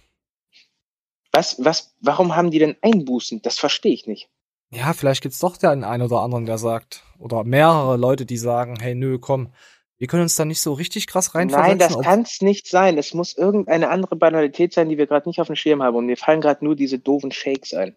Was, 1.31 1.63
was, 1.63 1.95
warum 2.01 2.35
haben 2.35 2.49
die 2.49 2.59
denn 2.59 2.75
Einbußen? 2.81 3.41
Das 3.41 3.59
verstehe 3.59 3.93
ich 3.93 4.07
nicht. 4.07 4.29
Ja, 4.75 4.93
vielleicht 4.93 5.21
gibt's 5.23 5.39
doch 5.39 5.57
den 5.57 5.83
einen 5.83 6.03
oder 6.03 6.21
anderen, 6.21 6.45
der 6.45 6.57
sagt, 6.57 7.03
oder 7.17 7.43
mehrere 7.43 7.97
Leute, 7.97 8.25
die 8.25 8.37
sagen, 8.37 8.77
hey, 8.79 8.93
nö, 8.95 9.19
komm, 9.19 9.53
wir 9.97 10.07
können 10.07 10.23
uns 10.23 10.35
da 10.35 10.43
nicht 10.43 10.59
so 10.61 10.73
richtig 10.73 11.07
krass 11.07 11.33
reinversetzen. 11.33 11.69
Nein, 11.69 11.79
das 11.79 11.95
ob- 11.95 12.03
kann's 12.03 12.41
nicht 12.41 12.67
sein. 12.67 12.97
Es 12.97 13.13
muss 13.13 13.37
irgendeine 13.37 13.89
andere 13.89 14.17
Banalität 14.17 14.73
sein, 14.73 14.89
die 14.89 14.97
wir 14.97 15.07
gerade 15.07 15.29
nicht 15.29 15.39
auf 15.39 15.47
dem 15.47 15.55
Schirm 15.55 15.81
haben. 15.81 15.95
Und 15.95 16.07
mir 16.07 16.17
fallen 16.17 16.41
gerade 16.41 16.65
nur 16.65 16.75
diese 16.75 16.99
doofen 16.99 17.31
Shakes 17.31 17.73
ein. 17.73 17.95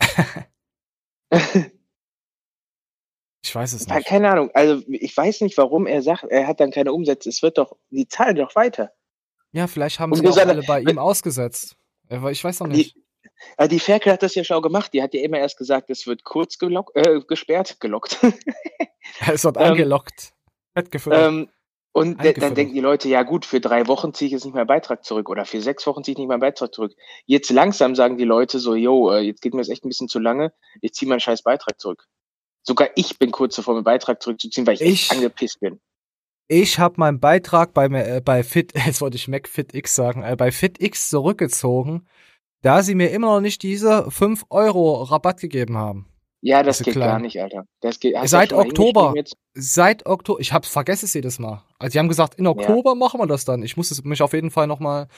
Ich 3.42 3.54
weiß 3.54 3.72
es 3.72 3.86
nicht. 3.86 4.06
Keine 4.06 4.30
Ahnung. 4.30 4.50
Also 4.52 4.82
ich 4.86 5.16
weiß 5.16 5.40
nicht, 5.40 5.56
warum 5.56 5.86
er 5.86 6.02
sagt, 6.02 6.24
er 6.24 6.46
hat 6.46 6.60
dann 6.60 6.70
keine 6.70 6.92
Umsätze. 6.92 7.28
Es 7.28 7.42
wird 7.42 7.56
doch, 7.58 7.74
die 7.90 8.06
zahlen 8.06 8.36
doch 8.36 8.54
weiter. 8.54 8.92
Ja, 9.52 9.66
vielleicht 9.66 9.98
haben 9.98 10.12
Und 10.12 10.18
sie 10.18 10.28
auch 10.28 10.36
alle 10.36 10.62
bei 10.62 10.80
ihm 10.82 10.98
ausgesetzt. 10.98 11.76
Ich 12.30 12.44
weiß 12.44 12.60
noch 12.60 12.66
nicht. 12.66 12.96
Die, 13.58 13.62
äh, 13.64 13.68
die 13.68 13.80
Ferkel 13.80 14.12
hat 14.12 14.22
das 14.22 14.34
ja 14.34 14.44
schau 14.44 14.60
gemacht. 14.60 14.92
Die 14.92 15.02
hat 15.02 15.14
ja 15.14 15.22
immer 15.22 15.38
erst 15.38 15.58
gesagt, 15.58 15.90
es 15.90 16.06
wird 16.06 16.24
kurz 16.24 16.58
gelock, 16.58 16.92
äh, 16.94 17.20
gesperrt, 17.26 17.80
gelockt. 17.80 18.18
Es 19.26 19.44
wird 19.44 19.56
ähm, 19.56 19.62
angelockt. 19.62 20.32
Ähm, 21.10 21.48
und 21.92 22.24
dann 22.24 22.54
denken 22.54 22.74
die 22.74 22.80
Leute, 22.80 23.08
ja 23.08 23.24
gut, 23.24 23.44
für 23.44 23.60
drei 23.60 23.88
Wochen 23.88 24.14
ziehe 24.14 24.26
ich 24.26 24.32
jetzt 24.32 24.44
nicht 24.44 24.54
meinen 24.54 24.68
Beitrag 24.68 25.04
zurück 25.04 25.28
oder 25.28 25.44
für 25.44 25.60
sechs 25.60 25.84
Wochen 25.86 26.04
ziehe 26.04 26.12
ich 26.12 26.18
nicht 26.18 26.28
meinen 26.28 26.40
Beitrag 26.40 26.72
zurück. 26.72 26.94
Jetzt 27.26 27.50
langsam 27.50 27.96
sagen 27.96 28.16
die 28.16 28.24
Leute 28.24 28.60
so, 28.60 28.76
yo, 28.76 29.10
äh, 29.10 29.20
jetzt 29.20 29.42
geht 29.42 29.54
mir 29.54 29.60
das 29.60 29.68
echt 29.68 29.84
ein 29.84 29.88
bisschen 29.88 30.08
zu 30.08 30.20
lange, 30.20 30.52
ich 30.80 30.92
ziehe 30.92 31.08
meinen 31.08 31.18
scheiß 31.20 31.42
Beitrag 31.42 31.80
zurück. 31.80 32.06
Sogar 32.62 32.90
ich 32.94 33.18
bin 33.18 33.32
kurz 33.32 33.56
davor, 33.56 33.74
meinen 33.74 33.84
Beitrag 33.84 34.22
zurückzuziehen, 34.22 34.66
weil 34.66 34.74
ich, 34.74 34.82
Ich- 34.82 34.88
echt 34.88 35.12
angepisst 35.12 35.58
bin. 35.60 35.80
Ich 36.46 36.80
habe 36.80 36.94
meinen 36.98 37.20
Beitrag 37.20 37.74
bei, 37.74 37.86
äh, 37.86 38.20
bei 38.20 38.42
Fit, 38.42 38.72
jetzt 38.86 39.00
wollte 39.00 39.16
ich 39.16 39.26
MacFitX 39.28 39.94
sagen, 39.94 40.22
äh, 40.22 40.36
bei 40.36 40.52
FitX 40.52 41.08
zurückgezogen, 41.08 42.06
da 42.62 42.82
sie 42.82 42.94
mir 42.94 43.10
immer 43.10 43.28
noch 43.34 43.40
nicht 43.40 43.62
diese 43.62 44.10
5 44.10 44.44
Euro 44.50 45.02
Rabatt 45.02 45.40
gegeben 45.40 45.76
haben. 45.76 46.06
Ja, 46.42 46.62
das 46.62 46.78
geht 46.78 46.94
gar 46.94 47.04
kleinen. 47.08 47.22
nicht, 47.22 47.38
Alter. 47.40 47.64
Das 47.82 48.00
geht, 48.00 48.14
Seit 48.24 48.54
Oktober. 48.54 49.12
Jetzt? 49.14 49.36
Seit 49.52 50.06
Oktober, 50.06 50.40
ich 50.40 50.54
hab's 50.54 50.68
vergessen 50.70 51.04
es 51.04 51.12
jedes 51.12 51.38
Mal. 51.38 51.62
Also 51.78 51.92
die 51.92 51.98
haben 51.98 52.08
gesagt, 52.08 52.36
in 52.36 52.46
Oktober 52.46 52.94
machen 52.94 53.20
wir 53.20 53.26
das 53.26 53.44
dann. 53.44 53.62
Ich 53.62 53.76
muss 53.76 53.90
es 53.90 54.02
mich 54.04 54.22
auf 54.22 54.32
jeden 54.32 54.50
Fall 54.50 54.66
noch 54.66 54.80
mal, 54.80 55.08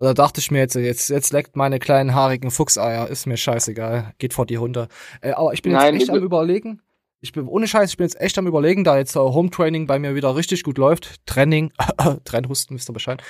da 0.00 0.12
dachte 0.12 0.38
ich 0.40 0.50
mir 0.50 0.58
jetzt, 0.58 0.74
jetzt, 0.74 1.08
jetzt 1.08 1.32
leckt 1.32 1.56
meine 1.56 1.78
kleinen 1.78 2.14
haarigen 2.14 2.50
Fuchseier, 2.50 3.08
ist 3.08 3.24
mir 3.24 3.38
scheißegal, 3.38 4.12
geht 4.18 4.34
vor 4.34 4.44
die 4.44 4.58
Hunde. 4.58 4.88
Äh, 5.22 5.30
aber 5.30 5.54
ich 5.54 5.62
bin 5.62 5.72
jetzt 5.72 5.80
Nein, 5.80 5.94
echt 5.96 6.08
wir- 6.08 6.16
am 6.16 6.22
überlegen, 6.22 6.82
ich 7.20 7.32
bin, 7.32 7.46
ohne 7.48 7.66
Scheiß, 7.66 7.90
ich 7.90 7.96
bin 7.96 8.04
jetzt 8.06 8.20
echt 8.20 8.38
am 8.38 8.46
überlegen, 8.46 8.84
da 8.84 8.98
jetzt 8.98 9.16
äh, 9.16 9.20
Home 9.20 9.50
Training 9.50 9.86
bei 9.86 9.98
mir 9.98 10.14
wieder 10.14 10.36
richtig 10.36 10.62
gut 10.62 10.78
läuft, 10.78 11.26
Training, 11.26 11.72
Trennhusten, 12.24 12.76
wisst 12.76 12.90
ihr 12.90 12.92
Bescheid, 12.92 13.22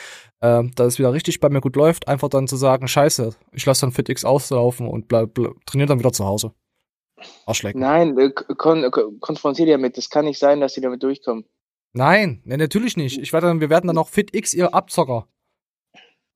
ähm, 0.43 0.73
da 0.75 0.85
es 0.85 0.99
wieder 0.99 1.13
richtig 1.13 1.41
bei 1.41 1.49
mir 1.49 1.61
gut 1.61 1.77
läuft, 1.77 2.09
einfach 2.09 2.29
dann 2.29 2.49
zu 2.49 2.57
sagen, 2.57 2.89
scheiße, 2.89 3.35
ich 3.53 3.67
lasse 3.67 3.83
dann 3.83 3.93
FitX 3.93 4.25
auslaufen 4.25 4.89
und 4.89 5.09
bleib, 5.09 5.35
bleib, 5.35 5.55
trainiere 5.67 5.89
dann 5.89 5.99
wieder 5.99 6.13
zu 6.13 6.25
Hause. 6.25 6.53
Arschlecken. 7.47 7.81
Nein, 7.81 8.19
äh, 8.19 8.31
kon 8.31 8.91
kon 8.91 9.21
konfrontier 9.21 9.67
die 9.67 9.73
damit. 9.73 9.97
Das 9.97 10.11
kann 10.11 10.27
nicht 10.27 10.39
sein, 10.39 10.61
dass 10.61 10.75
die 10.75 10.81
damit 10.81 11.03
durchkommen. 11.03 11.45
Nein, 11.95 12.43
ne, 12.45 12.59
natürlich 12.59 12.97
nicht. 12.97 13.19
Ich 13.19 13.33
werde 13.33 13.47
dann, 13.47 13.61
wir 13.61 13.71
werden 13.71 13.87
dann 13.87 13.97
auch 13.97 14.09
FitX 14.09 14.53
ihr 14.53 14.75
Abzocker. 14.75 15.29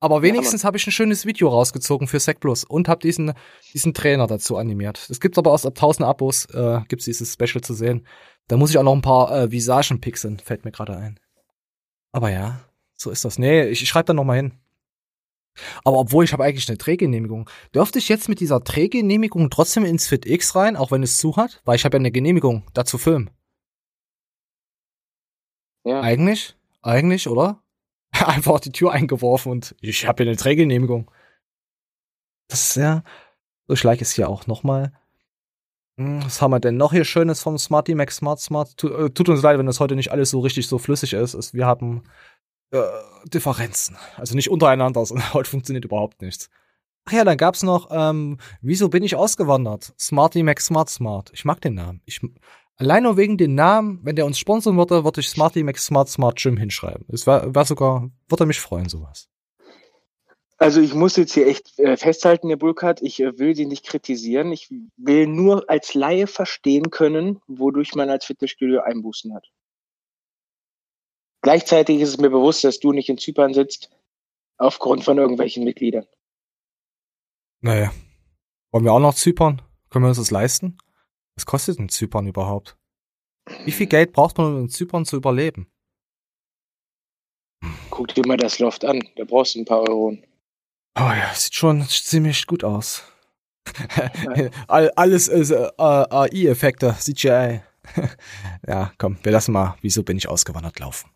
Aber 0.03 0.23
wenigstens 0.23 0.63
habe 0.63 0.77
ich 0.77 0.87
ein 0.87 0.91
schönes 0.91 1.27
Video 1.27 1.47
rausgezogen 1.47 2.07
für 2.07 2.19
Sec 2.19 2.39
Plus 2.39 2.63
und 2.63 2.87
habe 2.87 3.01
diesen, 3.01 3.33
diesen 3.71 3.93
Trainer 3.93 4.25
dazu 4.25 4.57
animiert. 4.57 5.07
Es 5.11 5.19
gibt 5.19 5.37
aber 5.37 5.51
aus 5.51 5.63
ab 5.63 5.73
1000 5.73 6.07
Abos, 6.07 6.45
äh, 6.45 6.81
gibt's 6.87 7.05
dieses 7.05 7.33
Special 7.33 7.61
zu 7.61 7.75
sehen. 7.75 8.07
Da 8.47 8.57
muss 8.57 8.71
ich 8.71 8.79
auch 8.79 8.83
noch 8.83 8.95
ein 8.95 9.03
paar 9.03 9.31
äh, 9.31 9.51
Visagen 9.51 10.01
pixeln, 10.01 10.39
fällt 10.39 10.65
mir 10.65 10.71
gerade 10.71 10.97
ein. 10.97 11.19
Aber 12.11 12.31
ja, 12.31 12.61
so 12.95 13.11
ist 13.11 13.23
das. 13.25 13.37
Nee, 13.37 13.67
ich, 13.67 13.83
ich 13.83 13.89
schreibe 13.89 14.07
da 14.07 14.13
noch 14.13 14.23
mal 14.23 14.37
hin. 14.37 14.53
Aber 15.83 15.99
obwohl 15.99 16.23
ich 16.25 16.33
habe 16.33 16.45
eigentlich 16.45 16.67
eine 16.67 16.77
Drehgenehmigung. 16.77 17.47
Dürfte 17.75 17.99
ich 17.99 18.09
jetzt 18.09 18.27
mit 18.27 18.39
dieser 18.39 18.59
Drehgenehmigung 18.59 19.51
trotzdem 19.51 19.85
ins 19.85 20.07
FitX 20.07 20.55
rein, 20.55 20.75
auch 20.77 20.89
wenn 20.89 21.03
es 21.03 21.17
zu 21.17 21.35
hat? 21.35 21.61
Weil 21.63 21.75
ich 21.75 21.85
habe 21.85 21.97
ja 21.97 21.99
eine 21.99 22.11
Genehmigung, 22.11 22.63
dazu 22.73 22.97
filmen. 22.97 23.29
Ja. 25.83 26.01
Eigentlich? 26.01 26.55
Eigentlich, 26.81 27.27
oder? 27.27 27.61
Einfach 28.25 28.59
die 28.59 28.71
Tür 28.71 28.91
eingeworfen 28.91 29.51
und 29.51 29.75
ich 29.81 30.05
habe 30.07 30.23
hier 30.23 30.31
eine 30.31 30.37
Drehgenehmigung. 30.37 31.09
Das 32.47 32.69
ist 32.69 32.75
ja. 32.75 33.03
So 33.67 33.75
schleich 33.75 34.01
es 34.01 34.11
hier 34.11 34.29
auch 34.29 34.47
nochmal. 34.47 34.91
Hm, 35.97 36.23
Was 36.23 36.41
haben 36.41 36.51
wir 36.51 36.59
denn 36.59 36.77
noch 36.77 36.91
hier 36.91 37.05
Schönes 37.05 37.41
vom 37.41 37.57
Smarty 37.57 37.95
Max 37.95 38.17
Smart 38.17 38.39
Smart? 38.39 38.83
Äh, 38.83 39.09
tut 39.11 39.29
uns 39.29 39.41
leid, 39.41 39.57
wenn 39.57 39.65
das 39.65 39.79
heute 39.79 39.95
nicht 39.95 40.11
alles 40.11 40.29
so 40.29 40.39
richtig 40.39 40.67
so 40.67 40.77
flüssig 40.77 41.13
ist. 41.13 41.53
Wir 41.53 41.65
haben 41.65 42.03
äh, 42.71 42.81
Differenzen. 43.25 43.97
Also 44.17 44.35
nicht 44.35 44.49
untereinander, 44.49 45.05
sondern 45.05 45.33
heute 45.33 45.49
funktioniert 45.49 45.85
überhaupt 45.85 46.21
nichts. 46.21 46.49
Ach 47.05 47.13
ja, 47.13 47.23
dann 47.23 47.37
gab's 47.37 47.63
noch, 47.63 47.87
ähm, 47.91 48.37
wieso 48.61 48.89
bin 48.89 49.03
ich 49.03 49.15
ausgewandert? 49.15 49.93
Smarty 49.99 50.43
Max 50.43 50.65
Smart 50.67 50.89
Smart. 50.89 51.31
Ich 51.33 51.45
mag 51.45 51.59
den 51.61 51.73
Namen. 51.73 52.01
Ich, 52.05 52.21
allein 52.81 53.03
nur 53.03 53.15
wegen 53.17 53.37
den 53.37 53.55
Namen, 53.55 53.99
wenn 54.03 54.15
der 54.15 54.25
uns 54.25 54.39
sponsern 54.39 54.77
würde, 54.77 55.03
würde 55.03 55.21
ich 55.21 55.29
Smarty 55.29 55.63
Max 55.63 55.85
Smart 55.85 56.09
Smart 56.09 56.37
Gym 56.37 56.57
hinschreiben. 56.57 57.05
Es 57.09 57.27
war, 57.27 57.53
war 57.53 57.65
sogar, 57.65 58.09
würde 58.27 58.45
mich 58.45 58.59
freuen, 58.59 58.89
sowas. 58.89 59.29
Also 60.57 60.79
ich 60.81 60.93
muss 60.93 61.15
jetzt 61.15 61.33
hier 61.33 61.47
echt 61.47 61.79
äh, 61.79 61.97
festhalten, 61.97 62.49
der 62.49 62.55
Burkhardt, 62.55 63.01
ich 63.01 63.19
äh, 63.19 63.39
will 63.39 63.55
sie 63.55 63.65
nicht 63.65 63.85
kritisieren. 63.85 64.51
Ich 64.51 64.69
will 64.97 65.25
nur 65.25 65.69
als 65.69 65.93
Laie 65.95 66.27
verstehen 66.27 66.91
können, 66.91 67.39
wodurch 67.47 67.95
man 67.95 68.09
als 68.09 68.25
Fitnessstudio 68.25 68.81
Einbußen 68.81 69.33
hat. 69.33 69.47
Gleichzeitig 71.41 71.99
ist 72.01 72.09
es 72.09 72.17
mir 72.19 72.29
bewusst, 72.29 72.63
dass 72.63 72.79
du 72.79 72.91
nicht 72.91 73.09
in 73.09 73.17
Zypern 73.17 73.55
sitzt, 73.55 73.89
aufgrund 74.57 75.03
von 75.03 75.17
irgendwelchen 75.17 75.63
Mitgliedern. 75.63 76.05
Naja. 77.61 77.91
Wollen 78.71 78.85
wir 78.85 78.93
auch 78.93 78.99
noch 78.99 79.15
Zypern? 79.15 79.63
Können 79.89 80.05
wir 80.05 80.09
uns 80.09 80.17
das 80.17 80.31
leisten? 80.31 80.77
Was 81.35 81.45
kostet 81.45 81.79
denn 81.79 81.89
Zypern 81.89 82.27
überhaupt? 82.27 82.77
Wie 83.65 83.71
viel 83.71 83.87
Geld 83.87 84.13
braucht 84.13 84.37
man, 84.37 84.53
um 84.53 84.61
in 84.61 84.69
Zypern 84.69 85.05
zu 85.05 85.17
überleben? 85.17 85.71
Guck 87.89 88.13
dir 88.13 88.25
mal 88.25 88.37
das 88.37 88.59
Loft 88.59 88.85
an, 88.85 89.01
da 89.15 89.23
brauchst 89.23 89.55
du 89.55 89.59
ein 89.59 89.65
paar 89.65 89.81
Euro. 89.81 90.17
Oh 90.97 91.01
ja, 91.01 91.31
sieht 91.33 91.55
schon 91.55 91.81
ziemlich 91.87 92.47
gut 92.47 92.63
aus. 92.63 93.03
All, 94.67 94.91
alles 94.95 95.27
ist 95.27 95.51
äh, 95.51 95.69
AI-Effekte, 95.77 96.95
CGI. 96.97 97.61
ja, 98.67 98.91
komm, 98.97 99.17
wir 99.23 99.31
lassen 99.31 99.51
mal, 99.51 99.75
wieso 99.81 100.03
bin 100.03 100.17
ich 100.17 100.27
ausgewandert 100.27 100.79
laufen. 100.79 101.09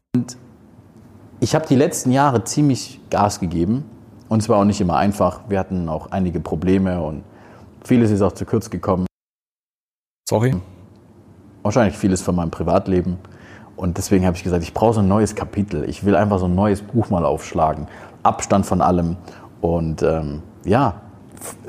Ich 1.39 1.53
habe 1.53 1.67
die 1.67 1.75
letzten 1.75 2.11
Jahre 2.11 2.43
ziemlich 2.43 2.99
Gas 3.09 3.39
gegeben. 3.39 3.85
Und 4.27 4.41
es 4.41 4.49
war 4.49 4.57
auch 4.57 4.65
nicht 4.65 4.81
immer 4.81 4.97
einfach. 4.97 5.49
Wir 5.49 5.59
hatten 5.59 5.87
auch 5.89 6.07
einige 6.11 6.39
Probleme 6.39 7.01
und 7.01 7.23
vieles 7.83 8.11
ist 8.11 8.21
auch 8.21 8.31
zu 8.31 8.45
kurz 8.45 8.69
gekommen. 8.69 9.05
Sorry. 10.27 10.55
Wahrscheinlich 11.61 11.97
vieles 11.97 12.21
von 12.21 12.35
meinem 12.35 12.51
Privatleben. 12.51 13.17
Und 13.75 13.97
deswegen 13.97 14.25
habe 14.25 14.35
ich 14.35 14.43
gesagt, 14.43 14.63
ich 14.63 14.73
brauche 14.73 14.95
so 14.95 14.99
ein 15.01 15.07
neues 15.07 15.35
Kapitel. 15.35 15.87
Ich 15.87 16.03
will 16.03 16.15
einfach 16.15 16.39
so 16.39 16.45
ein 16.45 16.55
neues 16.55 16.81
Buch 16.81 17.09
mal 17.09 17.25
aufschlagen. 17.25 17.87
Abstand 18.23 18.65
von 18.65 18.81
allem. 18.81 19.17
Und 19.61 20.01
ähm, 20.01 20.41
ja, 20.63 21.01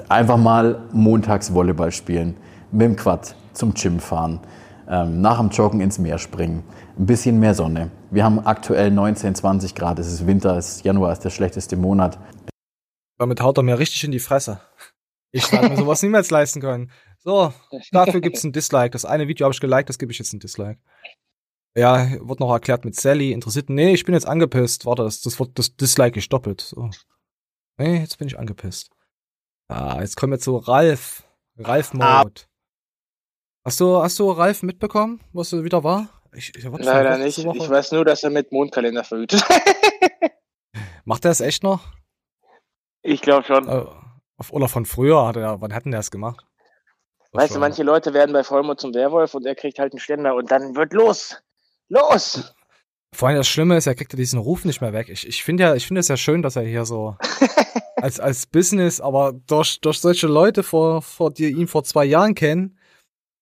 einfach 0.08 0.38
mal 0.38 0.80
montags 0.92 1.52
Volleyball 1.52 1.92
spielen, 1.92 2.36
mit 2.72 2.82
dem 2.82 2.96
Quad 2.96 3.34
zum 3.52 3.74
Gym 3.74 4.00
fahren, 4.00 4.40
ähm, 4.88 5.20
nach 5.20 5.38
dem 5.38 5.50
Joggen 5.50 5.80
ins 5.80 5.98
Meer 5.98 6.18
springen, 6.18 6.62
ein 6.98 7.06
bisschen 7.06 7.38
mehr 7.38 7.54
Sonne. 7.54 7.90
Wir 8.10 8.24
haben 8.24 8.44
aktuell 8.46 8.90
19, 8.90 9.34
20 9.34 9.74
Grad, 9.74 9.98
es 9.98 10.12
ist 10.12 10.26
Winter, 10.26 10.56
es 10.56 10.76
ist 10.76 10.84
Januar 10.84 11.12
ist 11.12 11.24
der 11.24 11.30
schlechteste 11.30 11.76
Monat. 11.76 12.18
Damit 13.18 13.40
haut 13.40 13.56
er 13.58 13.62
mir 13.62 13.78
richtig 13.78 14.04
in 14.04 14.12
die 14.12 14.18
Fresse. 14.18 14.60
Ich 15.32 15.50
werde 15.52 15.68
mir 15.68 15.76
sowas 15.76 16.02
niemals 16.02 16.30
leisten 16.30 16.60
können. 16.60 16.90
So, 17.26 17.52
dafür 17.90 18.20
gibt's 18.20 18.44
ein 18.44 18.52
Dislike. 18.52 18.90
Das 18.90 19.04
eine 19.04 19.26
Video 19.26 19.46
habe 19.46 19.52
ich 19.52 19.58
geliked, 19.60 19.88
das 19.88 19.98
gebe 19.98 20.12
ich 20.12 20.18
jetzt 20.20 20.32
ein 20.32 20.38
Dislike. 20.38 20.78
Ja, 21.76 22.08
wird 22.26 22.38
noch 22.38 22.52
erklärt 22.52 22.84
mit 22.84 22.94
Sally. 22.94 23.32
Interessiert? 23.32 23.68
Nee, 23.68 23.92
ich 23.94 24.04
bin 24.04 24.14
jetzt 24.14 24.28
angepisst. 24.28 24.86
Warte, 24.86 25.02
das, 25.02 25.22
das, 25.22 25.40
wird- 25.40 25.58
das 25.58 25.74
Dislike 25.74 26.16
ist 26.20 26.32
doppelt. 26.32 26.60
So. 26.60 26.88
Nee, 27.78 27.98
jetzt 27.98 28.16
bin 28.18 28.28
ich 28.28 28.38
angepisst. 28.38 28.90
Ah, 29.68 29.98
jetzt 30.00 30.16
kommen 30.16 30.34
wir 30.34 30.38
zu 30.38 30.56
Ralf. 30.56 31.24
Ralf 31.58 31.94
Mode. 31.94 32.42
Hast 33.64 33.80
du, 33.80 34.00
hast 34.00 34.18
du 34.20 34.30
Ralf 34.30 34.62
mitbekommen, 34.62 35.20
was 35.32 35.52
er 35.52 35.64
wieder 35.64 35.82
war? 35.82 36.08
Ich, 36.32 36.54
ich, 36.54 36.62
Leider 36.62 37.18
nicht. 37.18 37.38
Ich 37.38 37.44
weiß 37.44 37.90
nur, 37.90 38.04
dass 38.04 38.22
er 38.22 38.30
mit 38.30 38.52
Mondkalender 38.52 39.02
verhütet. 39.02 39.42
Macht 41.04 41.24
er 41.24 41.32
es 41.32 41.40
echt 41.40 41.64
noch? 41.64 41.82
ich 43.02 43.20
glaube 43.20 43.44
schon. 43.44 43.66
Äh, 43.68 43.84
auf, 44.36 44.52
oder 44.52 44.68
von 44.68 44.86
früher 44.86 45.26
hat 45.26 45.34
er, 45.36 45.60
wann 45.60 45.74
hatten 45.74 45.90
der 45.90 46.00
es 46.00 46.12
gemacht? 46.12 46.45
Weißt 47.36 47.54
du, 47.54 47.58
manche 47.58 47.82
Leute 47.82 48.14
werden 48.14 48.32
bei 48.32 48.42
Vollmond 48.42 48.80
zum 48.80 48.94
Werwolf 48.94 49.34
und 49.34 49.46
er 49.46 49.54
kriegt 49.54 49.78
halt 49.78 49.92
einen 49.92 50.00
Ständer 50.00 50.34
und 50.34 50.50
dann 50.50 50.74
wird 50.74 50.92
los. 50.92 51.40
Los! 51.88 52.54
Vor 53.14 53.28
allem 53.28 53.38
das 53.38 53.48
Schlimme 53.48 53.76
ist, 53.76 53.86
er 53.86 53.94
kriegt 53.94 54.12
ja 54.12 54.16
diesen 54.16 54.38
Ruf 54.38 54.64
nicht 54.64 54.80
mehr 54.80 54.92
weg. 54.92 55.08
Ich, 55.08 55.26
ich 55.26 55.42
finde 55.42 55.62
ja, 55.62 55.74
ich 55.74 55.86
finde 55.86 56.00
es 56.00 56.08
ja 56.08 56.16
schön, 56.16 56.42
dass 56.42 56.56
er 56.56 56.62
hier 56.62 56.84
so 56.84 57.16
als, 57.96 58.20
als 58.20 58.46
Business, 58.46 59.00
aber 59.00 59.32
durch, 59.46 59.80
durch 59.80 60.00
solche 60.00 60.26
Leute 60.26 60.62
vor, 60.62 61.02
vor 61.02 61.30
die 61.30 61.48
ihn 61.48 61.68
vor 61.68 61.84
zwei 61.84 62.04
Jahren 62.04 62.34
kennen. 62.34 62.78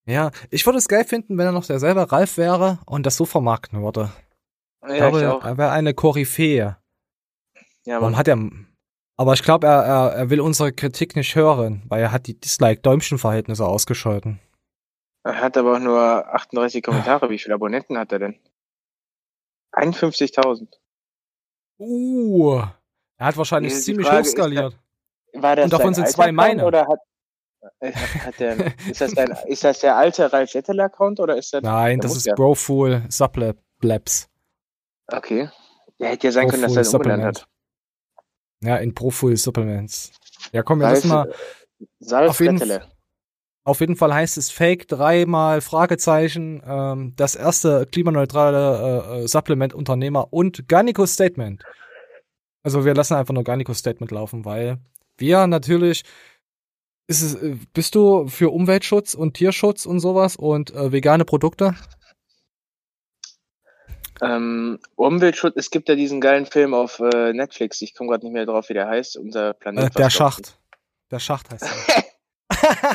Ja, 0.06 0.30
ich 0.50 0.66
würde 0.66 0.78
es 0.78 0.88
geil 0.88 1.04
finden, 1.04 1.38
wenn 1.38 1.46
er 1.46 1.52
noch 1.52 1.66
derselbe 1.66 2.12
Ralf 2.12 2.36
wäre 2.36 2.78
und 2.86 3.06
das 3.06 3.16
so 3.16 3.24
vermarkten 3.24 3.82
würde. 3.82 4.12
Ja, 4.82 4.92
ich 4.92 4.96
glaube, 4.98 5.18
ich 5.18 5.24
er 5.24 5.58
wäre 5.58 5.70
eine 5.70 5.94
Koryphäe. 5.94 6.76
Ja, 7.86 8.00
Warum 8.00 8.16
hat 8.16 8.28
er. 8.28 8.38
Aber 9.16 9.34
ich 9.34 9.42
glaube, 9.42 9.66
er, 9.66 9.82
er, 9.84 10.12
er 10.12 10.30
will 10.30 10.40
unsere 10.40 10.72
Kritik 10.72 11.14
nicht 11.14 11.36
hören, 11.36 11.82
weil 11.88 12.02
er 12.02 12.12
hat 12.12 12.26
die 12.26 12.38
Dislike-Däumchen-Verhältnisse 12.38 13.64
ausgeschalten. 13.64 14.40
Er 15.22 15.40
hat 15.40 15.56
aber 15.56 15.76
auch 15.76 15.80
nur 15.80 16.00
38 16.34 16.82
Kommentare. 16.82 17.30
Wie 17.30 17.38
viele 17.38 17.54
Abonnenten 17.54 17.96
hat 17.96 18.12
er 18.12 18.18
denn? 18.18 18.40
51.000. 19.72 20.68
Uh, 21.78 22.62
er 23.16 23.26
hat 23.26 23.36
wahrscheinlich 23.36 23.74
ziemlich 23.74 24.06
Frage 24.06 24.28
hoch 24.28 24.72
ist. 24.72 25.42
War 25.42 25.56
das 25.56 25.64
Und 25.64 25.72
davon 25.72 25.94
sind 25.94 26.08
zwei 26.08 26.30
meine. 26.30 26.64
Oder 26.64 26.86
hat, 26.86 26.98
äh, 27.80 27.92
hat, 27.92 28.26
hat 28.26 28.40
der, 28.40 28.56
ist, 28.88 29.00
das 29.00 29.14
dein, 29.14 29.36
ist 29.46 29.64
das 29.64 29.80
der 29.80 29.96
alte 29.96 30.32
Ralf 30.32 30.50
Settel-Account 30.50 31.20
oder 31.20 31.36
ist 31.36 31.52
das 31.52 31.62
Nein, 31.62 32.00
das 32.00 32.16
ist. 32.16 32.32
Brofool 32.34 33.02
Sublabs. 33.08 34.28
Okay. 35.08 35.48
Ja, 35.98 36.08
hätte 36.08 36.28
ja 36.28 36.32
sein 36.32 36.48
können, 36.48 36.62
dass 36.62 36.76
er 36.76 36.82
Brofool 36.82 37.06
ihn 37.06 37.12
umbenannt 37.12 37.40
hat. 37.40 37.48
Ja, 38.64 38.76
in 38.76 38.94
Profull 38.94 39.36
Supplements. 39.36 40.12
Ja, 40.52 40.62
komm, 40.62 40.80
wir 40.80 40.88
müssen 40.88 41.08
mal. 41.08 41.32
Salz 41.98 42.30
Auf 42.30 42.40
jeden, 42.40 42.60
auf 43.64 43.80
jeden 43.80 43.96
Fall 43.96 44.12
heißt 44.14 44.36
es 44.36 44.50
Fake 44.50 44.88
dreimal 44.88 45.60
Fragezeichen. 45.60 46.62
Ähm, 46.66 47.14
das 47.16 47.34
erste 47.34 47.86
klimaneutrale 47.86 49.18
äh, 49.20 49.24
äh, 49.24 49.28
Supplement-Unternehmer 49.28 50.32
und 50.32 50.68
Garnico 50.68 51.06
Statement. 51.06 51.62
Also 52.62 52.84
wir 52.84 52.94
lassen 52.94 53.14
einfach 53.14 53.34
nur 53.34 53.44
Garnico 53.44 53.74
Statement 53.74 54.10
laufen, 54.10 54.44
weil 54.44 54.78
wir 55.18 55.46
natürlich 55.46 56.04
ist 57.06 57.22
es, 57.22 57.34
äh, 57.34 57.56
bist 57.72 57.94
du 57.94 58.28
für 58.28 58.50
Umweltschutz 58.50 59.14
und 59.14 59.34
Tierschutz 59.34 59.86
und 59.86 60.00
sowas 60.00 60.36
und 60.36 60.74
äh, 60.74 60.92
vegane 60.92 61.24
Produkte? 61.24 61.74
Ähm, 64.22 64.78
Umweltschutz, 64.96 65.54
es 65.56 65.70
gibt 65.70 65.88
ja 65.88 65.94
diesen 65.94 66.20
geilen 66.20 66.46
Film 66.46 66.74
auf 66.74 67.00
äh, 67.00 67.32
Netflix, 67.32 67.82
ich 67.82 67.94
komme 67.94 68.10
gerade 68.10 68.24
nicht 68.24 68.32
mehr 68.32 68.46
drauf, 68.46 68.68
wie 68.68 68.74
der 68.74 68.88
heißt, 68.88 69.16
unser 69.16 69.54
Planet. 69.54 69.86
Äh, 69.86 69.90
der. 69.90 70.10
Schacht. 70.10 70.58
Der 71.10 71.18
Schacht 71.18 71.50
heißt 71.50 71.64
er. 71.64 72.04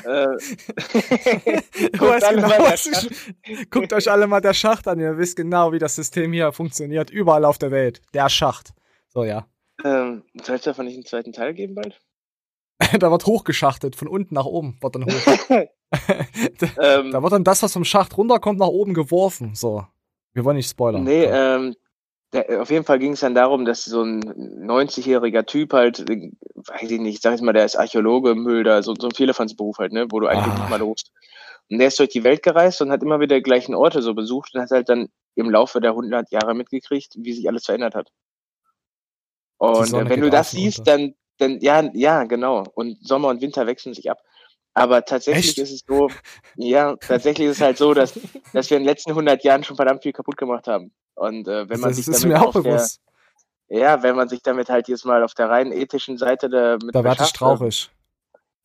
Äh, 0.05 0.27
Guckt 1.97 2.23
alle 2.23 2.41
genau, 2.41 2.73
ich, 2.73 3.69
guckt 3.69 3.93
euch 3.93 4.09
alle 4.09 4.25
mal 4.25 4.41
der 4.41 4.53
Schacht 4.53 4.87
an. 4.87 4.99
Ihr 4.99 5.17
wisst 5.17 5.35
genau, 5.35 5.71
wie 5.71 5.79
das 5.79 5.95
System 5.95 6.33
hier 6.33 6.51
funktioniert. 6.51 7.09
Überall 7.09 7.45
auf 7.45 7.57
der 7.57 7.71
Welt. 7.71 8.01
Der 8.13 8.29
Schacht. 8.29 8.73
So, 9.09 9.23
ja. 9.23 9.47
ähm, 9.83 10.23
soll 10.41 10.55
es 10.55 10.63
davon 10.63 10.85
nicht 10.85 10.95
einen 10.95 11.05
zweiten 11.05 11.33
Teil 11.33 11.53
geben 11.53 11.75
bald? 11.75 11.99
da 12.99 13.11
wird 13.11 13.25
hochgeschachtet. 13.25 13.95
Von 13.95 14.07
unten 14.07 14.33
nach 14.33 14.45
oben 14.45 14.77
wird 14.81 14.95
dann 14.95 15.05
hoch. 15.05 15.67
da, 16.59 16.67
Ähm, 16.79 17.11
da 17.11 17.21
wird 17.21 17.33
dann 17.33 17.43
das, 17.43 17.61
was 17.61 17.73
vom 17.73 17.85
Schacht 17.85 18.17
runterkommt, 18.17 18.59
nach 18.59 18.67
oben 18.67 18.93
geworfen. 18.93 19.55
So. 19.55 19.85
Wir 20.33 20.45
wollen 20.45 20.57
nicht 20.57 20.69
spoilern. 20.69 21.03
Nee, 21.03 21.25
ähm, 21.25 21.75
der, 22.33 22.61
auf 22.61 22.69
jeden 22.69 22.85
Fall 22.85 22.99
ging 22.99 23.13
es 23.13 23.21
dann 23.21 23.33
darum, 23.35 23.65
dass 23.65 23.85
so 23.85 24.03
ein 24.03 24.21
90-jähriger 24.23 25.45
Typ 25.45 25.73
halt, 25.73 26.07
äh, 26.09 26.31
weiß 26.55 26.91
ich 26.91 26.99
nicht, 26.99 27.15
ich 27.15 27.21
sag 27.21 27.31
jetzt 27.31 27.41
mal, 27.41 27.53
der 27.53 27.65
ist 27.65 27.75
Archäologe, 27.75 28.35
Mülder, 28.35 28.83
so, 28.83 28.93
so 28.99 29.07
ein 29.07 29.15
Vierlefanzberuf 29.15 29.79
halt, 29.79 29.91
ne, 29.93 30.05
wo 30.11 30.19
du 30.19 30.27
eigentlich 30.27 30.53
Ah. 30.53 30.59
nicht 30.59 30.69
mal 30.69 30.81
rufst. 30.81 31.11
Und 31.71 31.79
der 31.79 31.87
ist 31.87 31.99
durch 31.99 32.09
die 32.09 32.23
Welt 32.23 32.43
gereist 32.43 32.81
und 32.81 32.91
hat 32.91 33.01
immer 33.03 33.19
wieder 33.19 33.35
die 33.35 33.43
gleichen 33.43 33.75
Orte 33.75 34.01
so 34.01 34.13
besucht 34.13 34.53
und 34.53 34.61
hat 34.61 34.71
halt 34.71 34.89
dann 34.89 35.09
im 35.35 35.49
Laufe 35.49 35.79
der 35.81 35.91
100 35.91 36.31
Jahre 36.31 36.53
mitgekriegt, 36.55 37.13
wie 37.17 37.33
sich 37.33 37.47
alles 37.47 37.65
verändert 37.65 37.95
hat. 37.95 38.09
Und 39.57 39.91
wenn 39.91 40.21
du 40.21 40.29
das 40.29 40.51
siehst, 40.51 40.87
dann, 40.87 41.15
dann, 41.37 41.59
ja, 41.59 41.89
ja, 41.93 42.23
genau. 42.23 42.63
Und 42.75 42.97
Sommer 43.05 43.27
und 43.29 43.41
Winter 43.41 43.67
wechseln 43.67 43.93
sich 43.93 44.09
ab. 44.09 44.19
Aber 44.73 45.03
tatsächlich 45.03 45.49
Echt? 45.49 45.57
ist 45.57 45.71
es 45.71 45.83
so, 45.87 46.09
ja, 46.55 46.95
tatsächlich 46.97 47.47
ist 47.47 47.57
es 47.57 47.61
halt 47.61 47.77
so, 47.77 47.93
dass, 47.93 48.13
dass 48.53 48.69
wir 48.69 48.77
in 48.77 48.83
den 48.83 48.89
letzten 48.89 49.11
100 49.11 49.43
Jahren 49.43 49.63
schon 49.63 49.75
verdammt 49.75 50.03
viel 50.03 50.13
kaputt 50.13 50.37
gemacht 50.37 50.67
haben. 50.67 50.91
Und 51.15 51.47
äh, 51.47 51.67
wenn 51.69 51.79
man 51.79 51.89
das 51.89 51.97
sich 51.97 52.07
ist 52.07 52.23
damit 52.23 52.37
mir 52.37 52.41
auch 52.41 52.55
auf 52.55 52.63
der, 52.63 52.71
bewusst. 52.71 53.01
ja, 53.67 54.01
wenn 54.03 54.15
man 54.15 54.29
sich 54.29 54.41
damit 54.41 54.69
halt 54.69 54.87
jetzt 54.87 55.05
mal 55.05 55.23
auf 55.23 55.33
der 55.33 55.49
rein 55.49 55.71
ethischen 55.71 56.17
Seite 56.17 56.49
da 56.49 56.77
mit 56.81 56.95
Da 56.95 57.03
werde 57.03 57.23
ich 57.23 57.31
beschäftigt, 57.31 57.37
traurig. 57.37 57.89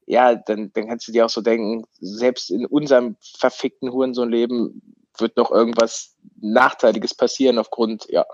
Ja, 0.06 0.34
dann, 0.34 0.70
dann 0.74 0.86
kannst 0.86 1.08
du 1.08 1.12
dir 1.12 1.24
auch 1.24 1.30
so 1.30 1.40
denken, 1.40 1.84
selbst 1.98 2.50
in 2.50 2.66
unserem 2.66 3.16
verfickten 3.38 3.90
Hurensohn-Leben 3.90 4.82
wird 5.18 5.36
noch 5.36 5.50
irgendwas 5.50 6.14
Nachteiliges 6.40 7.14
passieren 7.14 7.58
aufgrund, 7.58 8.06
ja. 8.10 8.26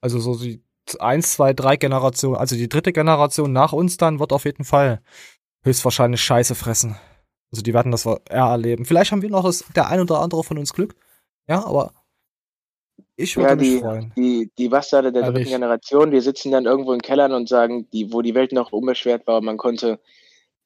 Also 0.00 0.18
so 0.18 0.36
die 0.36 0.62
eins, 0.98 1.34
zwei, 1.34 1.52
drei 1.52 1.76
Generationen, 1.76 2.36
also 2.36 2.56
die 2.56 2.68
dritte 2.68 2.92
Generation 2.92 3.52
nach 3.52 3.72
uns 3.72 3.96
dann 3.96 4.18
wird 4.18 4.32
auf 4.32 4.44
jeden 4.44 4.64
Fall 4.64 5.00
höchstwahrscheinlich 5.64 6.22
Scheiße 6.22 6.54
fressen. 6.54 6.96
Also 7.52 7.62
die 7.62 7.74
werden 7.74 7.92
das 7.92 8.06
eher 8.06 8.20
erleben. 8.30 8.84
Vielleicht 8.84 9.12
haben 9.12 9.22
wir 9.22 9.30
noch 9.30 9.44
das, 9.44 9.64
der 9.76 9.88
ein 9.88 10.00
oder 10.00 10.20
andere 10.20 10.44
von 10.44 10.58
uns 10.58 10.72
Glück. 10.72 10.94
Ja, 11.48 11.64
aber 11.64 11.92
ich 13.16 13.36
würde 13.36 13.50
Ja, 13.50 13.56
mich 13.56 13.68
die, 13.68 13.78
freuen. 13.78 14.12
die, 14.16 14.50
die 14.58 14.68
Bastarde 14.68 15.12
der 15.12 15.24
dritten 15.24 15.36
Ehrlich. 15.38 15.50
Generation, 15.50 16.10
die 16.10 16.20
sitzen 16.20 16.50
dann 16.52 16.66
irgendwo 16.66 16.92
in 16.92 17.02
Kellern 17.02 17.32
und 17.32 17.48
sagen, 17.48 17.88
die, 17.90 18.12
wo 18.12 18.22
die 18.22 18.34
Welt 18.34 18.52
noch 18.52 18.72
unbeschwert 18.72 19.26
war, 19.26 19.40
man 19.40 19.56
konnte 19.58 20.00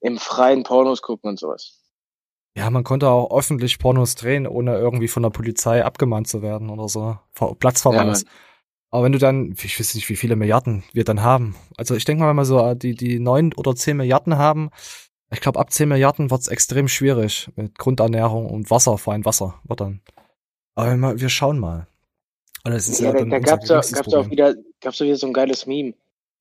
im 0.01 0.19
freien 0.19 0.63
Pornos 0.63 1.03
gucken 1.03 1.31
und 1.31 1.39
sowas. 1.39 1.81
Ja, 2.57 2.71
man 2.71 2.85
konnte 2.85 3.09
auch 3.11 3.37
öffentlich 3.37 3.79
Pornos 3.79 4.15
drehen, 4.15 4.47
ohne 4.47 4.77
irgendwie 4.79 5.09
von 5.09 5.23
der 5.23 5.31
Polizei 5.31 5.85
abgemahnt 5.85 6.27
zu 6.29 6.41
werden 6.41 6.71
oder 6.71 6.89
so. 6.89 7.19
Ver 7.33 7.55
Platzverweis. 7.55 8.23
Ja, 8.23 8.29
Aber 8.91 9.05
wenn 9.05 9.13
du 9.13 9.19
dann, 9.19 9.55
ich 9.63 9.79
weiß 9.79 9.95
nicht, 9.95 10.09
wie 10.09 10.17
viele 10.17 10.37
Milliarden 10.37 10.85
wir 10.93 11.05
dann 11.05 11.23
haben. 11.23 11.57
Also 11.77 11.95
ich 11.95 12.05
denke 12.05 12.23
mal, 12.23 12.31
wenn 12.31 12.37
wir 12.37 12.45
so 12.45 12.75
die, 12.75 12.95
die 12.95 13.19
neun 13.19 13.53
oder 13.55 13.75
zehn 13.75 13.97
Milliarden 13.97 14.39
haben, 14.39 14.71
ich 15.31 15.41
glaube, 15.41 15.59
ab 15.59 15.73
zehn 15.73 15.89
Milliarden 15.89 16.31
wird's 16.31 16.49
extrem 16.49 16.89
schwierig 16.89 17.51
mit 17.57 17.77
Grundernährung 17.77 18.49
und 18.49 18.71
Wasser, 18.71 18.97
vor 18.97 19.13
allem 19.13 19.25
Wasser, 19.25 19.61
wird 19.65 19.81
dann. 19.81 20.01
Aber 20.75 21.19
wir 21.19 21.29
schauen 21.29 21.59
mal. 21.59 21.89
Und 22.65 22.73
das 22.73 22.89
ist 22.89 23.01
ja, 23.01 23.09
Ja, 23.09 23.13
da, 23.13 23.19
dann 23.21 23.31
da 23.31 23.39
gab's 23.39 23.69
geringstes 23.69 23.99
gab's 23.99 24.15
auch 24.15 24.31
wieder, 24.31 24.55
gab's 24.81 25.01
auch 25.01 25.05
wieder 25.05 25.17
so 25.17 25.27
ein 25.27 25.33
geiles 25.33 25.67
Meme. 25.67 25.95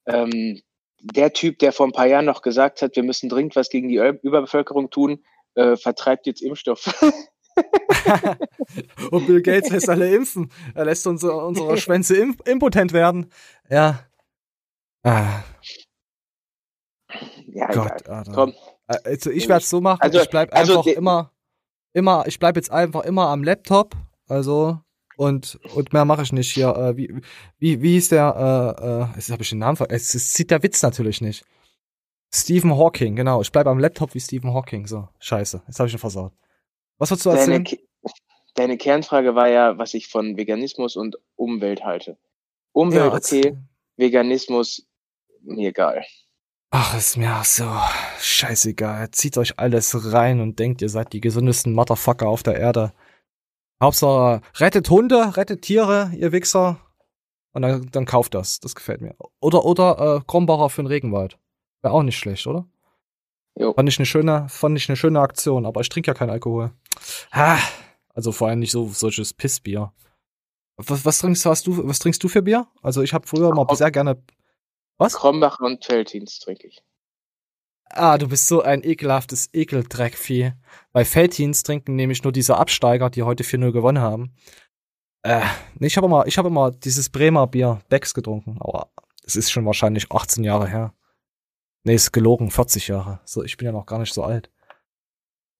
Ähm, 0.06 0.62
der 1.02 1.34
Typ, 1.34 1.60
der 1.60 1.72
vor 1.72 1.88
ein 1.88 1.92
paar 1.92 2.08
Jahren 2.08 2.26
noch 2.26 2.42
gesagt 2.42 2.82
hat, 2.82 2.96
wir 2.96 3.04
müssen 3.04 3.30
dringend 3.30 3.56
was 3.56 3.70
gegen 3.70 3.90
die 3.90 3.98
Überbevölkerung 3.98 4.90
tun, 4.90 5.24
äh, 5.56 5.76
vertreibt 5.76 6.26
jetzt 6.26 6.42
Impfstoff. 6.42 6.86
Und 9.12 9.28
Bill 9.28 9.42
Gates 9.42 9.70
lässt 9.70 9.90
alle 9.90 10.14
impfen. 10.14 10.52
Er 10.74 10.86
lässt 10.86 11.06
unsere, 11.08 11.46
unsere 11.46 11.78
Schwänze 11.82 12.16
imp 12.18 12.48
impotent 12.48 12.94
werden. 12.94 13.32
Ja. 13.70 14.06
Ah, 15.04 15.44
ja, 17.48 17.68
Gott, 17.72 18.02
egal. 18.02 18.18
Alter. 18.18 18.32
Komm. 18.34 18.54
Also 18.88 19.32
ich 19.32 19.48
werde 19.48 19.62
es 19.64 19.70
so 19.70 19.82
machen, 19.82 20.02
Also- 20.02 20.22
ich 20.22 20.30
bleib 20.30 20.54
also 20.54 20.80
einfach 20.80 20.92
immer, 20.92 21.32
immer, 21.94 22.24
ich 22.28 22.38
bleib 22.40 22.56
jetzt 22.56 22.72
einfach 22.72 23.04
immer 23.04 23.30
am 23.30 23.44
Laptop, 23.44 23.96
also 24.28 24.80
und 25.18 25.58
und 25.74 25.94
mehr 25.94 26.06
mache 26.06 26.24
ich 26.24 26.34
nicht 26.34 26.52
hier. 26.54 26.76
Äh, 26.76 26.98
wie 26.98 27.22
wie 27.58 27.82
wie 27.82 27.94
hieß 27.94 28.10
der? 28.10 28.76
Äh, 28.82 28.86
äh, 28.86 29.16
jetzt 29.16 29.32
habe 29.32 29.44
ich 29.44 29.50
den 29.50 29.60
Namen 29.60 29.78
ver 29.78 29.88
es, 29.90 30.14
es 30.14 30.34
sieht 30.34 30.52
der 30.52 30.62
Witz 30.62 30.82
natürlich 30.84 31.22
nicht. 31.22 31.46
Stephen 32.34 32.76
Hawking, 32.76 33.16
genau. 33.16 33.42
Ich 33.42 33.52
bleib 33.52 33.66
am 33.68 33.80
Laptop 33.80 34.14
wie 34.14 34.20
Stephen 34.20 34.54
Hawking. 34.54 34.88
So, 34.88 35.08
scheiße, 35.20 35.62
jetzt 35.68 35.80
habe 35.80 35.88
ich 35.88 35.94
ihn 35.96 36.00
versaut. 36.00 36.34
Was 36.98 37.12
würdest 37.12 37.26
du 37.26 37.30
Deine, 37.30 37.42
erzählen? 37.42 37.64
Ke- 37.64 37.80
deine 38.56 38.78
Kernfrage 38.78 39.36
war 39.36 39.48
ja, 39.50 39.78
was 39.78 39.94
ich 39.94 40.08
von 40.08 40.38
Veganismus 40.38 40.96
und 40.96 41.18
Umwelt 41.36 41.84
halte. 41.84 42.18
Umwelt, 42.72 43.04
Ja, 43.06 43.14
okay. 43.14 43.58
Veganismus, 43.98 44.86
mir 45.42 45.70
egal. 45.70 46.04
Ach, 46.72 46.98
ist 46.98 47.18
mir 47.18 47.34
auch 47.40 47.46
so 47.46 47.70
scheißegal. 48.20 49.12
Zieht 49.12 49.38
euch 49.38 49.60
alles 49.60 50.12
rein 50.12 50.42
und 50.42 50.60
denkt, 50.60 50.82
ihr 50.82 50.90
seid 50.90 51.14
die 51.14 51.22
gesündesten 51.22 51.74
Motherfucker 51.74 52.28
auf 52.28 52.44
der 52.44 52.56
Erde. 52.58 52.94
Hauptsache, 53.82 54.42
rettet 54.58 54.90
Hunde, 54.90 55.38
rettet 55.38 55.62
Tiere, 55.62 56.12
ihr 56.16 56.32
Wichser. 56.32 56.80
Und 57.54 57.62
dann, 57.62 57.90
dann 57.92 58.06
kauft 58.06 58.34
das. 58.34 58.60
Das 58.60 58.76
gefällt 58.76 59.02
mir. 59.02 59.16
Oder, 59.40 59.64
oder 59.64 60.18
äh, 60.18 60.22
Krombacher 60.28 60.70
für 60.70 60.82
den 60.84 60.88
Regenwald. 60.88 61.38
Wäre 61.82 61.94
auch 61.94 62.04
nicht 62.04 62.18
schlecht, 62.18 62.46
oder? 62.48 62.68
Jo. 63.58 63.74
Fand 63.74 63.88
ich 63.88 63.98
eine 63.98 64.06
schöne, 64.06 64.48
fand 64.50 64.78
ich 64.78 64.90
eine 64.90 64.98
schöne 64.98 65.22
Aktion, 65.22 65.66
aber 65.66 65.80
ich 65.80 65.88
trinke 65.88 66.10
ja 66.10 66.14
keinen 66.14 66.32
Alkohol. 66.32 66.72
Ah, 67.32 67.60
also 68.14 68.32
vor 68.32 68.48
allem 68.48 68.60
nicht 68.60 68.72
so 68.72 68.88
solches 68.90 69.34
Pissbier. 69.34 69.94
Was, 70.78 71.06
was 71.06 71.20
trinkst 71.20 71.46
hast 71.46 71.68
du, 71.68 71.88
was 71.88 72.00
trinkst 72.00 72.24
du 72.24 72.28
für 72.28 72.42
Bier? 72.42 72.68
Also 72.82 73.02
ich 73.02 73.14
habe 73.14 73.28
früher 73.28 73.54
mal 73.54 73.68
sehr 73.76 73.92
gerne. 73.92 74.22
Was? 74.98 75.14
Krombacher 75.14 75.66
und 75.66 75.84
Feltins 75.84 76.40
trinke 76.40 76.68
ich. 76.68 76.84
Ah, 77.90 78.18
du 78.18 78.28
bist 78.28 78.48
so 78.48 78.62
ein 78.62 78.84
ekelhaftes 78.84 79.50
Ekeldreckvieh. 79.54 80.54
Bei 80.92 81.06
Feltins 81.06 81.64
trinken 81.64 81.96
nämlich 81.96 82.24
nur 82.24 82.34
diese 82.34 82.58
Absteiger, 82.58 83.10
die 83.10 83.24
heute 83.24 83.44
4-0 83.44 83.72
gewonnen 83.72 84.02
haben. 84.02 84.36
Äh, 85.22 85.46
nee, 85.80 85.88
ich 85.88 85.98
habe 85.98 86.08
immer, 86.08 86.26
ich 86.28 86.38
habe 86.38 86.50
immer 86.50 86.72
dieses 86.72 87.10
Bremer 87.10 87.48
Bier 87.48 87.82
Becks 87.90 88.14
getrunken, 88.14 88.58
aber 88.60 88.90
es 89.24 89.36
ist 89.36 89.52
schon 89.52 89.66
wahrscheinlich 89.66 90.12
18 90.12 90.44
Jahre 90.44 90.68
her. 90.68 90.94
Nee, 91.84 91.96
ist 91.96 92.12
gelogen, 92.12 92.52
40 92.52 92.88
Jahre. 92.88 93.20
So, 93.26 93.44
ich 93.44 93.58
bin 93.58 93.66
ja 93.66 93.72
noch 93.72 93.86
gar 93.86 94.00
nicht 94.00 94.14
so 94.14 94.24
alt. 94.24 94.52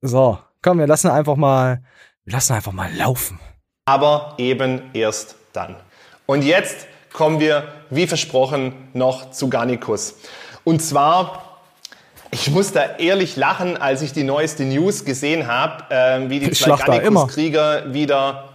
So, 0.02 0.40
komm, 0.66 0.80
wir 0.80 0.88
lassen 0.88 1.12
einfach 1.12 1.36
mal, 1.36 1.84
wir 2.24 2.34
lassen 2.34 2.54
einfach 2.54 2.72
mal 2.72 2.92
laufen. 2.96 3.40
aber 3.86 4.34
eben 4.40 4.82
erst 4.94 5.36
dann. 5.54 5.76
Und 6.26 6.44
jetzt 6.44 6.88
kommen 7.14 7.40
wir, 7.40 7.68
wie 7.92 8.08
versprochen, 8.08 8.74
noch 8.94 9.30
zu 9.30 9.48
Garnicus. 9.48 10.16
Und 10.64 10.82
zwar, 10.82 11.60
ich 12.32 12.50
muss 12.50 12.72
da 12.72 12.96
ehrlich 12.98 13.36
lachen, 13.36 13.78
als 13.78 14.02
ich 14.02 14.12
die 14.12 14.24
neueste 14.24 14.64
News 14.64 15.06
gesehen 15.06 15.46
habe, 15.46 15.84
ähm, 15.92 16.32
wie 16.32 16.40
die 16.40 16.50
zwei. 16.50 16.76
Garnicus-Krieger 16.78 17.94
wieder 17.94 18.50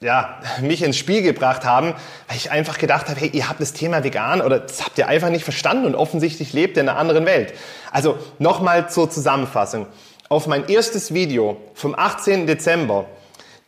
ja, 0.00 0.40
mich 0.60 0.82
ins 0.82 0.98
Spiel 0.98 1.22
gebracht 1.22 1.64
haben, 1.64 1.94
weil 2.28 2.36
ich 2.36 2.50
einfach 2.50 2.76
gedacht 2.76 3.08
habe, 3.08 3.18
hey, 3.18 3.30
ihr 3.32 3.48
habt 3.48 3.62
das 3.62 3.72
Thema 3.72 4.04
vegan 4.04 4.42
oder 4.42 4.58
das 4.58 4.84
habt 4.84 4.98
ihr 4.98 5.08
einfach 5.08 5.30
nicht 5.30 5.44
verstanden 5.44 5.86
und 5.86 5.94
offensichtlich 5.94 6.52
lebt 6.52 6.76
ihr 6.76 6.82
in 6.82 6.90
einer 6.90 6.98
anderen 6.98 7.24
Welt. 7.24 7.54
Also 7.90 8.18
nochmal 8.38 8.90
zur 8.90 9.08
Zusammenfassung. 9.08 9.86
Auf 10.30 10.46
mein 10.46 10.68
erstes 10.68 11.12
Video 11.12 11.58
vom 11.74 11.94
18. 11.94 12.46
Dezember, 12.46 13.04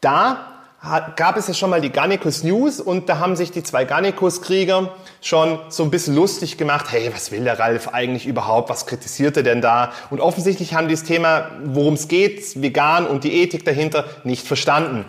da 0.01 0.53
gab 1.15 1.37
es 1.37 1.49
ja 1.49 1.55
schon 1.55 1.69
mal 1.69 1.83
die 1.83 1.91
Garnicus 1.91 2.45
News 2.45 2.81
und 2.81 3.11
da 3.11 3.19
haben 3.19 3.37
sich 3.37 3.51
die 3.51 3.63
zwei 3.63 3.85
Garnicus-Krieger 3.85 4.95
schon 5.21 5.59
so 5.69 5.83
ein 5.83 5.91
bisschen 5.91 6.15
lustig 6.15 6.57
gemacht. 6.57 6.87
Hey, 6.91 7.11
was 7.13 7.31
will 7.31 7.45
der 7.45 7.59
Ralf 7.59 7.89
eigentlich 7.89 8.25
überhaupt? 8.25 8.71
Was 8.71 8.87
kritisiert 8.87 9.37
er 9.37 9.43
denn 9.43 9.61
da? 9.61 9.93
Und 10.09 10.21
offensichtlich 10.21 10.73
haben 10.73 10.89
die 10.89 10.95
das 10.95 11.05
Thema, 11.05 11.51
worum 11.63 11.93
es 11.93 12.09
geht, 12.09 12.63
vegan 12.63 13.07
und 13.07 13.25
die 13.25 13.35
Ethik 13.43 13.67
dahinter, 13.67 14.07
nicht 14.25 14.47
verstanden. 14.47 15.05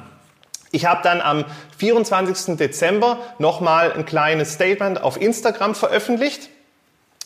Ich 0.71 0.85
habe 0.85 0.99
dann 1.01 1.21
am 1.21 1.45
24. 1.77 2.57
Dezember 2.57 3.19
nochmal 3.39 3.93
ein 3.93 4.05
kleines 4.05 4.53
Statement 4.53 5.01
auf 5.01 5.21
Instagram 5.21 5.75
veröffentlicht, 5.75 6.49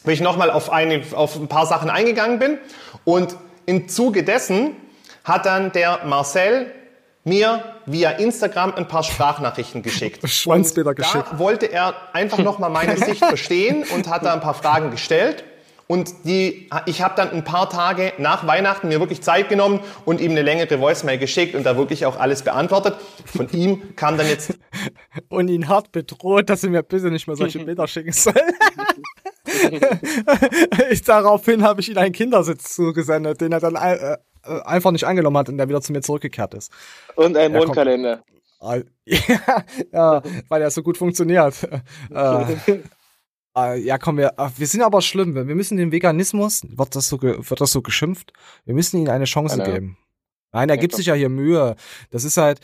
wo 0.03 0.11
ich 0.11 0.21
nochmal 0.21 0.51
auf, 0.51 0.69
auf 0.69 1.35
ein 1.37 1.47
paar 1.47 1.65
Sachen 1.65 1.89
eingegangen 1.89 2.37
bin. 2.37 2.59
Und 3.03 3.35
im 3.71 3.87
Zuge 3.87 4.23
dessen 4.23 4.75
hat 5.23 5.45
dann 5.45 5.71
der 5.71 6.01
Marcel 6.05 6.71
mir 7.23 7.63
via 7.85 8.11
Instagram 8.11 8.73
ein 8.75 8.87
paar 8.87 9.03
Sprachnachrichten 9.03 9.81
geschickt. 9.81 10.27
Schwanzbilder 10.29 10.93
Da 10.93 11.01
geschickt. 11.03 11.39
wollte 11.39 11.67
er 11.67 11.93
einfach 12.11 12.39
nochmal 12.39 12.69
meine 12.69 12.97
Sicht 13.05 13.23
verstehen 13.23 13.85
und 13.95 14.09
hat 14.09 14.25
da 14.25 14.33
ein 14.33 14.41
paar 14.41 14.55
Fragen 14.55 14.91
gestellt. 14.91 15.45
Und 15.87 16.25
die, 16.25 16.69
ich 16.85 17.01
habe 17.01 17.15
dann 17.15 17.31
ein 17.31 17.43
paar 17.43 17.69
Tage 17.69 18.13
nach 18.17 18.47
Weihnachten 18.47 18.87
mir 18.87 18.99
wirklich 19.01 19.21
Zeit 19.21 19.49
genommen 19.49 19.81
und 20.05 20.21
ihm 20.21 20.31
eine 20.31 20.41
längere 20.41 20.79
Voicemail 20.79 21.17
geschickt 21.17 21.53
und 21.53 21.63
da 21.65 21.75
wirklich 21.77 22.05
auch 22.05 22.17
alles 22.17 22.43
beantwortet. 22.43 22.95
Von 23.25 23.49
ihm 23.51 23.95
kam 23.95 24.17
dann 24.17 24.27
jetzt 24.27 24.53
Und 25.29 25.49
ihn 25.49 25.67
hart 25.67 25.91
bedroht, 25.91 26.49
dass 26.49 26.63
er 26.63 26.69
mir 26.69 26.83
bitte 26.83 27.11
nicht 27.11 27.27
mehr 27.27 27.35
solche 27.35 27.59
Bilder 27.59 27.87
schicken 27.87 28.11
soll. 28.13 28.33
ich, 30.91 31.01
daraufhin 31.03 31.63
habe 31.63 31.81
ich 31.81 31.89
ihm 31.89 31.97
einen 31.97 32.13
Kindersitz 32.13 32.75
zugesendet, 32.75 33.41
den 33.41 33.51
er 33.51 33.59
dann 33.59 33.75
äh, 33.75 34.17
äh, 34.43 34.61
einfach 34.63 34.91
nicht 34.91 35.05
angenommen 35.05 35.37
hat 35.37 35.49
und 35.49 35.57
der 35.57 35.69
wieder 35.69 35.81
zu 35.81 35.91
mir 35.91 36.01
zurückgekehrt 36.01 36.53
ist. 36.53 36.71
Und 37.15 37.37
ein. 37.37 37.51
Mondkalender. 37.51 38.23
Ja, 38.61 38.81
ja, 39.91 40.21
weil 40.47 40.61
er 40.61 40.71
so 40.71 40.83
gut 40.83 40.97
funktioniert. 40.97 41.55
Äh, 42.13 42.79
äh, 43.57 43.79
ja, 43.79 43.97
komm, 43.97 44.17
wir, 44.17 44.33
wir 44.55 44.67
sind 44.67 44.81
aber 44.81 45.01
schlimm. 45.01 45.35
Wir 45.35 45.43
müssen 45.43 45.77
den 45.77 45.91
Veganismus, 45.91 46.61
wird 46.63 46.95
das 46.95 47.09
so, 47.09 47.21
wird 47.21 47.59
das 47.59 47.71
so 47.71 47.81
geschimpft? 47.81 48.31
Wir 48.63 48.73
müssen 48.73 49.01
ihm 49.01 49.09
eine 49.09 49.25
Chance 49.25 49.57
ja. 49.57 49.65
geben. 49.65 49.97
Nein, 50.53 50.69
er 50.69 50.77
gibt 50.77 50.95
sich 50.95 51.07
ja 51.07 51.13
hier 51.15 51.27
Mühe. 51.29 51.75
Das 52.11 52.23
ist 52.23 52.37
halt, 52.37 52.61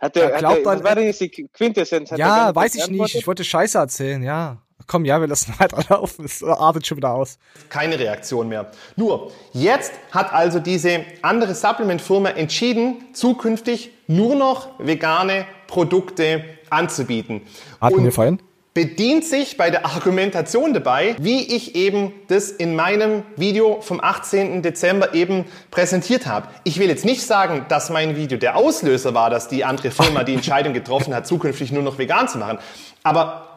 Hat 0.00 0.16
Er 0.16 0.32
hat 0.32 0.38
glaubt 0.38 0.56
der, 0.56 0.64
dann- 0.64 0.78
was 0.78 0.84
war 0.84 0.94
denn 0.96 1.04
jetzt 1.04 1.20
die 1.20 1.48
Quintessenz? 1.52 2.10
Hat 2.10 2.18
ja, 2.18 2.54
weiß 2.54 2.74
ich 2.74 2.88
nicht. 2.88 3.14
Ich 3.14 3.26
wollte 3.26 3.44
Scheiße 3.44 3.78
erzählen, 3.78 4.22
ja. 4.22 4.62
Komm, 4.90 5.04
ja, 5.04 5.20
wir 5.20 5.28
lassen 5.28 5.54
weiterlaufen. 5.58 6.24
Es 6.24 6.42
artet 6.42 6.84
schon 6.84 6.96
wieder 6.96 7.12
aus. 7.12 7.38
keine 7.68 7.96
Reaktion 7.96 8.48
mehr. 8.48 8.72
Nur, 8.96 9.30
jetzt 9.52 9.92
hat 10.10 10.32
also 10.32 10.58
diese 10.58 11.04
andere 11.22 11.54
Supplement-Firma 11.54 12.30
entschieden, 12.30 12.96
zukünftig 13.12 13.92
nur 14.08 14.34
noch 14.34 14.70
vegane 14.80 15.46
Produkte 15.68 16.42
anzubieten. 16.70 17.42
Und 17.78 18.02
wir 18.02 18.10
vorhin? 18.10 18.40
bedient 18.74 19.24
sich 19.24 19.56
bei 19.56 19.70
der 19.70 19.86
Argumentation 19.86 20.74
dabei, 20.74 21.14
wie 21.20 21.54
ich 21.54 21.76
eben 21.76 22.12
das 22.26 22.50
in 22.50 22.74
meinem 22.74 23.22
Video 23.36 23.80
vom 23.82 24.00
18. 24.02 24.62
Dezember 24.62 25.14
eben 25.14 25.44
präsentiert 25.70 26.26
habe. 26.26 26.48
Ich 26.64 26.80
will 26.80 26.88
jetzt 26.88 27.04
nicht 27.04 27.22
sagen, 27.22 27.66
dass 27.68 27.90
mein 27.90 28.16
Video 28.16 28.38
der 28.38 28.56
Auslöser 28.56 29.14
war, 29.14 29.30
dass 29.30 29.46
die 29.46 29.64
andere 29.64 29.92
Firma 29.92 30.24
die 30.24 30.34
Entscheidung 30.40 30.72
getroffen 30.72 31.14
hat, 31.14 31.28
zukünftig 31.28 31.70
nur 31.70 31.84
noch 31.84 31.98
vegan 31.98 32.26
zu 32.26 32.38
machen. 32.38 32.58
Aber 33.04 33.49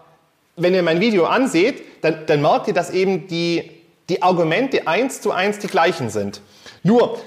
wenn 0.55 0.73
ihr 0.73 0.84
mein 0.84 0.99
Video 0.99 1.25
anseht, 1.25 1.84
dann, 2.01 2.25
dann 2.25 2.41
merkt 2.41 2.67
ihr, 2.67 2.73
dass 2.73 2.91
eben 2.91 3.27
die, 3.27 3.71
die 4.09 4.21
Argumente 4.21 4.88
eins 4.88 5.21
zu 5.21 5.31
eins 5.31 5.59
die 5.59 5.67
gleichen 5.67 6.09
sind. 6.09 6.41
Nur, 6.84 7.19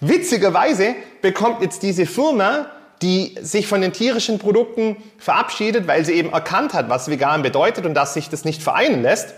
witzigerweise 0.00 0.94
bekommt 1.22 1.62
jetzt 1.62 1.82
diese 1.82 2.06
Firma, 2.06 2.70
die 3.02 3.36
sich 3.40 3.66
von 3.66 3.80
den 3.80 3.92
tierischen 3.92 4.38
Produkten 4.38 4.96
verabschiedet, 5.18 5.86
weil 5.86 6.04
sie 6.04 6.14
eben 6.14 6.32
erkannt 6.32 6.74
hat, 6.74 6.88
was 6.88 7.08
vegan 7.08 7.42
bedeutet 7.42 7.86
und 7.86 7.94
dass 7.94 8.14
sich 8.14 8.28
das 8.28 8.44
nicht 8.44 8.62
vereinen 8.62 9.02
lässt, 9.02 9.34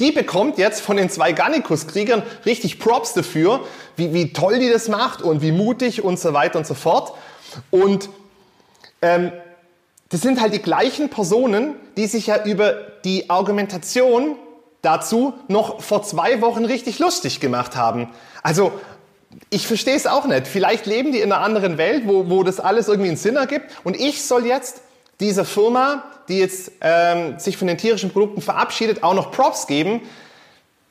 die 0.00 0.12
bekommt 0.12 0.58
jetzt 0.58 0.80
von 0.80 0.96
den 0.96 1.10
zwei 1.10 1.32
Garnicus-Kriegern 1.32 2.22
richtig 2.46 2.78
Props 2.78 3.14
dafür, 3.14 3.64
wie, 3.96 4.14
wie 4.14 4.32
toll 4.32 4.58
die 4.58 4.70
das 4.70 4.88
macht 4.88 5.22
und 5.22 5.42
wie 5.42 5.52
mutig 5.52 6.04
und 6.04 6.18
so 6.18 6.32
weiter 6.32 6.58
und 6.58 6.66
so 6.66 6.74
fort. 6.74 7.16
Und 7.70 8.08
ähm, 9.02 9.32
das 10.10 10.22
sind 10.22 10.40
halt 10.40 10.54
die 10.54 10.62
gleichen 10.62 11.10
Personen, 11.10 11.74
die 11.96 12.06
sich 12.06 12.28
ja 12.28 12.44
über 12.44 12.74
die 13.04 13.28
Argumentation 13.28 14.36
dazu 14.82 15.34
noch 15.48 15.82
vor 15.82 16.02
zwei 16.02 16.40
Wochen 16.40 16.64
richtig 16.64 16.98
lustig 16.98 17.40
gemacht 17.40 17.76
haben. 17.76 18.08
Also, 18.42 18.72
ich 19.50 19.66
verstehe 19.66 19.96
es 19.96 20.06
auch 20.06 20.24
nicht. 20.26 20.46
Vielleicht 20.46 20.86
leben 20.86 21.12
die 21.12 21.20
in 21.20 21.32
einer 21.32 21.42
anderen 21.42 21.78
Welt, 21.78 22.04
wo, 22.06 22.30
wo 22.30 22.42
das 22.42 22.60
alles 22.60 22.88
irgendwie 22.88 23.08
einen 23.08 23.16
Sinn 23.18 23.36
ergibt. 23.36 23.66
Und 23.84 23.98
ich 23.98 24.24
soll 24.24 24.46
jetzt 24.46 24.80
dieser 25.20 25.44
Firma, 25.44 26.04
die 26.28 26.38
jetzt 26.38 26.72
ähm, 26.80 27.38
sich 27.38 27.56
von 27.56 27.68
den 27.68 27.76
tierischen 27.76 28.10
Produkten 28.10 28.40
verabschiedet, 28.40 29.02
auch 29.02 29.14
noch 29.14 29.30
Props 29.30 29.66
geben. 29.66 30.00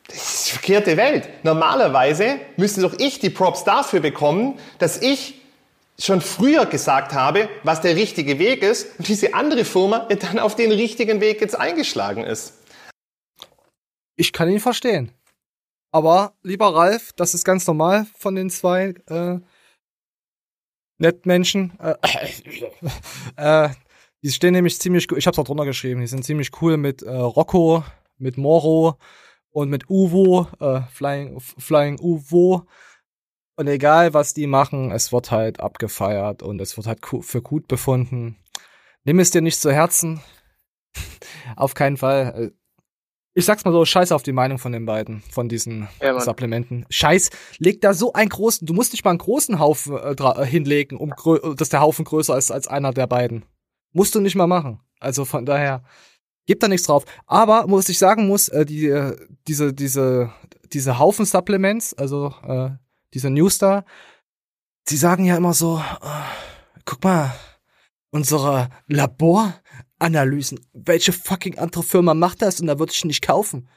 Das 0.08 0.18
ist 0.18 0.48
die 0.48 0.52
verkehrte 0.52 0.98
Welt. 0.98 1.30
Normalerweise 1.44 2.40
müsste 2.56 2.82
doch 2.82 2.94
ich 3.00 3.20
die 3.20 3.30
Props 3.30 3.64
dafür 3.64 4.00
bekommen, 4.00 4.60
dass 4.80 5.02
ich 5.02 5.42
schon 6.00 6.22
früher 6.22 6.66
gesagt 6.66 7.14
habe, 7.14 7.50
was 7.64 7.82
der 7.82 7.96
richtige 7.96 8.40
Weg 8.40 8.62
ist 8.62 9.00
und 9.00 9.08
diese 9.08 9.34
andere 9.34 9.66
Firma 9.66 10.00
dann 10.22 10.40
auf 10.40 10.56
den 10.56 10.72
richtigen 10.72 11.22
Weg 11.22 11.42
jetzt 11.42 11.60
eingeschlagen 11.60 12.24
ist. 12.24 12.54
Ich 14.16 14.34
kann 14.34 14.50
ihn 14.50 14.60
verstehen. 14.60 15.12
Aber, 15.92 16.34
lieber 16.44 16.76
Ralf, 16.76 17.14
das 17.14 17.34
ist 17.34 17.46
ganz 17.46 17.66
normal 17.66 18.06
von 18.18 18.36
den 18.36 18.50
zwei 18.50 18.94
äh, 19.08 19.40
Nettmenschen. 20.98 21.78
Äh, 21.80 21.96
äh, 23.68 23.70
die 24.24 24.32
stehen 24.32 24.54
nämlich 24.54 24.80
ziemlich 24.80 25.10
ich 25.12 25.28
hab's 25.28 25.40
auch 25.40 25.44
drunter 25.44 25.66
geschrieben, 25.66 26.02
die 26.02 26.08
sind 26.08 26.26
ziemlich 26.26 26.62
cool 26.62 26.78
mit 26.78 27.04
äh, 27.04 27.10
Rocco, 27.10 27.84
mit 28.18 28.38
Moro 28.38 28.98
und 29.52 29.70
mit 29.70 29.90
Uvo, 29.90 30.48
äh, 30.60 30.82
Flying, 30.92 31.40
Flying 31.40 32.00
Uvo. 32.00 32.66
Und 33.58 33.68
egal, 33.68 34.14
was 34.14 34.34
die 34.36 34.46
machen, 34.48 34.92
es 34.92 35.12
wird 35.12 35.32
halt 35.32 35.60
abgefeiert 35.60 36.44
und 36.44 36.62
es 36.62 36.78
wird 36.78 36.86
halt 36.88 37.00
für 37.22 37.42
gut 37.42 37.68
befunden. 37.68 38.38
Nimm 39.04 39.20
es 39.20 39.32
dir 39.32 39.42
nicht 39.42 39.60
zu 39.60 39.72
Herzen. 39.72 40.22
Auf 41.56 41.74
keinen 41.74 41.98
Fall. 41.98 42.34
Äh, 42.38 42.52
Ich 43.34 43.46
sag's 43.46 43.66
mal 43.66 43.72
so, 43.72 43.86
scheiß 43.86 44.12
auf 44.12 44.24
die 44.24 44.32
Meinung 44.32 44.58
von 44.58 44.72
den 44.72 44.86
beiden, 44.88 45.22
von 45.32 45.48
diesen 45.48 45.88
Ja. 46.02 46.20
Supplementen. 46.20 46.86
Scheiß, 46.90 47.30
leg 47.60 47.82
da 47.82 47.94
so 47.94 48.14
einen 48.14 48.30
großen, 48.30 48.66
du 48.66 48.74
musst 48.74 48.94
nicht 48.94 49.04
mal 49.06 49.12
einen 49.12 49.20
großen 49.20 49.60
Haufen 49.60 49.96
äh, 49.96 50.12
äh, 50.14 50.46
hinlegen, 50.46 50.98
um 50.98 51.14
dass 51.56 51.70
der 51.70 51.82
Haufen 51.82 52.04
größer 52.06 52.36
ist 52.38 52.50
als 52.52 52.68
einer 52.68 52.94
der 52.94 53.06
beiden. 53.08 53.46
Musst 53.92 54.16
du 54.16 54.22
nicht 54.22 54.36
mal 54.36 54.48
machen. 54.48 54.80
Also 55.00 55.24
von 55.26 55.46
daher, 55.46 55.84
gib 56.48 56.60
da 56.60 56.68
nichts 56.68 56.88
drauf. 56.88 57.06
Aber, 57.28 57.68
muss 57.68 57.90
ich 57.90 57.98
sagen 58.00 58.28
muss, 58.28 58.50
äh, 58.50 58.66
die, 58.66 58.88
äh, 58.88 59.16
diese, 59.48 59.72
diese, 59.74 60.32
diese 60.74 60.98
Haufen 61.00 61.26
Supplements, 61.26 61.94
also 61.94 62.34
äh, 62.48 62.70
diese 63.18 63.32
Newstar, 63.32 63.84
sie 64.88 64.96
sagen 64.96 65.26
ja 65.26 65.36
immer 65.36 65.54
so, 65.54 65.80
äh, 65.80 66.82
guck 66.86 67.04
mal, 67.04 67.34
unsere 68.12 68.70
Laboranalysen, 68.86 70.60
welche 70.74 71.12
fucking 71.12 71.58
andere 71.58 71.82
Firma 71.82 72.14
macht 72.14 72.44
das 72.44 72.62
und 72.62 72.68
da 72.68 72.78
würde 72.78 72.94
ich 72.94 73.04
nicht 73.06 73.24
kaufen. 73.24 73.68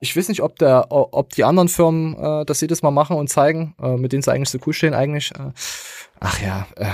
Ich 0.00 0.16
weiß 0.16 0.28
nicht, 0.28 0.42
ob 0.42 0.58
der, 0.58 0.88
ob 0.90 1.32
die 1.34 1.44
anderen 1.44 1.68
Firmen 1.68 2.16
äh, 2.16 2.44
das 2.44 2.60
jedes 2.60 2.82
Mal 2.82 2.90
machen 2.90 3.16
und 3.16 3.28
zeigen, 3.28 3.76
äh, 3.80 3.96
mit 3.96 4.12
denen 4.12 4.22
sie 4.22 4.32
eigentlich 4.32 4.50
so 4.50 4.58
cool 4.66 4.72
stehen, 4.72 4.94
eigentlich. 4.94 5.30
Äh, 5.36 5.52
ach 6.18 6.42
ja, 6.42 6.66
äh, 6.74 6.90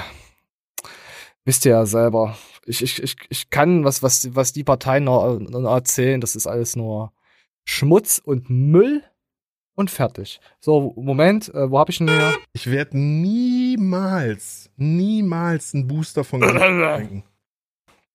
wisst 1.46 1.64
ihr 1.64 1.72
ja 1.72 1.86
selber. 1.86 2.36
Ich, 2.66 2.82
ich, 2.82 3.02
ich, 3.02 3.16
ich 3.30 3.48
kann, 3.48 3.84
was, 3.84 4.02
was, 4.02 4.34
was 4.34 4.52
die 4.52 4.64
Parteien 4.64 5.04
noch, 5.04 5.38
noch 5.38 5.72
erzählen, 5.74 6.20
das 6.20 6.36
ist 6.36 6.46
alles 6.46 6.76
nur 6.76 7.14
Schmutz 7.64 8.20
und 8.22 8.50
Müll 8.50 9.02
und 9.78 9.92
fertig. 9.92 10.40
So, 10.58 10.92
Moment, 10.96 11.54
äh, 11.54 11.70
wo 11.70 11.78
habe 11.78 11.92
ich 11.92 11.98
denn 11.98 12.08
hier? 12.08 12.36
Ich 12.52 12.68
werde 12.68 12.98
niemals, 12.98 14.70
niemals 14.76 15.72
einen 15.72 15.86
Booster 15.86 16.24
von 16.24 16.40
trinken. 16.40 17.22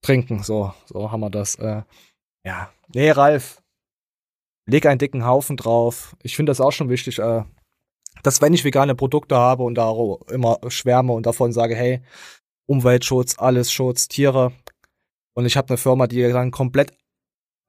Trinken, 0.02 0.44
so, 0.44 0.74
so 0.86 1.10
haben 1.10 1.22
wir 1.22 1.30
das. 1.30 1.56
Äh, 1.56 1.84
ja. 2.46 2.70
Nee, 2.94 3.12
Ralf, 3.12 3.62
leg 4.66 4.86
einen 4.86 5.00
dicken 5.00 5.26
Haufen 5.26 5.56
drauf. 5.56 6.18
Ich 6.22 6.36
finde 6.36 6.50
das 6.50 6.60
auch 6.60 6.74
schon 6.74 6.90
wichtig, 6.90 7.20
äh, 7.20 7.44
dass 8.24 8.42
wenn 8.42 8.54
ich 8.54 8.66
vegane 8.66 8.94
Produkte 8.94 9.38
habe 9.38 9.64
und 9.64 9.76
da 9.76 9.94
immer 10.30 10.60
schwärme 10.68 11.14
und 11.14 11.26
davon 11.26 11.54
sage, 11.54 11.76
hey, 11.76 12.02
Umweltschutz, 12.68 13.40
alles 13.40 13.72
Schutz, 13.72 14.10
Tiere. 14.10 14.52
Und 15.34 15.46
ich 15.46 15.56
habe 15.56 15.70
eine 15.70 15.78
Firma, 15.78 16.08
die 16.08 16.22
dann 16.24 16.52
komplett 16.52 16.92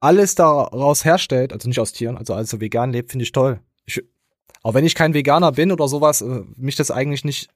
alles 0.01 0.35
daraus 0.35 1.05
herstellt, 1.05 1.53
also 1.53 1.69
nicht 1.69 1.79
aus 1.79 1.93
Tieren, 1.93 2.17
also 2.17 2.33
also 2.33 2.59
vegan 2.59 2.91
lebt, 2.91 3.11
finde 3.11 3.23
ich 3.23 3.31
toll. 3.31 3.61
Ich, 3.85 4.03
auch 4.63 4.73
wenn 4.73 4.85
ich 4.85 4.95
kein 4.95 5.13
Veganer 5.13 5.51
bin 5.51 5.71
oder 5.71 5.87
sowas, 5.87 6.21
äh, 6.21 6.43
mich 6.55 6.75
das 6.75 6.91
eigentlich 6.91 7.23
nicht 7.23 7.49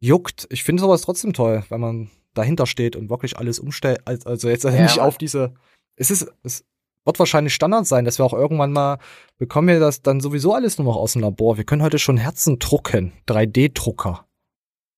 juckt. 0.00 0.46
Ich 0.50 0.64
finde 0.64 0.80
sowas 0.80 1.02
trotzdem 1.02 1.32
toll, 1.32 1.64
wenn 1.68 1.80
man 1.80 2.10
dahinter 2.34 2.66
steht 2.66 2.96
und 2.96 3.10
wirklich 3.10 3.36
alles 3.36 3.58
umstellt. 3.58 4.00
Also 4.06 4.48
jetzt 4.48 4.64
ja, 4.64 4.70
nicht 4.70 4.98
auf 5.00 5.18
diese. 5.18 5.54
Es 5.96 6.10
ist, 6.10 6.32
es 6.42 6.64
wird 7.04 7.18
wahrscheinlich 7.18 7.54
Standard 7.54 7.86
sein, 7.86 8.04
dass 8.04 8.18
wir 8.18 8.24
auch 8.24 8.32
irgendwann 8.32 8.72
mal 8.72 8.98
bekommen 9.38 9.68
wir 9.68 9.80
das 9.80 10.02
dann 10.02 10.20
sowieso 10.20 10.54
alles 10.54 10.78
nur 10.78 10.86
noch 10.86 10.96
aus 10.96 11.14
dem 11.14 11.22
Labor. 11.22 11.56
Wir 11.56 11.64
können 11.64 11.82
heute 11.82 11.98
schon 11.98 12.16
Herzen 12.16 12.58
drucken, 12.58 13.12
3D-Drucker. 13.26 14.26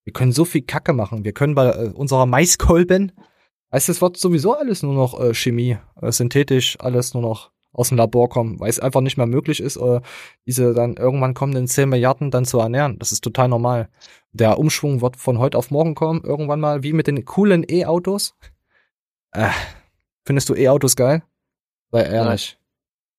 Wir 0.04 0.12
können 0.12 0.32
so 0.32 0.44
viel 0.44 0.62
Kacke 0.62 0.92
machen. 0.92 1.24
Wir 1.24 1.32
können 1.32 1.54
bei 1.54 1.70
äh, 1.70 1.88
unserer 1.90 2.26
Maiskolben, 2.26 3.12
weißt 3.70 3.88
du, 3.88 3.92
es 3.92 4.02
wird 4.02 4.16
sowieso 4.16 4.54
alles 4.54 4.82
nur 4.82 4.94
noch 4.94 5.18
äh, 5.18 5.32
Chemie, 5.32 5.78
äh, 6.00 6.10
synthetisch, 6.10 6.76
alles 6.80 7.14
nur 7.14 7.22
noch 7.22 7.51
aus 7.72 7.88
dem 7.88 7.98
Labor 7.98 8.28
kommen, 8.28 8.60
weil 8.60 8.68
es 8.68 8.80
einfach 8.80 9.00
nicht 9.00 9.16
mehr 9.16 9.26
möglich 9.26 9.60
ist, 9.60 9.76
äh, 9.76 10.00
diese 10.46 10.74
dann 10.74 10.96
irgendwann 10.96 11.34
kommenden 11.34 11.66
10 11.66 11.88
Milliarden 11.88 12.30
dann 12.30 12.44
zu 12.44 12.58
ernähren. 12.58 12.98
Das 12.98 13.12
ist 13.12 13.22
total 13.22 13.48
normal. 13.48 13.88
Der 14.32 14.58
Umschwung 14.58 15.00
wird 15.00 15.16
von 15.16 15.38
heute 15.38 15.58
auf 15.58 15.70
morgen 15.70 15.94
kommen, 15.94 16.22
irgendwann 16.22 16.60
mal, 16.60 16.82
wie 16.82 16.92
mit 16.92 17.06
den 17.06 17.24
coolen 17.24 17.64
E-Autos. 17.68 18.34
Äh, 19.32 19.50
findest 20.24 20.48
du 20.48 20.54
E-Autos 20.54 20.96
geil? 20.96 21.22
Sei 21.90 22.02
ehrlich. 22.02 22.58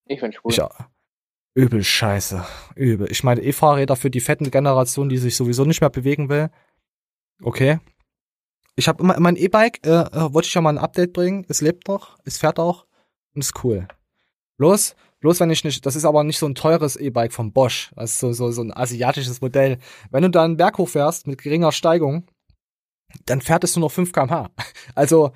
Ich 0.06 0.20
find's 0.20 0.38
cool. 0.44 0.52
Ich, 0.52 0.62
übel 1.56 1.84
scheiße. 1.84 2.44
Übel. 2.76 3.12
Ich 3.12 3.24
meine, 3.24 3.42
E-Fahrräder 3.42 3.96
für 3.96 4.10
die 4.10 4.20
fetten 4.20 4.52
Generationen, 4.52 5.10
die 5.10 5.18
sich 5.18 5.36
sowieso 5.36 5.66
nicht 5.66 5.82
mehr 5.82 5.90
bewegen 5.90 6.30
will. 6.30 6.50
Okay. 7.42 7.80
Ich 8.76 8.88
habe 8.88 9.04
immer 9.04 9.20
mein 9.20 9.36
E-Bike, 9.36 9.86
äh, 9.86 9.90
äh, 9.90 10.34
wollte 10.34 10.48
ich 10.48 10.54
ja 10.54 10.62
mal 10.62 10.72
ein 10.72 10.84
Update 10.84 11.14
bringen. 11.14 11.46
Es 11.48 11.62
lebt 11.62 11.88
noch, 11.88 12.18
es 12.26 12.40
fährt 12.40 12.60
auch 12.60 12.86
und 13.36 13.42
ist 13.42 13.64
cool. 13.64 13.88
Bloß, 14.58 14.96
bloß 15.20 15.40
wenn 15.40 15.50
ich 15.50 15.64
nicht, 15.64 15.86
das 15.86 15.96
ist 15.96 16.06
aber 16.06 16.24
nicht 16.24 16.38
so 16.38 16.46
ein 16.46 16.56
teures 16.56 16.96
E-Bike 16.96 17.34
von 17.34 17.52
Bosch. 17.54 17.92
Ist 17.98 18.20
so, 18.20 18.34
so, 18.34 18.52
so 18.52 18.62
ein 18.62 18.76
asiatisches 18.76 19.42
Modell. 19.42 19.80
Wenn 20.12 20.24
du 20.24 20.30
da 20.30 20.44
einen 20.44 20.58
Berg 20.58 20.78
hochfährst 20.78 21.28
mit 21.28 21.42
geringer 21.42 21.72
Steigung, 21.72 22.26
dann 23.26 23.42
fährt 23.42 23.64
es 23.64 23.76
nur 23.76 23.88
noch 23.88 23.92
5 23.92 24.12
kmh. 24.12 24.50
Also, 24.96 25.32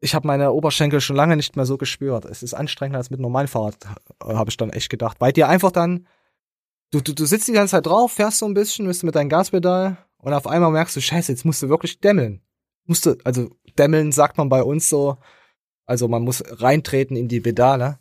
ich 0.00 0.14
habe 0.14 0.26
meine 0.26 0.52
Oberschenkel 0.52 1.00
schon 1.00 1.16
lange 1.16 1.36
nicht 1.36 1.56
mehr 1.56 1.66
so 1.66 1.76
gespürt. 1.76 2.24
Es 2.24 2.42
ist 2.42 2.54
anstrengender 2.54 2.98
als 2.98 3.10
mit 3.10 3.20
normalen 3.20 3.48
Fahrrad, 3.48 3.76
äh, 4.24 4.34
habe 4.34 4.50
ich 4.50 4.56
dann 4.56 4.70
echt 4.70 4.90
gedacht. 4.90 5.20
Weil 5.20 5.32
dir 5.32 5.48
einfach 5.48 5.72
dann, 5.72 6.06
du, 6.92 7.00
du, 7.00 7.14
du 7.14 7.26
sitzt 7.26 7.48
die 7.48 7.52
ganze 7.52 7.72
Zeit 7.72 7.86
drauf, 7.86 8.12
fährst 8.12 8.38
so 8.38 8.46
ein 8.46 8.54
bisschen, 8.54 8.86
bist 8.86 9.04
mit 9.04 9.14
deinem 9.14 9.28
Gaspedal 9.28 9.98
und 10.18 10.32
auf 10.32 10.46
einmal 10.46 10.70
merkst 10.70 10.96
du, 10.96 11.00
scheiße, 11.00 11.32
jetzt 11.32 11.44
musst 11.44 11.62
du 11.62 11.68
wirklich 11.68 12.00
dämmeln. 12.00 12.42
Musst 12.84 13.06
du, 13.06 13.16
also 13.24 13.50
dämmeln 13.78 14.12
sagt 14.12 14.38
man 14.38 14.48
bei 14.48 14.62
uns 14.62 14.88
so, 14.88 15.18
also 15.86 16.08
man 16.08 16.22
muss 16.22 16.42
reintreten 16.46 17.16
in 17.16 17.28
die 17.28 17.40
Pedale. 17.40 17.98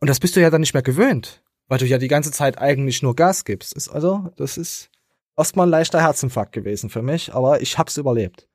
Und 0.00 0.08
das 0.08 0.20
bist 0.20 0.36
du 0.36 0.40
ja 0.40 0.50
dann 0.50 0.60
nicht 0.60 0.74
mehr 0.74 0.82
gewöhnt, 0.82 1.42
weil 1.66 1.78
du 1.78 1.86
ja 1.86 1.98
die 1.98 2.08
ganze 2.08 2.30
Zeit 2.30 2.58
eigentlich 2.58 3.02
nur 3.02 3.16
Gas 3.16 3.44
gibst. 3.44 3.72
Ist 3.74 3.88
also, 3.88 4.30
das 4.36 4.56
ist 4.56 4.90
erstmal 5.36 5.66
ein 5.66 5.70
leichter 5.70 6.00
Herzinfarkt 6.00 6.52
gewesen 6.52 6.90
für 6.90 7.02
mich, 7.02 7.34
aber 7.34 7.60
ich 7.60 7.78
hab's 7.78 7.96
überlebt. 7.96 8.48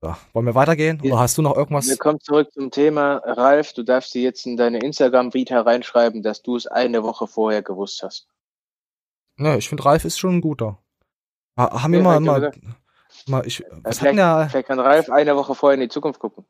So, 0.00 0.16
wollen 0.32 0.46
wir 0.46 0.56
weitergehen? 0.56 1.00
Oder 1.00 1.20
hast 1.20 1.38
du 1.38 1.42
noch 1.42 1.56
irgendwas? 1.56 1.88
Wir 1.88 1.96
kommen 1.96 2.18
zurück 2.18 2.52
zum 2.52 2.72
Thema. 2.72 3.18
Ralf, 3.24 3.72
du 3.72 3.84
darfst 3.84 4.12
dir 4.14 4.22
jetzt 4.22 4.44
in 4.46 4.56
deine 4.56 4.80
Instagram-Vita 4.80 5.60
reinschreiben, 5.60 6.24
dass 6.24 6.42
du 6.42 6.56
es 6.56 6.66
eine 6.66 7.04
Woche 7.04 7.28
vorher 7.28 7.62
gewusst 7.62 8.02
hast. 8.02 8.26
Ja, 9.38 9.56
ich 9.56 9.68
finde, 9.68 9.84
Ralf 9.84 10.04
ist 10.04 10.18
schon 10.18 10.36
ein 10.36 10.40
guter. 10.40 10.78
Haben 11.56 11.92
wir 11.92 12.00
ja, 12.00 12.04
mal, 12.04 12.20
mal, 12.20 12.52
mal, 13.26 13.46
ich, 13.46 13.62
was 13.70 14.00
vielleicht, 14.00 14.18
ja, 14.18 14.48
vielleicht 14.48 14.66
kann 14.66 14.80
Ralf 14.80 15.08
eine 15.08 15.36
Woche 15.36 15.54
vorher 15.54 15.74
in 15.74 15.82
die 15.82 15.88
Zukunft 15.88 16.18
gucken. 16.18 16.46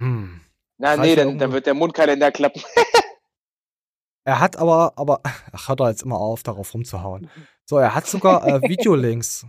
Hm. 0.00 0.40
Na, 0.78 0.96
nee, 0.96 1.16
dann, 1.16 1.38
dann 1.38 1.52
wird 1.52 1.66
der 1.66 1.74
Mundkalender 1.74 2.30
klappen. 2.30 2.62
er 4.24 4.40
hat 4.40 4.56
aber, 4.56 4.92
aber, 4.96 5.20
ach, 5.24 5.68
hört 5.68 5.80
er 5.80 5.90
jetzt 5.90 6.02
immer 6.02 6.18
auf, 6.18 6.42
darauf 6.42 6.74
rumzuhauen. 6.74 7.30
So, 7.64 7.78
er 7.78 7.94
hat 7.94 8.06
sogar 8.06 8.46
äh, 8.46 8.60
Videolinks. 8.68 9.46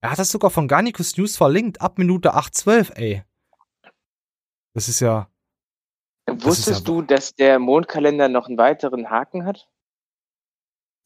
Er 0.00 0.10
hat 0.10 0.18
das 0.18 0.30
sogar 0.30 0.50
von 0.50 0.68
Garnicus 0.68 1.16
News 1.16 1.36
verlinkt, 1.36 1.80
ab 1.80 1.98
Minute 1.98 2.34
8.12, 2.34 2.94
ey. 2.96 3.22
Das 4.74 4.88
ist 4.88 5.00
ja. 5.00 5.28
Das 6.26 6.44
Wusstest 6.44 6.68
ist 6.68 6.78
ja 6.80 6.84
du, 6.84 7.02
dass 7.02 7.34
der 7.34 7.58
Mondkalender 7.58 8.28
noch 8.28 8.48
einen 8.48 8.58
weiteren 8.58 9.10
Haken 9.10 9.44
hat? 9.44 9.68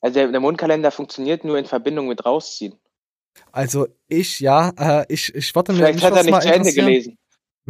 Also 0.00 0.14
der, 0.14 0.28
der 0.28 0.40
Mondkalender 0.40 0.90
funktioniert 0.90 1.44
nur 1.44 1.58
in 1.58 1.66
Verbindung 1.66 2.08
mit 2.08 2.24
rausziehen. 2.24 2.78
Also 3.52 3.86
ich, 4.08 4.40
ja, 4.40 4.70
äh, 4.76 5.06
ich, 5.08 5.34
ich 5.34 5.54
warte 5.54 5.72
mir. 5.72 5.78
Vielleicht 5.78 6.02
hat 6.02 6.16
er 6.16 6.22
nicht 6.24 6.42
zu 6.42 6.52
Ende 6.52 6.72
gelesen. 6.72 7.18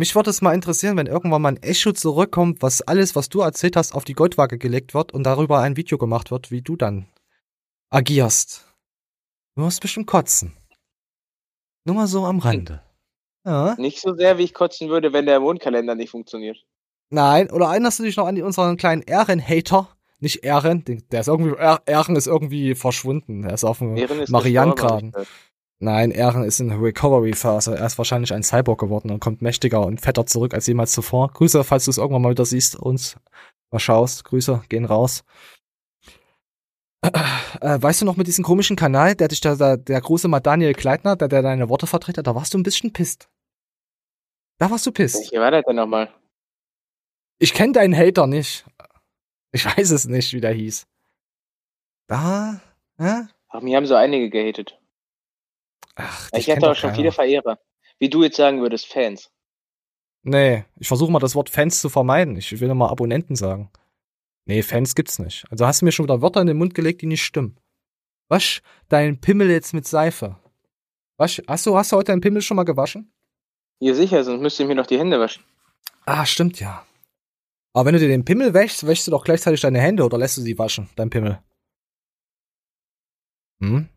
Mich 0.01 0.15
würde 0.15 0.31
es 0.31 0.41
mal 0.41 0.55
interessieren, 0.55 0.97
wenn 0.97 1.07
irgendwann 1.07 1.43
mal 1.43 1.51
ein 1.51 1.63
Echo 1.63 1.93
zurückkommt, 1.93 2.63
was 2.63 2.81
alles, 2.81 3.15
was 3.17 3.29
du 3.29 3.43
erzählt 3.43 3.77
hast, 3.77 3.95
auf 3.95 4.07
die 4.07 4.15
Goldwaage 4.15 4.57
gelegt 4.57 4.95
wird 4.95 5.13
und 5.13 5.25
darüber 5.25 5.61
ein 5.61 5.77
Video 5.77 5.99
gemacht 5.99 6.31
wird, 6.31 6.51
wie 6.51 6.63
du 6.63 6.75
dann 6.75 7.07
agierst. 7.91 8.67
Du 9.57 9.61
musst 9.61 9.83
bestimmt 9.83 10.07
kotzen. 10.07 10.57
Nur 11.85 11.97
mal 11.97 12.07
so 12.07 12.25
am 12.25 12.39
Rande. 12.39 12.83
Ja. 13.45 13.75
Nicht 13.77 14.01
so 14.01 14.15
sehr, 14.15 14.39
wie 14.39 14.45
ich 14.45 14.55
kotzen 14.55 14.89
würde, 14.89 15.13
wenn 15.13 15.27
der 15.27 15.39
Mondkalender 15.39 15.95
nicht 15.95 16.13
funktioniert. 16.13 16.57
Nein, 17.11 17.51
oder 17.51 17.67
erinnerst 17.67 17.99
du 17.99 18.05
dich 18.05 18.17
noch 18.17 18.27
an 18.27 18.37
die, 18.37 18.43
unseren 18.43 18.79
kleinen 18.79 19.03
Ehren-Hater? 19.03 19.87
Nicht 20.19 20.45
Ehren, 20.45 20.83
der 21.13 21.21
ist 21.21 21.29
irgendwie, 21.29 21.55
Ehren 21.59 22.17
ist 22.17 22.27
irgendwie 22.27 22.75
verschwunden. 22.75 23.45
Er 23.45 23.53
ist 23.53 23.65
auf 23.65 23.81
dem 23.81 23.97
Marianne-Graden. 24.29 25.13
Nein, 25.83 26.11
Ehren 26.11 26.45
ist 26.45 26.61
in 26.61 26.71
Recovery-Phase. 26.71 27.75
Er 27.75 27.87
ist 27.87 27.97
wahrscheinlich 27.97 28.35
ein 28.35 28.43
Cyborg 28.43 28.79
geworden 28.79 29.11
und 29.11 29.19
kommt 29.19 29.41
mächtiger 29.41 29.81
und 29.81 29.99
fetter 29.99 30.27
zurück 30.27 30.53
als 30.53 30.67
jemals 30.67 30.93
zuvor. 30.93 31.33
Grüße, 31.33 31.65
falls 31.65 31.87
du 31.87 31.91
es 31.91 31.97
irgendwann 31.97 32.21
mal 32.21 32.33
wieder 32.33 32.45
siehst, 32.45 32.77
uns 32.77 33.17
mal 33.71 33.79
schaust. 33.79 34.25
Grüße, 34.25 34.63
gehen 34.69 34.85
raus. 34.85 35.25
Äh, 37.03 37.09
äh, 37.63 37.83
weißt 37.83 38.03
du 38.03 38.05
noch 38.05 38.17
mit 38.17 38.27
diesem 38.27 38.45
komischen 38.45 38.77
Kanal, 38.77 39.15
der 39.15 39.29
dich 39.29 39.41
da, 39.41 39.55
der, 39.55 39.79
der 39.79 40.03
große 40.03 40.29
mal 40.29 40.41
Daniel 40.41 40.75
Kleitner, 40.75 41.17
der, 41.17 41.29
der 41.29 41.41
deine 41.41 41.71
Worte 41.71 41.87
vertritt 41.87 42.19
hat, 42.19 42.27
da 42.27 42.35
warst 42.35 42.53
du 42.53 42.59
ein 42.59 42.63
bisschen 42.63 42.93
pisst. 42.93 43.31
Da 44.59 44.71
warst 44.71 44.85
du 44.85 44.93
pisst. 44.93 45.17
Welche 45.17 45.41
war 45.41 45.51
das 45.51 45.65
denn 45.65 45.77
nochmal? 45.77 46.13
Ich 47.39 47.55
kenne 47.55 47.73
deinen 47.73 47.97
Hater 47.97 48.27
nicht. 48.27 48.67
Ich 49.53 49.65
weiß 49.65 49.93
es 49.93 50.07
nicht, 50.07 50.35
wie 50.35 50.43
der 50.43 50.53
hieß. 50.53 50.87
Da, 52.07 52.61
hä? 52.99 53.23
Ach, 53.49 53.63
mir 53.63 53.79
haben 53.79 53.87
so 53.87 53.95
einige 53.95 54.29
gehatet. 54.29 54.80
Ach, 56.03 56.31
ich 56.33 56.51
hatte 56.51 56.71
auch 56.71 56.75
schon 56.75 56.91
keiner. 56.91 56.97
viele 56.97 57.13
Verehrer. 57.13 57.59
Wie 57.99 58.09
du 58.09 58.23
jetzt 58.23 58.37
sagen 58.37 58.61
würdest, 58.61 58.87
Fans. 58.87 59.31
Nee, 60.23 60.65
ich 60.79 60.89
versuche 60.89 61.11
mal 61.11 61.19
das 61.19 61.35
Wort 61.35 61.51
Fans 61.51 61.81
zu 61.81 61.89
vermeiden. 61.89 62.37
Ich 62.37 62.61
will 62.61 62.75
mal 62.75 62.89
Abonnenten 62.89 63.37
sagen. 63.37 63.71
Nee, 64.47 64.63
Fans 64.63 64.95
gibt's 64.95 65.19
nicht. 65.19 65.45
Also 65.51 65.67
hast 65.67 65.81
du 65.81 65.85
mir 65.85 65.93
schon 65.93 66.07
wieder 66.07 66.23
Wörter 66.23 66.41
in 66.41 66.47
den 66.47 66.59
Mund 66.59 66.75
gelegt, 66.75 67.03
die 67.03 67.07
nicht 67.07 67.25
stimmen. 67.25 67.59
Wasch 68.29 68.63
deinen 68.89 69.21
Pimmel 69.21 69.51
jetzt 69.51 69.75
mit 69.75 69.87
Seife. 69.87 70.37
Wasch, 71.17 71.43
hast 71.47 71.67
du, 71.67 71.77
hast 71.77 71.93
du 71.93 71.97
heute 71.97 72.13
deinen 72.13 72.21
Pimmel 72.21 72.43
schon 72.43 72.57
mal 72.57 72.65
gewaschen? 72.65 73.13
Ja, 73.81 73.95
sicher, 73.95 74.25
sonst 74.25 74.41
müsst 74.41 74.61
ihr 74.61 74.67
mir 74.67 74.75
noch 74.75 74.87
die 74.87 74.99
Hände 74.99 75.19
waschen. 75.21 75.45
Ah, 76.05 76.27
stimmt 76.27 76.61
ja. 76.61 76.87
Aber 77.73 77.87
wenn 77.87 77.95
du 77.95 78.01
dir 78.01 78.09
den 78.09 78.25
Pimmel 78.25 78.53
wäschst, 78.53 78.87
wäschst 78.87 79.07
du 79.07 79.11
doch 79.11 79.25
gleichzeitig 79.25 79.61
deine 79.61 79.81
Hände 79.81 80.05
oder 80.05 80.19
lässt 80.19 80.37
du 80.37 80.43
sie 80.43 80.59
waschen, 80.59 80.89
dein 80.97 81.11
Pimmel? 81.11 81.41
Hm? 83.61 83.89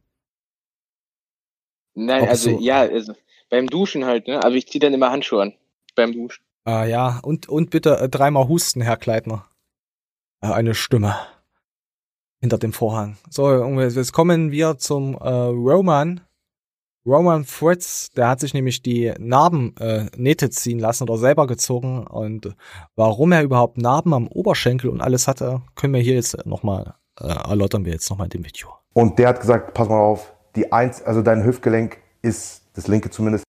Nein, 1.95 2.23
Ob 2.23 2.29
also 2.29 2.51
so 2.51 2.59
ja, 2.59 2.81
also, 2.81 3.13
beim 3.49 3.67
Duschen 3.67 4.05
halt, 4.05 4.27
ne? 4.27 4.43
Also 4.43 4.55
ich 4.57 4.67
ziehe 4.67 4.79
dann 4.79 4.93
immer 4.93 5.11
Handschuhe 5.11 5.41
an. 5.41 5.53
Beim 5.95 6.11
Duschen. 6.11 6.43
Ah 6.65 6.85
ja, 6.85 7.19
und, 7.23 7.49
und 7.49 7.69
bitte 7.69 7.99
äh, 7.99 8.09
dreimal 8.09 8.47
husten, 8.47 8.81
Herr 8.81 8.97
Kleidner. 8.97 9.45
Äh, 10.41 10.47
eine 10.47 10.75
Stimme. 10.75 11.15
Hinter 12.39 12.57
dem 12.57 12.73
Vorhang. 12.73 13.17
So, 13.29 13.49
jetzt 13.79 14.11
kommen 14.11 14.51
wir 14.51 14.77
zum 14.77 15.15
äh, 15.15 15.29
Roman. 15.29 16.21
Roman 17.05 17.43
Fritz, 17.43 18.11
der 18.11 18.29
hat 18.29 18.39
sich 18.39 18.53
nämlich 18.53 18.81
die 18.81 19.13
Narben 19.17 19.75
äh, 19.77 20.05
Nähte 20.15 20.49
ziehen 20.49 20.79
lassen 20.79 21.03
oder 21.03 21.17
selber 21.17 21.47
gezogen 21.47 22.07
und 22.07 22.55
warum 22.95 23.33
er 23.33 23.43
überhaupt 23.43 23.77
Narben 23.77 24.13
am 24.13 24.27
Oberschenkel 24.27 24.89
und 24.89 25.01
alles 25.01 25.27
hatte, 25.27 25.61
können 25.75 25.93
wir 25.93 26.01
hier 26.01 26.15
jetzt 26.15 26.45
nochmal 26.45 26.95
äh, 27.19 27.27
erläutern 27.27 27.85
wir 27.85 27.93
jetzt 27.93 28.09
nochmal 28.09 28.27
in 28.27 28.31
dem 28.31 28.45
Video. 28.45 28.69
Und 28.93 29.19
der 29.19 29.29
hat 29.29 29.41
gesagt, 29.41 29.73
pass 29.73 29.89
mal 29.89 29.99
auf, 29.99 30.33
die 30.55 30.71
eins, 30.71 31.01
also 31.01 31.21
dein 31.21 31.43
Hüftgelenk 31.43 31.97
ist, 32.21 32.61
das 32.75 32.87
linke 32.87 33.09
zumindest, 33.09 33.43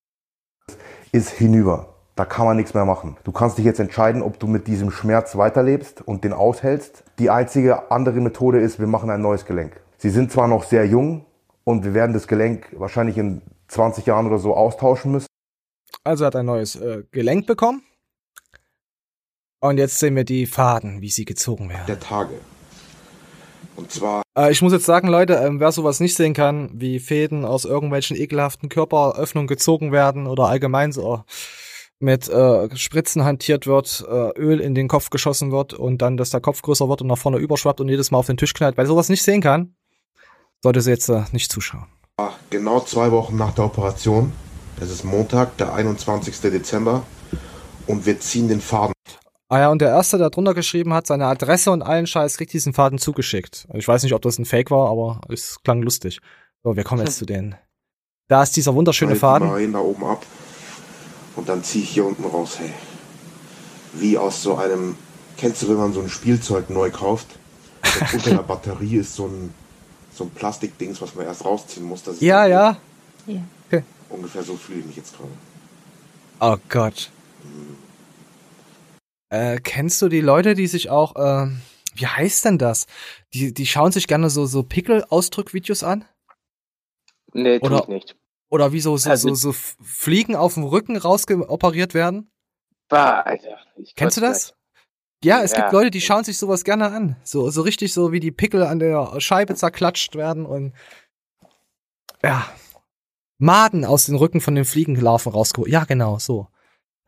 ist 1.12 1.30
hinüber. 1.30 1.94
Da 2.16 2.24
kann 2.24 2.46
man 2.46 2.56
nichts 2.56 2.74
mehr 2.74 2.84
machen. 2.84 3.16
Du 3.24 3.32
kannst 3.32 3.58
dich 3.58 3.64
jetzt 3.64 3.80
entscheiden, 3.80 4.22
ob 4.22 4.38
du 4.38 4.46
mit 4.46 4.68
diesem 4.68 4.90
Schmerz 4.90 5.36
weiterlebst 5.36 6.00
und 6.00 6.22
den 6.22 6.32
aushältst. 6.32 7.02
Die 7.18 7.28
einzige 7.28 7.90
andere 7.90 8.20
Methode 8.20 8.60
ist, 8.60 8.78
wir 8.78 8.86
machen 8.86 9.10
ein 9.10 9.20
neues 9.20 9.46
Gelenk. 9.46 9.80
Sie 9.98 10.10
sind 10.10 10.30
zwar 10.30 10.46
noch 10.46 10.62
sehr 10.62 10.86
jung 10.86 11.24
und 11.64 11.84
wir 11.84 11.94
werden 11.94 12.12
das 12.12 12.28
Gelenk 12.28 12.68
wahrscheinlich 12.78 13.18
in 13.18 13.42
20 13.68 14.06
Jahren 14.06 14.26
oder 14.26 14.38
so 14.38 14.54
austauschen 14.54 15.10
müssen. 15.10 15.26
Also 16.04 16.24
er 16.24 16.26
hat 16.28 16.36
ein 16.36 16.46
neues 16.46 16.76
äh, 16.76 17.02
Gelenk 17.10 17.46
bekommen. 17.46 17.82
Und 19.60 19.78
jetzt 19.78 19.98
sehen 19.98 20.14
wir 20.14 20.24
die 20.24 20.46
Faden, 20.46 21.00
wie 21.00 21.08
sie 21.08 21.24
gezogen 21.24 21.70
werden. 21.70 21.86
Der 21.86 21.98
Tage. 21.98 22.34
Und 23.76 23.90
zwar 23.90 24.22
Äh, 24.36 24.52
ich 24.52 24.62
muss 24.62 24.72
jetzt 24.72 24.86
sagen, 24.86 25.08
Leute, 25.08 25.34
ähm, 25.34 25.60
wer 25.60 25.72
sowas 25.72 26.00
nicht 26.00 26.16
sehen 26.16 26.34
kann, 26.34 26.70
wie 26.74 27.00
Fäden 27.00 27.44
aus 27.44 27.64
irgendwelchen 27.64 28.16
ekelhaften 28.16 28.68
Körperöffnungen 28.68 29.46
gezogen 29.46 29.92
werden 29.92 30.26
oder 30.26 30.44
allgemein 30.44 30.92
so 30.92 31.24
mit 32.00 32.28
äh, 32.28 32.76
Spritzen 32.76 33.24
hantiert 33.24 33.66
wird, 33.66 34.04
äh, 34.08 34.30
Öl 34.38 34.60
in 34.60 34.74
den 34.74 34.88
Kopf 34.88 35.10
geschossen 35.10 35.52
wird 35.52 35.72
und 35.72 36.02
dann, 36.02 36.16
dass 36.16 36.30
der 36.30 36.40
Kopf 36.40 36.60
größer 36.62 36.88
wird 36.88 37.02
und 37.02 37.08
nach 37.08 37.18
vorne 37.18 37.38
überschwappt 37.38 37.80
und 37.80 37.88
jedes 37.88 38.10
Mal 38.10 38.18
auf 38.18 38.26
den 38.26 38.36
Tisch 38.36 38.52
knallt, 38.52 38.76
wer 38.76 38.86
sowas 38.86 39.08
nicht 39.08 39.22
sehen 39.22 39.40
kann, 39.40 39.74
sollte 40.62 40.80
sie 40.80 40.90
jetzt 40.90 41.08
äh, 41.08 41.22
nicht 41.32 41.50
zuschauen. 41.50 41.86
genau 42.50 42.80
zwei 42.80 43.10
Wochen 43.10 43.36
nach 43.36 43.54
der 43.54 43.66
Operation. 43.66 44.32
Es 44.80 44.90
ist 44.90 45.04
Montag, 45.04 45.56
der 45.58 45.72
21. 45.72 46.40
Dezember. 46.40 47.04
Und 47.86 48.06
wir 48.06 48.18
ziehen 48.18 48.48
den 48.48 48.60
Faden. 48.60 48.94
Ah 49.54 49.60
ja, 49.60 49.70
und 49.70 49.80
der 49.80 49.90
Erste, 49.90 50.18
der 50.18 50.30
drunter 50.30 50.52
geschrieben 50.52 50.92
hat, 50.92 51.06
seine 51.06 51.26
Adresse 51.26 51.70
und 51.70 51.82
allen 51.82 52.08
Scheiß, 52.08 52.38
kriegt 52.38 52.52
diesen 52.52 52.72
Faden 52.72 52.98
zugeschickt. 52.98 53.68
Ich 53.74 53.86
weiß 53.86 54.02
nicht, 54.02 54.12
ob 54.12 54.20
das 54.20 54.36
ein 54.36 54.46
Fake 54.46 54.72
war, 54.72 54.90
aber 54.90 55.20
es 55.32 55.62
klang 55.62 55.80
lustig. 55.80 56.18
So, 56.64 56.74
wir 56.74 56.82
kommen 56.82 57.06
jetzt 57.06 57.18
zu 57.18 57.24
denen. 57.24 57.54
Da 58.26 58.42
ist 58.42 58.56
dieser 58.56 58.74
wunderschöne 58.74 59.12
die 59.12 59.18
Faden. 59.20 59.46
Marien 59.46 59.72
da 59.72 59.78
oben 59.78 60.04
ab. 60.06 60.26
Und 61.36 61.48
dann 61.48 61.62
ziehe 61.62 61.84
ich 61.84 61.90
hier 61.90 62.04
unten 62.04 62.24
raus, 62.24 62.58
hey. 62.58 62.72
Wie 63.92 64.18
aus 64.18 64.42
so 64.42 64.56
einem, 64.56 64.96
kennst 65.36 65.62
du, 65.62 65.68
wenn 65.68 65.76
man 65.76 65.92
so 65.92 66.00
ein 66.00 66.08
Spielzeug 66.08 66.68
neu 66.68 66.90
kauft? 66.90 67.28
Und 68.00 68.14
unter 68.14 68.30
der 68.30 68.42
Batterie 68.42 68.96
ist 68.96 69.14
so 69.14 69.26
ein, 69.26 69.54
so 70.12 70.24
ein 70.24 70.30
Plastikdings, 70.30 71.00
was 71.00 71.14
man 71.14 71.26
erst 71.26 71.44
rausziehen 71.44 71.86
muss. 71.86 72.02
Das 72.02 72.16
ist 72.16 72.22
Ja, 72.22 72.44
ja. 72.44 72.76
Ungefähr 74.08 74.42
so 74.42 74.56
fühle 74.56 74.80
ich 74.80 74.86
mich 74.86 74.96
jetzt 74.96 75.14
gerade. 75.16 75.30
Oh 76.40 76.56
Gott. 76.68 77.12
Äh, 79.34 79.58
kennst 79.60 80.00
du 80.00 80.08
die 80.08 80.20
Leute, 80.20 80.54
die 80.54 80.66
sich 80.68 80.90
auch, 80.90 81.16
äh, 81.16 81.48
wie 81.96 82.06
heißt 82.06 82.44
denn 82.44 82.58
das? 82.58 82.86
Die, 83.32 83.52
die 83.52 83.66
schauen 83.66 83.90
sich 83.90 84.06
gerne 84.06 84.30
so, 84.30 84.46
so 84.46 84.62
Pickel-Ausdrückvideos 84.62 85.82
an? 85.82 86.04
Nee, 87.32 87.58
tu 87.58 87.66
Oder- 87.66 87.80
ich 87.82 87.88
nicht. 87.88 88.16
Oder 88.48 88.72
wie 88.72 88.80
so, 88.80 88.96
so, 88.96 89.10
Also- 89.10 89.34
so, 89.34 89.50
so 89.50 89.52
Fliegen 89.82 90.36
auf 90.36 90.54
dem 90.54 90.62
Rücken 90.64 90.96
rausgeoperiert 90.96 91.94
werden? 91.94 92.30
Bah, 92.88 93.22
Alter. 93.22 93.58
Ich 93.76 93.96
Kennst 93.96 94.16
du 94.16 94.20
das? 94.20 94.54
Ja, 95.24 95.42
es 95.42 95.50
Ja. 95.52 95.62
gibt 95.62 95.72
Leute, 95.72 95.90
die 95.90 96.00
schauen 96.02 96.22
sich 96.22 96.38
sowas 96.38 96.62
gerne 96.62 96.92
an. 96.92 97.16
So, 97.24 97.50
so 97.50 97.62
richtig 97.62 97.92
so, 97.92 98.12
wie 98.12 98.20
die 98.20 98.30
Pickel 98.30 98.62
an 98.62 98.78
der 98.78 99.18
Scheibe 99.20 99.54
zerklatscht 99.56 100.14
werden 100.14 100.46
und 100.46 100.74
ja. 102.22 102.46
Maden 103.38 103.84
aus 103.84 104.06
den 104.06 104.14
Rücken 104.14 104.40
von 104.40 104.54
den 104.54 104.64
Fliegenlarven 104.64 105.32
rausgeholt. 105.32 105.72
Ja, 105.72 105.84
genau, 105.84 106.18
so. 106.20 106.46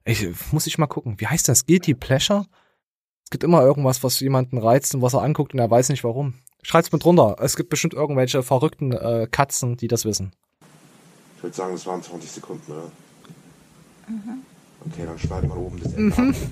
Ich, 0.07 0.27
muss 0.53 0.67
ich 0.67 0.79
mal 0.79 0.87
gucken. 0.87 1.17
Wie 1.19 1.27
heißt 1.27 1.49
das? 1.49 1.67
Guilty 1.67 1.95
Pleasure? 1.95 2.47
Es 3.25 3.31
gibt 3.31 3.43
immer 3.43 3.61
irgendwas, 3.61 4.05
was 4.05 4.21
jemanden 4.21 4.57
reizt 4.57 4.95
und 4.95 5.03
was 5.03 5.15
er 5.15 5.23
anguckt 5.23 5.53
und 5.53 5.59
er 5.59 5.69
weiß 5.69 5.89
nicht 5.89 6.05
warum. 6.05 6.35
Schreibt's 6.63 6.93
mit 6.93 7.05
drunter. 7.05 7.37
Es 7.41 7.57
gibt 7.57 7.71
bestimmt 7.71 7.93
irgendwelche 7.93 8.43
verrückten 8.45 8.93
äh, 8.93 9.27
Katzen, 9.31 9.77
die 9.77 9.89
das 9.89 10.05
wissen. 10.05 10.33
Ich 11.37 11.43
würde 11.43 11.57
sagen, 11.57 11.73
das 11.73 11.87
waren 11.87 12.03
20 12.03 12.31
Sekunden, 12.31 12.73
oder? 12.73 12.91
Okay, 14.89 15.05
dann 15.05 15.19
schneide 15.19 15.49
mal 15.49 15.59
oben 15.59 15.81
das 15.83 15.93
Ende 15.93 16.23
Mhm. 16.23 16.35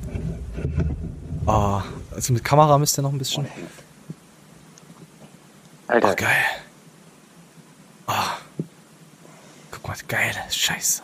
Ah, 1.46 1.84
also 2.10 2.32
mit 2.32 2.42
Kamera 2.42 2.78
müsst 2.78 2.98
ihr 2.98 3.02
noch 3.02 3.12
ein 3.12 3.18
bisschen. 3.18 3.46
Alter. 5.86 6.12
Oh, 6.12 6.14
geil. 6.16 6.44
Ah. 8.06 8.38
Guck 9.70 9.86
mal, 9.86 9.96
geil. 10.08 10.32
Scheiße. 10.50 11.02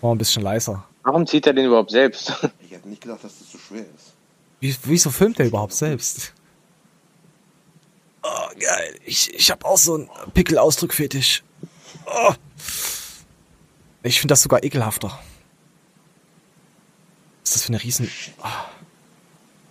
Mal 0.00 0.12
ein 0.12 0.18
bisschen 0.18 0.44
leiser. 0.44 0.84
Warum 1.04 1.26
zieht 1.26 1.46
er 1.46 1.52
den 1.52 1.66
überhaupt 1.66 1.90
selbst? 1.90 2.32
Ich 2.60 2.72
hätte 2.72 2.88
nicht 2.88 3.02
gedacht, 3.02 3.22
dass 3.22 3.38
das 3.38 3.52
so 3.52 3.58
schwer 3.58 3.82
ist. 3.82 4.14
Wie, 4.58 4.74
wieso 4.84 5.10
filmt 5.10 5.38
er 5.38 5.46
überhaupt 5.46 5.74
selbst? 5.74 6.32
Oh, 8.22 8.48
geil. 8.58 8.98
Ich, 9.04 9.32
ich 9.32 9.50
hab 9.50 9.64
auch 9.64 9.78
so 9.78 9.94
einen 9.94 10.08
Pickelausdruckfetisch. 10.32 11.44
Oh. 12.06 12.32
Ich 14.02 14.18
finde 14.18 14.32
das 14.32 14.42
sogar 14.42 14.64
ekelhafter. 14.64 15.08
Was 17.42 17.50
ist 17.50 17.54
das 17.54 17.62
für 17.62 17.68
eine 17.68 17.82
riesen... 17.82 18.10
Oh. 18.42 18.46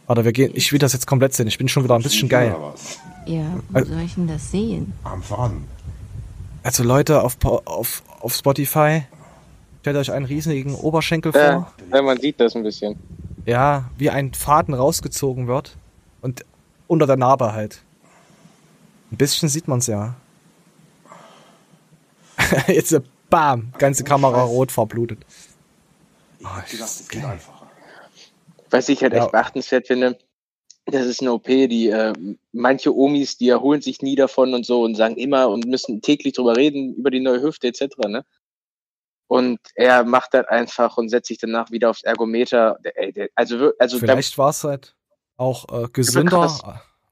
Warte, 0.07 0.23
wir 0.23 0.31
gehen... 0.31 0.51
Ich 0.55 0.71
will 0.71 0.79
das 0.79 0.93
jetzt 0.93 1.07
komplett 1.07 1.33
sehen. 1.33 1.47
Ich 1.47 1.57
bin 1.57 1.67
schon 1.67 1.83
wieder 1.83 1.95
ein 1.95 2.03
bisschen 2.03 2.29
geil. 2.29 2.55
Ja, 3.25 3.57
wo 3.69 3.77
Also- 3.79 3.91
soll 3.93 4.01
ich 4.03 4.13
denn 4.15 4.27
das 4.27 4.49
sehen? 4.51 4.93
Am 5.03 5.21
Faden. 5.23 5.67
Also 6.61 6.83
Leute 6.83 7.21
auf, 7.23 7.37
auf, 7.43 8.03
auf 8.21 8.33
Spotify, 8.33 9.03
stellt 9.83 9.97
euch 9.97 10.13
einen 10.13 10.25
riesigen 10.25 10.75
Oberschenkel 10.75 11.33
vor. 11.33 11.41
Ja, 11.41 11.73
ja, 11.93 12.01
man 12.01 12.17
sieht 12.17 12.39
das 12.39 12.55
ein 12.55 12.63
bisschen. 12.63 12.95
Ja, 13.45 13.89
wie 13.97 14.09
ein 14.09 14.33
Faden 14.33 14.73
rausgezogen 14.73 15.47
wird. 15.47 15.75
Und 16.21 16.45
unter 16.87 17.05
der 17.05 17.17
Narbe 17.17 17.51
halt. 17.51 17.81
Ein 19.11 19.17
bisschen 19.17 19.49
sieht 19.49 19.67
man's 19.67 19.87
ja. 19.87 20.15
Jetzt, 22.67 22.97
bam, 23.29 23.73
ganze 23.77 24.05
Kamera 24.05 24.43
rot 24.43 24.71
verblutet. 24.71 25.19
Ich 26.39 26.47
hätte 26.47 26.71
gedacht, 26.71 26.89
es 26.89 27.09
geht 27.09 27.25
einfacher. 27.25 27.67
Was 28.69 28.87
ich 28.87 29.01
halt 29.03 29.11
Ja. 29.11 29.23
echt 29.23 29.33
beachtenswert 29.33 29.87
finde, 29.87 30.17
das 30.85 31.05
ist 31.05 31.19
eine 31.19 31.33
OP, 31.33 31.43
die 31.45 31.89
äh, 31.89 32.13
manche 32.53 32.95
Omis, 32.95 33.37
die 33.37 33.49
erholen 33.49 33.81
sich 33.81 34.01
nie 34.01 34.15
davon 34.15 34.53
und 34.53 34.65
so 34.65 34.81
und 34.83 34.95
sagen 34.95 35.17
immer 35.17 35.49
und 35.49 35.65
müssen 35.67 36.01
täglich 36.01 36.33
drüber 36.35 36.55
reden, 36.55 36.93
über 36.95 37.11
die 37.11 37.19
neue 37.19 37.41
Hüfte 37.41 37.67
etc. 37.67 37.97
Ne? 38.07 38.23
Und 39.33 39.57
er 39.73 40.03
macht 40.03 40.35
das 40.35 40.45
einfach 40.47 40.95
und 40.97 41.09
setzt 41.09 41.27
sich 41.27 41.39
danach 41.39 41.71
wieder 41.71 41.89
aufs 41.89 42.03
Ergometer. 42.03 42.77
Also, 43.33 43.71
also 43.79 43.97
Vielleicht 43.97 44.37
war 44.37 44.51
es 44.51 44.63
halt 44.63 44.95
auch 45.37 45.65
äh, 45.73 45.87
gesünder, 45.91 46.55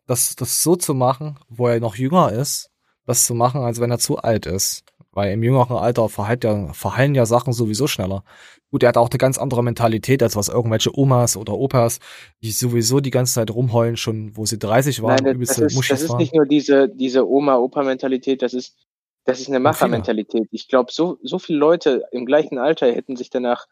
das, 0.06 0.36
das 0.36 0.62
so 0.62 0.76
zu 0.76 0.94
machen, 0.94 1.40
wo 1.50 1.68
er 1.68 1.80
noch 1.80 1.96
jünger 1.96 2.32
ist, 2.32 2.70
das 3.08 3.26
zu 3.26 3.34
machen, 3.34 3.62
als 3.62 3.82
wenn 3.82 3.90
er 3.90 3.98
zu 3.98 4.20
alt 4.20 4.46
ist. 4.46 4.84
Weil 5.12 5.34
im 5.34 5.42
jüngeren 5.42 5.78
Alter 5.78 6.10
verheilt 6.10 6.44
ja, 6.44 6.72
verhallen 6.74 7.16
ja 7.16 7.26
Sachen 7.26 7.54
sowieso 7.54 7.88
schneller. 7.88 8.24
Gut, 8.70 8.84
er 8.84 8.90
hat 8.90 8.98
auch 8.98 9.10
eine 9.10 9.18
ganz 9.18 9.40
andere 9.40 9.64
Mentalität, 9.64 10.22
als 10.22 10.36
was 10.36 10.48
irgendwelche 10.48 10.96
Omas 10.96 11.38
oder 11.38 11.58
Opas, 11.58 11.98
die 12.44 12.52
sowieso 12.52 13.00
die 13.00 13.10
ganze 13.10 13.34
Zeit 13.34 13.50
rumheulen, 13.50 13.98
schon 13.98 14.38
wo 14.38 14.46
sie 14.46 14.60
30 14.60 15.02
waren, 15.02 15.16
Nein, 15.16 15.24
das, 15.24 15.34
übelste 15.34 15.66
ist, 15.66 15.90
das 15.90 16.02
ist 16.04 16.18
nicht 16.18 16.36
nur 16.36 16.46
diese, 16.46 16.88
diese 16.88 17.28
Oma-Opa-Mentalität, 17.28 18.44
das 18.44 18.54
ist, 18.54 18.78
das 19.26 19.40
ist 19.40 19.50
eine 19.50 19.60
Machermentalität. 19.60 20.48
Ich 20.52 20.68
glaube, 20.68 20.92
so, 20.92 21.20
so 21.22 21.40
viele 21.40 21.60
Leute 21.60 22.06
im 22.12 22.26
gleichen 22.26 22.58
Alter 22.58 22.92
hätten 22.92 23.16
sich 23.16 23.30
danach 23.30 23.68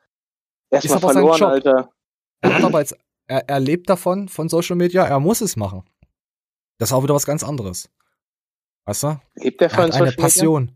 erstmal 0.70 1.00
verloren. 1.00 1.44
Alter. 1.44 1.92
Er 2.42 2.56
hat 2.56 2.64
aber 2.64 2.80
jetzt, 2.80 2.96
er, 3.28 3.50
er 3.50 3.60
lebt 3.60 3.90
davon, 3.90 4.30
von 4.30 4.48
Social 4.50 4.76
Media, 4.76 5.06
er 5.06 5.20
muss 5.20 5.42
es 5.42 5.56
machen. 5.56 5.84
Das 6.78 6.90
ist 6.90 6.94
auch 6.94 7.04
wieder 7.04 7.16
was 7.16 7.26
ganz 7.26 7.44
anderes. 7.44 7.90
Weißt 8.86 9.04
du? 9.04 9.20
Lebt 9.36 9.62
er 9.62 9.70
Er 9.70 9.76
von 9.76 9.80
hat 9.80 9.94
eine 9.94 9.94
Social 9.94 10.06
Media? 10.12 10.22
Passion. 10.22 10.72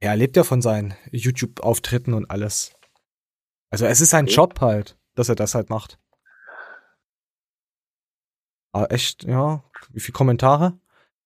Er 0.00 0.16
lebt 0.16 0.36
ja 0.36 0.44
von 0.44 0.62
seinen 0.62 0.94
YouTube-Auftritten 1.12 2.14
und 2.14 2.30
alles. 2.30 2.72
Also 3.70 3.84
es 3.86 4.00
ist 4.00 4.10
sein 4.10 4.24
Okay. 4.24 4.34
Job 4.34 4.60
halt, 4.60 4.96
dass 5.14 5.28
er 5.28 5.34
das 5.34 5.54
halt 5.54 5.68
macht. 5.68 5.98
Aber 8.72 8.90
echt, 8.92 9.24
ja, 9.24 9.62
wie 9.90 10.00
viele 10.00 10.14
Kommentare? 10.14 10.79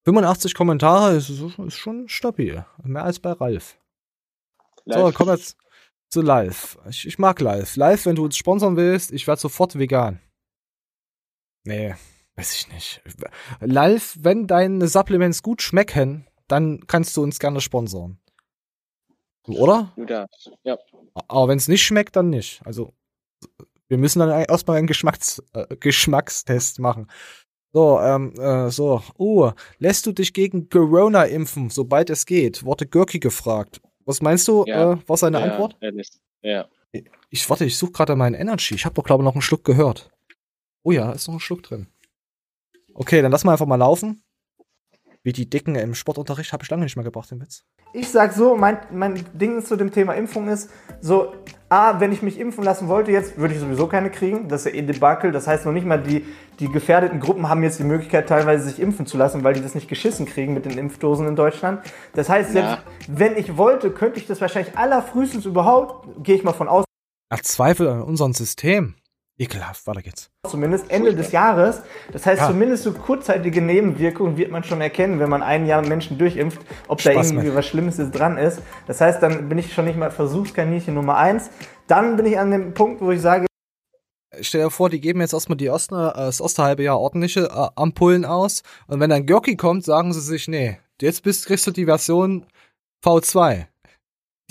85 0.05 0.55
Kommentare 0.55 1.16
ist, 1.16 1.31
ist 1.31 1.76
schon 1.76 2.09
stabil. 2.09 2.64
Mehr 2.82 3.05
als 3.05 3.18
bei 3.18 3.32
Ralf. 3.32 3.78
So, 4.85 5.06
Live. 5.06 5.14
komm 5.14 5.28
jetzt 5.31 5.56
zu 6.10 6.20
Live. 6.20 6.78
Ich, 6.89 7.06
ich 7.06 7.18
mag 7.18 7.40
Live. 7.40 7.76
Live, 7.76 8.06
wenn 8.06 8.16
du 8.16 8.24
uns 8.24 8.36
sponsern 8.36 8.76
willst, 8.76 9.12
ich 9.12 9.26
werde 9.26 9.40
sofort 9.40 9.78
vegan. 9.78 10.20
Nee, 11.64 11.94
weiß 12.36 12.55
ich 12.55 12.68
nicht. 12.72 13.02
Live, 13.60 14.16
wenn 14.20 14.47
deine 14.47 14.86
Supplements 14.89 15.43
gut 15.43 15.62
schmecken, 15.62 16.26
dann 16.48 16.86
kannst 16.86 17.16
du 17.16 17.22
uns 17.22 17.39
gerne 17.39 17.62
sponsern. 17.62 18.18
Oder? 19.47 19.93
Du 19.97 20.05
darfst. 20.05 20.51
Ja. 20.62 20.78
Aber 21.28 21.48
wenn 21.48 21.59
es 21.59 21.68
nicht 21.68 21.82
schmeckt, 21.82 22.16
dann 22.16 22.31
nicht. 22.31 22.60
Also, 22.66 22.93
wir 23.89 23.98
müssen 23.98 24.18
dann 24.18 24.31
erstmal 24.31 24.78
einen 24.78 24.86
Geschmacks, 24.86 25.43
äh, 25.52 25.76
Geschmackstest 25.76 26.78
machen. 26.78 27.10
So, 27.74 27.98
ähm, 27.98 28.32
äh, 28.38 28.70
so. 28.70 29.02
Uh, 29.18 29.51
lässt 29.80 30.06
du 30.06 30.12
dich 30.12 30.32
gegen 30.32 30.68
Corona 30.68 31.24
impfen, 31.24 31.70
sobald 31.70 32.09
es 32.09 32.24
geht? 32.24 32.64
Wurde 32.64 32.86
Görki 32.86 33.18
gefragt. 33.18 33.80
Was 34.05 34.22
meinst 34.22 34.46
du, 34.46 34.64
Ja. 34.64 34.92
äh, 34.92 35.09
war 35.09 35.16
seine 35.16 35.40
ja, 35.40 35.44
Antwort? 35.46 35.76
Ja. 36.42 36.68
Ich 37.30 37.51
warte, 37.51 37.64
ich 37.64 37.76
suche 37.76 37.90
gerade 37.90 38.14
meinen 38.14 38.34
Energy. 38.36 38.76
Ich 38.76 38.84
habe 38.84 38.94
doch, 38.94 39.02
glaube 39.02 39.22
ich, 39.22 39.24
noch 39.24 39.34
einen 39.34 39.42
Schluck 39.42 39.64
gehört. 39.64 40.12
Oh 40.84 40.92
ja, 40.92 41.10
ist 41.10 41.26
noch 41.26 41.34
ein 41.34 41.40
Schluck 41.40 41.64
drin. 41.64 41.88
Okay, 42.94 43.20
dann 43.22 43.32
lass 43.32 43.42
mal 43.42 43.52
einfach 43.52 43.66
mal 43.66 43.74
laufen. 43.74 44.22
Wie 45.24 45.32
die 45.32 45.51
Dicken 45.51 45.74
im 45.74 45.96
Sportunterricht 45.96 46.52
habe 46.52 46.62
ich 46.62 46.70
lange 46.70 46.84
nicht 46.84 46.94
mehr 46.94 47.05
gebracht, 47.05 47.32
den 47.32 47.40
Witz. 47.40 47.64
Ich 47.96 48.10
sag 48.10 48.32
so, 48.32 48.56
mein, 48.56 48.78
mein 48.90 49.24
Ding 49.34 49.64
zu 49.64 49.76
dem 49.76 49.92
Thema 49.92 50.14
Impfung 50.14 50.48
ist, 50.48 50.68
so, 51.00 51.32
A, 51.68 52.00
wenn 52.00 52.10
ich 52.10 52.22
mich 52.22 52.40
impfen 52.40 52.64
lassen 52.64 52.88
wollte, 52.88 53.12
jetzt 53.12 53.38
würde 53.38 53.54
ich 53.54 53.60
sowieso 53.60 53.86
keine 53.86 54.10
kriegen. 54.10 54.48
Das 54.48 54.66
ist 54.66 54.72
ja 54.72 54.78
eh 54.80 54.82
Debakel. 54.82 55.30
Das 55.30 55.46
heißt 55.46 55.64
noch 55.64 55.72
nicht 55.72 55.86
mal, 55.86 56.02
die, 56.02 56.24
die 56.58 56.68
gefährdeten 56.68 57.20
Gruppen 57.20 57.48
haben 57.48 57.62
jetzt 57.62 57.78
die 57.78 57.84
Möglichkeit, 57.84 58.28
teilweise 58.28 58.64
sich 58.68 58.80
impfen 58.80 59.06
zu 59.06 59.16
lassen, 59.16 59.44
weil 59.44 59.54
die 59.54 59.62
das 59.62 59.76
nicht 59.76 59.86
geschissen 59.86 60.26
kriegen 60.26 60.54
mit 60.54 60.64
den 60.64 60.76
Impfdosen 60.76 61.28
in 61.28 61.36
Deutschland. 61.36 61.82
Das 62.14 62.28
heißt, 62.28 62.50
selbst 62.50 62.70
Ja. 62.72 62.78
wenn 63.06 63.36
ich 63.36 63.56
wollte, 63.56 63.92
könnte 63.92 64.18
ich 64.18 64.26
das 64.26 64.40
wahrscheinlich 64.40 64.76
allerfrühestens 64.76 65.44
überhaupt, 65.46 66.08
gehe 66.24 66.34
ich 66.34 66.42
mal 66.42 66.52
von 66.52 66.66
aus, 66.66 66.84
Er 67.30 67.42
Zweifel 67.42 67.86
an 67.88 68.02
unserem 68.02 68.32
System. 68.32 68.96
Ekelhaft, 69.36 69.86
weiter 69.89 70.02
geht's. 70.02 70.31
zumindest 70.48 70.89
Ende 70.90 71.15
des 71.15 71.32
Jahres. 71.32 71.82
Das 72.12 72.24
heißt, 72.24 72.43
Ja. 72.43 72.48
zumindest 72.48 72.85
so 72.85 72.93
kurzzeitige 72.93 73.61
Nebenwirkungen 73.61 74.36
wird 74.36 74.51
man 74.52 74.62
schon 74.62 74.81
erkennen, 74.81 75.19
wenn 75.19 75.28
man 75.28 75.43
ein 75.43 75.66
Jahr 75.66 75.82
Menschen 75.82 76.19
durchimpft, 76.19 76.61
ob 76.86 77.02
da 77.02 77.11
Spaß, 77.12 77.31
irgendwie 77.31 77.48
Mann. 77.48 77.56
was 77.56 77.66
Schlimmes 77.66 77.97
dran 78.12 78.39
ist. 78.39 78.62
Das 78.86 79.01
heißt, 79.01 79.20
dann 79.23 79.48
bin 79.48 79.59
ich 79.59 79.73
schon 79.74 79.86
nicht 79.86 79.98
mal 79.98 80.12
Versuchskaninchen 80.12 80.94
Nummer 80.94 81.16
eins. 81.16 81.51
Dann 81.89 82.16
bin 82.16 82.27
ich 82.27 82.39
an 82.39 82.52
dem 82.52 82.74
Punkt, 82.74 83.01
wo 83.01 83.11
ich 83.11 83.20
sage, 83.20 83.47
Stell 84.40 84.65
dir 84.65 84.70
vor, 84.70 84.90
die 84.90 85.01
geben 85.01 85.20
jetzt 85.20 85.32
erstmal 85.32 85.56
die 85.56 85.66
ersten, 85.66 85.94
äh, 85.94 86.12
das 86.12 86.40
erste 86.40 86.65
halbe 86.65 86.82
Jahr 86.82 86.98
ordentliche 87.01 87.44
äh, 87.52 87.69
Ampullen 87.77 88.24
aus. 88.24 88.62
Und 88.89 88.98
wenn 88.98 89.09
dann 89.11 89.27
Görki 89.27 89.56
kommt, 89.56 89.85
sagen 89.85 90.12
sie 90.12 90.20
sich, 90.20 90.48
nee, 90.48 90.78
jetzt 91.01 91.23
bist, 91.23 91.47
kriegst 91.47 91.66
du 91.69 91.70
die 91.70 91.85
Version 91.85 92.44
V2. 93.05 93.66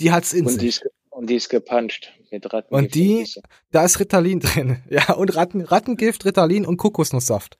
Die 0.00 0.10
hat's 0.10 0.32
in 0.32 0.46
Und 0.46 0.60
die, 0.60 0.70
sich. 0.70 0.80
ist, 0.82 0.90
und 1.10 1.28
die 1.28 1.34
ist 1.36 1.50
gepuncht 1.50 2.14
mit 2.34 2.52
Ratten. 2.52 2.74
Und 2.74 2.94
die, 2.94 3.26
da 3.70 3.84
ist 3.84 3.98
Ritalin 4.00 4.40
drin. 4.40 4.82
Ja, 4.88 5.14
und 5.14 5.34
Ratten, 5.34 5.60
Rattengift, 5.62 6.24
Ritalin 6.24 6.66
und 6.66 6.76
Kokosnusssaft. 6.76 7.58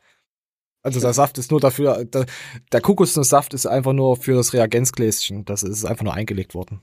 Also 0.83 1.01
der 1.01 1.15
Saft 1.15 1.39
ist 1.39 1.51
nur 1.51 1.61
dafür, 1.61 2.05
der, 2.05 2.27
der 2.71 2.81
Kokosnusssaft 2.83 3.55
ist 3.55 3.67
einfach 3.67 3.95
nur 3.95 4.17
für 4.17 4.35
das 4.35 4.53
Reagenzgläschen. 4.53 5.47
Das 5.47 5.63
ist 5.63 5.85
einfach 5.85 6.05
nur 6.05 6.13
eingelegt 6.13 6.55
worden. 6.55 6.83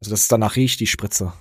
Also 0.00 0.10
das 0.10 0.22
ist 0.22 0.32
danach 0.32 0.56
riecht 0.56 0.80
die 0.80 0.86
Spritze. 0.88 1.32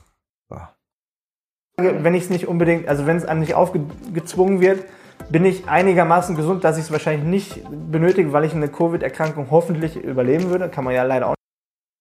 wenn 1.77 2.13
ich 2.13 2.23
es 2.23 2.29
nicht 2.29 2.47
unbedingt, 2.47 2.87
also 2.87 3.07
wenn 3.07 3.17
es 3.17 3.25
einem 3.25 3.39
nicht 3.39 3.55
aufgezwungen 3.55 4.61
wird, 4.61 4.85
bin 5.29 5.45
ich 5.45 5.67
einigermaßen 5.67 6.35
gesund, 6.35 6.63
dass 6.63 6.77
ich 6.77 6.85
es 6.85 6.91
wahrscheinlich 6.91 7.25
nicht 7.25 7.91
benötige, 7.91 8.31
weil 8.31 8.45
ich 8.45 8.53
eine 8.53 8.69
Covid-Erkrankung 8.69 9.49
hoffentlich 9.49 9.95
überleben 9.95 10.49
würde. 10.49 10.69
Kann 10.69 10.83
man 10.83 10.93
ja 10.93 11.03
leider 11.03 11.29
auch 11.29 11.35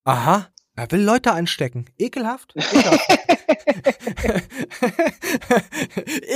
Aha. 0.04 0.48
Er 0.76 0.90
will 0.90 1.02
Leute 1.02 1.32
anstecken. 1.32 1.86
Ekelhaft. 1.98 2.54
Ekelhaft. 2.56 3.08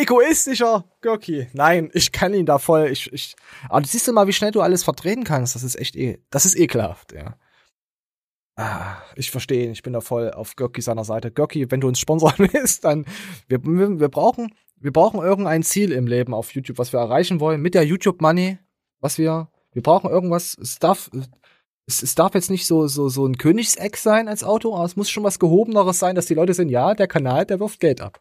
Egoistischer 0.00 0.84
Görki. 1.00 1.48
Nein, 1.54 1.90
ich 1.92 2.12
kann 2.12 2.34
ihn 2.34 2.46
da 2.46 2.58
voll. 2.58 2.88
Ich, 2.88 3.12
ich, 3.12 3.34
aber 3.68 3.80
du 3.80 3.88
siehst 3.88 4.06
du 4.06 4.12
mal, 4.12 4.28
wie 4.28 4.32
schnell 4.32 4.52
du 4.52 4.60
alles 4.60 4.84
verdrehen 4.84 5.24
kannst. 5.24 5.56
Das 5.56 5.64
ist 5.64 5.76
echt, 5.76 5.96
e 5.96 6.20
das 6.30 6.46
ist 6.46 6.56
ekelhaft, 6.56 7.12
ja. 7.12 7.36
Ah, 8.54 8.98
ich 9.16 9.30
verstehe 9.30 9.64
ihn. 9.64 9.72
Ich 9.72 9.82
bin 9.82 9.92
da 9.92 10.00
voll 10.00 10.30
auf 10.30 10.56
Görki 10.56 10.82
seiner 10.82 11.04
Seite. 11.04 11.30
Görki, 11.30 11.70
wenn 11.70 11.80
du 11.80 11.88
uns 11.88 11.98
sponsoren 11.98 12.48
willst, 12.52 12.84
dann, 12.84 13.06
wir, 13.48 13.64
wir, 13.64 14.00
wir 14.00 14.08
brauchen, 14.08 14.54
wir 14.76 14.92
brauchen 14.92 15.20
irgendein 15.20 15.64
Ziel 15.64 15.90
im 15.90 16.06
Leben 16.06 16.34
auf 16.34 16.54
YouTube, 16.54 16.78
was 16.78 16.92
wir 16.92 17.00
erreichen 17.00 17.40
wollen 17.40 17.60
mit 17.60 17.74
der 17.74 17.84
YouTube 17.84 18.20
Money, 18.20 18.58
was 19.00 19.18
wir, 19.18 19.48
wir 19.72 19.82
brauchen 19.82 20.10
irgendwas, 20.10 20.56
darf, 20.80 21.10
es, 21.88 22.02
es 22.02 22.14
darf 22.14 22.34
jetzt 22.34 22.50
nicht 22.50 22.66
so, 22.66 22.86
so, 22.86 23.08
so 23.08 23.26
ein 23.26 23.36
Königseck 23.38 23.96
sein 23.96 24.28
als 24.28 24.44
Auto, 24.44 24.74
aber 24.76 24.84
es 24.84 24.94
muss 24.96 25.10
schon 25.10 25.24
was 25.24 25.38
Gehobeneres 25.40 25.98
sein, 25.98 26.14
dass 26.14 26.26
die 26.26 26.34
Leute 26.34 26.54
sehen, 26.54 26.68
ja, 26.68 26.94
der 26.94 27.08
Kanal, 27.08 27.46
der 27.46 27.58
wirft 27.58 27.80
Geld 27.80 28.00
ab. 28.00 28.20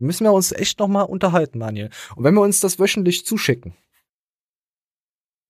Müssen 0.00 0.24
wir 0.24 0.32
uns 0.32 0.52
echt 0.52 0.78
noch 0.78 0.88
mal 0.88 1.02
unterhalten, 1.02 1.60
Daniel. 1.60 1.90
Und 2.16 2.24
wenn 2.24 2.34
wir 2.34 2.42
uns 2.42 2.60
das 2.60 2.78
wöchentlich 2.78 3.24
zuschicken, 3.24 3.74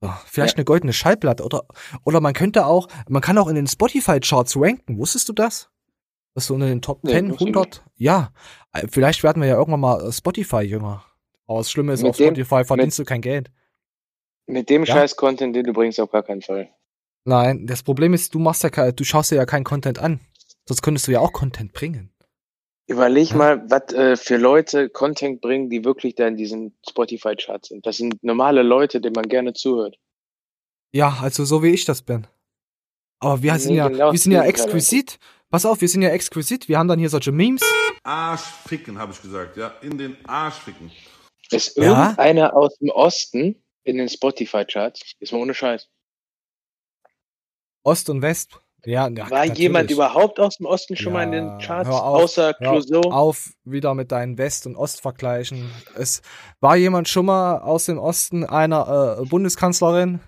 so, 0.00 0.10
vielleicht 0.26 0.56
eine 0.56 0.64
goldene 0.64 0.92
Schallplatte 0.92 1.44
oder, 1.44 1.66
oder 2.04 2.20
man 2.20 2.32
könnte 2.32 2.66
auch, 2.66 2.86
man 3.08 3.20
kann 3.20 3.36
auch 3.38 3.48
in 3.48 3.56
den 3.56 3.66
Spotify-Charts 3.66 4.56
ranken. 4.56 4.96
Wusstest 4.98 5.28
du 5.28 5.32
das? 5.32 5.70
Das 6.34 6.46
so 6.46 6.54
in 6.54 6.60
den 6.60 6.82
Top 6.82 7.02
Nee, 7.02 7.12
10, 7.12 7.30
wusste 7.30 7.44
ich 7.44 7.54
100? 7.56 7.84
Ja. 7.96 8.32
Äh, 8.72 8.86
Vielleicht 8.88 9.24
werden 9.24 9.42
wir 9.42 9.48
ja 9.48 9.56
irgendwann 9.56 9.80
mal 9.80 10.06
äh, 10.06 10.12
Spotify-Jünger. 10.12 11.04
Aber 11.48 11.58
das 11.58 11.70
Schlimme 11.70 11.92
ist, 11.94 12.02
Mit 12.02 12.10
auf 12.10 12.16
dem- 12.16 12.26
Spotify 12.26 12.64
verdienst 12.64 12.98
mit- 12.98 13.08
du 13.08 13.10
kein 13.10 13.20
Geld. 13.22 13.50
Mit 14.46 14.70
dem 14.70 14.84
Ja? 14.84 14.94
scheiß 14.94 15.16
Content, 15.16 15.56
den 15.56 15.64
du 15.64 15.72
bringst, 15.72 15.98
auf 16.00 16.10
gar 16.12 16.22
keinen 16.22 16.42
Fall. 16.42 16.70
Nein, 17.28 17.66
das 17.66 17.82
Problem 17.82 18.14
ist, 18.14 18.34
du 18.34 18.38
machst 18.38 18.62
ja, 18.62 18.70
kein- 18.70 18.96
du 18.96 19.04
schaust 19.04 19.30
dir 19.30 19.36
ja 19.36 19.44
keinen 19.44 19.64
Content 19.64 19.98
an. 19.98 20.18
Sonst 20.66 20.80
könntest 20.82 21.06
du 21.06 21.12
ja 21.12 21.20
auch 21.20 21.32
Content 21.32 21.72
bringen. 21.74 22.10
Überleg 22.86 23.34
mal, 23.34 23.68
was 23.70 23.92
äh, 23.92 24.16
für 24.16 24.38
Leute 24.38 24.88
Content 24.88 25.42
bringen, 25.42 25.68
die 25.68 25.84
wirklich 25.84 26.14
da 26.14 26.26
in 26.26 26.36
diesen 26.38 26.74
Spotify-Charts 26.88 27.68
sind. 27.68 27.84
Das 27.84 27.98
sind 27.98 28.22
normale 28.24 28.62
Leute, 28.62 29.02
denen 29.02 29.12
man 29.14 29.28
gerne 29.28 29.52
zuhört. 29.52 29.98
Ja, 30.90 31.18
also 31.20 31.44
so 31.44 31.62
wie 31.62 31.68
ich 31.68 31.84
das 31.84 32.00
bin. 32.00 32.26
Aber 33.20 33.42
wir 33.42 33.52
Nee, 33.52 33.58
sind 33.58 33.74
ja, 33.74 33.88
genau 33.88 34.10
wir 34.12 34.18
sind 34.18 34.32
ja 34.32 34.42
Gegenteil. 34.44 34.64
exquisit. 34.64 35.18
Pass 35.50 35.66
auf, 35.66 35.82
wir 35.82 35.88
sind 35.88 36.00
ja 36.00 36.08
exquisit. 36.10 36.66
Wir 36.68 36.78
haben 36.78 36.88
dann 36.88 36.98
hier 36.98 37.10
solche 37.10 37.32
Memes. 37.32 37.60
Arsch 38.04 38.40
ficken, 38.66 38.98
habe 38.98 39.12
ich 39.12 39.20
gesagt, 39.20 39.58
ja. 39.58 39.68
In 39.82 39.98
den 39.98 40.16
Arsch 40.26 40.54
ficken. 40.60 40.90
Ist 41.50 41.76
Ja? 41.76 41.82
irgendeiner 42.04 42.56
aus 42.56 42.78
dem 42.78 42.88
Osten 42.88 43.62
in 43.84 43.98
den 43.98 44.08
Spotify-Charts? 44.08 45.14
Ist 45.18 45.32
mal 45.32 45.40
ohne 45.40 45.52
Scheiß. 45.52 45.88
Ost 47.88 48.10
und 48.10 48.22
West. 48.22 48.60
Ja, 48.84 49.08
ja 49.08 49.30
War 49.30 49.40
natürlich. 49.40 49.58
jemand 49.58 49.90
überhaupt 49.90 50.38
aus 50.38 50.58
dem 50.58 50.66
Osten 50.66 50.94
schon 50.96 51.12
mal 51.12 51.24
in 51.24 51.32
den 51.32 51.46
Ja, 51.46 51.58
Charts, 51.58 51.90
auf, 51.90 52.22
außer 52.22 52.54
Clouseau? 52.54 53.00
auf, 53.10 53.50
wieder 53.64 53.94
mit 53.94 54.12
deinen 54.12 54.38
West- 54.38 54.66
und 54.66 54.76
Ostvergleichen. 54.76 55.70
Es 55.96 56.22
war 56.60 56.76
jemand 56.76 57.08
schon 57.08 57.26
mal 57.26 57.58
aus 57.58 57.86
dem 57.86 57.98
Osten 57.98 58.44
einer 58.44 59.18
äh, 59.20 59.24
Bundeskanzlerin? 59.24 60.20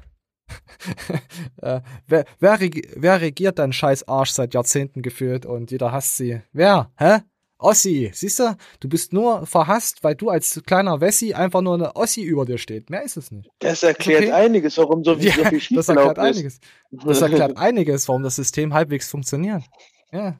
äh, 1.62 1.80
wer, 2.06 2.24
wer, 2.40 2.60
regi 2.60 2.88
wer 2.96 3.20
regiert 3.20 3.58
deinen 3.58 3.72
scheiß 3.72 4.08
Arsch 4.08 4.30
seit 4.30 4.54
Jahrzehnten 4.54 5.00
gefühlt 5.02 5.46
und 5.46 5.70
jeder 5.70 5.92
hasst 5.92 6.16
sie? 6.16 6.40
Wer? 6.52 6.90
Hä? 6.96 7.18
Ossi, 7.60 8.10
siehst 8.14 8.38
du? 8.38 8.56
Du 8.80 8.88
bist 8.88 9.12
nur 9.12 9.46
verhasst, 9.46 10.02
weil 10.02 10.14
du 10.14 10.30
als 10.30 10.62
kleiner 10.66 11.00
Wessi 11.00 11.34
einfach 11.34 11.60
nur 11.60 11.74
eine 11.74 11.94
Ossi 11.94 12.22
über 12.22 12.44
dir 12.46 12.58
steht. 12.58 12.88
Mehr 12.90 13.02
ist 13.02 13.16
es 13.16 13.30
nicht. 13.30 13.48
Das 13.60 13.82
erklärt 13.82 14.22
Okay. 14.24 14.32
einiges, 14.32 14.78
warum 14.78 15.04
so, 15.04 15.12
Ja, 15.18 15.32
so 15.34 15.44
viel 15.44 15.52
das 15.58 15.62
schiefgelaufen 15.62 15.96
erklärt 15.98 16.18
ist. 16.18 16.36
einiges. 16.36 16.60
Das 16.90 17.20
erklärt 17.22 17.56
einiges, 17.58 18.08
warum 18.08 18.22
das 18.22 18.36
System 18.36 18.72
halbwegs 18.74 19.10
funktioniert. 19.10 19.62
Ja. 20.10 20.38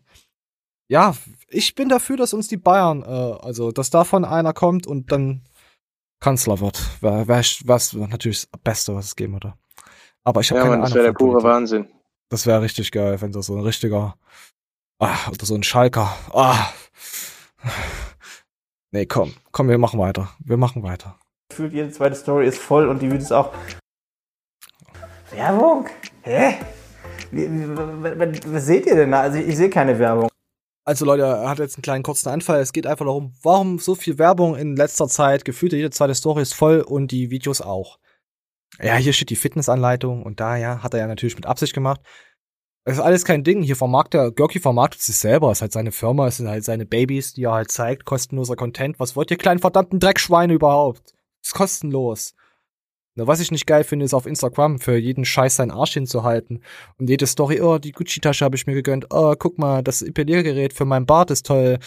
Ja, 0.89 1.15
ich 1.49 1.75
bin 1.77 1.89
dafür, 1.89 2.17
dass 2.17 2.33
uns 2.35 2.49
die 2.49 2.57
Bayern, 2.57 3.03
äh, 3.03 3.07
also 3.07 3.71
dass 3.71 3.91
davon 3.91 4.25
einer 4.25 4.53
kommt 4.53 4.87
und 4.89 5.13
dann 5.13 5.43
Kanzler 6.21 6.61
wird. 6.61 6.83
Wäre 7.03 7.29
wär, 7.29 7.45
was 7.65 7.93
natürlich 7.93 8.49
das 8.51 8.61
Beste, 8.63 8.95
was 8.95 9.05
es 9.07 9.17
geben 9.17 9.35
würde. 9.35 9.55
Aber 10.25 10.41
ich 10.41 10.51
habe 10.51 10.59
Ja, 10.59 10.65
keine 10.65 10.77
Mann, 10.77 10.81
das 10.83 10.93
Ahnung. 10.93 11.05
wäre 11.05 11.13
der 11.13 11.19
pure. 11.19 11.43
Wahnsinn. 11.43 11.89
Das 12.29 12.47
wäre 12.47 12.61
richtig 12.63 12.91
geil, 12.93 13.21
wenn 13.21 13.33
das 13.33 13.47
so 13.47 13.55
ein 13.57 13.63
richtiger, 13.63 14.17
ah, 14.99 15.29
oder 15.31 15.47
so 15.47 15.55
ein 15.55 15.63
Schalker. 15.63 16.15
Ah. 16.33 16.71
Nee, 18.93 19.07
komm, 19.07 19.33
komm, 19.53 19.69
wir 19.69 19.79
machen 19.79 20.01
weiter. 20.01 20.31
Wir 20.41 20.57
machen 20.57 20.83
weiter. 20.83 21.17
gefühlt, 21.49 21.73
jede 21.73 21.93
zweite 21.93 22.17
Story 22.17 22.49
ist 22.49 22.59
voll 22.59 22.89
und 22.89 23.01
die 23.01 23.09
Videos 23.09 23.31
auch. 23.31 23.53
Werbung? 25.31 25.87
Hä? 26.23 26.57
Was, 27.31 28.67
seht 28.67 28.87
ihr 28.87 28.97
denn 28.97 29.13
da? 29.13 29.21
Also 29.21 29.39
ich, 29.39 29.47
ich 29.47 29.57
sehe 29.57 29.71
keine 29.71 29.97
Werbung. 29.99 30.29
Also 30.85 31.05
Leute, 31.05 31.23
er 31.23 31.49
hat 31.49 31.61
jetzt 31.61 31.77
einen 31.77 31.83
kleinen 31.83 32.03
kurzen 32.03 32.31
Anfall. 32.31 32.61
Es 32.61 32.73
geht 32.73 32.87
einfach 32.87 33.05
darum, 33.05 33.33
warum 33.43 33.79
so 33.79 33.95
viel 33.95 34.19
Werbung 34.19 34.57
in 34.57 34.75
letzter 34.75 35.07
Zeit. 35.07 35.45
Gefühlt 35.45 35.73
jede 35.73 35.91
zweite 35.91 36.17
Story 36.17 36.43
ist 36.43 36.55
voll 36.55 36.81
und 36.81 37.13
die 37.13 37.31
Videos 37.31 37.61
auch. 37.61 37.99
Ja, 38.81 38.97
hier 38.97 39.13
steht 39.13 39.31
die 39.31 39.37
Fitnessanleitung 39.37 40.25
und 40.25 40.41
da, 40.41 40.57
ja, 40.57 40.83
hat 40.83 40.95
er 40.95 41.01
ja 41.01 41.07
natürlich 41.07 41.37
mit 41.37 41.47
Absicht 41.47 41.75
gemacht. 41.75 42.01
Das 42.85 42.97
ist 42.97 43.03
alles 43.03 43.25
kein 43.25 43.45
Ding. 43.45 43.63
Hier 43.63 43.77
vermarktet 43.77 44.21
er, 44.21 44.31
Görki 44.33 44.59
vermarktet 44.59 45.03
sich 45.03 45.17
selber. 45.17 45.51
Es 45.51 45.59
ist 45.59 45.63
halt 45.63 45.73
seine 45.73 45.93
Firma, 45.93 46.27
es 46.27 46.39
sind 46.39 46.49
halt 46.49 46.65
seine 46.65 46.87
Babys, 46.87 47.35
die 47.35 47.45
er 47.45 47.53
halt 47.53 47.71
zeigt. 47.71 48.05
Kostenloser 48.05 48.57
Content. 48.57 48.99
Was 48.99 49.17
wollt 49.17 49.31
ihr 49.31 49.37
kleinen 49.37 49.61
verdammten 49.61 50.01
Dreckschweine 50.01 50.55
überhaupt? 50.55 51.15
ist 51.43 51.55
kostenlos. 51.55 52.35
Na, 53.17 53.27
was 53.27 53.41
ich 53.41 53.51
nicht 53.51 53.67
geil 53.67 53.85
finde, 53.85 54.05
ist 54.05 54.15
auf 54.15 54.27
Instagram 54.27 54.79
für 54.79 54.97
jeden 54.97 55.25
Scheiß 55.25 55.57
seinen 55.57 55.73
Arsch 55.73 55.95
hinzuhalten. 55.95 56.63
Und 56.99 57.11
jede 57.11 57.27
Story, 57.27 57.61
oh, 57.61 57.79
die 57.79 57.93
Gucci-Tasche 57.93 58.45
habe 58.45 58.57
ich 58.57 58.67
mir 58.67 58.75
gegönnt. 58.75 59.07
Oh, 59.11 59.35
guck 59.39 59.59
mal, 59.59 59.83
das 59.83 60.03
Epiliergerät 60.03 60.73
für 60.73 60.85
mein 60.85 61.07
Bart 61.07 61.31
ist 61.31 61.47
toll. 61.47 61.79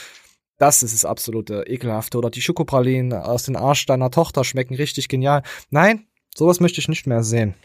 Das 0.57 0.83
ist 0.83 0.93
das 0.93 1.05
absolute 1.05 1.63
Ekelhafte. 1.67 2.17
Oder 2.17 2.29
die 2.29 2.41
Schokopralinen 2.41 3.13
aus 3.13 3.43
dem 3.43 3.55
Arsch 3.55 3.85
deiner 3.85 4.11
Tochter 4.11 4.43
schmecken 4.43 4.75
richtig 4.75 5.07
genial. 5.07 5.43
Nein, 5.69 6.07
sowas 6.35 6.59
möchte 6.59 6.79
ich 6.79 6.89
nicht 6.89 7.07
mehr 7.07 7.23
sehen. 7.23 7.55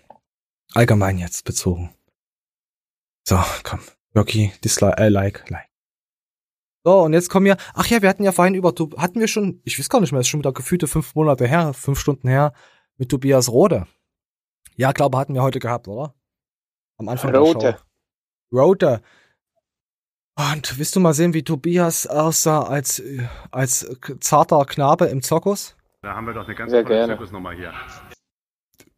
Allgemein 0.74 1.18
jetzt 1.18 1.44
bezogen. 1.44 1.90
So, 3.28 3.38
komm. 3.62 3.80
Rocky, 4.16 4.54
Dislike, 4.64 4.96
äh, 4.96 5.10
Like, 5.10 5.50
Like. 5.50 5.68
So, 6.82 7.02
und 7.02 7.12
jetzt 7.12 7.28
kommen 7.28 7.44
wir. 7.44 7.58
Ach 7.74 7.86
ja, 7.86 8.00
wir 8.00 8.08
hatten 8.08 8.24
ja 8.24 8.32
vorhin 8.32 8.54
über, 8.54 8.72
hatten 8.96 9.20
wir 9.20 9.28
schon, 9.28 9.60
ich 9.64 9.78
weiß 9.78 9.90
gar 9.90 10.00
nicht 10.00 10.12
mehr, 10.12 10.22
ist 10.22 10.28
schon 10.28 10.40
wieder 10.40 10.54
gefühlte 10.54 10.86
fünf 10.86 11.14
Monate 11.14 11.46
her, 11.46 11.74
fünf 11.74 12.00
Stunden 12.00 12.26
her, 12.26 12.54
mit 12.96 13.10
Tobias 13.10 13.50
Rode. 13.50 13.86
Ja, 14.76 14.92
glaube, 14.92 15.18
hatten 15.18 15.34
wir 15.34 15.42
heute 15.42 15.58
gehabt, 15.58 15.88
oder? 15.88 16.14
Am 16.96 17.06
Anfang 17.10 17.36
Rode. 17.36 17.58
der 17.58 17.72
Show. 17.74 17.84
Rode. 18.50 19.02
Und 20.36 20.78
willst 20.78 20.96
du 20.96 21.00
mal 21.00 21.12
sehen, 21.12 21.34
wie 21.34 21.42
Tobias 21.44 22.06
aussah 22.06 22.62
als, 22.62 23.02
als 23.50 23.94
zarter 24.20 24.64
Knabe 24.64 25.04
im 25.04 25.20
Zirkus? 25.20 25.76
Da 26.00 26.14
haben 26.14 26.26
wir 26.26 26.32
doch 26.32 26.46
eine 26.46 26.54
ganz 26.54 26.70
Sehr 26.70 26.82
tolle. 26.82 27.04
Zirkusnummer 27.04 27.52
hier. 27.52 27.74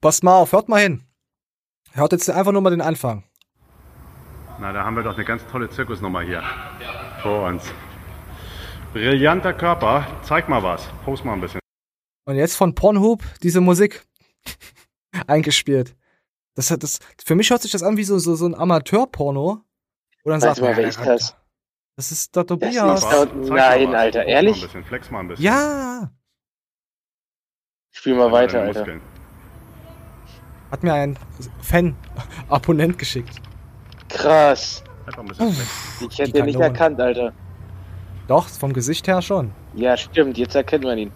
Passt 0.01 0.23
mal 0.23 0.39
auf, 0.39 0.53
hört 0.53 0.69
mal 0.69 0.83
hin. 0.83 1.03
Hört 1.91 2.13
jetzt 2.13 2.31
einfach 2.31 2.53
nur 2.53 2.63
mal 2.63 2.71
den 2.71 2.81
Anfang. 2.81 3.25
Na, 4.61 4.73
da 4.73 4.85
haben 4.85 4.95
wir 4.97 5.03
doch 5.03 5.15
eine 5.15 5.25
ganz 5.25 5.47
tolle 5.47 5.71
Zirkusnummer 5.71 6.21
hier 6.23 6.43
vor 7.23 7.47
uns. 7.49 7.65
Brillanter 8.93 9.53
Körper. 9.55 10.07
Zeig 10.23 10.49
mal 10.49 10.63
was. 10.63 10.87
Post 11.05 11.25
mal 11.25 11.33
ein 11.35 11.41
bisschen. 11.41 11.61
Und 12.27 12.37
jetzt 12.37 12.57
von 12.57 12.75
Pornhub 12.75 13.23
diese 13.43 13.61
Musik 13.61 14.05
eingespielt. 15.27 15.97
Das 16.55 16.71
hat 16.71 16.83
das, 16.83 16.99
für 17.25 17.35
mich 17.35 17.51
hört 17.51 17.63
sich 17.63 17.73
das 17.73 17.83
an 17.83 17.97
wie 17.97 18.05
so, 18.05 18.19
so, 18.19 18.35
so 18.35 18.47
ein 18.47 18.55
Amateur-Porno. 18.55 19.63
Dann 20.25 20.33
Warte 20.43 20.47
sagt 20.47 20.61
mal, 20.61 20.77
wer 20.77 20.89
ist 20.89 21.01
das? 21.01 21.37
Das 21.97 22.13
ist 22.13 22.37
der 22.37 22.45
Das 22.45 22.49
Tobias. 22.49 23.03
ist 23.05 23.11
doch, 23.13 23.27
Zeig 23.27 23.49
mal 23.49 23.57
nein. 23.57 23.95
Alter, 23.95 24.19
Post 24.21 24.27
Mal 24.27 24.33
ehrlich? 24.33 24.57
ein 24.57 24.61
bisschen. 24.63 24.85
Flex 24.85 25.11
mal 25.11 25.21
ein 25.21 25.29
bisschen. 25.29 25.45
Ja, 25.45 26.11
Spiel 27.93 28.15
mal 28.15 28.31
weiter, 28.31 28.63
Alter. 28.63 28.87
Hat 30.71 30.83
mir 30.85 30.93
ein 30.95 31.19
Fan-Abonnent 31.63 32.99
geschickt. 32.99 33.41
Krass. 34.11 34.83
Einfach 35.07 35.23
ein 35.23 35.29
bisschen 35.29 35.53
Flex. 35.53 36.13
Ich 36.13 36.19
hätte 36.19 36.39
ihn 36.39 36.45
nicht 36.45 36.61
erkannt, 36.61 37.01
Alter. 37.01 37.33
Doch, 38.29 38.47
vom 38.49 38.73
Gesicht 38.73 39.09
her 39.09 39.23
schon. 39.23 39.51
Ja, 39.75 39.97
stimmt, 39.97 40.39
jetzt 40.39 40.55
erkennt 40.55 40.85
man 40.85 40.99
ihn. 40.99 41.13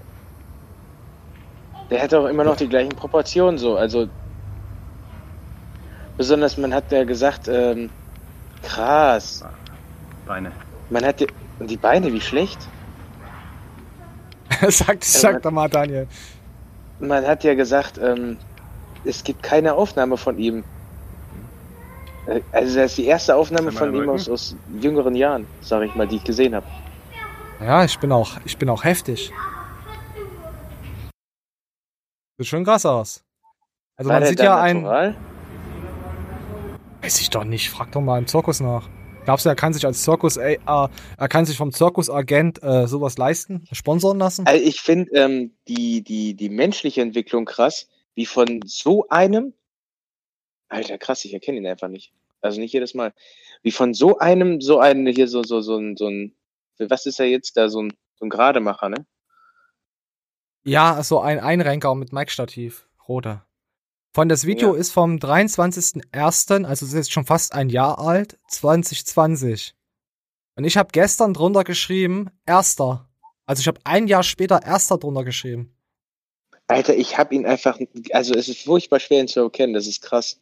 Der 1.91 2.01
hätte 2.01 2.19
auch 2.19 2.27
immer 2.27 2.45
noch 2.45 2.57
die 2.57 2.69
gleichen 2.69 2.91
Proportionen 2.91 3.59
so, 3.59 3.77
also. 3.77 4.09
Besonders, 6.17 6.57
man 6.57 6.73
hat 6.73 6.91
ja 6.91 7.05
gesagt, 7.05 7.49
ähm, 7.49 7.91
krass. 8.63 9.45
Beine. 10.27 10.53
Man 10.91 11.05
hat 11.05 11.21
die, 11.21 11.27
und 11.59 11.71
die 11.71 11.77
Beine, 11.77 12.13
wie 12.13 12.21
schlecht? 12.21 12.59
sagt, 14.69 15.05
sagt 15.05 15.45
doch 15.45 15.51
mal, 15.51 15.69
Daniel. 15.69 16.07
Man 17.01 17.27
hat 17.27 17.45
ja 17.45 17.55
gesagt, 17.55 17.99
ähm, 17.99 18.39
es 19.05 19.23
gibt 19.25 19.43
keine 19.43 19.75
Aufnahme 19.75 20.17
von 20.17 20.39
ihm. 20.39 20.65
Äh, 22.27 22.41
Also 22.53 22.77
das 22.77 22.93
ist 22.93 22.99
die 22.99 23.07
erste 23.07 23.37
Aufnahme 23.37 23.73
von 23.73 23.95
ihm 23.95 24.09
aus, 24.09 24.29
aus 24.29 24.57
jüngeren 24.81 25.15
Jahren, 25.15 25.47
sag 25.61 25.83
ich 25.83 25.95
mal, 25.95 26.07
die 26.07 26.17
ich 26.17 26.25
gesehen 26.25 26.55
habe. 26.55 26.67
Ja, 27.61 27.85
ich 27.85 27.99
bin 27.99 28.13
auch, 28.13 28.39
ich 28.45 28.59
bin 28.59 28.69
auch 28.69 28.85
heftig. 28.85 29.33
Sieht 32.39 32.49
schon 32.49 32.65
krass 32.65 32.85
aus. 32.85 33.23
Also 33.97 34.11
War 34.11 34.21
man 34.21 34.29
sieht 34.29 34.41
ja 34.41 34.61
ein. 34.61 34.79
natural? 34.83 35.17
Weiß 37.03 37.21
ich 37.21 37.31
doch 37.31 37.45
nicht, 37.45 37.71
frag 37.71 37.93
doch 37.93 38.01
mal 38.01 38.19
im 38.19 38.27
Zirkus 38.27 38.61
nach. 38.61 38.89
Glaubst 39.25 39.47
du, 39.47 39.49
er 39.51 39.55
kann 39.55 39.73
sich 39.73 39.87
als 39.87 40.03
Zirkus, 40.03 40.37
ey, 40.37 40.55
äh, 40.67 40.89
er 41.17 41.29
kann 41.29 41.47
sich 41.47 41.57
vom 41.57 41.73
Zirkusagent 41.73 42.63
äh, 42.63 42.87
sowas 42.87 43.17
leisten, 43.17 43.67
sponsoren 43.73 44.19
lassen? 44.19 44.47
Also 44.47 44.63
ich 44.63 44.81
finde 44.81 45.11
ähm, 45.15 45.53
die, 45.69 46.03
die, 46.03 46.35
die 46.35 46.51
menschliche 46.51 47.01
Entwicklung 47.01 47.45
krass, 47.47 47.89
wie 48.15 48.27
von 48.27 48.61
so 48.67 49.07
einem, 49.09 49.55
Alter, 50.75 50.99
krass, 50.99 51.25
ich 51.25 51.33
erkenne 51.33 51.59
ihn 51.59 51.67
einfach 51.69 51.87
nicht. 51.87 52.13
Also 52.41 52.61
nicht 52.61 52.73
jedes 52.73 52.95
Mal. 52.95 53.15
Wie 53.63 53.71
von 53.71 53.95
so 53.95 54.19
einem, 54.19 54.61
so 54.61 54.81
einen 54.81 55.07
hier 55.07 55.29
so, 55.29 55.45
so, 55.45 55.61
so 55.61 55.77
ein, 55.77 55.97
so 55.97 56.09
ein, 56.09 56.35
was 56.79 57.07
ist 57.07 57.21
er 57.21 57.27
jetzt 57.27 57.57
da, 57.57 57.69
so 57.69 57.81
ein, 57.81 57.93
so 58.17 58.27
ein 58.27 58.29
Grademacher, 58.29 58.89
ne? 58.89 59.07
Ja, 60.65 61.01
so 61.05 61.21
ein 61.21 61.39
Einrenker 61.39 61.95
mit 61.95 62.13
Mic-Stativ, 62.13 62.89
roter. 63.09 63.47
Von 64.13 64.29
das 64.29 64.47
Video 64.47 64.75
ist 64.75 64.91
vom 64.91 65.17
23.01., 65.17 66.65
also 66.65 66.87
es 66.87 66.93
ist 66.93 66.95
jetzt 66.95 67.13
schon 67.13 67.25
fast 67.25 67.55
ein 67.55 67.69
Jahr 67.69 68.01
alt, 68.01 68.37
2020. 68.49 69.77
Und 70.57 70.65
ich 70.65 70.77
habe 70.77 70.89
gestern 70.91 71.35
drunter 71.35 71.63
geschrieben, 71.63 72.31
erster. 72.47 73.09
Also 73.47 73.61
ich 73.61 73.69
habe 73.69 73.81
ein 73.85 74.09
Jahr 74.09 74.25
später 74.25 74.61
erster 74.65 74.99
drunter 74.99 75.23
geschrieben. 75.23 75.77
Alter, 76.67 76.97
ich 76.97 77.17
habe 77.17 77.35
ihn 77.35 77.47
einfach, 77.47 77.79
also 78.11 78.35
es 78.35 78.49
ist 78.49 78.65
furchtbar 78.65 78.99
schwer 78.99 79.21
ihn 79.21 79.29
zu 79.29 79.41
erkennen, 79.41 79.75
das 79.75 79.87
ist 79.87 80.01
krass. 80.01 80.41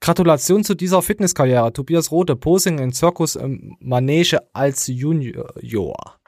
Gratulation 0.00 0.64
zu 0.64 0.74
dieser 0.74 1.02
Fitnesskarriere. 1.02 1.72
Tobias 1.72 2.10
Rote, 2.10 2.34
Posing 2.34 2.78
in 2.78 2.92
Zirkus 2.92 3.36
im 3.36 3.76
Manege 3.80 4.38
als 4.54 4.86
Junior. 4.86 6.18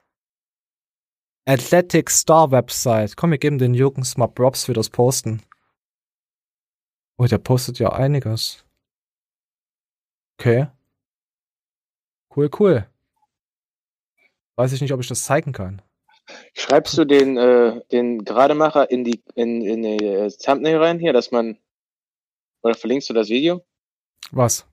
Athletic 1.47 2.11
Star 2.11 2.51
Website. 2.51 3.16
Komm, 3.16 3.31
wir 3.32 3.39
geben 3.39 3.59
den 3.59 3.74
Jürgens 3.74 4.16
mal 4.16 4.28
Props 4.28 4.65
für 4.65 4.74
das 4.74 4.90
Posten. 4.90 5.43
Oh, 7.19 7.27
der 7.27 7.39
postet 7.39 7.78
ja 7.78 7.93
einiges. 7.93 8.65
Okay. 10.39 10.69
Cool, 12.35 12.51
cool. 12.59 12.86
Weiß 14.57 14.73
ich 14.73 14.81
nicht, 14.81 14.93
ob 14.93 15.01
ich 15.01 15.09
das 15.09 15.24
zeigen 15.24 15.53
kann. 15.53 15.82
Schreibst 16.55 16.97
du 16.97 17.05
den, 17.05 17.36
äh, 17.36 17.81
den 17.90 18.24
Grademacher 18.24 18.90
in 18.90 19.05
die, 19.05 19.23
in, 19.35 19.62
in 19.62 19.82
die 19.82 20.05
äh, 20.05 20.31
Thumbnail 20.31 20.77
rein 20.78 20.99
hier, 20.99 21.12
dass 21.12 21.31
man, 21.31 21.59
oder 22.62 22.74
verlinkst 22.74 23.10
du 23.10 23.14
das 23.14 23.28
Video? 23.28 23.64
Was? 24.30 24.66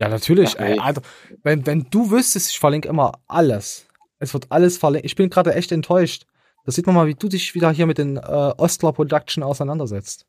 Ja, 0.00 0.08
natürlich. 0.08 0.58
Ach, 0.58 0.64
nee. 0.64 0.78
Alter, 0.78 1.02
wenn, 1.42 1.66
wenn 1.66 1.86
du 1.90 2.10
wüsstest, 2.10 2.50
ich 2.50 2.58
verlinke 2.58 2.88
immer 2.88 3.12
alles. 3.26 3.86
Es 4.18 4.34
wird 4.34 4.50
alles 4.50 4.78
verlinkt. 4.78 5.06
Ich 5.06 5.14
bin 5.14 5.30
gerade 5.30 5.54
echt 5.54 5.72
enttäuscht. 5.72 6.26
Da 6.64 6.72
sieht 6.72 6.86
man 6.86 6.94
mal, 6.94 7.06
wie 7.06 7.14
du 7.14 7.28
dich 7.28 7.54
wieder 7.54 7.70
hier 7.70 7.86
mit 7.86 7.98
den 7.98 8.16
äh, 8.16 8.20
Ostler 8.20 8.92
Production 8.92 9.42
auseinandersetzt. 9.42 10.26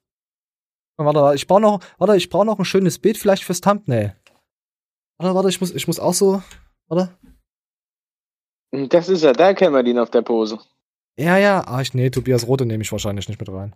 Warte, 0.98 1.36
ich 1.36 1.48
brauche 1.48 1.62
noch, 1.62 1.80
warte, 1.98 2.16
ich 2.16 2.30
brauche 2.30 2.46
noch 2.46 2.60
ein 2.60 2.66
schönes 2.66 3.00
Bild 3.00 3.18
vielleicht 3.18 3.44
fürs 3.44 3.62
Thumbnail. 3.62 4.16
Warte, 5.18 5.36
warte, 5.36 5.50
ich 5.50 5.60
muss, 5.60 5.72
ich 5.72 5.88
muss 5.88 6.00
auch 6.00 6.14
so, 6.14 6.44
warte. 6.88 7.18
Das 8.72 9.10
ist 9.10 9.24
er, 9.24 9.34
da 9.34 9.54
kennen 9.54 9.74
wir 9.74 9.86
ihn 9.86 10.00
auf 10.00 10.12
der 10.12 10.22
Pose. 10.22 10.60
Ja, 11.18 11.38
ja, 11.38 11.64
ah, 11.68 11.82
ich, 11.82 11.94
nee, 11.94 12.10
Tobias 12.10 12.48
Rote 12.48 12.66
nehme 12.66 12.84
ich 12.84 12.92
wahrscheinlich 12.92 13.28
nicht 13.28 13.40
mit 13.40 13.50
rein. 13.50 13.76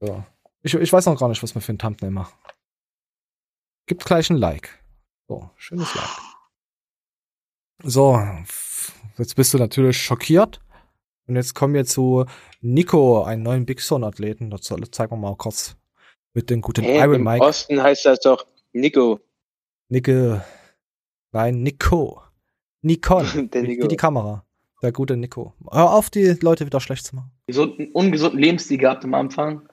So. 0.00 0.24
Ich, 0.66 0.74
ich 0.74 0.92
weiß 0.92 1.06
noch 1.06 1.16
gar 1.18 1.28
nicht, 1.28 1.40
was 1.44 1.54
wir 1.54 1.62
für 1.62 1.72
ein 1.72 1.78
Thumbnail 1.78 2.10
machen. 2.10 2.34
Gibt 3.86 4.04
gleich 4.04 4.28
ein 4.30 4.36
Like. 4.36 4.82
So, 5.28 5.48
schönes 5.54 5.94
Like. 5.94 6.08
So, 7.84 8.20
jetzt 9.16 9.36
bist 9.36 9.54
du 9.54 9.58
natürlich 9.58 9.96
schockiert. 10.02 10.60
Und 11.28 11.36
jetzt 11.36 11.54
kommen 11.54 11.74
wir 11.74 11.84
zu 11.84 12.24
Nico, 12.60 13.22
einen 13.22 13.44
neuen 13.44 13.64
Big 13.64 13.80
Son-Athleten. 13.80 14.50
Das 14.50 14.62
soll- 14.64 14.90
zeigen 14.90 15.12
wir 15.12 15.16
mal 15.18 15.36
kurz 15.36 15.76
mit 16.34 16.50
dem 16.50 16.60
guten 16.62 16.82
Hä, 16.82 16.98
Iron 16.98 17.14
Im 17.16 17.22
Mike. 17.24 17.44
Osten 17.44 17.80
heißt 17.80 18.04
das 18.04 18.18
doch 18.20 18.44
Nico. 18.72 19.20
Nico. 19.88 20.40
Nein, 21.30 21.62
Nico. 21.62 22.22
Nikon. 22.82 23.50
Der 23.52 23.62
wie, 23.62 23.68
Nico. 23.68 23.84
wie 23.84 23.88
die 23.88 23.96
Kamera. 23.96 24.44
Der 24.82 24.90
gute 24.90 25.16
Nico. 25.16 25.54
Hör 25.70 25.92
auf, 25.92 26.10
die 26.10 26.36
Leute 26.40 26.66
wieder 26.66 26.80
schlecht 26.80 27.06
zu 27.06 27.14
machen. 27.14 27.30
gesunden, 27.46 27.92
ungesunden 27.92 28.40
Lebensstil 28.40 28.78
gehabt 28.78 29.04
am 29.04 29.14
Anfang. 29.14 29.68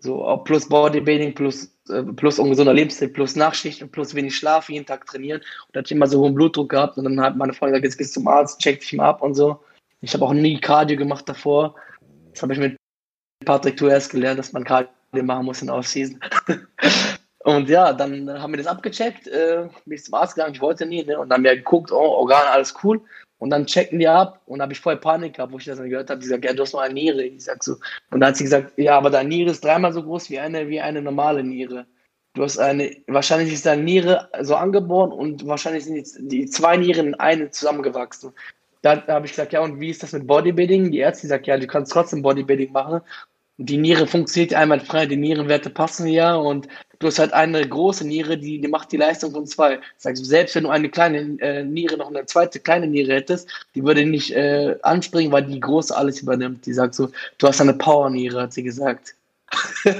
So 0.00 0.36
plus 0.44 0.68
Bodybuilding, 0.68 1.34
plus, 1.34 1.70
äh, 1.88 2.02
plus 2.02 2.38
ungesunder 2.38 2.74
Lebensstil, 2.74 3.08
plus 3.08 3.36
Nachtschicht 3.36 3.82
und 3.82 3.92
plus 3.92 4.14
wenig 4.14 4.36
Schlaf, 4.36 4.68
jeden 4.68 4.86
Tag 4.86 5.06
trainieren. 5.06 5.40
Und 5.68 5.78
hatte 5.78 5.94
immer 5.94 6.06
so 6.06 6.20
hohen 6.20 6.34
Blutdruck 6.34 6.70
gehabt. 6.70 6.98
Und 6.98 7.04
dann 7.04 7.20
hat 7.20 7.36
meine 7.36 7.52
Freundin 7.52 7.74
gesagt, 7.74 7.84
jetzt 7.84 7.98
gehst 7.98 8.16
du 8.16 8.20
zum 8.20 8.28
Arzt, 8.28 8.60
check 8.60 8.80
dich 8.80 8.92
mal 8.94 9.08
ab 9.08 9.22
und 9.22 9.34
so. 9.34 9.60
Ich 10.00 10.14
habe 10.14 10.24
auch 10.24 10.32
nie 10.32 10.60
Cardio 10.60 10.96
gemacht 10.96 11.28
davor. 11.28 11.76
Das 12.32 12.42
habe 12.42 12.54
ich 12.54 12.58
mit 12.58 12.76
Patrick 13.44 13.76
Tuers 13.76 14.08
gelernt, 14.08 14.38
dass 14.38 14.52
man 14.52 14.64
Cardio 14.64 14.92
machen 15.22 15.44
muss 15.44 15.60
in 15.60 15.68
der 15.68 15.76
Offseason. 15.76 16.20
Und 17.44 17.68
ja, 17.68 17.92
dann 17.92 18.30
haben 18.30 18.52
wir 18.52 18.58
das 18.58 18.68
abgecheckt, 18.68 19.26
äh, 19.26 19.68
bin 19.84 19.96
ich 19.96 20.04
zum 20.04 20.14
Arzt 20.14 20.36
gegangen, 20.36 20.54
ich 20.54 20.60
wollte 20.60 20.86
nie, 20.86 21.04
ne? 21.04 21.18
Und 21.18 21.28
dann 21.28 21.38
haben 21.38 21.44
wir 21.44 21.56
geguckt, 21.56 21.90
oh, 21.90 21.96
Organe, 21.96 22.50
alles 22.50 22.74
cool. 22.84 23.00
Und 23.42 23.50
dann 23.50 23.66
checken 23.66 23.98
die 23.98 24.06
ab 24.06 24.40
und 24.46 24.62
habe 24.62 24.72
ich 24.72 24.78
vorher 24.78 25.00
Panik 25.00 25.34
gehabt, 25.34 25.52
wo 25.52 25.58
ich 25.58 25.64
das 25.64 25.78
dann 25.78 25.90
gehört 25.90 26.08
habe. 26.10 26.20
Die 26.20 26.28
sagt, 26.28 26.44
ja, 26.44 26.52
du 26.52 26.62
hast 26.62 26.74
noch 26.74 26.80
eine 26.80 26.94
Niere. 26.94 27.24
Ich 27.24 27.42
sag 27.42 27.64
so. 27.64 27.72
Und 28.12 28.20
dann 28.20 28.26
hat 28.28 28.36
sie 28.36 28.44
gesagt, 28.44 28.72
ja, 28.76 28.96
aber 28.96 29.10
deine 29.10 29.28
Niere 29.28 29.50
ist 29.50 29.64
dreimal 29.64 29.92
so 29.92 30.00
groß 30.00 30.30
wie 30.30 30.38
eine, 30.38 30.68
wie 30.68 30.80
eine 30.80 31.02
normale 31.02 31.42
Niere. 31.42 31.84
Du 32.34 32.44
hast 32.44 32.58
eine, 32.58 32.94
wahrscheinlich 33.08 33.52
ist 33.52 33.66
deine 33.66 33.82
Niere 33.82 34.28
so 34.42 34.54
angeboren 34.54 35.10
und 35.10 35.44
wahrscheinlich 35.44 35.86
sind 35.86 35.96
jetzt 35.96 36.18
die 36.20 36.46
zwei 36.46 36.76
Nieren 36.76 37.08
in 37.08 37.14
eine 37.16 37.50
zusammengewachsen. 37.50 38.30
Da, 38.82 38.94
da 38.94 39.14
habe 39.14 39.26
ich 39.26 39.32
gesagt, 39.32 39.52
ja, 39.52 39.60
und 39.60 39.80
wie 39.80 39.90
ist 39.90 40.04
das 40.04 40.12
mit 40.12 40.24
Bodybuilding? 40.28 40.92
Die 40.92 41.00
Ärztin 41.00 41.28
sagt, 41.28 41.48
ja, 41.48 41.58
du 41.58 41.66
kannst 41.66 41.90
trotzdem 41.90 42.22
Bodybuilding 42.22 42.70
machen. 42.70 43.00
Die 43.58 43.76
Niere 43.76 44.06
funktioniert 44.06 44.54
einwandfrei, 44.54 45.06
die 45.06 45.16
Nierenwerte 45.16 45.70
passen 45.70 46.06
ja 46.06 46.34
und 46.34 46.68
du 46.98 47.06
hast 47.06 47.18
halt 47.18 47.32
eine 47.32 47.66
große 47.68 48.04
Niere, 48.06 48.38
die, 48.38 48.60
die 48.60 48.66
macht 48.68 48.90
die 48.92 48.96
Leistung 48.96 49.30
von 49.32 49.46
zwei. 49.46 49.78
Sagst 49.98 50.22
du, 50.22 50.26
selbst 50.26 50.54
wenn 50.54 50.64
du 50.64 50.70
eine 50.70 50.88
kleine 50.88 51.18
äh, 51.40 51.62
Niere 51.62 51.96
noch 51.98 52.08
eine 52.08 52.24
zweite 52.26 52.58
kleine 52.60 52.86
Niere 52.86 53.12
hättest, 53.14 53.48
die 53.74 53.84
würde 53.84 54.04
nicht 54.06 54.32
äh, 54.32 54.76
anspringen, 54.82 55.30
weil 55.32 55.44
die 55.44 55.60
große 55.60 55.94
alles 55.96 56.20
übernimmt. 56.20 56.64
Die 56.66 56.72
sagt 56.72 56.94
so, 56.94 57.10
du 57.38 57.46
hast 57.46 57.60
eine 57.60 57.74
Power-Niere, 57.74 58.42
hat 58.42 58.52
sie 58.52 58.62
gesagt. 58.62 59.14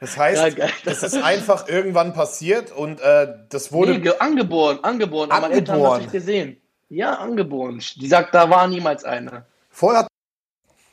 Das 0.00 0.16
heißt, 0.16 0.56
das 0.84 1.02
ist 1.02 1.16
einfach 1.22 1.68
irgendwann 1.68 2.12
passiert 2.14 2.72
und 2.72 3.00
äh, 3.00 3.26
das 3.48 3.72
wurde. 3.72 3.92
Nee, 3.94 3.98
ge- 4.00 4.18
angeboren, 4.18 4.78
angeboren. 4.82 5.30
Aber 5.30 5.50
Eltern 5.50 5.74
Angeboren. 5.76 6.00
nicht 6.02 6.12
gesehen. 6.12 6.56
Ja, 6.88 7.14
angeboren. 7.14 7.82
Die 7.96 8.06
sagt, 8.06 8.34
da 8.34 8.48
war 8.48 8.66
niemals 8.68 9.04
eine. 9.04 9.44
Vorher 9.70 10.06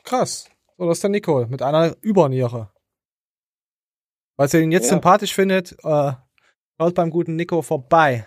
Krass. 0.04 0.45
So, 0.78 0.86
das 0.88 0.98
ist 0.98 1.04
der 1.04 1.10
Nico 1.10 1.45
mit 1.48 1.62
einer 1.62 1.95
Überniere. 2.02 2.72
Falls 4.40 4.54
ihr 4.54 4.62
ihn 4.62 4.72
jetzt 4.72 4.86
Ja. 4.86 4.90
sympathisch 4.91 5.34
findet, 5.34 5.72
äh, 5.84 6.12
schaut 6.80 6.95
beim 6.95 7.10
guten 7.10 7.36
Nico 7.36 7.62
vorbei. 7.62 8.26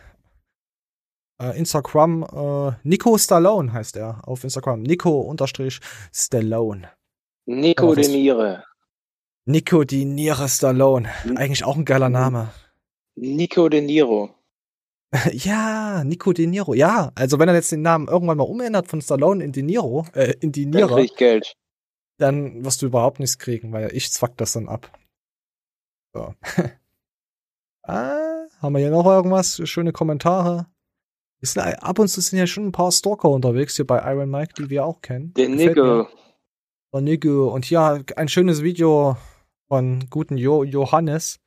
äh, 1.43 1.56
Instagram, 1.59 2.22
äh, 2.24 2.72
Nico 2.86 3.16
Stallone 3.16 3.72
heißt 3.72 3.97
er 3.97 4.20
auf 4.28 4.44
Instagram. 4.44 4.82
Nico 4.82 5.20
unterstrich 5.22 5.81
Stallone. 6.12 6.90
Nico 7.47 7.94
de 7.94 8.06
Niere. 8.09 8.64
Nico 9.47 9.85
die 9.85 10.05
Niere 10.05 10.51
Stallone. 10.51 11.09
Eigentlich 11.36 11.64
auch 11.64 11.77
ein 11.78 11.86
geiler 11.86 12.10
Name. 12.10 12.51
Nico 13.16 13.70
de 13.70 13.81
Niro. 13.81 14.35
ja, 15.32 16.05
Nico 16.05 16.35
De 16.35 16.47
Niro. 16.47 16.74
Ja, 16.74 17.10
also 17.14 17.39
wenn 17.39 17.48
er 17.48 17.55
jetzt 17.55 17.72
den 17.72 17.81
Namen 17.81 18.06
irgendwann 18.09 18.36
mal 18.36 18.44
umändert 18.44 18.86
von 18.89 19.01
Stallone 19.01 19.43
in 19.43 19.52
De 19.52 19.62
Niro, 19.62 20.05
äh, 20.12 20.35
in 20.40 20.52
die 20.52 20.70
Dann 20.70 20.72
Niere, 20.82 20.94
krieg 20.97 21.10
ich 21.12 21.16
Geld. 21.16 21.56
Dann 22.20 22.64
wirst 22.64 22.82
du 22.82 22.86
überhaupt 22.86 23.18
nichts 23.18 23.38
kriegen, 23.38 23.72
weil 23.72 23.94
ich 23.94 24.12
zwack 24.12 24.36
das 24.36 24.52
dann 24.52 24.68
ab. 24.68 24.97
So. 26.12 26.34
ah, 27.82 28.47
haben 28.60 28.72
wir 28.74 28.80
hier 28.80 28.90
noch 28.90 29.06
irgendwas? 29.06 29.60
Schöne 29.68 29.92
Kommentare. 29.92 30.66
Sind, 31.42 31.62
ab 31.62 31.98
und 31.98 32.09
zu 32.09 32.20
sind 32.20 32.38
ja 32.38 32.47
schon 32.47 32.66
ein 32.66 32.72
paar 32.72 32.92
Stalker 32.92 33.30
unterwegs 33.30 33.76
hier 33.76 33.86
bei 33.86 33.98
Iron 34.12 34.30
Mike, 34.30 34.55
die 34.59 34.68
wir 34.68 34.84
auch 34.84 35.01
kennen. 35.01 35.32
Der 35.34 35.48
mir. 35.48 36.09
Der 36.92 37.01
Nico. 37.01 37.48
Und 37.48 37.70
ja, 37.70 37.98
ein 38.16 38.28
schönes 38.28 38.62
Video 38.62 39.16
von 39.68 40.10
guten 40.10 40.36
jo 40.36 40.64
Johannes. 40.64 41.40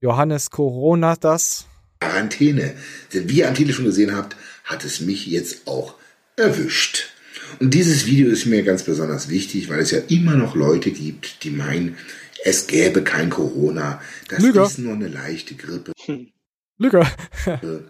Johannes 0.00 0.50
Corona 0.50 1.16
das. 1.16 1.66
Quarantäne. 1.98 2.76
Denn 3.12 3.28
wie 3.28 3.38
ihr 3.38 3.48
am 3.48 3.54
Titel 3.54 3.72
schon 3.72 3.86
gesehen 3.86 4.14
habt, 4.14 4.36
hat 4.62 4.84
es 4.84 5.00
mich 5.00 5.26
jetzt 5.26 5.66
auch 5.66 5.94
erwischt. 6.36 7.08
Und 7.60 7.74
dieses 7.74 8.06
Video 8.06 8.30
ist 8.30 8.46
mir 8.46 8.62
ganz 8.62 8.82
besonders 8.82 9.28
wichtig, 9.28 9.68
weil 9.68 9.80
es 9.80 9.90
ja 9.90 10.00
immer 10.08 10.34
noch 10.34 10.54
Leute 10.54 10.90
gibt, 10.90 11.44
die 11.44 11.50
meinen, 11.50 11.96
es 12.44 12.66
gäbe 12.66 13.02
kein 13.02 13.30
Corona. 13.30 14.00
Das 14.28 14.40
Lüge. 14.40 14.62
ist 14.62 14.78
nur 14.78 14.94
eine 14.94 15.08
leichte 15.08 15.54
Grippe. 15.54 15.92
Lüge. 16.78 17.02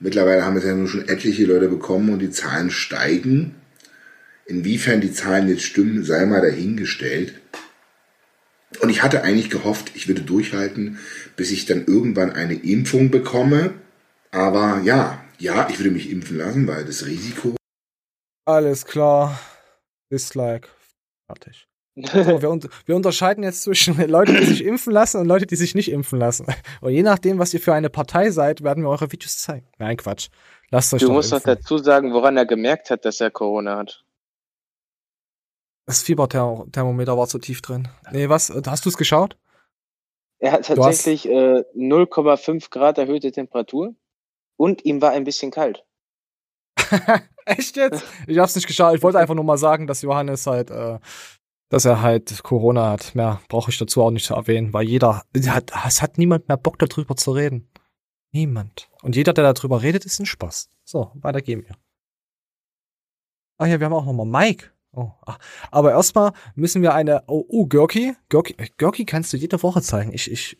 Mittlerweile 0.00 0.44
haben 0.44 0.56
es 0.56 0.64
ja 0.64 0.74
nun 0.74 0.88
schon 0.88 1.08
etliche 1.08 1.46
Leute 1.46 1.68
bekommen 1.68 2.10
und 2.10 2.18
die 2.18 2.30
Zahlen 2.30 2.70
steigen. 2.70 3.54
Inwiefern 4.46 5.00
die 5.00 5.12
Zahlen 5.12 5.48
jetzt 5.48 5.62
stimmen, 5.62 6.04
sei 6.04 6.26
mal 6.26 6.42
dahingestellt. 6.42 7.34
Und 8.80 8.90
ich 8.90 9.02
hatte 9.02 9.22
eigentlich 9.22 9.50
gehofft, 9.50 9.92
ich 9.94 10.08
würde 10.08 10.22
durchhalten, 10.22 10.98
bis 11.36 11.50
ich 11.50 11.64
dann 11.64 11.86
irgendwann 11.86 12.32
eine 12.32 12.54
Impfung 12.54 13.10
bekomme. 13.10 13.72
Aber 14.30 14.82
ja, 14.84 15.24
ja, 15.38 15.68
ich 15.70 15.78
würde 15.78 15.90
mich 15.90 16.10
impfen 16.10 16.38
lassen, 16.38 16.66
weil 16.66 16.84
das 16.84 17.06
Risiko. 17.06 17.56
Alles 18.44 18.84
klar. 18.84 19.38
Dislike. 20.10 20.68
Fertig. 21.26 21.66
So, 21.96 22.02
wir, 22.42 22.50
un 22.50 22.60
wir 22.86 22.96
unterscheiden 22.96 23.44
jetzt 23.44 23.62
zwischen 23.62 23.96
Leute, 24.10 24.32
die 24.34 24.44
sich 24.44 24.64
impfen 24.64 24.92
lassen 24.92 25.20
und 25.20 25.26
Leute, 25.26 25.46
die 25.46 25.56
sich 25.56 25.74
nicht 25.74 25.90
impfen 25.90 26.18
lassen. 26.18 26.46
Und 26.80 26.92
je 26.92 27.02
nachdem, 27.02 27.38
was 27.38 27.54
ihr 27.54 27.60
für 27.60 27.72
eine 27.72 27.88
Partei 27.90 28.30
seid, 28.30 28.62
werden 28.62 28.82
wir 28.82 28.90
eure 28.90 29.10
Videos 29.12 29.38
zeigen. 29.38 29.68
Nein, 29.78 29.96
Quatsch. 29.96 30.28
Lasst 30.70 30.92
euch 30.92 31.00
Du 31.00 31.06
doch 31.06 31.14
musst 31.14 31.32
doch 31.32 31.36
impfen. 31.38 31.54
dazu 31.54 31.78
sagen, 31.78 32.12
woran 32.12 32.36
er 32.36 32.46
gemerkt 32.46 32.90
hat, 32.90 33.04
dass 33.04 33.20
er 33.20 33.30
Corona 33.30 33.76
hat. 33.76 34.04
Das 35.86 36.02
Fieberthermometer 36.02 37.16
war 37.16 37.28
zu 37.28 37.38
tief 37.38 37.60
drin. 37.62 37.88
Nee, 38.10 38.28
was? 38.28 38.50
Hast 38.66 38.84
du 38.84 38.88
es 38.88 38.96
geschaut? 38.96 39.36
Er 40.40 40.52
hat 40.52 40.68
Du 40.68 40.72
hast- 40.72 40.76
tatsächlich 41.04 41.28
äh, 41.28 41.62
0,5 41.76 42.70
Grad 42.70 42.98
erhöhte 42.98 43.30
Temperatur 43.32 43.94
und 44.56 44.84
ihm 44.84 45.00
war 45.00 45.12
ein 45.12 45.24
bisschen 45.24 45.50
kalt. 45.50 45.84
Echt 47.46 47.76
jetzt? 47.76 48.04
Ich 48.26 48.38
hab's 48.38 48.54
nicht 48.54 48.66
geschaut. 48.66 48.96
Ich 48.96 49.02
wollte 49.02 49.18
einfach 49.18 49.34
nur 49.34 49.44
mal 49.44 49.58
sagen, 49.58 49.86
dass 49.86 50.02
Johannes 50.02 50.46
halt, 50.46 50.70
äh, 50.70 50.98
dass 51.68 51.84
er 51.84 52.02
halt 52.02 52.42
Corona 52.42 52.90
hat. 52.90 53.14
Mehr 53.14 53.40
brauche 53.48 53.70
ich 53.70 53.78
dazu 53.78 54.02
auch 54.02 54.10
nicht 54.10 54.26
zu 54.26 54.34
erwähnen, 54.34 54.72
weil 54.72 54.86
jeder, 54.86 55.24
hat, 55.46 55.72
es 55.86 56.02
hat 56.02 56.18
niemand 56.18 56.48
mehr 56.48 56.56
Bock 56.56 56.78
darüber 56.78 57.16
zu 57.16 57.32
reden. 57.32 57.68
Niemand. 58.32 58.88
Und 59.02 59.16
jeder, 59.16 59.32
der 59.32 59.52
darüber 59.52 59.82
redet, 59.82 60.04
ist 60.04 60.18
ein 60.18 60.26
Spaß. 60.26 60.68
So, 60.84 61.10
weiter 61.14 61.40
gehen 61.40 61.64
wir. 61.66 61.76
Ah 63.58 63.66
ja, 63.66 63.78
wir 63.78 63.86
haben 63.86 63.92
auch 63.92 64.04
nochmal 64.04 64.26
Mike. 64.26 64.70
Oh, 64.92 65.10
ach. 65.26 65.38
Aber 65.70 65.92
erstmal 65.92 66.32
müssen 66.54 66.82
wir 66.82 66.94
eine, 66.94 67.24
oh, 67.26 67.44
oh, 67.48 67.66
Görki. 67.66 68.14
Görki, 68.28 69.04
kannst 69.04 69.32
du 69.32 69.36
jede 69.36 69.62
Woche 69.62 69.82
zeigen. 69.82 70.12
Ich, 70.12 70.30
ich, 70.30 70.58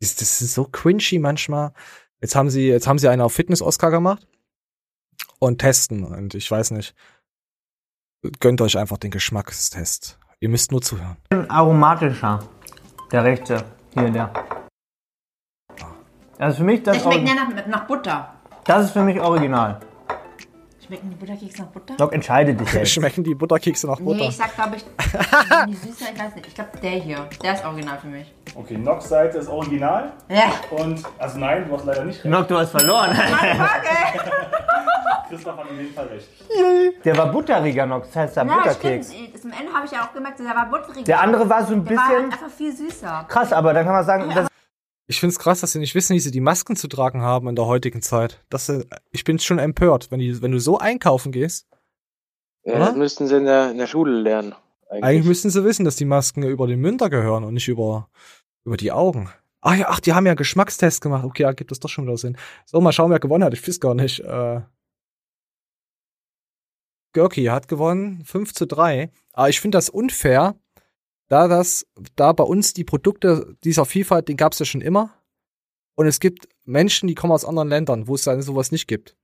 das 0.00 0.16
das 0.16 0.42
ist 0.42 0.54
so 0.54 0.64
cringy 0.64 1.18
manchmal. 1.18 1.72
Jetzt 2.20 2.34
haben 2.34 2.50
sie, 2.50 2.68
jetzt 2.68 2.86
haben 2.86 2.98
sie 2.98 3.08
einen 3.08 3.22
auf 3.22 3.32
Fitness-Oscar 3.32 3.90
gemacht 3.90 4.26
und 5.38 5.58
testen. 5.58 6.04
Und 6.04 6.34
ich 6.34 6.50
weiß 6.50 6.72
nicht. 6.72 6.94
Gönnt 8.40 8.60
euch 8.60 8.76
einfach 8.76 8.98
den 8.98 9.10
Geschmackstest. 9.10 10.18
Ihr 10.40 10.48
müsst 10.48 10.72
nur 10.72 10.82
zuhören. 10.82 11.16
Aromatischer. 11.48 12.40
Der 13.12 13.24
rechte. 13.24 13.64
Hier, 13.94 14.10
der. 14.10 14.32
Das 16.38 16.52
ist 16.52 16.58
für 16.58 16.64
mich 16.64 16.82
das, 16.82 16.96
Die 16.96 17.02
schmecken 17.02 17.26
ja 17.26 17.34
nach, 17.34 17.66
nach 17.66 17.86
Butter. 17.86 18.34
das 18.64 18.86
ist 18.86 18.90
für 18.92 19.02
mich 19.02 19.20
original. 19.20 19.80
Schmecken 20.86 21.10
die 21.10 21.16
Butterkekse 21.16 21.62
nach 21.62 21.68
Butter? 21.68 21.96
Doc, 21.96 22.12
entscheide 22.14 22.54
dich 22.54 22.72
jetzt. 22.72 22.90
Schmecken 22.92 23.24
die 23.24 23.34
Butterkekse 23.34 23.88
nach 23.88 23.98
Butter? 23.98 24.16
Nee, 24.20 24.28
ich 24.28 24.36
sag, 24.36 24.54
glaube 24.54 24.76
ich, 24.76 24.84
die 25.66 25.72
ich 25.72 26.18
weiß 26.18 26.34
nicht. 26.36 26.46
Ich 26.46 26.54
glaube, 26.54 26.70
der 26.82 26.90
hier, 26.92 27.28
der 27.42 27.54
ist 27.54 27.64
original 27.64 27.98
für 27.98 28.06
mich. 28.06 28.32
Okay, 28.54 28.78
Nox 28.78 29.08
Seite 29.08 29.38
ist 29.38 29.48
original. 29.48 30.12
Ja. 30.30 30.52
Und, 30.70 31.04
also 31.18 31.38
nein, 31.38 31.68
du 31.68 31.74
hast 31.76 31.84
leider 31.84 32.04
nicht 32.04 32.24
recht. 32.24 32.30
Nock, 32.32 32.48
du 32.48 32.56
hast 32.56 32.70
verloren. 32.70 33.10
Christoph 35.28 35.56
hat 35.56 35.70
in 35.70 35.76
dem 35.78 35.92
Fall 35.92 36.06
recht. 36.06 36.28
Der 37.04 37.16
war 37.16 37.30
butteriger 37.32 37.86
noch, 37.86 38.00
das 38.06 38.16
heißt 38.16 38.36
der 38.36 38.46
Ja, 38.46 38.56
Butterkeks. 38.56 39.12
stimmt. 39.12 39.40
Zum 39.40 39.50
Ende 39.52 39.72
habe 39.72 39.86
ich 39.86 39.92
ja 39.92 40.04
auch 40.06 40.12
gemerkt, 40.12 40.38
der 40.38 40.46
war 40.46 40.68
butterig. 40.70 41.04
Der 41.04 41.20
andere 41.20 41.48
war 41.48 41.66
so 41.66 41.74
ein 41.74 41.84
Der 41.84 41.96
war 41.96 42.08
bisschen- 42.08 42.32
einfach 42.32 42.50
viel 42.50 42.74
süßer. 42.76 43.26
Krass, 43.28 43.52
aber 43.52 43.72
dann 43.74 43.84
kann 43.84 43.94
man 43.94 44.04
sagen, 44.04 44.30
das 44.34 44.48
Ich 45.10 45.20
find's 45.20 45.38
krass, 45.38 45.60
dass 45.60 45.72
sie 45.72 45.78
nicht 45.78 45.94
wissen, 45.94 46.14
wie 46.14 46.20
sie 46.20 46.30
die 46.30 46.40
Masken 46.40 46.76
zu 46.76 46.86
tragen 46.86 47.22
haben 47.22 47.48
in 47.48 47.56
der 47.56 47.64
heutigen 47.66 48.02
Zeit. 48.02 48.42
Das, 48.50 48.66
sie- 48.66 48.84
ich 49.10 49.24
bin 49.24 49.38
schon 49.38 49.58
empört, 49.58 50.10
wenn, 50.10 50.18
die, 50.20 50.42
wenn 50.42 50.52
du 50.52 50.60
so 50.60 50.78
einkaufen 50.78 51.32
gehst. 51.32 51.66
Ja, 52.64 52.74
Oder? 52.74 52.86
das 52.86 52.96
müssten 52.96 53.26
sie 53.26 53.36
in 53.36 53.44
der, 53.46 53.70
in 53.70 53.78
der 53.78 53.86
Schule 53.86 54.12
lernen. 54.20 54.54
Eigentlich. 54.90 55.04
Eigentlich 55.04 55.26
müssten 55.26 55.50
sie 55.50 55.64
wissen, 55.64 55.84
dass 55.84 55.96
die 55.96 56.04
Masken 56.04 56.42
über 56.42 56.66
den 56.66 56.80
Münder 56.80 57.08
gehören 57.10 57.44
und 57.44 57.54
nicht 57.54 57.68
über, 57.68 58.08
über 58.64 58.76
die 58.76 58.92
Augen. 58.92 59.30
Ach 59.60 59.74
ja, 59.74 59.86
ach, 59.88 60.00
die 60.00 60.12
haben 60.12 60.24
ja 60.26 60.32
einen 60.32 60.36
Geschmackstest 60.36 61.00
gemacht. 61.00 61.24
Okay, 61.24 61.42
ja, 61.42 61.52
gibt 61.52 61.70
das 61.70 61.80
doch 61.80 61.88
schon 61.88 62.04
wieder 62.06 62.16
Sinn. 62.16 62.36
So, 62.66 62.80
mal 62.80 62.92
schauen, 62.92 63.10
wer 63.10 63.18
gewonnen 63.18 63.44
hat. 63.44 63.52
Ich 63.54 63.66
weiß 63.66 63.80
gar 63.80 63.94
nicht. 63.94 64.20
Äh, 64.20 64.60
Görki 67.12 67.44
hat 67.46 67.68
gewonnen, 67.68 68.24
5 68.24 68.52
zu 68.54 68.66
3. 68.66 69.10
Aber 69.32 69.48
ich 69.48 69.60
finde 69.60 69.78
das 69.78 69.88
unfair, 69.90 70.56
da 71.28 71.48
das, 71.48 71.86
da 72.16 72.32
bei 72.32 72.44
uns 72.44 72.72
die 72.72 72.84
Produkte 72.84 73.56
dieser 73.64 73.84
Vielfalt, 73.84 74.28
den 74.28 74.36
gab 74.36 74.52
es 74.52 74.58
ja 74.58 74.66
schon 74.66 74.80
immer. 74.80 75.14
Und 75.94 76.06
es 76.06 76.20
gibt 76.20 76.48
Menschen, 76.64 77.06
die 77.08 77.14
kommen 77.14 77.32
aus 77.32 77.44
anderen 77.44 77.68
Ländern, 77.68 78.06
wo 78.06 78.14
es 78.14 78.22
dann 78.22 78.40
sowas 78.42 78.72
nicht 78.72 78.86
gibt. 78.86 79.16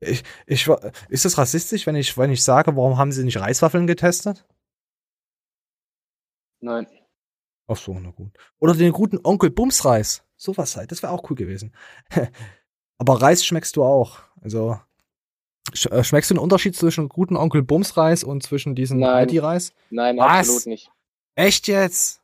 Ich, 0.00 0.22
ich, 0.46 0.68
ist 1.08 1.24
das 1.24 1.38
rassistisch, 1.38 1.86
wenn 1.86 1.96
ich, 1.96 2.16
wenn 2.18 2.30
ich 2.30 2.44
sage, 2.44 2.76
warum 2.76 2.98
haben 2.98 3.12
sie 3.12 3.24
nicht 3.24 3.40
Reiswaffeln 3.40 3.86
getestet? 3.86 4.46
Nein. 6.60 6.86
Ach 7.66 7.76
so, 7.76 7.98
na 7.98 8.10
gut. 8.10 8.32
Oder 8.58 8.74
den 8.74 8.92
guten 8.92 9.18
Onkel 9.24 9.50
Bumsreis. 9.50 10.22
Sowas 10.36 10.76
halt, 10.76 10.92
das 10.92 11.02
wäre 11.02 11.12
auch 11.12 11.28
cool 11.30 11.36
gewesen. 11.36 11.74
Aber 12.98 13.20
Reis 13.20 13.44
schmeckst 13.44 13.76
du 13.76 13.84
auch. 13.84 14.20
Also, 14.40 14.80
äh, 15.90 16.02
schmeckst 16.04 16.30
du 16.30 16.34
den 16.34 16.40
Unterschied 16.40 16.76
zwischen 16.76 17.08
guten 17.08 17.36
Onkel 17.36 17.62
Bumsreis 17.62 18.24
und 18.24 18.42
zwischen 18.42 18.74
diesem 18.74 18.98
Nein. 19.00 19.10
Aldi-Reis? 19.14 19.72
Nein, 19.90 20.16
Was? 20.16 20.48
absolut 20.48 20.66
nicht. 20.66 20.90
Echt 21.34 21.68
jetzt? 21.68 22.22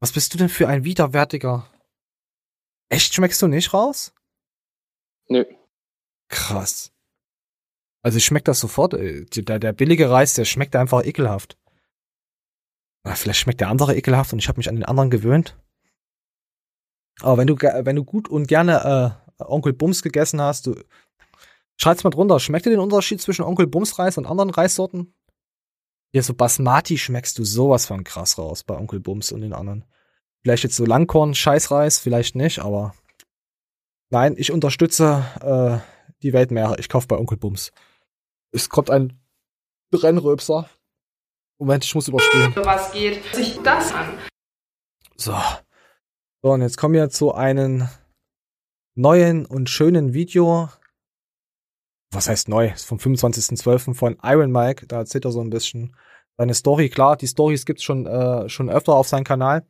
Was 0.00 0.12
bist 0.12 0.32
du 0.32 0.38
denn 0.38 0.48
für 0.48 0.68
ein 0.68 0.84
widerwärtiger? 0.84 1.68
Echt 2.88 3.14
schmeckst 3.14 3.40
du 3.42 3.46
nicht 3.48 3.72
raus? 3.74 4.12
Nö. 5.28 5.44
Krass. 6.28 6.92
Also 8.02 8.18
ich 8.18 8.24
schmeckt 8.24 8.48
das 8.48 8.60
sofort. 8.60 8.94
äh, 8.94 9.24
Der, 9.26 9.58
der 9.58 9.72
billige 9.72 10.08
Reis, 10.10 10.34
der 10.34 10.44
schmeckt 10.44 10.74
einfach 10.76 11.04
ekelhaft. 11.04 11.58
Vielleicht 13.14 13.40
schmeckt 13.40 13.60
der 13.60 13.68
andere 13.68 13.96
ekelhaft 13.96 14.32
und 14.32 14.38
ich 14.38 14.48
habe 14.48 14.58
mich 14.58 14.68
an 14.68 14.76
den 14.76 14.84
anderen 14.84 15.10
gewöhnt. 15.10 15.56
Aber 17.22 17.38
wenn 17.38 17.46
du, 17.46 17.56
wenn 17.56 17.96
du 17.96 18.04
gut 18.04 18.28
und 18.28 18.48
gerne 18.48 19.16
äh, 19.38 19.44
Onkel 19.44 19.72
Bums 19.72 20.02
gegessen 20.02 20.40
hast, 20.40 20.66
du 20.66 20.76
schreib's 21.76 22.04
mal 22.04 22.10
drunter. 22.10 22.40
Schmeckt 22.40 22.66
dir 22.66 22.70
den 22.70 22.80
Unterschied 22.80 23.20
zwischen 23.20 23.44
Onkel 23.44 23.66
Bums 23.66 23.98
Reis 23.98 24.18
und 24.18 24.26
anderen 24.26 24.50
Reissorten? 24.50 25.14
Hier 26.12 26.22
so 26.22 26.34
Basmati 26.34 26.98
schmeckst 26.98 27.38
du 27.38 27.44
sowas 27.44 27.86
von 27.86 28.04
krass 28.04 28.36
raus 28.36 28.64
bei 28.64 28.76
Onkel 28.76 29.00
Bums 29.00 29.32
und 29.32 29.42
den 29.42 29.52
anderen. 29.52 29.84
Vielleicht 30.42 30.64
jetzt 30.64 30.76
so 30.76 30.84
Langkorn, 30.84 31.34
Scheißreis, 31.34 31.98
vielleicht 31.98 32.34
nicht, 32.34 32.60
aber 32.60 32.94
nein, 34.08 34.34
ich 34.36 34.50
unterstütze 34.50 35.24
äh, 35.40 35.78
die 36.22 36.32
Weltmeere. 36.32 36.76
Ich 36.78 36.88
kaufe 36.88 37.06
bei 37.06 37.16
Onkel 37.16 37.38
Bums. 37.38 37.72
Es 38.50 38.68
kommt 38.68 38.90
ein 38.90 39.20
Brennröpser. 39.90 40.68
Moment, 41.58 41.84
ich 41.84 41.94
muss 41.94 42.08
überspielen. 42.08 42.54
was 42.56 42.92
geht 42.92 43.22
sich 43.34 43.60
das 43.62 43.92
an? 43.92 44.18
So. 45.16 45.36
So, 46.42 46.52
und 46.52 46.62
jetzt 46.62 46.78
kommen 46.78 46.94
wir 46.94 47.10
zu 47.10 47.34
einem 47.34 47.86
neuen 48.94 49.44
und 49.44 49.68
schönen 49.68 50.14
Video. 50.14 50.70
Was 52.12 52.30
heißt 52.30 52.48
neu? 52.48 52.70
Ist 52.70 52.86
vom 52.86 52.96
25.12. 52.96 53.92
von 53.92 54.16
Iron 54.22 54.50
Mike. 54.50 54.86
Da 54.86 55.00
erzählt 55.00 55.26
er 55.26 55.32
so 55.32 55.42
ein 55.42 55.50
bisschen 55.50 55.94
seine 56.38 56.54
Story. 56.54 56.88
Klar, 56.88 57.18
die 57.18 57.26
Stories 57.26 57.66
gibt's 57.66 57.82
schon, 57.82 58.06
äh, 58.06 58.48
schon 58.48 58.70
öfter 58.70 58.94
auf 58.94 59.06
seinem 59.06 59.24
Kanal. 59.24 59.66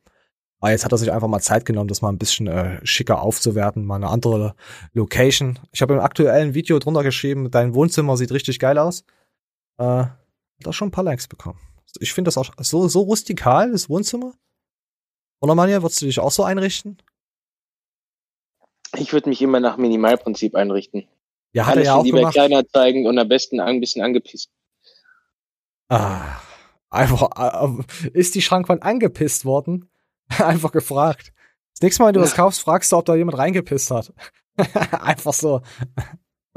Aber 0.61 0.71
jetzt 0.71 0.85
hat 0.85 0.93
er 0.93 0.97
sich 0.97 1.11
einfach 1.11 1.27
mal 1.27 1.41
Zeit 1.41 1.65
genommen, 1.65 1.89
das 1.89 2.01
mal 2.01 2.07
ein 2.07 2.17
bisschen 2.17 2.47
äh, 2.47 2.79
schicker 2.85 3.21
aufzuwerten, 3.21 3.83
mal 3.83 3.95
eine 3.95 4.07
andere 4.07 4.55
Location. 4.93 5.59
Ich 5.73 5.81
habe 5.81 5.95
im 5.95 5.99
aktuellen 5.99 6.53
Video 6.53 6.79
drunter 6.79 7.03
geschrieben, 7.03 7.51
dein 7.51 7.73
Wohnzimmer 7.73 8.15
sieht 8.15 8.31
richtig 8.31 8.59
geil 8.59 8.77
aus. 8.77 9.03
Äh, 9.77 9.83
hat 9.83 10.67
auch 10.67 10.73
schon 10.73 10.87
ein 10.87 10.91
paar 10.91 11.03
Likes 11.03 11.27
bekommen. 11.27 11.59
Ich 11.99 12.13
finde 12.13 12.29
das 12.29 12.37
auch 12.37 12.53
so, 12.59 12.87
so 12.87 13.01
rustikal, 13.01 13.73
das 13.73 13.89
Wohnzimmer. 13.89 14.35
Oder 15.41 15.55
Manja, 15.55 15.81
würdest 15.81 16.01
du 16.01 16.05
dich 16.05 16.19
auch 16.19 16.31
so 16.31 16.43
einrichten? 16.43 16.97
Ich 18.95 19.11
würde 19.11 19.29
mich 19.29 19.41
immer 19.41 19.59
nach 19.59 19.77
Minimalprinzip 19.77 20.55
einrichten. 20.55 21.07
Ja, 21.53 21.65
hat 21.65 21.73
er 21.73 21.77
Alles 21.77 21.85
ja 21.87 21.95
auch 21.95 22.03
lieber 22.03 22.19
gemacht. 22.19 22.33
kleiner 22.33 22.67
zeigen 22.67 23.07
und 23.07 23.17
am 23.17 23.27
besten 23.27 23.59
ein 23.59 23.79
bisschen 23.79 24.03
angepisst. 24.03 24.51
Ah, 25.89 26.37
einfach, 26.89 27.29
äh, 27.35 28.09
ist 28.13 28.35
die 28.35 28.41
Schrankwand 28.41 28.83
angepisst 28.83 29.43
worden? 29.43 29.89
einfach 30.37 30.71
gefragt. 30.71 31.33
Das 31.73 31.81
nächste 31.81 32.03
Mal, 32.03 32.09
wenn 32.09 32.15
du 32.15 32.21
was 32.21 32.35
kaufst, 32.35 32.61
fragst 32.61 32.91
du, 32.91 32.97
ob 32.97 33.05
da 33.05 33.15
jemand 33.15 33.37
reingepisst 33.37 33.91
hat. 33.91 34.13
einfach 34.91 35.33
so. 35.33 35.61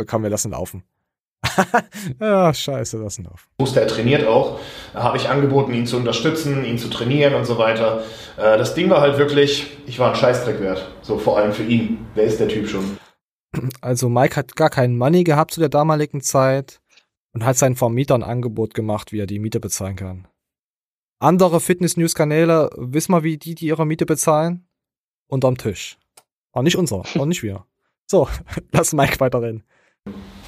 Komm, 0.07 0.23
wir 0.23 0.31
lassen 0.31 0.51
laufen. 0.51 0.85
Ja, 2.21 2.53
scheiße, 2.55 2.99
lassen 2.99 3.25
laufen. 3.25 3.49
Booster, 3.59 3.83
er 3.83 3.87
trainiert 3.89 4.27
auch. 4.27 4.61
Habe 4.95 5.17
ich 5.17 5.29
angeboten, 5.29 5.73
ihn 5.75 5.87
zu 5.87 5.97
unterstützen, 5.97 6.65
ihn 6.65 6.79
zu 6.79 6.89
trainieren 6.89 7.35
und 7.35 7.45
so 7.45 7.59
weiter. 7.59 8.03
Äh, 8.37 8.59
Das 8.59 8.75
Ding 8.75 8.91
war 8.91 9.01
halt 9.01 9.19
wirklich, 9.19 9.77
ich 9.87 9.99
war 9.99 10.11
ein 10.11 10.17
Scheißdreck 10.17 10.61
wert. 10.61 10.87
So 11.03 11.19
vor 11.19 11.39
allem 11.39 11.53
für 11.53 11.65
ihn. 11.65 12.07
Wer 12.15 12.25
ist 12.25 12.41
der 12.41 12.49
Typ 12.49 12.69
schon? 12.69 12.99
Also 13.81 14.09
Mike 14.09 14.37
hat 14.37 14.57
gar 14.57 14.71
keinen 14.71 14.99
Money 14.99 15.23
gehabt 15.25 15.53
zu 15.53 15.61
der 15.61 15.69
damaligen 15.69 16.21
Zeit 16.21 16.81
und 17.33 17.45
hat 17.45 17.57
seinen 17.57 17.77
Vermieter 17.77 18.15
ein 18.15 18.23
Angebot 18.23 18.75
gemacht, 18.75 19.13
wie 19.13 19.21
er 19.21 19.27
die 19.27 19.39
Miete 19.39 19.61
bezahlen 19.61 19.97
kann. 19.97 20.29
Andere 21.21 21.61
Fitness-News-Kanäle, 21.61 22.71
wissen 22.77 23.13
wir, 23.13 23.23
wie 23.23 23.39
die, 23.39 23.55
die 23.55 23.67
ihre 23.67 23.87
Miete 23.87 24.07
bezahlen? 24.07 24.67
Unterm 25.29 25.57
Tisch. 25.57 25.99
Aber 26.53 26.63
nicht 26.63 26.77
unser, 26.77 26.97
auch 26.99 27.27
nicht 27.27 27.43
wir. 27.43 27.65
So, 28.07 28.29
lass 28.73 28.93
Mike 28.93 29.21
weiterreden. 29.21 29.65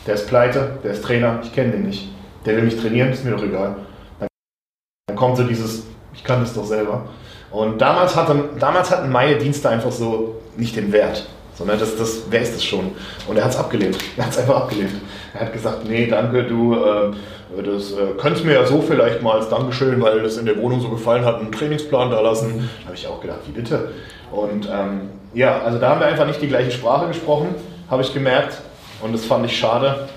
Der 0.07 0.15
ist 0.15 0.28
pleite, 0.28 0.78
der 0.85 0.93
ist 0.93 1.05
Trainer, 1.05 1.41
ich 1.43 1.53
kenne 1.53 1.73
den 1.73 1.83
nicht. 1.85 2.09
Der 2.45 2.57
will 2.57 2.62
mich 2.62 2.81
trainieren, 2.81 3.11
ist 3.11 3.24
mir 3.24 3.33
doch 3.33 3.43
egal. 3.43 3.77
Dann, 4.20 5.16
kommt 5.16 5.37
so 5.37 5.43
dieses, 5.43 5.85
ich 6.15 6.23
kann 6.23 6.41
das 6.41 6.55
doch 6.55 6.65
selber. 6.65 7.07
Und 7.51 7.81
damals 7.81 8.15
hatten, 8.15 8.59
damals 8.61 8.91
hatten 8.91 9.11
meine 9.11 9.37
Dienste 9.37 9.69
einfach 9.69 9.91
so 9.91 10.37
nicht 10.57 10.77
den 10.77 10.93
Wert. 10.93 11.27
Sondern 11.55 11.78
das, 11.78 11.97
das, 11.97 12.24
wer 12.28 12.43
ist 12.43 12.55
das 12.55 12.62
schon? 12.62 12.93
Und 13.27 13.39
er 13.39 13.45
hat 13.45 13.53
es 13.53 13.57
abgelehnt. 13.57 13.97
Er 14.16 14.27
hat 14.27 14.33
es 14.33 14.39
einfach 14.39 14.57
abgelehnt. 14.57 14.93
Er 15.33 15.41
hat 15.41 15.53
gesagt, 15.53 15.89
nee, 15.89 16.07
danke, 16.07 16.45
du, 16.45 16.74
äh, 16.74 17.62
das 17.62 17.93
äh, 17.93 18.12
könntest 18.19 18.45
mir 18.45 18.53
ja 18.53 18.66
so 18.66 18.83
vielleicht 18.83 19.23
mal 19.23 19.39
als 19.39 19.49
Dankeschön, 19.49 20.01
weil 20.03 20.23
das 20.23 20.37
in 20.37 20.45
der 20.45 20.61
Wohnung 20.61 20.81
so 20.81 20.91
gefallen 20.91 21.24
hat, 21.24 21.37
einen 21.37 21.53
Trainingsplan 21.53 22.11
da 22.11 22.20
lassen. 22.20 22.69
Da 22.81 22.87
habe 22.87 22.95
ich 22.95 23.07
auch 23.07 23.20
gedacht, 23.20 23.41
wie 23.47 23.53
bitte? 23.53 23.93
Und 24.31 24.66
ähm, 24.66 25.09
ja, 25.33 25.62
also 25.62 25.78
da 25.78 25.91
haben 25.91 26.01
wir 26.01 26.07
einfach 26.07 26.27
nicht 26.27 26.43
die 26.43 26.49
gleiche 26.49 26.70
Sprache 26.70 27.09
gesprochen, 27.09 27.55
habe 27.91 28.03
ich 28.03 28.12
gemerkt. 28.12 28.61
Und 29.02 29.12
das 29.12 29.24
fand 29.24 29.47
ich 29.47 29.59
schade. 29.59 30.09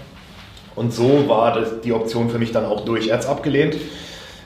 Und 0.76 0.94
so 0.94 1.28
war 1.28 1.54
das, 1.54 1.82
die 1.82 1.92
Option 1.92 2.30
für 2.30 2.40
mich 2.40 2.52
dann 2.52 2.66
auch 2.66 2.86
durch. 2.86 3.08
Er 3.08 3.16
hat 3.16 3.22
es 3.22 3.28
abgelehnt. 3.28 3.76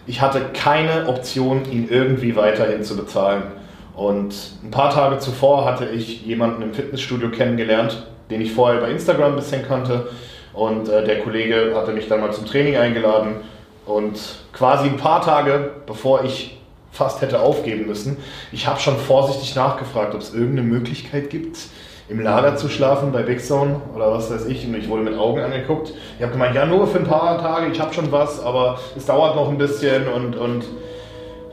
Ich 0.07 0.21
hatte 0.21 0.41
keine 0.53 1.07
Option, 1.07 1.63
ihn 1.71 1.87
irgendwie 1.89 2.35
weiterhin 2.35 2.83
zu 2.83 2.95
bezahlen. 2.97 3.43
Und 3.95 4.33
ein 4.63 4.71
paar 4.71 4.89
Tage 4.89 5.19
zuvor 5.19 5.65
hatte 5.65 5.85
ich 5.85 6.25
jemanden 6.25 6.61
im 6.63 6.73
Fitnessstudio 6.73 7.29
kennengelernt, 7.29 8.07
den 8.31 8.41
ich 8.41 8.51
vorher 8.51 8.79
über 8.79 8.89
Instagram 8.89 9.33
ein 9.33 9.35
bisschen 9.35 9.65
kannte. 9.67 10.09
Und 10.53 10.89
äh, 10.89 11.03
der 11.03 11.19
Kollege 11.19 11.73
hatte 11.75 11.93
mich 11.93 12.07
dann 12.07 12.21
mal 12.21 12.33
zum 12.33 12.45
Training 12.45 12.77
eingeladen. 12.77 13.35
Und 13.85 14.19
quasi 14.53 14.87
ein 14.87 14.97
paar 14.97 15.21
Tage, 15.21 15.71
bevor 15.85 16.23
ich 16.23 16.57
fast 16.91 17.21
hätte 17.21 17.41
aufgeben 17.41 17.87
müssen, 17.87 18.17
ich 18.51 18.67
habe 18.67 18.79
schon 18.79 18.97
vorsichtig 18.97 19.55
nachgefragt, 19.55 20.15
ob 20.15 20.21
es 20.21 20.33
irgendeine 20.33 20.67
Möglichkeit 20.67 21.29
gibt, 21.29 21.57
im 22.09 22.19
Lager 22.19 22.55
zu 22.57 22.69
schlafen 22.69 23.11
bei 23.11 23.21
Big 23.21 23.43
Zone 23.43 23.81
oder 23.95 24.11
was 24.11 24.31
weiß 24.31 24.45
ich. 24.47 24.67
Und 24.67 24.75
ich 24.75 24.89
wurde 24.89 25.03
mit 25.03 25.17
Augen 25.17 25.39
angeguckt. 25.39 25.93
Ich 26.17 26.21
habe 26.21 26.33
gemeint, 26.33 26.55
ja, 26.55 26.65
nur 26.65 26.87
für 26.87 26.99
ein 26.99 27.07
paar 27.07 27.41
Tage, 27.41 27.71
ich 27.71 27.79
habe 27.79 27.93
schon 27.93 28.11
was, 28.11 28.43
aber 28.43 28.79
es 28.95 29.05
dauert 29.05 29.35
noch 29.35 29.49
ein 29.49 29.57
bisschen 29.57 30.07
und, 30.07 30.35
und 30.35 30.65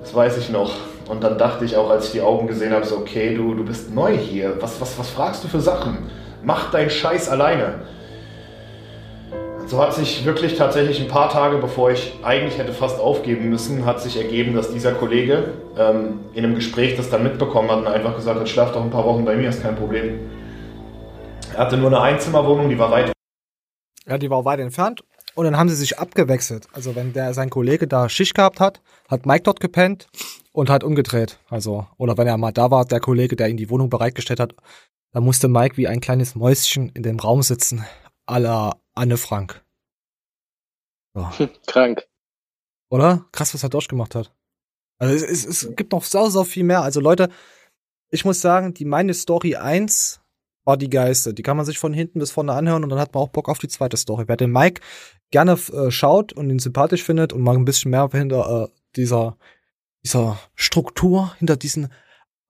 das 0.01 0.15
weiß 0.15 0.39
ich 0.39 0.51
noch. 0.51 0.73
Und 1.09 1.25
dann 1.25 1.39
dachte 1.39 1.65
ich 1.65 1.77
auch, 1.77 1.91
als 1.91 2.07
ich 2.07 2.13
die 2.13 2.21
Augen 2.21 2.47
gesehen 2.47 2.73
habe, 2.73 2.85
so, 2.85 2.97
okay, 2.97 3.35
du, 3.35 3.55
du 3.55 3.65
bist 3.65 3.95
neu 3.95 4.17
hier. 4.17 4.57
Was, 4.61 4.81
was, 4.81 4.99
was 4.99 5.11
fragst 5.11 5.43
du 5.45 5.49
für 5.49 5.61
Sachen? 5.61 5.99
Mach 6.43 6.71
deinen 6.71 6.91
Scheiß 6.91 7.29
alleine. 7.29 7.81
So 9.67 9.81
hat 9.81 9.95
sich 9.95 10.25
wirklich 10.25 10.57
tatsächlich 10.57 11.01
ein 11.01 11.07
paar 11.07 11.29
Tage, 11.29 11.59
bevor 11.59 11.93
ich 11.93 12.19
eigentlich 12.25 12.59
hätte 12.59 12.73
fast 12.73 12.99
aufgeben 12.99 13.51
müssen, 13.51 13.87
hat 13.87 14.01
sich 14.01 14.17
ergeben, 14.17 14.55
dass 14.55 14.73
dieser 14.73 14.93
Kollege 14.93 15.45
ähm, 15.79 16.21
in 16.35 16.45
einem 16.45 16.57
Gespräch 16.57 16.97
das 16.97 17.09
dann 17.09 17.23
mitbekommen 17.23 17.71
hat 17.71 17.79
und 17.79 17.87
einfach 17.87 18.17
gesagt 18.17 18.41
hat, 18.41 18.49
schlaf 18.49 18.73
doch 18.73 18.83
ein 18.83 18.91
paar 18.91 19.05
Wochen 19.05 19.25
bei 19.25 19.37
mir, 19.37 19.49
ist 19.49 19.63
kein 19.63 19.77
Problem. 19.77 20.19
Er 21.55 21.59
hatte 21.59 21.77
nur 21.77 21.89
eine 21.89 22.01
Einzimmerwohnung, 22.01 22.69
die 22.69 22.79
war 22.79 22.91
weit 22.91 23.13
Ja, 24.07 24.19
die 24.19 24.31
war 24.31 24.45
weit 24.45 24.61
entfernt. 24.61 25.03
Und 25.35 25.45
dann 25.45 25.57
haben 25.57 25.69
sie 25.69 25.77
sich 25.77 25.99
abgewechselt. 25.99 26.69
Also 26.73 26.97
wenn 26.97 27.13
der 27.13 27.35
sein 27.35 27.51
Kollege 27.51 27.87
da 27.87 28.09
Schicht 28.09 28.35
gehabt 28.35 28.61
hat, 28.61 28.81
hat 29.09 29.27
Mike 29.27 29.43
dort 29.45 29.61
gepennt 29.61 30.09
und 30.53 30.71
hat 30.71 30.85
umgedreht. 30.85 31.39
Also, 31.49 31.87
oder 31.97 32.19
wenn 32.19 32.27
er 32.27 32.37
mal 32.37 32.53
da 32.53 32.71
war, 32.71 32.85
der 32.85 33.01
Kollege, 33.01 33.37
der 33.37 33.49
ihm 33.49 33.57
die 33.57 33.71
Wohnung 33.71 33.91
bereitgestellt 33.91 34.41
hat, 34.41 34.55
da 35.13 35.21
musste 35.21 35.49
Mike 35.49 35.77
wie 35.77 35.89
ein 35.89 36.01
kleines 36.01 36.35
Mäuschen 36.35 36.89
in 36.91 37.03
dem 37.03 37.19
Raum 37.19 37.43
sitzen, 37.43 37.85
à 38.27 38.39
la 38.39 38.77
Anne 38.95 39.17
Frank. 39.17 39.65
So. 41.15 41.29
Krank. 41.67 42.07
Oder? 42.91 43.27
Krass, 43.33 43.55
was 43.55 43.63
er 43.63 43.69
durchgemacht 43.69 44.15
hat. 44.15 44.33
Also 44.99 45.15
es, 45.15 45.23
es, 45.23 45.47
es 45.47 45.77
gibt 45.77 45.93
noch 45.93 46.05
so, 46.05 46.29
so 46.29 46.45
viel 46.45 46.65
mehr. 46.65 46.83
Also 46.83 47.01
Leute, 47.01 47.31
ich 48.11 48.25
muss 48.25 48.41
sagen, 48.41 48.75
die 48.75 48.85
meine 48.85 49.15
Story 49.15 49.57
1 49.57 50.20
war 50.71 50.77
die 50.77 50.89
geilste. 50.89 51.35
Die 51.35 51.43
kann 51.43 51.57
man 51.57 51.67
sich 51.67 51.81
von 51.81 51.93
hinten 51.93 52.21
bis 52.21 52.31
vorne 52.31 52.53
anhören 52.53 52.85
und 52.85 52.91
dann 52.91 53.01
hat 53.01 53.13
man 53.13 53.25
auch 53.25 53.29
Bock 53.29 53.49
auf 53.49 53.59
die 53.59 53.67
zweite 53.67 53.97
Story. 53.97 54.25
Wer 54.29 54.37
den 54.37 54.53
Mike 54.53 54.81
gerne 55.33 55.59
äh, 55.73 55.91
schaut 55.91 56.33
und 56.33 56.49
ihn 56.49 56.61
sympathisch 56.61 57.03
findet 57.03 57.33
und 57.33 57.43
mal 57.43 57.57
ein 57.57 57.65
bisschen 57.65 57.91
mehr 57.91 58.09
hinter 58.13 58.69
äh, 58.69 58.69
dieser, 58.95 59.37
dieser 60.05 60.39
Struktur, 60.55 61.35
hinter 61.39 61.57
diesen 61.57 61.93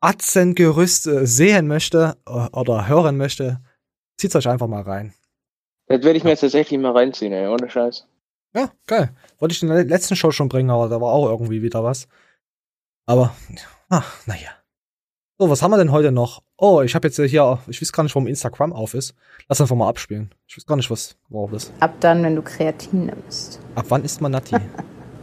Atzengerüst 0.00 1.06
äh, 1.06 1.26
sehen 1.26 1.66
möchte 1.66 2.18
äh, 2.26 2.48
oder 2.52 2.88
hören 2.88 3.16
möchte, 3.16 3.60
zieht's 4.18 4.36
euch 4.36 4.48
einfach 4.48 4.68
mal 4.68 4.82
rein. 4.82 5.14
Das 5.86 6.02
werde 6.02 6.18
ich 6.18 6.24
mir 6.24 6.30
jetzt 6.30 6.40
tatsächlich 6.40 6.78
mal 6.78 6.92
reinziehen, 6.92 7.32
ey, 7.32 7.48
ohne 7.48 7.70
Scheiß. 7.70 8.06
Ja, 8.54 8.70
geil. 8.86 9.14
Wollte 9.38 9.54
ich 9.54 9.62
in 9.62 9.68
der 9.68 9.84
letzten 9.84 10.14
Show 10.14 10.30
schon 10.30 10.50
bringen, 10.50 10.68
aber 10.68 10.90
da 10.90 11.00
war 11.00 11.12
auch 11.12 11.30
irgendwie 11.30 11.62
wieder 11.62 11.82
was. 11.82 12.06
Aber, 13.06 13.34
ach, 13.88 14.26
naja. 14.26 14.59
So, 15.40 15.48
was 15.48 15.62
haben 15.62 15.70
wir 15.70 15.78
denn 15.78 15.90
heute 15.90 16.12
noch? 16.12 16.42
Oh, 16.58 16.82
ich 16.82 16.94
habe 16.94 17.08
jetzt 17.08 17.16
hier, 17.16 17.58
ich 17.66 17.80
weiß 17.80 17.92
gar 17.92 18.02
nicht, 18.02 18.14
warum 18.14 18.26
Instagram 18.26 18.74
auf 18.74 18.92
ist. 18.92 19.14
Lass 19.48 19.58
einfach 19.58 19.74
mal 19.74 19.88
abspielen. 19.88 20.34
Ich 20.46 20.54
weiß 20.54 20.66
gar 20.66 20.76
nicht, 20.76 20.90
was 20.90 21.16
worauf 21.30 21.54
ist. 21.54 21.72
Ab 21.80 21.94
dann, 22.00 22.22
wenn 22.22 22.36
du 22.36 22.42
Kreatin 22.42 23.06
nimmst. 23.06 23.58
Ab 23.74 23.86
wann 23.88 24.04
isst 24.04 24.20
man 24.20 24.32
Natti? 24.32 24.56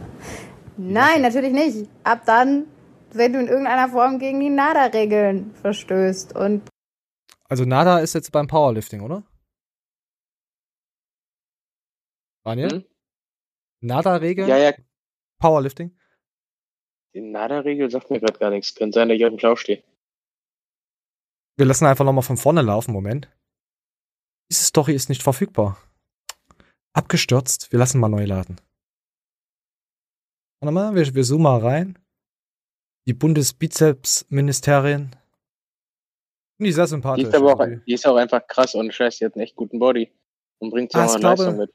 Nein, 0.76 1.22
natürlich 1.22 1.52
nicht. 1.52 1.88
Ab 2.02 2.22
dann, 2.26 2.66
wenn 3.12 3.32
du 3.32 3.38
in 3.38 3.46
irgendeiner 3.46 3.90
Form 3.90 4.18
gegen 4.18 4.40
die 4.40 4.50
NADA-Regeln 4.50 5.54
verstößt. 5.54 6.34
Und 6.34 6.68
also 7.48 7.64
Nada 7.64 8.00
ist 8.00 8.14
jetzt 8.14 8.32
beim 8.32 8.48
Powerlifting, 8.48 9.02
oder? 9.02 9.22
Daniel? 12.42 12.72
Hm? 12.72 12.84
Nada-Regel? 13.82 14.48
Ja, 14.48 14.56
ja. 14.56 14.72
Powerlifting? 15.38 15.96
Die 17.14 17.20
NADA-Regel 17.20 17.88
sagt 17.88 18.10
mir 18.10 18.18
gerade 18.18 18.40
gar 18.40 18.50
nichts. 18.50 18.74
Könnte 18.74 18.98
sein, 18.98 19.08
dass 19.08 19.16
ich 19.16 19.24
auf 19.24 19.30
dem 19.30 19.38
Schlauch 19.38 19.56
stehe. 19.56 19.84
Wir 21.58 21.66
lassen 21.66 21.86
einfach 21.86 22.04
nochmal 22.04 22.22
von 22.22 22.36
vorne 22.36 22.62
laufen. 22.62 22.92
Moment. 22.92 23.28
Diese 24.50 24.64
Story 24.64 24.94
ist 24.94 25.08
nicht 25.08 25.22
verfügbar. 25.22 25.76
Abgestürzt. 26.94 27.70
Wir 27.72 27.78
lassen 27.78 28.00
mal 28.00 28.08
neu 28.08 28.24
laden. 28.24 28.60
Warte 30.60 30.72
mal, 30.72 30.94
wir, 30.94 31.14
wir 31.14 31.24
zoomen 31.24 31.42
mal 31.42 31.60
rein. 31.60 31.98
Die 33.06 33.14
Bundesbizepsministerin. 33.14 35.14
Die 36.60 36.68
ist 36.68 36.74
sehr 36.76 36.84
Die 36.84 36.90
sympathisch. 36.90 37.24
ist 37.24 37.34
aber 37.34 37.54
auch, 37.54 37.66
die 37.86 37.92
ist 37.92 38.06
auch 38.06 38.16
einfach 38.16 38.46
krass 38.46 38.74
und 38.74 38.92
Scheiß, 38.92 39.18
die 39.18 39.24
hat 39.26 39.34
einen 39.34 39.42
echt 39.42 39.56
guten 39.56 39.78
Body. 39.78 40.12
Und 40.60 40.70
bringt 40.70 40.92
so 40.92 40.98
Ah, 40.98 41.02
eine 41.02 41.18
glaube- 41.20 41.42
Leistung 41.42 41.56
mit. 41.58 41.70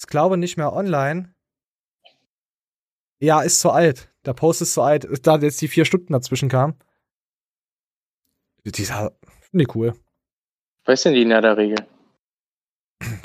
Ich 0.00 0.06
glaube 0.06 0.36
nicht 0.36 0.56
mehr 0.56 0.72
online. 0.72 1.34
Ja, 3.20 3.42
ist 3.42 3.60
zu 3.60 3.70
alt. 3.70 4.12
Der 4.24 4.34
Post 4.34 4.62
ist 4.62 4.74
zu 4.74 4.82
alt. 4.82 5.08
Da 5.26 5.36
jetzt 5.38 5.60
die 5.60 5.68
vier 5.68 5.84
Stunden 5.84 6.12
dazwischen 6.12 6.48
kamen. 6.48 6.78
Dieser, 8.64 9.12
finde 9.50 9.64
ich 9.64 9.74
cool. 9.74 9.94
Was 10.84 11.00
ist 11.00 11.04
denn 11.04 11.14
die 11.14 11.24
NADA-Regel? 11.24 11.86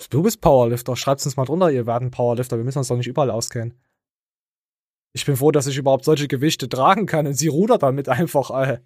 Du 0.09 0.23
bist 0.23 0.41
Powerlifter. 0.41 0.95
Schreibt's 0.95 1.25
uns 1.25 1.37
mal 1.37 1.45
drunter, 1.45 1.71
ihr 1.71 1.85
werden 1.87 2.11
Powerlifter. 2.11 2.57
Wir 2.57 2.63
müssen 2.63 2.79
uns 2.79 2.87
doch 2.87 2.97
nicht 2.97 3.07
überall 3.07 3.31
auskennen. 3.31 3.73
Ich 5.15 5.25
bin 5.25 5.35
froh, 5.35 5.51
dass 5.51 5.67
ich 5.67 5.77
überhaupt 5.77 6.05
solche 6.05 6.27
Gewichte 6.27 6.67
tragen 6.67 7.05
kann 7.05 7.27
und 7.27 7.33
sie 7.33 7.47
rudert 7.47 7.83
damit 7.83 8.09
einfach, 8.09 8.49
ey. 8.49 8.79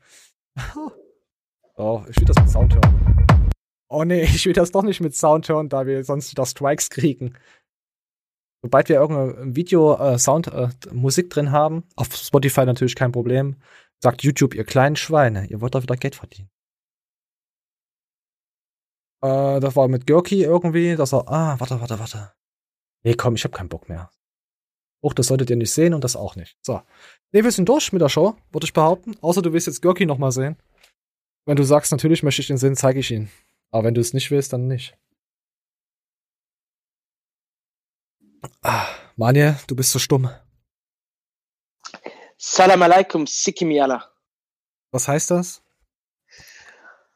Oh, 1.76 2.04
ich 2.10 2.18
will 2.18 2.26
das 2.26 2.38
mit 2.38 2.50
Sound 2.50 2.74
hören. 2.74 3.48
Oh 3.90 4.04
nee, 4.04 4.24
ich 4.24 4.46
will 4.46 4.54
das 4.54 4.72
doch 4.72 4.84
nicht 4.84 5.00
mit 5.00 5.16
Sound 5.16 5.48
hören, 5.48 5.70
da 5.70 5.86
wir 5.86 6.04
sonst 6.04 6.32
wieder 6.32 6.46
Strikes 6.46 6.90
kriegen. 6.90 7.36
Sobald 8.62 8.90
wir 8.90 8.98
irgendein 8.98 9.56
Video, 9.56 9.96
äh, 9.96 10.18
Sound, 10.18 10.48
äh, 10.48 10.70
Musik 10.92 11.30
drin 11.30 11.52
haben, 11.52 11.84
auf 11.96 12.14
Spotify 12.16 12.66
natürlich 12.66 12.96
kein 12.96 13.12
Problem. 13.12 13.56
Sagt 14.02 14.24
YouTube, 14.24 14.54
ihr 14.54 14.64
kleinen 14.64 14.96
Schweine, 14.96 15.48
ihr 15.48 15.62
wollt 15.62 15.76
doch 15.76 15.82
wieder 15.82 15.98
Geld 15.98 16.16
verdienen. 16.16 16.50
Äh, 19.22 19.60
das 19.60 19.76
war 19.76 19.88
mit 19.88 20.06
Görki 20.06 20.44
irgendwie, 20.44 20.96
dass 20.96 21.14
er, 21.14 21.28
ah, 21.28 21.60
warte, 21.60 21.82
warte, 21.82 22.00
warte. 22.00 22.34
Nee, 23.04 23.16
komm, 23.16 23.36
ich 23.36 23.44
hab 23.44 23.54
keinen 23.54 23.70
Bock 23.70 23.90
mehr. 23.90 24.12
Auch 25.04 25.14
das 25.14 25.28
solltet 25.28 25.50
ihr 25.50 25.56
nicht 25.56 25.72
sehen 25.72 25.94
und 25.94 26.04
das 26.04 26.16
auch 26.16 26.36
nicht. 26.36 26.58
So. 26.62 26.82
Nee, 27.32 27.44
wir 27.44 27.52
sind 27.52 27.70
durch 27.70 27.92
mit 27.94 28.02
der 28.02 28.10
Show, 28.10 28.36
würde 28.52 28.66
ich 28.66 28.74
behaupten. 28.74 29.16
Außer 29.22 29.42
du 29.42 29.54
willst 29.54 29.68
jetzt 29.68 29.82
Görki 29.82 30.06
nochmal 30.06 30.32
sehen. 30.32 30.58
Wenn 31.46 31.56
du 31.56 31.64
sagst, 31.64 31.92
natürlich 31.92 32.24
möchte 32.24 32.42
ich 32.42 32.48
den 32.48 32.58
sehen, 32.58 32.76
zeige 32.76 33.00
ich 33.00 33.12
ihn. 33.12 33.30
Aber 33.72 33.86
wenn 33.86 33.94
du 33.94 34.02
es 34.02 34.14
nicht 34.14 34.32
willst, 34.32 34.54
dann 34.54 34.68
nicht. 34.68 34.98
Ah, 38.62 38.88
Manje, 39.16 39.60
du 39.68 39.76
bist 39.76 39.92
so 39.92 40.00
stumm. 40.00 40.30
Salam 42.40 42.84
alaikum, 42.84 43.26
Sikimi 43.26 43.82
Allah. 43.82 44.12
Was 44.92 45.08
heißt 45.08 45.32
das? 45.32 45.64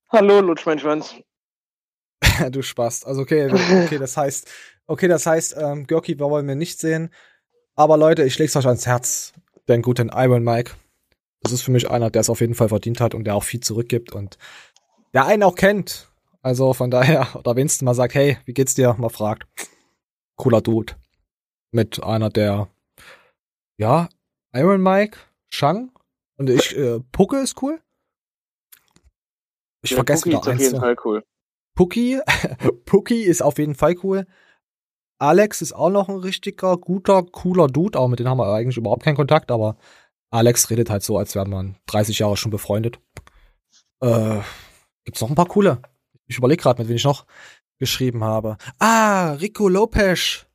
Hallo, 0.10 0.42
lutsch 0.42 0.66
mein 0.66 0.80
Schwanz. 0.80 1.14
du 2.52 2.64
Spaß. 2.64 3.06
Also 3.06 3.22
okay, 3.22 3.46
okay, 3.46 4.00
das 4.00 4.18
heißt, 4.18 4.50
okay, 4.88 5.08
das 5.08 5.28
heißt, 5.28 5.56
ähm, 5.58 5.86
Görki 5.86 6.20
wollen 6.20 6.48
wir 6.48 6.56
nicht 6.56 6.80
sehen. 6.80 7.14
Aber 7.76 7.98
Leute, 7.98 8.24
ich 8.24 8.40
leg's 8.40 8.56
euch 8.56 8.66
ans 8.66 8.88
Herz. 8.88 9.34
Den 9.68 9.84
guten 9.84 10.10
Iron 10.10 10.44
Mike. 10.44 10.72
Das 11.42 11.52
ist 11.52 11.62
für 11.62 11.72
mich 11.72 11.90
einer, 11.92 12.10
der 12.10 12.22
es 12.22 12.30
auf 12.30 12.42
jeden 12.42 12.56
Fall 12.56 12.70
verdient 12.70 13.00
hat 13.00 13.14
und 13.14 13.26
der 13.26 13.36
auch 13.36 13.44
viel 13.44 13.60
zurückgibt 13.60 14.14
und 14.14 14.40
der 15.14 15.28
einen 15.28 15.44
auch 15.44 15.56
kennt. 15.56 16.10
Also 16.42 16.74
von 16.74 16.90
daher, 16.90 17.28
oder 17.36 17.56
wenigstens 17.56 17.86
mal 17.86 17.94
sagt, 17.94 18.16
hey, 18.16 18.40
wie 18.46 18.54
geht's 18.54 18.74
dir? 18.74 18.96
Mal 18.98 19.10
fragt. 19.10 19.48
Cooler 20.36 20.62
Dude. 20.62 20.96
Mit 21.72 22.02
einer 22.02 22.32
der, 22.32 22.70
ja, 23.78 24.10
Iron 24.54 24.82
Mike, 24.82 25.18
Shang 25.50 25.92
und 26.38 26.50
ich, 26.50 26.76
äh, 26.78 27.00
Pucke 27.12 27.38
ist 27.38 27.62
cool. 27.62 27.82
Ich 29.84 29.92
Ja, 29.92 29.98
vergesse 29.98 30.26
wieder 30.26 30.40
ist 30.40 30.48
auf 30.48 30.60
jeden. 30.60 30.80
Fall 30.80 30.96
cool. 31.06 31.24
Pucki, 31.76 32.20
Pucki 32.86 33.24
ist 33.24 33.42
auf 33.42 33.58
jeden 33.58 33.76
Fall 33.76 33.96
cool. 34.04 34.28
Alex 35.20 35.62
ist 35.62 35.74
auch 35.74 35.90
noch 35.90 36.10
ein 36.10 36.18
richtiger, 36.18 36.78
guter, 36.78 37.24
cooler 37.24 37.68
Dude. 37.68 37.98
Auch 37.98 38.08
mit 38.08 38.20
dem 38.20 38.28
haben 38.28 38.40
wir 38.40 38.52
eigentlich 38.54 38.78
überhaupt 38.78 39.04
keinen 39.04 39.16
Kontakt, 39.16 39.52
aber 39.52 39.78
Alex 40.32 40.70
redet 40.70 40.90
halt 40.90 41.04
so, 41.04 41.18
als 41.18 41.36
wären 41.36 41.50
wir 41.50 41.76
30 41.88 42.20
Jahre 42.20 42.38
schon 42.38 42.52
befreundet. 42.52 43.00
Äh, 44.02 44.40
gibt's 45.06 45.22
noch 45.22 45.30
ein 45.30 45.36
paar 45.36 45.48
coole? 45.48 45.82
Ich 46.28 46.38
überlege 46.38 46.62
gerade, 46.62 46.82
mit 46.82 46.90
wem 46.90 46.96
ich 46.96 47.04
noch 47.04 47.26
geschrieben 47.80 48.24
habe. 48.24 48.58
Ah, 48.80 49.34
Rico 49.34 49.68
Lopez. 49.68 50.46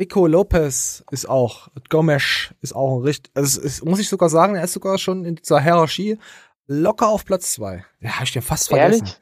Rico 0.00 0.26
Lopez 0.26 1.02
ist 1.10 1.28
auch, 1.28 1.68
Gomes 1.88 2.54
ist 2.60 2.74
auch 2.74 2.98
ein 2.98 3.02
richtig, 3.02 3.32
also 3.34 3.58
es 3.60 3.64
ist, 3.64 3.84
muss 3.84 3.98
ich 3.98 4.08
sogar 4.08 4.28
sagen, 4.28 4.54
er 4.54 4.64
ist 4.64 4.72
sogar 4.74 4.96
schon 4.98 5.24
in 5.24 5.34
dieser 5.36 5.60
Hierarchie 5.60 6.18
locker 6.66 7.08
auf 7.08 7.24
Platz 7.24 7.52
zwei. 7.52 7.84
Ja, 8.00 8.10
hab 8.16 8.22
ich 8.24 8.32
den 8.32 8.42
fast 8.42 8.68
vergessen. 8.68 9.00
Ehrlich? 9.06 9.20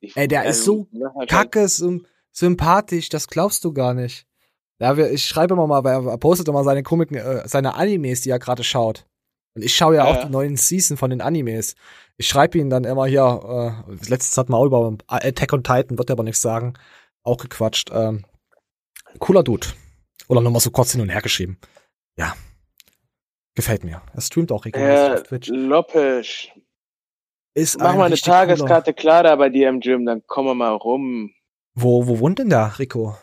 Ich- 0.00 0.16
Ey, 0.16 0.28
der 0.28 0.40
also, 0.42 0.50
ist 0.50 0.64
so 0.64 0.86
ja, 0.92 1.12
halt 1.14 1.30
kacke 1.30 1.68
sym 1.68 2.06
sympathisch, 2.32 3.08
das 3.08 3.26
glaubst 3.28 3.64
du 3.64 3.72
gar 3.72 3.92
nicht. 3.94 4.26
Ja, 4.78 4.96
wir, 4.96 5.10
ich 5.10 5.24
schreibe 5.26 5.54
immer 5.54 5.66
mal, 5.66 5.84
weil 5.84 6.06
er 6.06 6.16
postet 6.18 6.48
immer 6.48 6.64
seine 6.64 6.82
Komiken, 6.82 7.16
äh, 7.16 7.46
seine 7.48 7.74
Animes, 7.74 8.20
die 8.22 8.30
er 8.30 8.38
gerade 8.38 8.62
schaut. 8.64 9.06
Und 9.54 9.62
ich 9.62 9.74
schaue 9.74 9.96
ja, 9.96 10.04
Ja, 10.04 10.10
auch 10.10 10.16
ja. 10.16 10.24
die 10.26 10.30
neuen 10.32 10.56
Season 10.56 10.96
von 10.96 11.10
den 11.10 11.20
Animes. 11.20 11.74
Ich 12.16 12.28
schreibe 12.28 12.56
ihn 12.58 12.70
dann 12.70 12.84
immer 12.84 13.06
hier, 13.06 13.84
äh, 13.88 13.92
letztens 14.08 14.38
hat 14.38 14.48
man 14.48 14.60
auch 14.60 14.64
über 14.66 14.96
Attack 15.08 15.52
on 15.52 15.64
Titan, 15.64 15.98
wird 15.98 16.08
er 16.08 16.14
aber 16.14 16.22
nichts 16.22 16.40
sagen, 16.40 16.74
auch 17.24 17.36
gequatscht. 17.38 17.90
Ähm, 17.92 18.24
cooler 19.18 19.42
Dude. 19.42 19.66
Oder 20.30 20.40
nochmal 20.40 20.60
so 20.60 20.70
kurz 20.70 20.92
hin 20.92 21.00
und 21.00 21.08
her 21.08 21.22
geschrieben. 21.22 21.58
Ja. 22.16 22.36
Gefällt 23.56 23.82
mir. 23.82 24.00
Er 24.14 24.20
streamt 24.20 24.52
auch 24.52 24.64
regelmäßig 24.64 25.12
auf 25.14 25.22
Twitch. 25.24 25.48
Lopez. 25.48 26.48
Ist 27.54 27.78
Mach 27.80 27.96
mal 27.96 28.04
eine 28.06 28.14
cooler- 28.16 28.32
Tageskarte 28.36 28.94
klar 28.94 29.24
da 29.24 29.34
bei 29.34 29.48
dir 29.48 29.68
im 29.68 29.80
Gym, 29.80 30.06
dann 30.06 30.24
kommen 30.26 30.48
wir 30.48 30.54
mal 30.54 30.72
rum. 30.72 31.32
Wo, 31.74 32.06
wo 32.06 32.20
wohnt 32.20 32.38
denn 32.38 32.48
der, 32.48 32.78
Rico? 32.78 33.16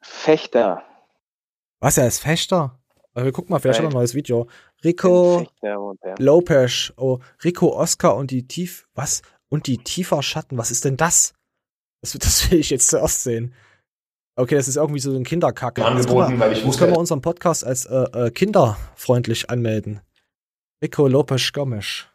Fechter. 0.00 0.84
Was, 1.80 1.98
er 1.98 2.06
ist 2.06 2.20
Fechter? 2.20 2.78
Also, 3.14 3.32
guck 3.32 3.50
mal, 3.50 3.58
vielleicht 3.58 3.80
hat 3.80 3.86
er 3.86 3.90
ein 3.90 3.94
neues 3.94 4.14
Video. 4.14 4.48
Rico. 4.84 5.46
Lopez. 6.18 6.92
Oh, 6.96 7.18
Rico 7.42 7.76
Oscar 7.76 8.16
und 8.16 8.30
die 8.30 8.46
Tief, 8.46 8.86
was? 8.94 9.22
Und 9.48 9.66
die 9.66 9.78
tiefer 9.78 10.22
Schatten. 10.22 10.56
Was 10.56 10.70
ist 10.70 10.84
denn 10.84 10.96
das? 10.96 11.34
Das, 12.00 12.12
das 12.12 12.50
will 12.50 12.60
ich 12.60 12.70
jetzt 12.70 12.88
zuerst 12.88 13.22
sehen. 13.24 13.54
Okay, 14.36 14.56
das 14.56 14.66
ist 14.68 14.76
irgendwie 14.76 14.98
so 15.00 15.14
ein 15.14 15.24
Kinderkacke. 15.24 15.84
Angeboten, 15.84 16.06
das 16.06 16.26
können 16.26 16.30
wir, 16.32 16.40
weil 16.44 16.52
ich 16.52 16.58
das 16.58 16.66
wusste- 16.68 16.78
können 16.80 16.92
wir 16.94 16.98
unseren 16.98 17.20
Podcast 17.22 17.64
als 17.64 17.86
äh, 17.86 17.94
äh, 18.26 18.30
kinderfreundlich 18.30 19.48
anmelden. 19.50 20.00
Rico 20.82 21.06
Lopez 21.06 21.52
Gomes. 21.52 22.06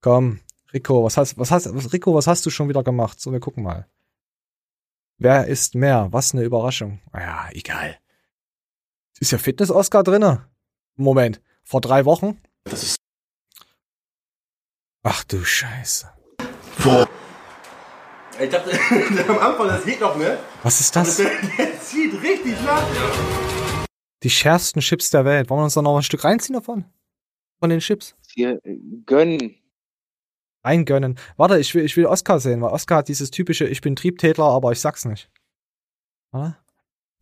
Komm, 0.00 0.40
Rico, 0.72 1.04
was 1.04 1.16
hast, 1.16 1.36
was 1.38 1.50
hast, 1.50 1.74
was, 1.74 1.92
Rico, 1.92 2.14
was 2.14 2.26
hast 2.26 2.46
du 2.46 2.50
schon 2.50 2.68
wieder 2.68 2.82
gemacht? 2.84 3.20
So, 3.20 3.32
wir 3.32 3.40
gucken 3.40 3.64
mal. 3.64 3.86
Wer 5.18 5.46
ist 5.46 5.74
mehr? 5.74 6.08
Was 6.10 6.32
eine 6.32 6.42
Überraschung. 6.42 7.00
Ah 7.12 7.20
Ja, 7.20 7.48
egal. 7.52 7.98
Ist 9.20 9.30
ja 9.32 9.38
Fitness-Oscar 9.38 10.02
drinne? 10.02 10.48
Moment, 10.96 11.40
vor 11.64 11.80
drei 11.80 12.04
Wochen? 12.04 12.40
Das 12.64 12.82
ist. 12.82 12.96
Ach 15.04 15.24
du 15.24 15.44
Scheiße. 15.44 16.08
Ich 18.40 18.50
dachte, 18.50 18.70
am 19.28 19.38
Anfang, 19.38 19.68
das 19.68 19.84
geht 19.84 20.00
noch, 20.00 20.16
ne? 20.16 20.38
Was 20.62 20.80
ist 20.80 20.96
das? 20.96 21.16
Der, 21.16 21.30
der 21.58 21.80
zieht 21.80 22.14
richtig 22.22 22.54
nach. 22.64 22.82
Die 24.22 24.30
schärfsten 24.30 24.80
Chips 24.80 25.10
der 25.10 25.24
Welt. 25.24 25.50
Wollen 25.50 25.60
wir 25.60 25.64
uns 25.64 25.74
da 25.74 25.82
noch 25.82 25.96
ein 25.96 26.02
Stück 26.02 26.24
reinziehen 26.24 26.54
davon? 26.54 26.84
Von 27.60 27.70
den 27.70 27.80
Chips? 27.80 28.14
Hier, 28.34 28.58
äh, 28.64 28.76
gönnen. 29.04 29.56
Reingönnen. 30.64 31.18
Warte, 31.36 31.58
ich 31.58 31.74
will, 31.74 31.84
ich 31.84 31.96
will 31.96 32.06
Oscar 32.06 32.40
sehen, 32.40 32.62
weil 32.62 32.70
Oscar 32.70 32.98
hat 32.98 33.08
dieses 33.08 33.30
typische, 33.30 33.66
ich 33.66 33.80
bin 33.80 33.96
Triebtäter, 33.96 34.44
aber 34.44 34.72
ich 34.72 34.80
sag's 34.80 35.04
nicht. 35.04 35.28
Warte. 36.30 36.56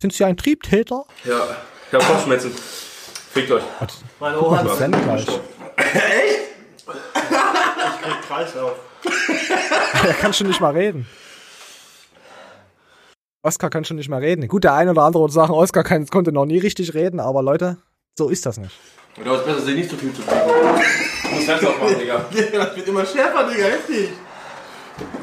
Sind 0.01 0.13
Sie 0.13 0.23
ein 0.23 0.37
Triebtäter? 0.37 1.05
Ja, 1.25 1.57
ich 1.87 1.93
hab 1.93 2.07
Kopfschmerzen. 2.07 2.51
Fickt 2.51 3.51
euch. 3.51 3.63
Meine 4.19 4.41
Ohren. 4.41 4.67
Echt? 4.67 6.41
Krieg 8.01 8.21
Kreislauf. 8.27 8.73
Er 10.05 10.13
kann 10.13 10.33
schon 10.33 10.47
nicht 10.47 10.61
mal 10.61 10.73
reden. 10.73 11.07
Oscar 13.43 13.69
kann 13.69 13.85
schon 13.85 13.97
nicht 13.97 14.09
mehr 14.09 14.21
reden. 14.21 14.47
Gut, 14.47 14.63
der 14.63 14.73
eine 14.73 14.91
oder 14.91 15.03
andere 15.03 15.23
würde 15.23 15.33
sagen, 15.33 15.51
Oscar 15.51 15.83
kann, 15.83 16.05
konnte 16.05 16.31
noch 16.31 16.45
nie 16.45 16.59
richtig 16.59 16.93
reden, 16.93 17.19
aber 17.19 17.41
Leute, 17.41 17.77
so 18.15 18.29
ist 18.29 18.45
das 18.45 18.57
nicht. 18.57 18.75
Du 19.15 19.29
hast 19.29 19.45
besser, 19.45 19.61
sich 19.61 19.75
nicht 19.75 19.89
so 19.89 19.97
viel 19.97 20.13
zu 20.13 20.21
trinken. 20.21 20.47
Du 20.47 21.29
musst 21.29 21.45
Fenster 21.45 21.69
aufmachen, 21.69 21.99
Digga. 21.99 22.25
Das 22.51 22.75
wird 22.75 22.87
immer 22.87 23.05
schärfer, 23.05 23.49
Digga, 23.49 23.63
heftig. 23.65 24.09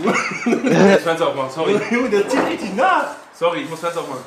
Ich 0.00 0.04
muss 0.04 1.02
Fenster 1.02 1.28
aufmachen, 1.28 1.50
sorry. 1.50 1.80
Junge, 1.90 2.10
der 2.10 2.28
zieht 2.28 2.44
richtig 2.44 2.74
nach. 2.74 3.06
Sorry, 3.32 3.60
ich 3.60 3.70
muss 3.70 3.80
Fenster 3.80 4.00
aufmachen. 4.00 4.24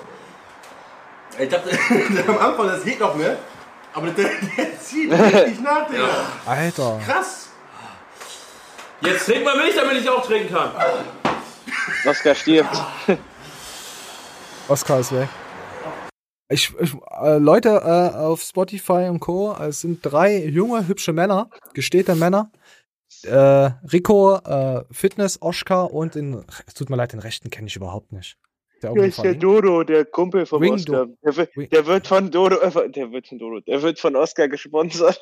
Ich 1.37 1.49
dachte, 1.49 1.69
am 2.27 2.37
Anfang, 2.37 2.67
das 2.67 2.83
geht 2.83 2.99
noch, 2.99 3.15
ne? 3.15 3.37
Aber 3.93 4.07
der, 4.07 4.29
der 4.57 4.79
zieht 4.79 5.11
richtig 5.11 5.61
nach, 5.61 5.87
Digga. 5.89 6.07
Alter. 6.45 6.99
Krass. 7.05 7.49
Jetzt 9.01 9.25
trink 9.25 9.43
mal 9.43 9.57
Milch, 9.57 9.75
damit 9.75 9.97
ich 10.01 10.09
auch 10.09 10.25
trinken 10.25 10.53
kann. 10.53 10.71
Oscar 12.05 12.35
stirbt. 12.35 12.69
Oscar 14.67 14.99
ist 14.99 15.11
weg. 15.11 15.27
Ich, 16.49 16.71
ich, 16.79 16.93
äh, 17.21 17.37
Leute 17.37 17.69
äh, 17.69 18.15
auf 18.17 18.41
Spotify 18.41 19.07
und 19.09 19.19
Co. 19.21 19.55
Es 19.59 19.81
sind 19.81 19.99
drei 20.03 20.37
junge, 20.45 20.87
hübsche 20.87 21.13
Männer, 21.13 21.49
gestehte 21.73 22.13
Männer. 22.15 22.51
Äh, 23.23 23.71
Rico, 23.91 24.35
äh, 24.35 24.83
Fitness, 24.91 25.41
Oskar 25.41 25.93
und 25.93 26.15
den, 26.15 26.43
es 26.67 26.73
tut 26.73 26.89
mir 26.89 26.95
leid, 26.95 27.13
den 27.13 27.19
rechten 27.19 27.49
kenne 27.49 27.67
ich 27.67 27.75
überhaupt 27.75 28.11
nicht. 28.11 28.37
Der 28.81 28.93
Der 28.93 29.03
ist 29.05 29.21
der? 29.23 29.35
Dodo, 29.35 29.83
der 29.83 30.05
Kumpel 30.05 30.45
von 30.45 30.59
Wing 30.61 30.73
Oscar. 30.73 31.05
Der, 31.23 31.35
wird- 31.37 31.71
der 31.71 31.85
wird 31.85 32.07
von 32.07 32.31
Dodo, 32.31 32.57
äh, 32.59 32.89
der 32.89 33.11
wird 33.11 33.27
von 33.27 33.37
Dodo, 33.39 33.59
der 33.61 33.81
wird 33.81 33.99
von 33.99 34.15
Oscar 34.15 34.47
gesponsert. 34.47 35.19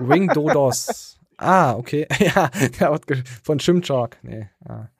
Wing 0.00 0.28
Dodos. 0.28 1.15
Ah, 1.38 1.74
okay. 1.74 2.06
ja, 2.18 2.48
der 2.80 2.98
ge- 3.06 3.22
von 3.42 3.58
Chimchak. 3.58 4.18
Nee. 4.22 4.48
Ja. 4.68 4.90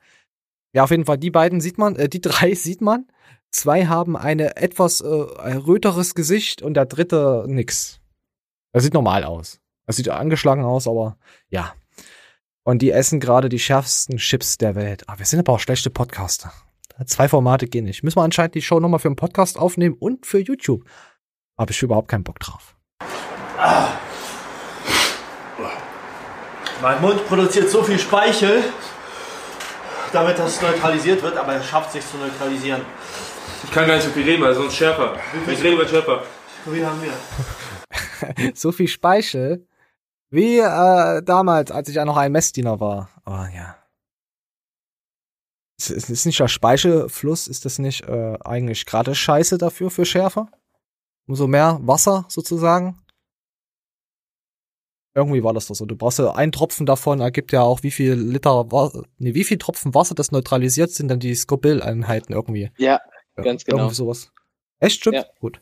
ja, 0.73 0.83
auf 0.83 0.91
jeden 0.91 1.05
Fall, 1.05 1.17
die 1.17 1.31
beiden 1.31 1.61
sieht 1.61 1.77
man, 1.77 1.95
äh, 1.95 2.09
die 2.09 2.21
drei 2.21 2.53
sieht 2.53 2.81
man. 2.81 3.07
Zwei 3.51 3.85
haben 3.87 4.17
eine 4.17 4.57
etwas 4.57 5.01
äh, 5.01 5.25
ein 5.39 5.57
röteres 5.57 6.15
Gesicht 6.15 6.61
und 6.61 6.73
der 6.75 6.85
dritte 6.85 7.45
nix. 7.47 7.99
Er 8.73 8.81
sieht 8.81 8.93
normal 8.93 9.23
aus. 9.23 9.59
Er 9.87 9.93
sieht 9.93 10.09
angeschlagen 10.09 10.63
aus, 10.65 10.87
aber 10.87 11.17
ja. 11.49 11.73
Und 12.63 12.81
die 12.81 12.91
essen 12.91 13.21
gerade 13.21 13.47
die 13.47 13.59
schärfsten 13.59 14.17
Chips 14.17 14.57
der 14.57 14.75
Welt. 14.75 15.05
Ah, 15.07 15.17
wir 15.17 15.25
sind 15.25 15.39
aber 15.39 15.53
auch 15.53 15.59
schlechte 15.61 15.89
Podcaster. 15.89 16.51
Zwei 17.05 17.29
Formate 17.29 17.67
gehen 17.67 17.85
nicht. 17.85 18.03
Müssen 18.03 18.17
wir 18.17 18.23
anscheinend 18.23 18.55
die 18.55 18.61
Show 18.61 18.79
nochmal 18.79 18.99
für 18.99 19.07
einen 19.07 19.15
Podcast 19.15 19.57
aufnehmen 19.57 19.95
und 19.97 20.25
für 20.25 20.39
YouTube. 20.39 20.83
Habe 21.57 21.71
ich 21.71 21.81
überhaupt 21.81 22.09
keinen 22.09 22.23
Bock 22.25 22.39
drauf. 22.39 22.75
Mein 26.81 27.01
Mund 27.01 27.27
produziert 27.27 27.69
so 27.69 27.81
viel 27.81 27.97
Speichel, 27.97 28.63
damit 30.13 30.37
das 30.37 30.61
neutralisiert 30.61 31.23
wird, 31.23 31.35
aber 31.35 31.53
er 31.53 31.63
schafft 31.63 31.91
sich 31.91 32.07
zu 32.07 32.17
neutralisieren. 32.17 32.81
Ich 33.63 33.71
kann 33.71 33.87
gar 33.87 33.95
nicht 33.95 34.05
so 34.05 34.11
viel 34.11 34.23
reden, 34.23 34.43
weil 34.43 34.53
sonst 34.53 34.75
schärfer. 34.75 35.15
Ich 35.51 35.63
rede 35.63 35.75
über 35.75 35.87
schärfer. 35.87 36.23
Wie 36.65 36.75
viel 36.75 36.85
haben 36.85 37.01
wir? 37.01 38.53
so 38.55 38.71
viel 38.71 38.87
Speichel. 38.87 39.67
Wie 40.29 40.59
äh, 40.59 41.23
damals, 41.23 41.71
als 41.71 41.89
ich 41.89 41.95
ja 41.95 42.05
noch 42.05 42.17
ein 42.17 42.31
Messdiener 42.31 42.79
war. 42.79 43.09
Oh 43.25 43.31
ja. 43.31 43.75
Ist, 45.79 45.89
ist 45.89 46.25
nicht 46.25 46.39
der 46.39 46.47
Speichelfluss, 46.47 47.47
ist 47.47 47.65
das 47.65 47.79
nicht 47.79 48.07
äh, 48.07 48.37
eigentlich 48.43 48.85
gerade 48.85 49.15
scheiße 49.15 49.57
dafür, 49.57 49.89
für 49.89 50.05
Schärfe? 50.05 50.47
Umso 51.27 51.47
mehr 51.47 51.79
Wasser 51.81 52.25
sozusagen? 52.27 52.99
Irgendwie 55.17 55.43
war 55.43 55.51
das 55.51 55.65
doch 55.65 55.73
so. 55.73 55.87
Du 55.87 55.95
brauchst 55.95 56.19
ja 56.19 56.31
ein 56.35 56.51
Tropfen 56.51 56.85
davon, 56.85 57.21
ergibt 57.21 57.51
ja 57.51 57.63
auch 57.63 57.81
wie 57.81 57.89
viel 57.89 58.13
Liter 58.13 58.67
nee, 59.17 59.33
wie 59.33 59.43
viel 59.43 59.57
Tropfen 59.57 59.95
Wasser 59.95 60.13
das 60.13 60.31
neutralisiert 60.31 60.91
sind, 60.91 61.07
dann 61.07 61.19
die 61.19 61.33
Scoville-Einheiten 61.33 62.33
irgendwie. 62.33 62.69
Ja, 62.77 63.01
ganz 63.35 63.65
genau. 63.65 63.79
Irgendwie 63.79 63.95
sowas. 63.95 64.31
Echt, 64.79 64.99
stimmt? 64.99 65.15
Ja. 65.17 65.25
Gut. 65.39 65.59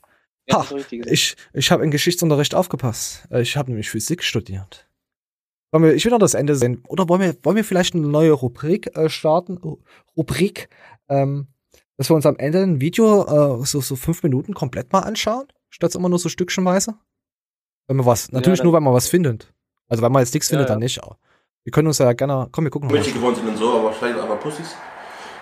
Ja, 0.48 0.70
Ha, 0.70 0.76
ich 1.06 1.38
ich 1.54 1.72
habe 1.72 1.86
im 1.86 1.90
Geschichtsunterricht 1.90 2.54
aufgepasst. 2.54 3.28
Äh, 3.32 3.42
Ich 3.44 3.56
habe 3.56 3.70
nämlich 3.72 3.90
Physik 3.90 4.24
studiert. 4.24 4.90
Wollen 5.72 5.86
wir, 5.86 5.96
ich 5.96 6.04
will 6.04 6.12
noch 6.12 6.20
das 6.20 6.34
Ende 6.34 6.56
sehen. 6.58 6.84
Oder 6.90 7.08
wollen 7.08 7.22
wir, 7.22 7.36
wollen 7.44 7.56
wir 7.56 7.64
vielleicht 7.64 7.96
eine 7.96 8.06
neue 8.08 8.34
Rubrik 8.34 8.96
äh, 8.98 9.10
starten? 9.10 9.58
Ru- 9.58 9.80
Rubrik, 10.18 10.68
ähm, 11.08 11.48
dass 11.98 12.10
wir 12.10 12.16
uns 12.18 12.26
am 12.26 12.36
Ende 12.38 12.62
ein 12.62 12.82
Video 12.82 13.62
äh, 13.62 13.66
so, 13.66 13.80
so 13.80 13.96
fünf 13.96 14.22
Minuten 14.22 14.54
komplett 14.54 14.92
mal 14.92 15.00
anschauen, 15.00 15.46
statt 15.70 15.96
immer 15.96 16.10
nur 16.10 16.20
so 16.20 16.28
stückchenweise? 16.28 16.96
Wenn 17.88 17.98
wir 17.98 18.06
was, 18.06 18.32
natürlich 18.32 18.60
dann- 18.60 18.66
nur, 18.68 18.74
wenn 18.76 18.84
man 18.84 18.94
was 18.94 19.08
findet. 19.08 19.52
Also 19.88 20.02
wenn 20.04 20.12
man 20.12 20.22
jetzt 20.22 20.34
nichts 20.34 20.50
Ja, 20.50 20.54
findet, 20.54 20.70
ja. 20.70 20.74
dann 20.76 20.80
nicht. 20.80 21.02
Aber 21.04 21.18
wir 21.64 21.72
können 21.72 21.88
uns 21.88 21.98
ja 22.00 22.12
gerne, 22.14 22.48
komm, 22.52 22.64
wir 22.66 22.72
gucken 22.72 22.90
mal. 22.90 22.96
Mädchen 22.98 23.14
geworden 23.14 23.36
sind 23.36 23.48
und 23.48 23.58
so, 23.58 23.80
aber 23.80 23.92
vielleicht 23.94 24.20
einfach 24.20 24.40
Pussys. 24.40 24.76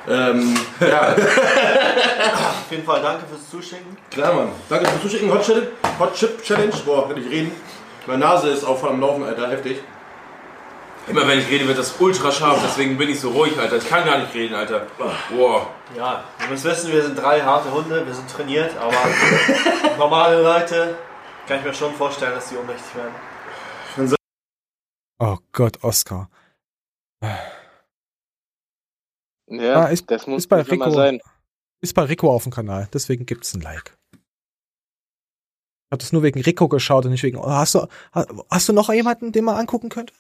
Ähm, 0.10 0.54
ja. 0.82 1.14
Auf 1.14 2.72
jeden 2.72 2.84
Fall 2.84 3.02
danke 3.02 3.26
fürs 3.28 3.50
Zuschicken. 3.50 3.96
Klar, 4.12 4.34
Mann. 4.34 4.50
Danke 4.70 4.86
fürs 4.88 5.02
Zuschicken. 5.02 5.32
Hot 5.32 5.44
Chip, 5.46 5.72
Hot 6.00 6.14
Chip 6.14 6.44
Challenge. 6.44 6.74
Boah, 6.86 7.08
kann 7.08 7.18
ich 7.18 7.30
reden. 7.30 7.52
Meine 8.06 8.20
Nase 8.20 8.50
ist 8.50 8.66
auch 8.66 8.78
voll 8.78 8.90
am 8.90 9.00
Laufen, 9.00 9.24
Alter. 9.24 9.50
Heftig. 9.50 9.82
Immer 11.08 11.28
wenn 11.28 11.40
ich 11.40 11.50
rede, 11.50 11.68
wird 11.68 11.78
das 11.78 11.96
ultra 12.00 12.32
scharf, 12.32 12.60
deswegen 12.64 12.98
bin 12.98 13.10
ich 13.10 13.20
so 13.20 13.32
ruhig, 13.32 13.60
Alter. 13.60 13.76
Ich 13.76 13.90
kann 13.90 14.06
gar 14.06 14.20
nicht 14.20 14.34
reden, 14.34 14.56
Alter. 14.56 14.88
Boah. 15.36 15.68
Ja, 15.98 16.24
ihr 16.42 16.50
müsst 16.50 16.64
wissen, 16.64 16.94
wir 16.94 17.02
sind 17.04 17.22
drei 17.22 17.42
harte 17.42 17.72
Hunde, 17.74 18.06
wir 18.06 18.14
sind 18.14 18.30
trainiert, 18.30 18.72
aber 18.78 18.94
normale 19.98 20.42
Leute 20.42 20.96
kann 21.48 21.60
ich 21.60 21.66
mir 21.66 21.74
schon 21.74 21.94
vorstellen, 21.94 22.34
dass 22.34 22.50
die 22.50 22.56
ohnmächtig 22.58 22.96
werden. 22.96 23.14
Oh 25.20 25.38
Gott, 25.52 25.84
Oscar. 25.84 26.30
Ja, 29.48 29.84
Ah, 29.84 29.86
ist, 29.88 30.10
das 30.10 30.28
muss 30.28 30.44
ist 30.44 30.48
bei 30.48 30.62
Rico, 30.62 30.90
sein. 30.90 31.22
Ist 31.82 31.94
bei 31.94 32.04
Rico 32.04 32.32
auf 32.34 32.44
dem 32.44 32.52
Kanal, 32.52 32.90
deswegen 32.94 33.26
gibt's 33.26 33.54
ein 33.54 33.62
Like. 33.62 33.98
Ich 34.14 34.20
hab 35.92 36.00
das 36.00 36.12
nur 36.12 36.24
wegen 36.24 36.42
Rico 36.42 36.68
geschaut 36.68 37.06
und 37.06 37.12
nicht 37.12 37.24
wegen. 37.24 37.38
Oh, 37.38 37.46
hast 37.48 37.76
du, 37.76 37.88
ha- 38.16 38.26
hast 38.50 38.68
du 38.68 38.74
noch 38.74 38.92
jemanden, 38.92 39.32
den 39.32 39.46
man 39.46 39.56
angucken 39.58 39.90
könnte? 39.90 40.14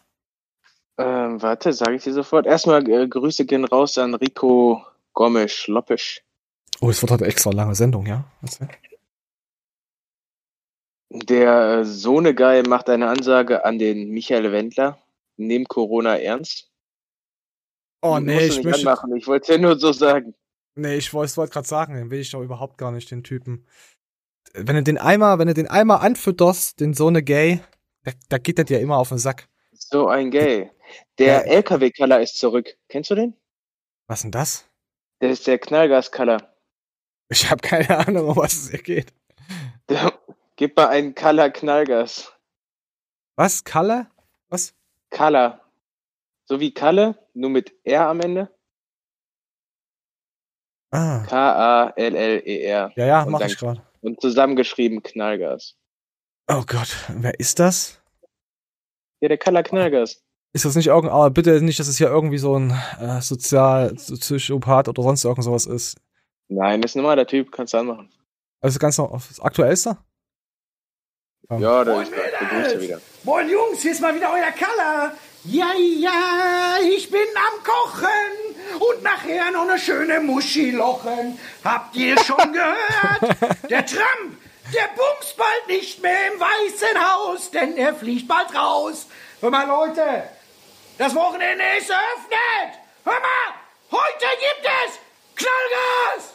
Ähm, 1.00 1.41
warte, 1.41 1.74
sage 1.74 1.95
ich 1.95 2.04
dir 2.04 2.14
sofort. 2.14 2.45
Erstmal 2.45 2.88
äh, 2.88 3.08
Grüße 3.08 3.45
gehen 3.45 3.66
raus 3.66 3.98
an 3.98 4.14
Rico 4.14 4.86
Gomes 5.14 5.68
Loppisch. 5.68 6.22
Oh, 6.80 6.90
es 6.91 7.02
wird 7.02 7.10
halt 7.12 7.22
extra 7.24 7.50
lange 7.50 7.74
Sendung, 7.74 8.06
ja? 8.06 8.26
Der 11.14 11.80
äh, 11.80 11.85
Sohnegeil 11.85 12.64
macht 12.64 12.90
eine 12.90 13.07
Ansage 13.07 13.65
an 13.65 13.77
den 13.77 14.10
Michael 14.10 14.52
Wendler. 14.52 14.98
Nehm 15.38 15.65
Corona 15.65 16.18
ernst. 16.18 16.72
Oh 18.02 18.19
nee, 18.19 18.48
ich 18.48 18.57
nicht 18.57 18.65
möchte. 18.65 18.80
anmachen. 18.80 19.15
Ich 19.15 19.27
wollte 19.27 19.53
ja 19.53 19.57
nur 19.60 19.77
so 19.77 19.94
sagen. 19.94 20.34
Nee, 20.76 20.95
ich 20.95 21.14
wollte 21.14 21.38
wollt 21.38 21.52
gerade 21.52 21.68
sagen, 21.68 21.94
den 21.94 22.10
will 22.10 22.19
ich 22.19 22.31
doch 22.31 22.41
überhaupt 22.41 22.80
gar 22.80 22.91
nicht, 22.91 23.11
den 23.11 23.23
Typen. 23.23 23.68
Wenn 24.53 24.76
du 24.76 24.84
den 24.84 24.98
einmal, 24.98 25.38
wenn 25.38 25.48
du 25.48 25.53
den 25.53 25.68
einmal 25.68 25.99
anfütterst, 25.99 26.80
den 26.80 26.95
so 26.95 27.07
eine 27.07 27.22
Gay, 27.22 27.61
da, 28.03 28.11
da 28.30 28.38
geht 28.40 28.57
der 28.57 28.65
dir 28.65 28.80
immer 28.80 28.98
auf 28.98 29.10
den 29.10 29.19
Sack. 29.19 29.48
So 29.72 30.07
ein 30.07 30.31
Gay. 30.31 30.72
Der 31.19 31.45
LKW-Color 31.48 32.22
ist 32.22 32.40
zurück. 32.40 32.76
Kennst 32.90 33.11
du 33.11 33.15
den? 33.15 33.35
Was 34.07 34.23
denn 34.23 34.31
das? 34.31 34.68
Der 35.22 35.30
ist 35.30 35.45
der 35.45 35.60
Knallgas-Color. 35.60 36.40
Ich 37.30 37.49
habe 37.49 37.61
keine 37.61 37.98
Ahnung, 37.98 38.30
um 38.30 38.35
was 38.35 38.53
es 38.53 38.72
hier 38.72 38.81
geht. 38.81 39.14
Der, 39.90 40.11
gib 40.55 40.75
mal 40.77 40.88
einen 40.88 41.15
Color 41.15 41.49
Knallgas. 41.49 42.31
Was? 43.35 43.63
Kalle? 43.63 44.07
Was? 44.49 44.73
Color. 45.09 45.59
So 46.45 46.59
wie 46.59 46.73
Kalle, 46.73 47.17
nur 47.34 47.49
mit 47.49 47.73
R 47.84 48.07
am 48.07 48.19
Ende. 48.21 48.49
Ah. 50.91 51.23
K-A-L-L-E-R. 51.27 52.91
Ja, 52.95 53.05
ja, 53.05 53.23
Und 53.23 53.31
mach 53.31 53.39
dann- 53.39 53.49
ich 53.49 53.57
gerade. 53.57 53.81
Und 54.01 54.19
zusammengeschrieben 54.21 55.01
Knallgas. 55.01 55.75
Oh 56.47 56.63
Gott, 56.67 56.95
wer 57.09 57.39
ist 57.39 57.57
das? 57.59 58.01
Ja, 59.21 59.30
der 59.30 59.38
Color 59.38 59.63
Knallgas. 59.63 60.21
Ist 60.51 60.65
das 60.65 60.75
nicht 60.75 60.88
irgend, 60.88 61.09
aber 61.09 61.31
bitte 61.31 61.61
nicht, 61.61 61.80
dass 61.80 61.88
es 61.88 61.97
hier 61.97 62.09
irgendwie 62.09 62.38
so 62.38 62.59
ein 62.59 62.71
äh, 62.99 63.21
Sozial, 63.21 63.95
Psychopath 63.95 64.88
oder 64.89 65.01
sonst 65.01 65.23
irgend 65.23 65.43
sowas 65.43 65.65
ist. 65.65 65.97
Nein, 66.49 66.81
das 66.81 66.91
ist 66.91 66.95
ein 66.95 67.01
normaler 67.01 67.25
Typ, 67.25 67.51
kannst 67.51 67.73
du 67.73 67.77
anmachen. 67.77 68.11
Also 68.61 68.77
ganz 68.77 68.97
noch 68.97 69.09
das 69.11 69.39
aktuellste? 69.39 69.97
Ja, 71.49 71.84
da 71.84 72.02
ist 72.02 72.11
der 72.11 72.48
Grüße 72.48 72.82
wieder. 72.82 73.02
Moin 73.24 73.49
Jungs, 73.49 73.82
hier 73.82 73.91
ist 73.91 74.02
mal 74.02 74.15
wieder 74.15 74.32
euer 74.32 74.52
Kaller. 74.52 75.11
Ja, 75.44 75.74
ja, 75.76 76.78
ich 76.82 77.11
bin 77.11 77.28
am 77.36 77.64
Kochen 77.64 78.80
und 78.80 79.03
nachher 79.03 79.52
noch 79.52 79.64
eine 79.68 79.78
schöne 79.78 80.22
Muschi 80.22 80.72
lochen. 80.72 81.38
Habt 81.64 81.95
ihr 81.98 82.18
schon 82.24 82.53
gehört? 82.53 83.70
Der 83.70 83.86
Trump, 83.86 84.38
der 84.74 84.88
bumst 84.95 85.36
bald 85.36 85.68
nicht 85.68 86.02
mehr 86.02 86.34
im 86.34 86.40
Weißen 86.40 87.14
Haus, 87.14 87.52
denn 87.52 87.76
er 87.76 87.94
fliegt 87.94 88.28
bald 88.28 88.56
raus. 88.56 89.07
Hör 89.41 89.49
mal, 89.49 89.68
Leute, 89.68 90.24
das 90.98 91.14
Wochenende 91.14 91.64
ist 91.78 91.90
eröffnet. 91.90 92.80
Hör 93.03 93.14
mal, 93.20 93.53
heute 93.91 94.26
gibt 94.40 94.65
es 94.88 94.99
Knallgas. 95.36 96.32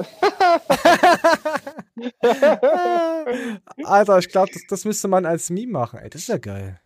Alter, 3.84 4.18
ich 4.18 4.28
glaube, 4.28 4.50
das, 4.52 4.62
das 4.68 4.84
müsste 4.84 5.08
man 5.08 5.26
als 5.26 5.50
Meme 5.50 5.72
machen. 5.72 5.98
Ey, 6.00 6.10
das 6.10 6.22
ist 6.22 6.28
ja 6.28 6.38
geil. 6.38 6.80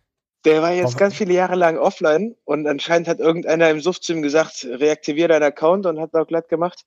Der 0.45 0.61
war 0.61 0.71
jetzt 0.71 0.85
Warum- 0.85 0.97
ganz 0.97 1.15
viele 1.15 1.33
Jahre 1.33 1.55
lang 1.55 1.77
offline 1.77 2.35
und 2.45 2.67
anscheinend 2.67 3.07
hat 3.07 3.19
irgendeiner 3.19 3.69
im 3.71 3.81
Suff 3.81 3.99
zu 3.99 4.13
ihm 4.13 4.21
gesagt, 4.21 4.65
reaktivier 4.69 5.27
deinen 5.27 5.43
Account 5.43 5.85
und 5.87 5.99
hat 5.99 6.13
auch 6.13 6.27
glatt 6.27 6.49
gemacht. 6.49 6.83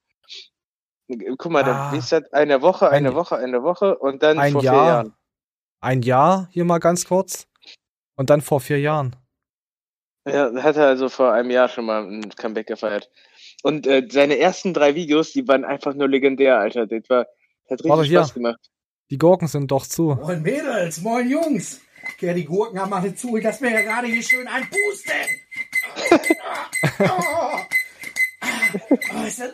Guck 1.39 1.51
mal, 1.51 1.65
Ah. 1.65 1.91
dann 1.91 1.99
ist 1.99 2.13
das 2.13 2.33
eine 2.33 2.63
Woche, 2.63 2.91
eine 2.91 3.15
Woche, 3.15 3.37
eine 3.37 3.63
Woche 3.63 3.99
und 3.99 4.23
dann 4.23 4.39
Ein 4.39 4.53
vor 4.53 4.61
vier 4.61 4.73
Jahr. 4.73 4.87
Jahren. 4.87 5.15
Ein 5.81 6.03
Jahr, 6.03 6.49
hier 6.53 6.65
mal 6.65 6.79
ganz 6.79 7.05
kurz. 7.07 7.47
Und 8.17 8.31
dann 8.31 8.43
vor 8.43 8.61
vier 8.61 8.79
Jahren. 8.81 9.17
Ja, 10.27 10.53
hat 10.63 10.77
er 10.77 10.87
also 10.89 11.09
vor 11.09 11.33
einem 11.33 11.51
Jahr 11.51 11.69
schon 11.69 11.87
mal 11.87 12.03
ein 12.05 12.29
Comeback 12.31 12.67
gefeiert. 12.67 13.11
Und 13.63 13.87
äh, 13.87 14.07
seine 14.11 14.39
ersten 14.39 14.73
drei 14.73 14.95
Videos, 14.95 15.33
die 15.33 15.47
waren 15.49 15.65
einfach 15.65 15.95
nur 15.95 16.09
legendär, 16.09 16.59
Alter. 16.59 16.87
Das 16.87 17.09
war, 17.09 17.21
hat 17.21 17.29
richtig 17.71 17.91
Warte, 17.91 18.05
hier. 18.05 18.19
Spaß 18.21 18.35
gemacht. 18.35 18.71
Die 19.11 19.19
Gurken 19.19 19.49
sind 19.49 19.71
doch 19.71 19.87
zu. 19.87 20.19
Moin 20.21 20.43
Mädels, 20.43 21.01
moin 21.01 21.29
Jungs. 21.29 21.81
Ja, 22.21 22.35
die 22.35 22.45
Gurken 22.45 22.81
haben 22.81 22.93
alle 22.93 23.15
zu. 23.15 23.37
Ich 23.37 23.45
lass 23.45 23.61
mir 23.61 23.73
ja 23.73 23.81
gerade 23.83 24.07
hier 24.07 24.23
schön 24.23 24.47
ein 24.47 24.69
Pusten. 24.69 25.13
Oh, 29.15 29.27
ist 29.27 29.41
das. 29.41 29.53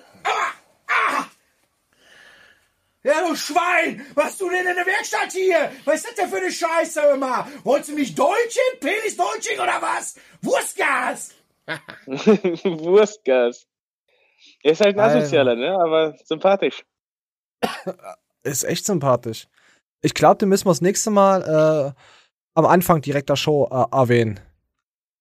Ja, 3.04 3.28
du 3.28 3.36
Schwein! 3.36 4.04
Was 4.14 4.38
du 4.38 4.48
denn 4.48 4.66
in 4.66 4.76
der 4.76 4.86
Werkstatt 4.86 5.30
hier? 5.32 5.70
Was 5.84 5.96
ist 5.96 6.06
das 6.06 6.14
denn 6.14 6.28
für 6.30 6.38
eine 6.38 6.50
Scheiße 6.50 7.00
immer? 7.14 7.46
Wolltest 7.62 7.90
du 7.90 7.94
mich 7.96 8.14
Deutschen? 8.14 8.62
Penis 8.80 9.14
Deutsching 9.16 9.58
oder 9.58 9.80
was? 9.82 10.16
Wurstgas! 10.40 11.34
Wurstgas. 12.06 13.66
Er 14.64 14.72
ist 14.72 14.80
halt 14.80 14.96
ein 14.96 15.00
Alter. 15.00 15.18
Asozialer, 15.18 15.54
ne? 15.54 15.78
Aber 15.78 16.16
sympathisch. 16.24 16.84
Ist 18.42 18.64
echt 18.64 18.84
sympathisch. 18.84 19.46
Ich 20.02 20.12
glaube, 20.12 20.36
den 20.36 20.50
müssen 20.50 20.66
wir 20.66 20.70
das 20.70 20.82
nächste 20.82 21.10
Mal 21.10 21.94
äh, 21.94 22.00
am 22.54 22.66
Anfang 22.66 23.00
direkt 23.00 23.30
der 23.30 23.36
Show 23.36 23.68
äh, 23.70 23.96
erwähnen. 23.96 24.40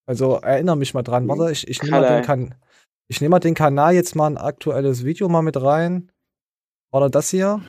Also 0.06 0.38
erinnere 0.38 0.76
mich 0.76 0.94
mal 0.94 1.04
dran. 1.04 1.28
Warte, 1.30 1.52
ich, 1.52 1.68
ich 1.68 1.82
nehme 1.82 2.02
mal, 2.02 2.08
den 2.08 2.24
kan 2.24 2.56
ich 3.08 3.22
nehm 3.22 3.32
mal 3.32 3.40
den 3.40 3.54
Kanal 3.54 3.94
jetzt 3.94 4.16
mal 4.16 4.28
ein 4.28 4.38
aktuelles 4.38 5.04
Video 5.04 5.30
mal 5.30 5.42
mit 5.42 5.62
rein. 5.62 6.12
Oder 6.92 7.10
das 7.10 7.30
hier. 7.30 7.62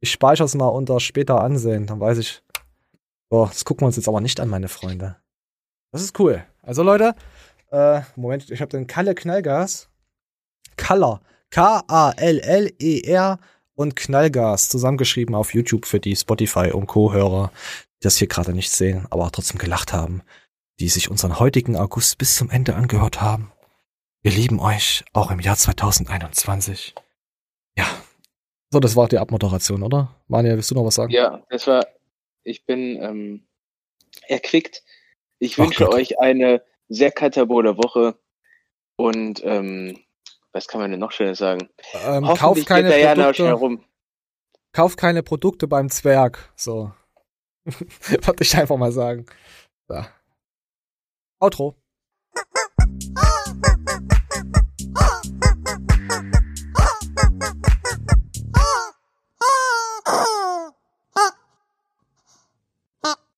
Ich 0.00 0.12
speichere 0.12 0.44
es 0.44 0.54
mal 0.54 0.68
unter 0.68 1.00
später 1.00 1.40
ansehen. 1.40 1.86
Dann 1.86 2.00
weiß 2.00 2.18
ich. 2.18 2.42
So, 3.30 3.46
das 3.46 3.64
gucken 3.64 3.82
wir 3.82 3.86
uns 3.86 3.96
jetzt 3.96 4.08
aber 4.08 4.20
nicht 4.20 4.38
an, 4.40 4.48
meine 4.48 4.68
Freunde. 4.68 5.16
Das 5.92 6.02
ist 6.02 6.18
cool. 6.18 6.44
Also 6.62 6.82
Leute, 6.82 7.14
äh, 7.70 8.02
Moment, 8.16 8.50
ich 8.50 8.60
habe 8.60 8.70
den 8.70 8.86
Kalle 8.86 9.14
Knallgas. 9.14 9.90
Kaller. 10.76 11.20
K-A-L-L-E-R 11.54 13.38
und 13.76 13.96
Knallgas 13.96 14.68
zusammengeschrieben 14.68 15.34
auf 15.36 15.54
YouTube 15.54 15.86
für 15.86 16.00
die 16.00 16.16
Spotify 16.16 16.72
und 16.72 16.86
Co-Hörer, 16.86 17.52
die 18.00 18.04
das 18.04 18.16
hier 18.16 18.26
gerade 18.26 18.52
nicht 18.52 18.70
sehen, 18.70 19.06
aber 19.10 19.30
trotzdem 19.30 19.58
gelacht 19.58 19.92
haben, 19.92 20.22
die 20.80 20.88
sich 20.88 21.10
unseren 21.10 21.38
heutigen 21.38 21.76
August 21.76 22.18
bis 22.18 22.36
zum 22.36 22.50
Ende 22.50 22.74
angehört 22.74 23.20
haben. 23.20 23.52
Wir 24.22 24.32
lieben 24.32 24.58
euch 24.58 25.04
auch 25.12 25.30
im 25.30 25.38
Jahr 25.38 25.56
2021. 25.56 26.94
Ja. 27.76 27.86
So, 28.70 28.80
das 28.80 28.96
war 28.96 29.06
die 29.06 29.18
Abmoderation, 29.18 29.82
oder? 29.84 30.12
Manja, 30.26 30.54
willst 30.54 30.70
du 30.72 30.74
noch 30.74 30.84
was 30.84 30.96
sagen? 30.96 31.12
Ja, 31.12 31.44
das 31.50 31.66
war, 31.68 31.86
ich 32.42 32.66
bin 32.66 33.00
ähm, 33.00 33.46
erquickt. 34.26 34.82
Ich 35.38 35.54
Ach 35.54 35.64
wünsche 35.64 35.84
Gott. 35.84 35.94
euch 35.94 36.18
eine 36.18 36.62
sehr 36.88 37.12
katabole 37.12 37.76
Woche 37.76 38.18
und 38.96 39.40
ähm, 39.44 40.03
was 40.54 40.68
kann 40.68 40.80
man 40.80 40.90
denn 40.90 41.00
noch 41.00 41.12
Schönes 41.12 41.38
sagen? 41.38 41.68
Ähm, 42.06 42.24
kauf 42.24 42.64
keine 42.64 42.90
Produkte. 42.90 43.46
herum. 43.46 43.84
Kauf 44.72 44.96
keine 44.96 45.22
Produkte 45.22 45.66
beim 45.68 45.90
Zwerg. 45.90 46.52
So. 46.56 46.92
Wollte 47.64 48.42
ich 48.42 48.56
einfach 48.56 48.76
mal 48.76 48.92
sagen. 48.92 49.26
Ja. 49.90 50.08
Outro. 51.40 51.74